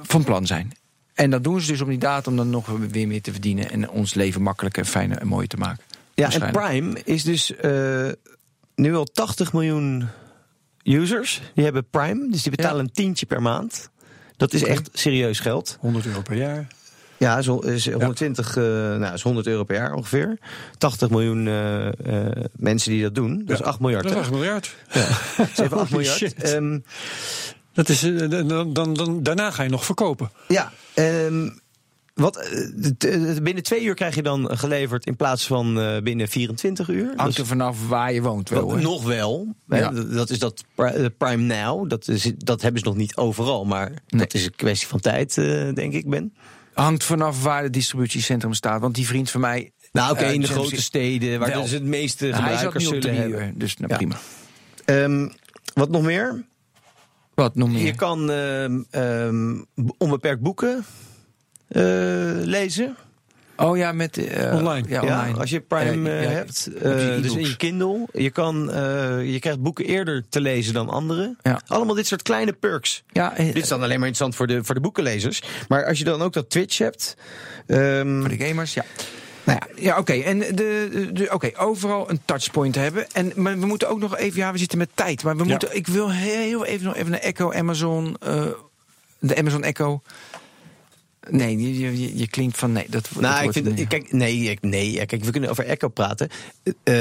van 0.02 0.24
plan 0.24 0.46
zijn. 0.46 0.72
En 1.14 1.30
dat 1.30 1.44
doen 1.44 1.60
ze 1.60 1.66
dus 1.66 1.80
om 1.80 1.88
die 1.88 1.98
datum 1.98 2.36
dan 2.36 2.50
nog 2.50 2.66
weer 2.90 3.08
meer 3.08 3.22
te 3.22 3.32
verdienen 3.32 3.70
en 3.70 3.90
ons 3.90 4.14
leven 4.14 4.42
makkelijker, 4.42 4.84
fijner 4.84 5.18
en 5.18 5.26
mooier 5.26 5.48
te 5.48 5.56
maken. 5.56 5.84
Ja, 6.14 6.32
en. 6.32 6.52
Prime 6.52 7.00
is 7.04 7.22
dus 7.22 7.56
eh, 7.56 8.08
nu 8.74 8.94
al 8.94 9.04
80 9.04 9.52
miljoen 9.52 10.08
users. 10.82 11.40
Die 11.54 11.64
hebben 11.64 11.86
Prime, 11.90 12.30
dus 12.30 12.42
die 12.42 12.50
betalen 12.56 12.84
een 12.84 12.92
tientje 12.92 13.26
per 13.26 13.42
maand. 13.42 13.90
Dat 14.36 14.52
is 14.52 14.62
echt 14.64 14.88
serieus 14.92 15.40
geld. 15.40 15.76
100 15.80 16.06
euro 16.06 16.20
per 16.22 16.36
jaar. 16.36 16.66
Ja, 17.16 17.42
hon- 17.42 17.66
is 17.66 17.90
120, 17.92 18.56
eh, 18.56 18.62
nou, 18.64 19.14
is 19.14 19.22
100 19.22 19.46
euro 19.46 19.64
per 19.64 19.76
jaar 19.76 19.92
ongeveer. 19.94 20.38
80 20.78 21.10
miljoen 21.10 21.46
eh, 21.46 21.86
eh, 21.86 22.44
mensen 22.56 22.90
die 22.90 23.02
dat 23.02 23.14
doen. 23.14 23.42
Dat 23.46 23.58
is 23.60 23.64
8 23.66 23.80
miljard. 23.80 24.02
Dat 24.02 24.12
is 24.12 24.18
hè? 24.18 24.22
8 24.24 24.32
miljard. 24.34 24.74
Dat 25.36 25.48
is 25.52 25.58
even 25.58 25.78
8 25.78 25.90
Holy 25.90 26.00
miljard. 26.02 26.16
shit. 26.18 26.42
Ehm, 26.42 26.78
Dat 27.72 27.88
is, 27.88 28.00
dan, 28.00 28.72
dan, 28.72 28.94
dan, 28.94 29.22
daarna 29.22 29.50
ga 29.50 29.62
je 29.62 29.68
nog 29.68 29.84
verkopen. 29.84 30.30
ja, 30.48 30.72
ehm, 30.94 31.48
wat, 32.14 32.36
eh, 32.36 33.36
binnen 33.42 33.62
twee 33.62 33.82
uur 33.84 33.94
krijg 33.94 34.14
je 34.14 34.22
dan 34.22 34.58
geleverd 34.58 35.06
in 35.06 35.16
plaats 35.16 35.46
van 35.46 35.80
eh, 35.80 36.02
binnen 36.02 36.28
24 36.28 36.88
uur. 36.88 37.12
Hangt 37.16 37.32
is- 37.32 37.38
er 37.38 37.46
vanaf 37.46 37.88
waar 37.88 38.12
je 38.12 38.22
woont 38.22 38.48
wel. 38.48 38.62
Hoor. 38.62 38.80
nog 38.80 39.04
wel. 39.04 39.54
Ja. 39.68 39.90
Dat- 39.90 40.30
is 40.30 40.38
dat 40.38 40.64
eh, 40.76 41.04
Prime 41.18 41.42
Now. 41.42 41.88
Dat, 41.90 42.08
is, 42.08 42.32
dat 42.36 42.62
hebben 42.62 42.80
ze 42.80 42.86
nog 42.86 42.96
niet 42.96 43.16
overal. 43.16 43.64
Maar 43.64 43.92
dat 44.06 44.34
is 44.34 44.44
een 44.44 44.54
kwestie 44.56 44.88
van 44.88 45.00
tijd, 45.00 45.34
denk 45.74 45.92
ik, 45.92 46.08
Ben. 46.08 46.34
Hangt 46.74 47.04
vanaf 47.04 47.42
waar 47.42 47.62
het 47.62 47.72
distributiecentrum 47.72 48.52
staat. 48.54 48.80
Want 48.80 48.94
die 48.94 49.06
vriend 49.06 49.30
van 49.30 49.40
mij. 49.40 49.70
Nou, 49.92 50.12
oké, 50.12 50.24
in 50.24 50.40
de 50.40 50.46
grote 50.46 50.68
zegt- 50.68 50.82
steden 50.82 51.38
waar 51.38 51.52
dus 51.62 51.70
het 51.70 51.82
meeste 51.84 52.32
gebruikers 52.32 52.84
zullen 52.84 53.14
hebben. 53.14 53.40
uur, 53.46 53.52
dus 53.56 53.76
nou, 53.76 53.90
Ja. 53.92 53.96
prima. 53.96 54.16
Ehm, 54.84 55.28
wat 55.74 55.90
nog 55.90 56.02
meer? 56.02 56.44
Wat 57.34 57.54
nog 57.54 57.68
meer? 57.70 57.84
Je 57.84 57.94
kan 57.94 58.30
ehm, 58.30 58.82
ehm, 58.90 59.56
onbeperkt 59.98 60.40
boeken 60.42 60.84
lezen. 62.44 62.96
Oh 63.56 63.76
ja, 63.76 63.92
met 63.92 64.16
eh, 64.16 64.54
Online. 64.54 64.88
Ja, 64.88 65.02
Ja, 65.02 65.18
online. 65.18 65.38
als 65.38 65.50
je 65.50 65.60
Prime 65.60 66.10
Eh, 66.10 66.16
eh, 66.18 66.22
ja, 66.24 66.30
hebt, 66.30 66.68
je 66.72 66.78
eh, 66.78 67.22
dus 67.22 67.34
in 67.34 67.46
je 67.46 67.56
Kindle. 67.56 68.06
Je, 68.12 68.30
kan, 68.30 68.72
eh, 68.72 69.32
je 69.32 69.38
krijgt 69.38 69.60
boeken 69.60 69.84
eerder 69.84 70.24
te 70.28 70.40
lezen 70.40 70.74
dan 70.74 70.88
anderen. 70.88 71.38
Ja. 71.42 71.60
Allemaal 71.66 71.94
dit 71.94 72.06
soort 72.06 72.22
kleine 72.22 72.52
perks. 72.52 73.02
Ja, 73.12 73.36
eh, 73.36 73.46
Dit 73.46 73.56
is 73.62 73.68
dan 73.68 73.82
alleen 73.82 73.98
maar 73.98 74.08
interessant 74.08 74.34
voor 74.36 74.46
de, 74.46 74.64
voor 74.64 74.74
de 74.74 74.80
boekenlezers. 74.80 75.42
Maar 75.68 75.84
als 75.86 75.98
je 75.98 76.04
dan 76.04 76.22
ook 76.22 76.32
dat 76.32 76.50
Twitch 76.50 76.78
hebt. 76.78 77.16
ehm, 77.66 78.20
Voor 78.20 78.28
de 78.36 78.44
gamers, 78.46 78.74
ja. 78.74 78.84
Nou 79.44 79.58
ja, 79.74 79.82
ja 79.82 79.98
oké. 79.98 80.12
En 80.12 80.38
de, 80.38 81.08
de, 81.12 81.28
oké, 81.32 81.50
overal 81.56 82.10
een 82.10 82.20
touchpoint 82.24 82.74
hebben. 82.74 83.10
En, 83.12 83.32
maar 83.36 83.58
we 83.58 83.66
moeten 83.66 83.88
ook 83.88 83.98
nog 84.00 84.16
even, 84.16 84.38
ja, 84.38 84.52
we 84.52 84.58
zitten 84.58 84.78
met 84.78 84.90
tijd. 84.94 85.22
Maar 85.22 85.36
we 85.36 85.44
Ja. 85.44 85.50
moeten, 85.50 85.76
ik 85.76 85.86
wil 85.86 86.10
heel 86.10 86.64
even 86.64 86.86
nog 86.86 86.96
even 86.96 87.10
naar 87.10 87.20
Echo, 87.20 87.52
Amazon, 87.52 88.16
eh, 88.20 88.44
de 89.18 89.36
Amazon 89.36 89.62
Echo. 89.62 90.02
Nee, 91.30 91.58
je, 91.58 91.78
je, 91.78 92.18
je- 92.18 92.28
klinkt 92.28 92.58
van 92.58 92.72
nee. 92.72 92.86
Dat, 92.88 93.08
dat 93.12 93.22
Nou, 93.22 93.44
ik 93.44 93.52
vind, 93.52 93.86
kijk, 93.88 94.12
nee, 94.12 94.36
ik- 94.42 94.62
nee, 94.62 95.06
kijk, 95.06 95.24
we 95.24 95.30
kunnen 95.30 95.50
over 95.50 95.64
Echo 95.66 95.88
praten. 95.88 96.28
Eh, 96.82 96.94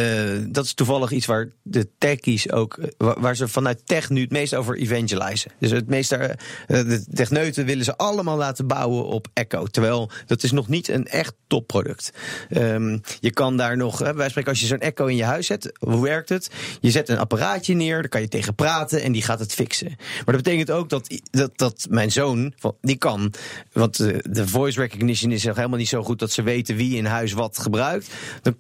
dat 0.48 0.66
is 0.66 0.74
toevallig 0.74 1.12
iets 1.12 1.26
waar 1.26 1.50
de 1.62 1.88
techies 1.98 2.52
ook, 2.52 2.78
eh, 2.78 3.12
waar, 3.18 3.36
ze 3.36 3.48
vanuit 3.48 3.82
tech 3.86 4.10
nu 4.10 4.22
het 4.22 4.32
meest 4.32 4.56
over 4.56 4.78
evangelizen. 4.78 5.52
Dus 5.60 5.72
het 5.72 5.88
meest 5.88 6.10
daar, 6.10 6.30
eh, 6.30 6.38
de 6.68 7.04
techneuten 7.14 7.66
willen 7.66 7.86
ze 7.86 7.98
allemaal 7.98 8.38
laten 8.38 8.68
bouwen 8.68 9.06
op 9.06 9.28
Echo. 9.34 9.66
Terwijl 9.66 10.10
dat 10.26 10.44
is 10.44 10.52
nog 10.52 10.68
niet 10.68 10.88
een 10.88 11.08
echt 11.08 11.34
topproduct. 11.48 12.12
Ehm, 12.50 12.98
je 13.20 13.32
kan 13.32 13.58
daar 13.58 13.78
nog, 13.78 14.00
hè, 14.00 14.14
wij 14.14 14.30
spreken 14.30 14.50
als 14.52 14.60
je 14.60 14.66
zo'n 14.68 14.80
Echo 14.80 15.06
in 15.06 15.16
je 15.16 15.24
huis 15.24 15.48
zet, 15.48 15.72
hoe 15.80 16.02
werkt 16.04 16.30
het? 16.30 16.50
Je 16.82 16.92
zet 16.92 17.10
een 17.10 17.18
apparaatje 17.18 17.74
neer, 17.74 17.96
daar 18.00 18.10
kan 18.10 18.22
je 18.22 18.28
tegen 18.28 18.56
praten 18.56 19.02
en 19.02 19.12
die 19.12 19.22
gaat 19.22 19.40
het 19.40 19.54
fixen. 19.54 19.94
Maar 19.98 20.34
dat 20.36 20.44
betekent 20.44 20.72
ook 20.72 20.90
dat, 20.90 21.20
dat, 21.32 21.52
dat 21.58 21.88
mijn 21.90 22.12
zoon, 22.12 22.54
die 22.82 22.98
kan, 22.98 23.34
want 23.72 24.00
de 24.30 24.48
voice 24.48 24.80
recognition 24.80 25.32
is 25.32 25.44
nog 25.44 25.56
helemaal 25.56 25.78
niet 25.78 25.88
zo 25.88 26.04
goed 26.04 26.20
dat 26.20 26.32
ze 26.32 26.42
weten 26.44 26.76
wie 26.76 26.96
in 26.98 27.06
huis 27.06 27.34
wat 27.34 27.58
gebruikt. 27.58 28.08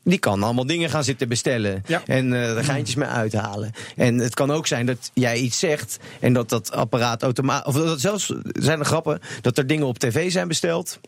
Die 0.04 0.20
kan 0.20 0.44
allemaal 0.44 0.66
dingen 0.66 0.90
gaan 0.90 1.04
zitten 1.04 1.28
bestellen 1.30 1.84
Ja. 1.86 2.02
en 2.06 2.34
eh 2.34 2.58
er 2.58 2.64
geintjes 2.64 2.96
mee 2.96 3.08
uithalen. 3.08 3.72
En 3.96 4.18
het 4.18 4.34
kan 4.34 4.52
ook 4.52 4.68
zijn 4.68 4.86
dat 4.86 5.12
jij 5.14 5.38
iets 5.38 5.60
zegt 5.60 5.98
en 6.20 6.34
dat 6.34 6.50
dat 6.50 6.72
apparaat 6.72 7.24
automatisch, 7.24 7.66
of 7.76 7.76
dat 7.84 8.00
zelfs 8.02 8.34
zijn 8.44 8.80
er 8.80 8.86
grappen 8.86 9.20
dat 9.42 9.58
er 9.58 9.68
dingen 9.68 9.88
op 9.88 9.98
tv 10.00 10.32
zijn 10.32 10.48
besteld. 10.48 11.00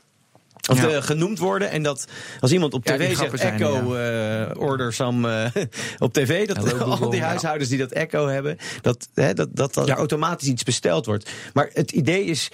Of 0.69 0.91
Ja. 0.91 1.01
genoemd 1.01 1.39
worden. 1.39 1.69
En 1.69 1.83
dat 1.83 2.05
als 2.39 2.51
iemand 2.51 2.73
op 2.73 2.85
Ja, 2.87 2.95
tv 2.95 3.15
zegt 3.17 3.33
Echo, 3.33 3.95
eh, 3.95 4.61
order 4.61 4.93
some 4.93 5.49
eh, 5.53 5.63
op 5.99 6.13
tv. 6.13 6.47
Dat 6.47 6.57
al 6.81 6.89
Google, 6.89 7.09
die 7.09 7.19
ja. 7.19 7.25
huishoudens 7.27 7.69
die 7.69 7.77
dat 7.77 7.91
Echo 7.91 8.27
hebben, 8.27 8.57
dat, 8.81 9.07
hè, 9.13 9.33
dat, 9.33 9.47
dat, 9.51 9.73
dat 9.73 9.87
Ja. 9.87 9.91
er 9.93 9.97
automatisch 9.99 10.47
iets 10.47 10.63
besteld 10.63 11.05
wordt. 11.05 11.29
Maar 11.53 11.69
het 11.73 11.91
idee 11.91 12.23
is. 12.25 12.51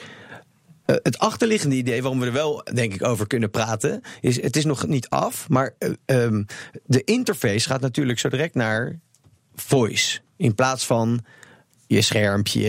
Eh, 0.92 0.98
het 1.04 1.20
achterliggende 1.20 1.76
idee, 1.76 2.02
waarom 2.02 2.20
we 2.20 2.26
er 2.26 2.32
wel 2.32 2.64
denk 2.74 2.94
ik 2.94 3.04
over 3.04 3.28
kunnen 3.28 3.50
praten, 3.50 4.02
is 4.22 4.42
het 4.42 4.56
is 4.56 4.66
nog 4.66 4.88
niet 4.88 5.10
af, 5.10 5.50
maar 5.50 5.76
eh, 5.78 5.90
ehm, 6.06 6.44
de 6.86 7.04
interface 7.04 7.68
gaat 7.68 7.82
natuurlijk 7.82 8.20
zo 8.20 8.30
direct 8.30 8.56
naar 8.56 9.00
voice. 9.56 10.20
In 10.38 10.56
plaats 10.56 10.86
van 10.86 11.26
je 11.96 12.02
schermpje. 12.02 12.62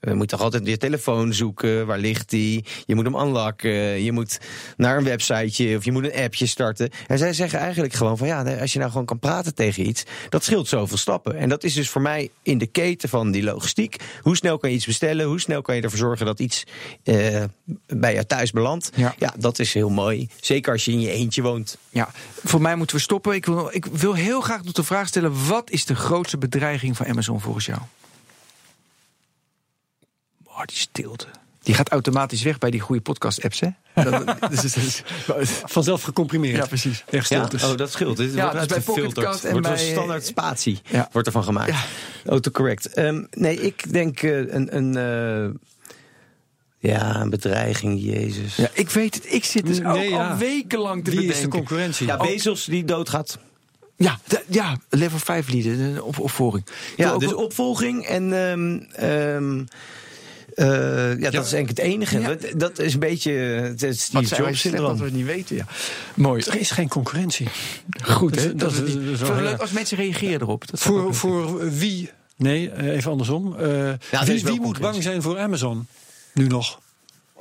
Je 0.00 0.14
moet 0.14 0.28
toch 0.28 0.40
altijd 0.40 0.66
je 0.66 0.76
telefoon 0.76 1.34
zoeken. 1.34 1.86
Waar 1.86 1.98
ligt 1.98 2.30
die? 2.30 2.64
Je 2.86 2.94
moet 2.94 3.04
hem 3.04 3.14
unlocken. 3.14 4.02
Je 4.02 4.12
moet 4.12 4.40
naar 4.76 4.96
een 4.96 5.04
websiteje 5.04 5.76
of 5.76 5.84
je 5.84 5.92
moet 5.92 6.04
een 6.04 6.22
appje 6.22 6.46
starten. 6.46 6.90
En 7.06 7.18
zij 7.18 7.32
zeggen 7.32 7.58
eigenlijk 7.58 7.92
gewoon 7.92 8.18
van 8.18 8.26
ja, 8.26 8.58
als 8.60 8.72
je 8.72 8.78
nou 8.78 8.90
gewoon 8.90 9.06
kan 9.06 9.18
praten 9.18 9.54
tegen 9.54 9.86
iets, 9.86 10.04
dat 10.28 10.44
scheelt 10.44 10.68
zoveel 10.68 10.96
stappen. 10.96 11.36
En 11.36 11.48
dat 11.48 11.64
is 11.64 11.74
dus 11.74 11.88
voor 11.88 12.02
mij 12.02 12.30
in 12.42 12.58
de 12.58 12.66
keten 12.66 13.08
van 13.08 13.30
die 13.30 13.42
logistiek. 13.42 13.96
Hoe 14.20 14.36
snel 14.36 14.58
kan 14.58 14.70
je 14.70 14.76
iets 14.76 14.86
bestellen? 14.86 15.26
Hoe 15.26 15.40
snel 15.40 15.62
kan 15.62 15.76
je 15.76 15.82
ervoor 15.82 15.98
zorgen 15.98 16.26
dat 16.26 16.40
iets 16.40 16.64
eh, 17.04 17.44
bij 17.86 18.12
jou 18.12 18.24
thuis 18.24 18.50
belandt? 18.50 18.90
Ja. 18.94 19.14
ja, 19.18 19.34
dat 19.38 19.58
is 19.58 19.74
heel 19.74 19.90
mooi. 19.90 20.28
Zeker 20.40 20.72
als 20.72 20.84
je 20.84 20.90
in 20.90 21.00
je 21.00 21.10
eentje 21.10 21.42
woont. 21.42 21.78
Ja, 21.90 22.10
voor 22.44 22.60
mij 22.60 22.76
moeten 22.76 22.96
we 22.96 23.02
stoppen. 23.02 23.34
Ik 23.34 23.46
wil, 23.46 23.68
ik 23.72 23.86
wil 23.86 24.14
heel 24.14 24.40
graag 24.40 24.64
nog 24.64 24.72
de 24.72 24.84
vraag 24.84 25.06
stellen: 25.06 25.46
wat 25.48 25.70
is 25.70 25.84
de 25.84 25.94
grootste 25.94 26.38
bedreiging 26.38 26.96
van 26.96 27.06
Amazon 27.06 27.40
volgens 27.40 27.66
jou? 27.66 27.80
Oh, 30.56 30.64
die 30.64 30.76
stilte. 30.76 31.26
Die 31.62 31.74
gaat 31.74 31.88
automatisch 31.88 32.42
weg 32.42 32.58
bij 32.58 32.70
die 32.70 32.80
goede 32.80 33.00
podcast-apps, 33.02 33.60
hè? 33.60 33.68
Dat- 34.10 34.50
dus- 34.50 34.60
dus- 34.60 34.74
dus- 34.74 35.02
Vanzelf 35.64 36.02
gecomprimeerd. 36.02 36.56
Ja, 36.56 36.66
precies. 36.66 37.04
Echt 37.10 37.28
Ja, 37.28 37.44
stiltes. 37.44 37.70
oh, 37.70 37.76
dat 37.76 37.90
scheelt. 37.92 38.16
Dit 38.16 38.34
Ja, 38.34 38.52
wordt 38.52 38.68
dus 38.68 38.84
bij 38.84 39.08
Cast 39.24 39.44
en 39.44 39.52
wordt 39.52 39.66
een 39.66 39.72
bij, 39.74 39.84
eh, 39.86 39.90
standaard 39.92 40.26
spatie 40.26 40.80
Ja. 40.88 41.08
wordt 41.12 41.26
ervan 41.26 41.44
gemaakt. 41.44 41.70
Ja. 41.70 41.82
Autocorrect. 42.30 42.86
Ehm, 42.92 43.24
nee, 43.30 43.60
ik 43.60 43.92
denk 43.92 44.22
eh, 44.22 44.38
een, 44.38 44.76
een 44.76 44.96
eh, 44.96 45.54
ja, 46.78 47.20
een 47.20 47.30
bedreiging, 47.30 48.02
Jezus. 48.02 48.56
Ja, 48.56 48.68
ik 48.72 48.90
weet 48.90 49.14
het. 49.14 49.32
Ik 49.32 49.44
zit 49.44 49.66
dus 49.66 49.78
ook 49.78 49.94
Nee, 49.94 50.10
ja. 50.10 50.30
al 50.30 50.36
wekenlang 50.36 51.04
te 51.04 51.10
Wie 51.10 51.20
is 51.20 51.26
de 51.26 51.32
bedenken. 51.32 51.58
concurrentie? 51.58 52.06
Ja, 52.06 52.16
Bezos 52.16 52.64
die 52.64 52.84
doodgaat. 52.84 53.38
Ja, 53.96 54.18
de- 54.26 54.44
ja, 54.48 54.76
level 54.88 55.18
5 55.18 55.48
lieden, 55.48 55.94
de 55.94 56.02
op, 56.04 56.16
wil 56.96 57.06
Ja, 57.06 57.10
ook 57.12 57.20
dus 57.20 57.34
opvolging 57.34 58.06
en 58.06 58.32
ehm, 58.32 58.78
ehm, 59.04 59.64
eh, 60.62 61.20
ja, 61.20 61.30
dat 61.30 61.44
is 61.44 61.52
eigenlijk 61.52 61.68
het 61.68 61.78
enige. 61.78 62.20
Ja. 62.20 62.28
Dat- 62.28 62.52
Dat 62.56 62.78
is 62.78 62.94
een 62.94 63.00
beetje 63.00 63.32
het 63.32 63.80
Wat 63.80 63.94
Steve 63.96 64.26
zijn 64.26 64.40
wij 64.42 64.50
Jobs 64.50 64.60
slecht 64.60 64.76
dat 64.76 64.86
syndroom. 64.86 64.96
we 64.98 65.04
het 65.04 65.14
niet 65.14 65.26
weten, 65.26 65.56
ja. 65.56 65.66
Mooi. 66.14 66.42
Er 66.46 66.60
is 66.60 66.70
geen 66.70 66.88
concurrentie. 66.88 67.48
Goed, 68.04 68.34
Dat 68.34 68.42
hè? 68.42 68.48
is- 68.50 68.56
Dat 68.56 68.76
dat 68.76 68.86
is 68.88 69.18
dat 69.18 69.28
wel 69.28 69.40
leuk 69.40 69.60
als 69.60 69.70
mensen 69.70 69.96
reageren 69.96 70.40
erop. 70.40 70.64
Voor, 70.72 71.14
voor 71.14 71.70
wie? 71.70 72.10
Nee, 72.36 72.70
eh, 72.70 72.86
even 72.96 73.10
andersom. 73.10 73.56
Eh, 73.58 73.88
er 73.88 73.98
wie 74.44 74.60
moet 74.60 74.78
bang 74.80 75.02
zijn 75.02 75.22
voor 75.22 75.38
Amazon? 75.38 75.86
Nu 76.34 76.46
nog. 76.46 76.80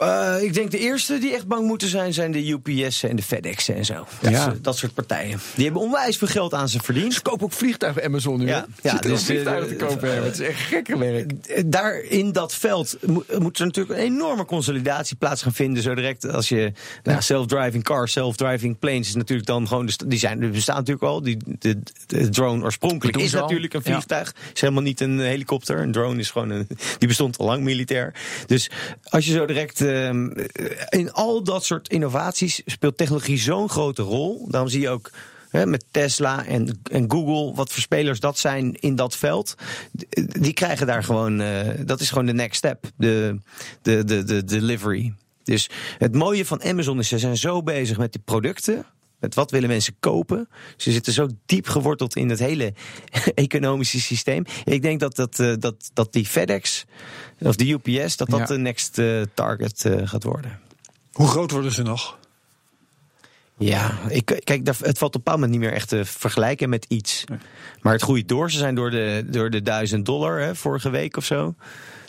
Uh, 0.01 0.35
ik 0.41 0.53
denk 0.53 0.71
de 0.71 0.77
eerste 0.77 1.17
die 1.17 1.33
echt 1.33 1.47
bang 1.47 1.67
moeten 1.67 1.87
zijn, 1.87 2.13
zijn 2.13 2.31
de 2.31 2.47
UPS 2.49 3.03
en 3.03 3.15
de 3.15 3.23
FedEx 3.23 3.69
en 3.69 3.85
zo. 3.85 4.07
Dat, 4.21 4.31
ja. 4.31 4.53
dat 4.61 4.77
soort 4.77 4.93
partijen. 4.93 5.39
Die 5.55 5.63
hebben 5.63 5.81
onwijs 5.81 6.17
veel 6.17 6.27
geld 6.27 6.53
aan 6.53 6.69
ze 6.69 6.79
verdiend. 6.79 7.13
Ze 7.13 7.21
kopen 7.21 7.45
ook 7.45 7.51
vliegtuigen 7.51 8.03
Amazon 8.03 8.39
nu. 8.39 8.47
Ja, 8.47 8.65
ja 8.81 8.95
dus 8.95 9.23
vliegtuigen 9.23 9.67
te 9.67 9.85
kopen 9.85 10.11
hebben. 10.11 10.31
Het 10.31 10.39
is 10.39 10.47
echt 10.47 10.59
gekke 10.59 10.97
werk. 10.97 11.31
Daar 11.71 11.99
in 11.99 12.31
dat 12.31 12.53
veld 12.55 12.97
moet 13.39 13.59
er 13.59 13.65
natuurlijk 13.65 13.99
een 13.99 14.05
enorme 14.05 14.45
consolidatie 14.45 15.15
plaats 15.15 15.41
gaan 15.41 15.53
vinden. 15.53 15.83
Zo 15.83 15.95
direct 15.95 16.31
als 16.31 16.49
je 16.49 16.71
nou, 17.03 17.21
self-driving 17.21 17.83
cars, 17.83 18.11
self-driving 18.11 18.79
planes 18.79 19.07
is 19.07 19.15
natuurlijk 19.15 19.47
dan 19.47 19.67
gewoon. 19.67 19.89
Die 20.05 20.19
zijn, 20.19 20.41
er 20.41 20.49
bestaan 20.49 20.75
natuurlijk 20.75 21.05
al. 21.05 21.21
Die, 21.21 21.37
de, 21.45 21.79
de 22.07 22.29
drone 22.29 22.63
oorspronkelijk 22.63 23.17
is 23.17 23.31
natuurlijk 23.31 23.73
een 23.73 23.83
vliegtuig. 23.83 24.35
Is 24.53 24.61
helemaal 24.61 24.83
niet 24.83 25.01
een 25.01 25.19
helikopter. 25.19 25.79
Een 25.79 25.91
drone 25.91 26.19
is 26.19 26.31
gewoon 26.31 26.49
een. 26.49 26.67
Die 26.97 27.07
bestond 27.07 27.37
al 27.37 27.45
lang 27.45 27.63
militair. 27.63 28.13
Dus 28.45 28.69
als 29.03 29.25
je 29.25 29.31
zo 29.31 29.45
direct 29.45 29.89
Ehm, 29.91 30.29
in 30.89 31.11
al 31.11 31.43
dat 31.43 31.65
soort 31.65 31.89
innovaties 31.89 32.61
speelt 32.65 32.97
technologie 32.97 33.37
zo'n 33.37 33.69
grote 33.69 34.01
rol. 34.01 34.47
Daarom 34.49 34.69
zie 34.69 34.81
je 34.81 34.89
ook 34.89 35.11
met 35.51 35.85
Tesla 35.91 36.45
en, 36.45 36.79
en 36.91 37.11
Google, 37.11 37.55
wat 37.55 37.71
voor 37.71 37.81
spelers 37.81 38.19
dat 38.19 38.37
zijn 38.37 38.75
in 38.79 38.95
dat 38.95 39.15
veld. 39.15 39.55
Die 40.39 40.53
krijgen 40.53 40.87
daar 40.87 41.03
gewoon, 41.03 41.41
uh, 41.41 41.67
dat 41.85 41.99
is 41.99 42.09
gewoon 42.09 42.25
de 42.25 42.33
next 42.33 42.57
step, 42.57 42.85
de, 42.95 43.37
de, 43.81 44.03
de, 44.03 44.23
de 44.23 44.43
delivery. 44.43 45.13
Dus 45.43 45.69
het 45.97 46.15
mooie 46.15 46.45
van 46.45 46.63
Amazon 46.63 46.99
is, 46.99 47.07
ze 47.07 47.19
zijn 47.19 47.37
zo 47.37 47.63
bezig 47.63 47.97
met 47.97 48.11
die 48.11 48.21
producten. 48.25 48.85
Met 49.21 49.35
wat 49.35 49.51
willen 49.51 49.69
mensen 49.69 49.95
kopen? 49.99 50.49
Ze 50.77 50.91
zitten 50.91 51.13
zo 51.13 51.27
diep 51.45 51.67
geworteld 51.67 52.15
in 52.15 52.29
het 52.29 52.39
hele 52.39 52.73
economische 53.35 53.99
systeem. 53.99 54.43
Ik 54.63 54.81
denk 54.81 54.99
dat, 54.99 55.15
dat, 55.15 55.39
eh, 55.39 55.53
dat, 55.59 55.91
dat 55.93 56.13
die 56.13 56.25
FedEx 56.25 56.85
of 57.39 57.55
de 57.55 57.69
UPS, 57.69 58.17
dat 58.17 58.29
dat 58.29 58.47
de 58.47 58.57
next 58.57 58.97
uh, 58.97 59.21
target 59.33 59.85
uh, 59.85 60.07
gaat 60.07 60.23
worden. 60.23 60.59
Hoe 61.11 61.27
groot 61.27 61.51
worden 61.51 61.71
ze 61.71 61.81
nog? 61.81 62.19
Ja, 63.57 63.99
ik, 64.09 64.41
kijk, 64.43 64.67
het 64.67 64.97
valt 64.97 65.01
op 65.01 65.01
een 65.03 65.11
bepaald 65.11 65.39
moment 65.39 65.51
niet 65.51 65.59
meer 65.59 65.73
echt 65.73 65.89
te 65.89 66.05
vergelijken 66.05 66.69
met 66.69 66.85
iets. 66.87 67.23
Maar 67.81 67.93
het 67.93 68.01
groeit 68.01 68.27
door. 68.27 68.51
Ze 68.51 68.57
zijn 68.57 68.75
door 68.75 68.91
de, 68.91 69.25
door 69.29 69.49
de 69.49 69.61
1000 69.61 70.05
dollar 70.05 70.39
hè, 70.39 70.55
vorige 70.55 70.89
week 70.89 71.17
of 71.17 71.25
zo 71.25 71.55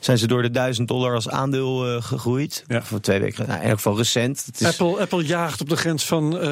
zijn 0.05 0.19
ze 0.19 0.27
door 0.27 0.43
de 0.43 0.51
1000 0.51 0.89
dollar 0.89 1.15
als 1.15 1.29
aandeel 1.29 1.95
uh, 1.95 2.03
gegroeid. 2.03 2.65
Ja. 2.67 2.83
Voor 2.83 3.01
twee 3.01 3.21
weken. 3.21 3.47
Nou, 3.47 3.61
in 3.61 3.67
elk 3.67 3.77
geval 3.77 3.97
recent. 3.97 4.45
Het 4.47 4.61
is... 4.61 4.67
Apple, 4.67 5.01
Apple 5.01 5.25
jaagt 5.25 5.61
op 5.61 5.69
de 5.69 5.77
grens 5.77 6.07
van 6.07 6.35
uh, 6.35 6.43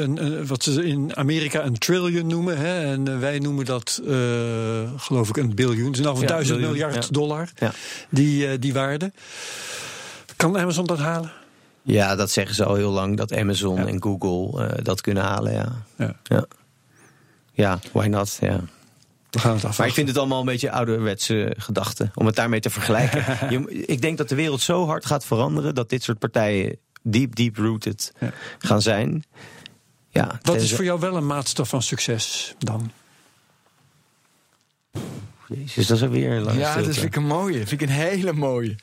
een, 0.00 0.24
een, 0.24 0.46
wat 0.46 0.62
ze 0.62 0.84
in 0.84 1.16
Amerika 1.16 1.64
een 1.64 1.78
trillion 1.78 2.26
noemen. 2.26 2.58
Hè, 2.58 2.92
en 2.92 3.08
uh, 3.08 3.18
wij 3.18 3.38
noemen 3.38 3.64
dat, 3.64 4.00
geloof 4.96 5.28
ik, 5.28 5.36
een 5.36 5.54
biljoen. 5.54 5.86
Het 5.86 5.96
is 5.96 6.04
nou 6.04 6.16
van 6.16 6.26
ja, 6.26 6.32
1000 6.32 6.60
miljard 6.60 7.04
ja. 7.04 7.10
dollar, 7.10 7.48
die, 8.10 8.58
die 8.58 8.72
waarde. 8.72 9.12
Kan 10.36 10.58
Amazon 10.58 10.86
dat 10.86 10.98
halen? 10.98 11.32
Ja, 11.82 12.16
dat 12.16 12.30
zeggen 12.30 12.54
ze 12.54 12.64
al 12.64 12.74
heel 12.74 12.90
lang, 12.90 13.16
dat 13.16 13.34
Amazon 13.34 13.78
en 13.78 14.02
Google 14.02 14.82
dat 14.82 15.00
kunnen 15.00 15.22
halen, 15.22 15.52
ja. 15.52 15.84
Ja, 16.22 16.44
ja. 17.52 17.78
why 17.92 18.06
not, 18.06 18.38
ja. 18.40 18.60
We 19.30 19.38
gaan 19.38 19.58
het 19.58 19.78
maar 19.78 19.86
ik 19.86 19.92
vind 19.94 20.08
het 20.08 20.16
allemaal 20.18 20.40
een 20.40 20.46
beetje 20.46 20.70
ouderwetse 20.70 21.54
gedachten. 21.58 22.10
Om 22.14 22.26
het 22.26 22.34
daarmee 22.34 22.60
te 22.60 22.70
vergelijken. 22.70 23.24
Je, 23.52 23.84
ik 23.86 24.00
denk 24.02 24.18
dat 24.18 24.28
de 24.28 24.34
wereld 24.34 24.60
zo 24.60 24.86
hard 24.86 25.06
gaat 25.06 25.24
veranderen. 25.24 25.74
dat 25.74 25.88
dit 25.88 26.02
soort 26.02 26.18
partijen 26.18 26.76
deep, 27.02 27.36
deep 27.36 27.56
rooted 27.56 28.12
gaan 28.58 28.82
zijn. 28.82 29.24
Ja, 30.10 30.38
Wat 30.42 30.56
is 30.56 30.74
voor 30.74 30.84
jou 30.84 31.00
wel 31.00 31.16
een 31.16 31.26
maatstaf 31.26 31.68
van 31.68 31.82
succes 31.82 32.54
dan? 32.58 32.90
Jezus, 35.48 35.86
dat 35.86 35.96
is 35.96 36.02
alweer 36.02 36.30
een 36.32 36.42
lange 36.42 36.58
Ja, 36.58 36.74
dat 36.74 36.84
vind 36.84 37.06
ik 37.06 37.16
een 37.16 37.26
mooie. 37.26 37.58
vind 37.66 37.70
ik 37.70 37.80
een 37.80 37.88
hele 37.94 38.32
mooie. 38.32 38.76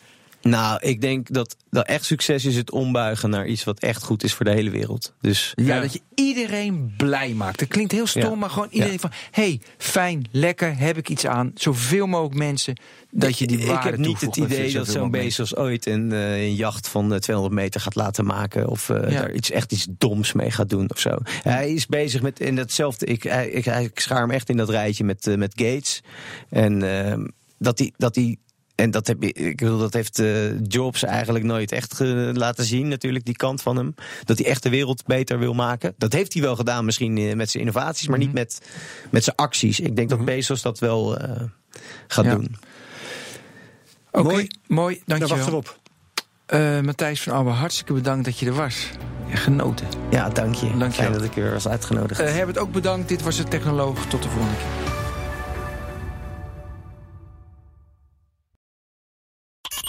Nou, 0.50 0.80
ik 0.82 1.02
denk 1.02 1.34
dat, 1.34 1.56
dat 1.70 1.86
echt 1.86 2.06
succes 2.06 2.46
is 2.46 2.56
het 2.56 2.72
ombuigen 2.72 3.30
naar 3.30 3.48
iets 3.48 3.64
wat 3.64 3.80
echt 3.80 4.04
goed 4.04 4.24
is 4.24 4.34
voor 4.34 4.46
de 4.46 4.52
hele 4.52 4.70
wereld. 4.70 5.14
Dus, 5.22 5.54
ja, 5.56 5.80
dat 5.80 5.94
je 5.94 6.02
iedereen 6.16 6.94
blij 6.98 7.34
maakt. 7.34 7.60
Dat 7.60 7.68
klinkt 7.68 7.92
heel 7.92 8.08
stom, 8.08 8.40
maar 8.40 8.50
gewoon 8.50 8.68
iedereen 8.72 9.00
van... 9.00 9.12
hey, 9.32 9.62
fijn, 9.78 10.28
lekker, 10.32 10.78
heb 10.78 10.98
ik 10.98 11.10
iets 11.10 11.26
aan. 11.26 11.52
Zoveel 11.56 12.08
mogelijk 12.08 12.36
mensen 12.36 12.80
dat 13.12 13.40
je 13.40 13.48
die 13.48 13.66
waarde 13.66 13.88
Ik 13.88 13.96
heb 13.96 13.98
niet 13.98 14.22
het 14.22 14.36
idee 14.36 14.74
dat 14.74 14.88
zo'n 14.88 15.12
Bezos 15.12 15.56
ooit 15.56 15.86
een, 15.86 16.12
uh, 16.12 16.44
een 16.44 16.56
jacht 16.56 16.88
van 16.88 17.20
200 17.20 17.56
eh, 17.56 17.64
meter 17.64 17.82
gaat 17.82 17.96
laten 17.96 18.26
maken. 18.26 18.68
Of 18.70 18.90
uh, 18.90 19.10
daar 19.10 19.32
iets, 19.32 19.52
echt 19.52 19.72
iets 19.72 19.88
doms 19.90 20.34
mee 20.34 20.52
gaat 20.52 20.70
doen 20.70 20.90
of 20.92 21.00
zo. 21.00 21.18
Hij 21.26 21.74
is 21.74 21.86
bezig 21.86 22.22
met 22.22 22.40
in 22.40 22.56
datzelfde... 22.56 23.06
Ik, 23.06 23.24
ik, 23.52 23.66
ik 23.66 24.00
schaar 24.00 24.22
hem 24.22 24.32
echt 24.32 24.50
in 24.50 24.58
dat 24.58 24.70
rijtje 24.70 25.04
met, 25.04 25.28
uh, 25.28 25.36
met 25.36 25.54
Gates. 25.56 26.02
En 26.50 27.04
ehm, 27.04 27.28
dat 27.58 27.80
hij... 27.80 27.92
Dat 27.98 28.16
hij 28.16 28.38
en 28.76 28.92
dat, 28.92 29.08
heb, 29.08 29.24
ik 29.24 29.58
bedoel, 29.58 29.78
dat 29.78 29.94
heeft 29.94 30.20
uh, 30.20 30.62
Jobs 30.62 31.04
eigenlijk 31.04 31.46
nooit 31.46 31.72
echt 31.72 32.00
laten 32.34 32.66
zien, 32.66 32.88
natuurlijk, 32.88 33.26
die 33.26 33.36
kant 33.36 33.62
van 33.62 33.76
hem. 33.76 33.96
Dat 34.24 34.38
hij 34.38 34.48
echt 34.48 34.64
de 34.64 34.70
wereld 34.70 35.06
beter 35.06 35.40
wil 35.40 35.54
maken. 35.54 35.94
Dat 35.98 36.14
heeft 36.14 36.34
hij 36.34 36.42
wel 36.42 36.56
gedaan, 36.56 36.86
misschien 36.86 37.18
uh, 37.18 37.34
met 37.34 37.50
zijn 37.50 37.64
innovaties, 37.64 38.08
maar 38.08 38.18
niet 38.18 38.28
mhm. 38.28 38.38
met, 38.38 38.62
met 39.10 39.24
zijn 39.24 39.36
acties. 39.36 39.80
Ik 39.80 39.96
denk 39.96 40.10
dat 40.10 40.18
mhm. 40.18 40.28
Bezos 40.28 40.62
dat 40.62 40.80
wel 40.80 41.22
uh, 41.22 41.30
gaat 42.08 42.26
doen. 42.26 42.56
Oké, 44.12 44.28
mooi, 44.28 44.48
mooi, 44.68 45.02
dankjewel. 45.06 45.38
wacht 45.38 45.50
erop. 45.50 45.80
Matthijs 46.84 47.22
van 47.22 47.34
Alba, 47.34 47.52
hartstikke 47.52 47.94
bedankt 47.94 48.26
dat 48.26 48.40
je 48.40 48.46
er 48.46 48.54
was. 48.54 48.90
Ja, 49.28 49.36
genoten. 49.36 49.88
Ja, 50.10 50.30
dank 50.30 50.56
je. 50.56 50.78
Dank 50.78 50.94
Fijn 50.94 51.12
dat 51.12 51.24
ik 51.24 51.34
weer 51.34 51.52
was 51.52 51.68
uitgenodigd. 51.68 52.22
Uh, 52.22 52.28
Herbert 52.28 52.58
ook 52.58 52.72
bedankt. 52.72 53.10
Dit 53.10 53.22
was 53.22 53.38
de 53.38 53.44
Technoloog. 53.44 54.06
Tot 54.06 54.24
de 54.24 54.30
volgende 54.30 54.56
keer. 54.58 54.85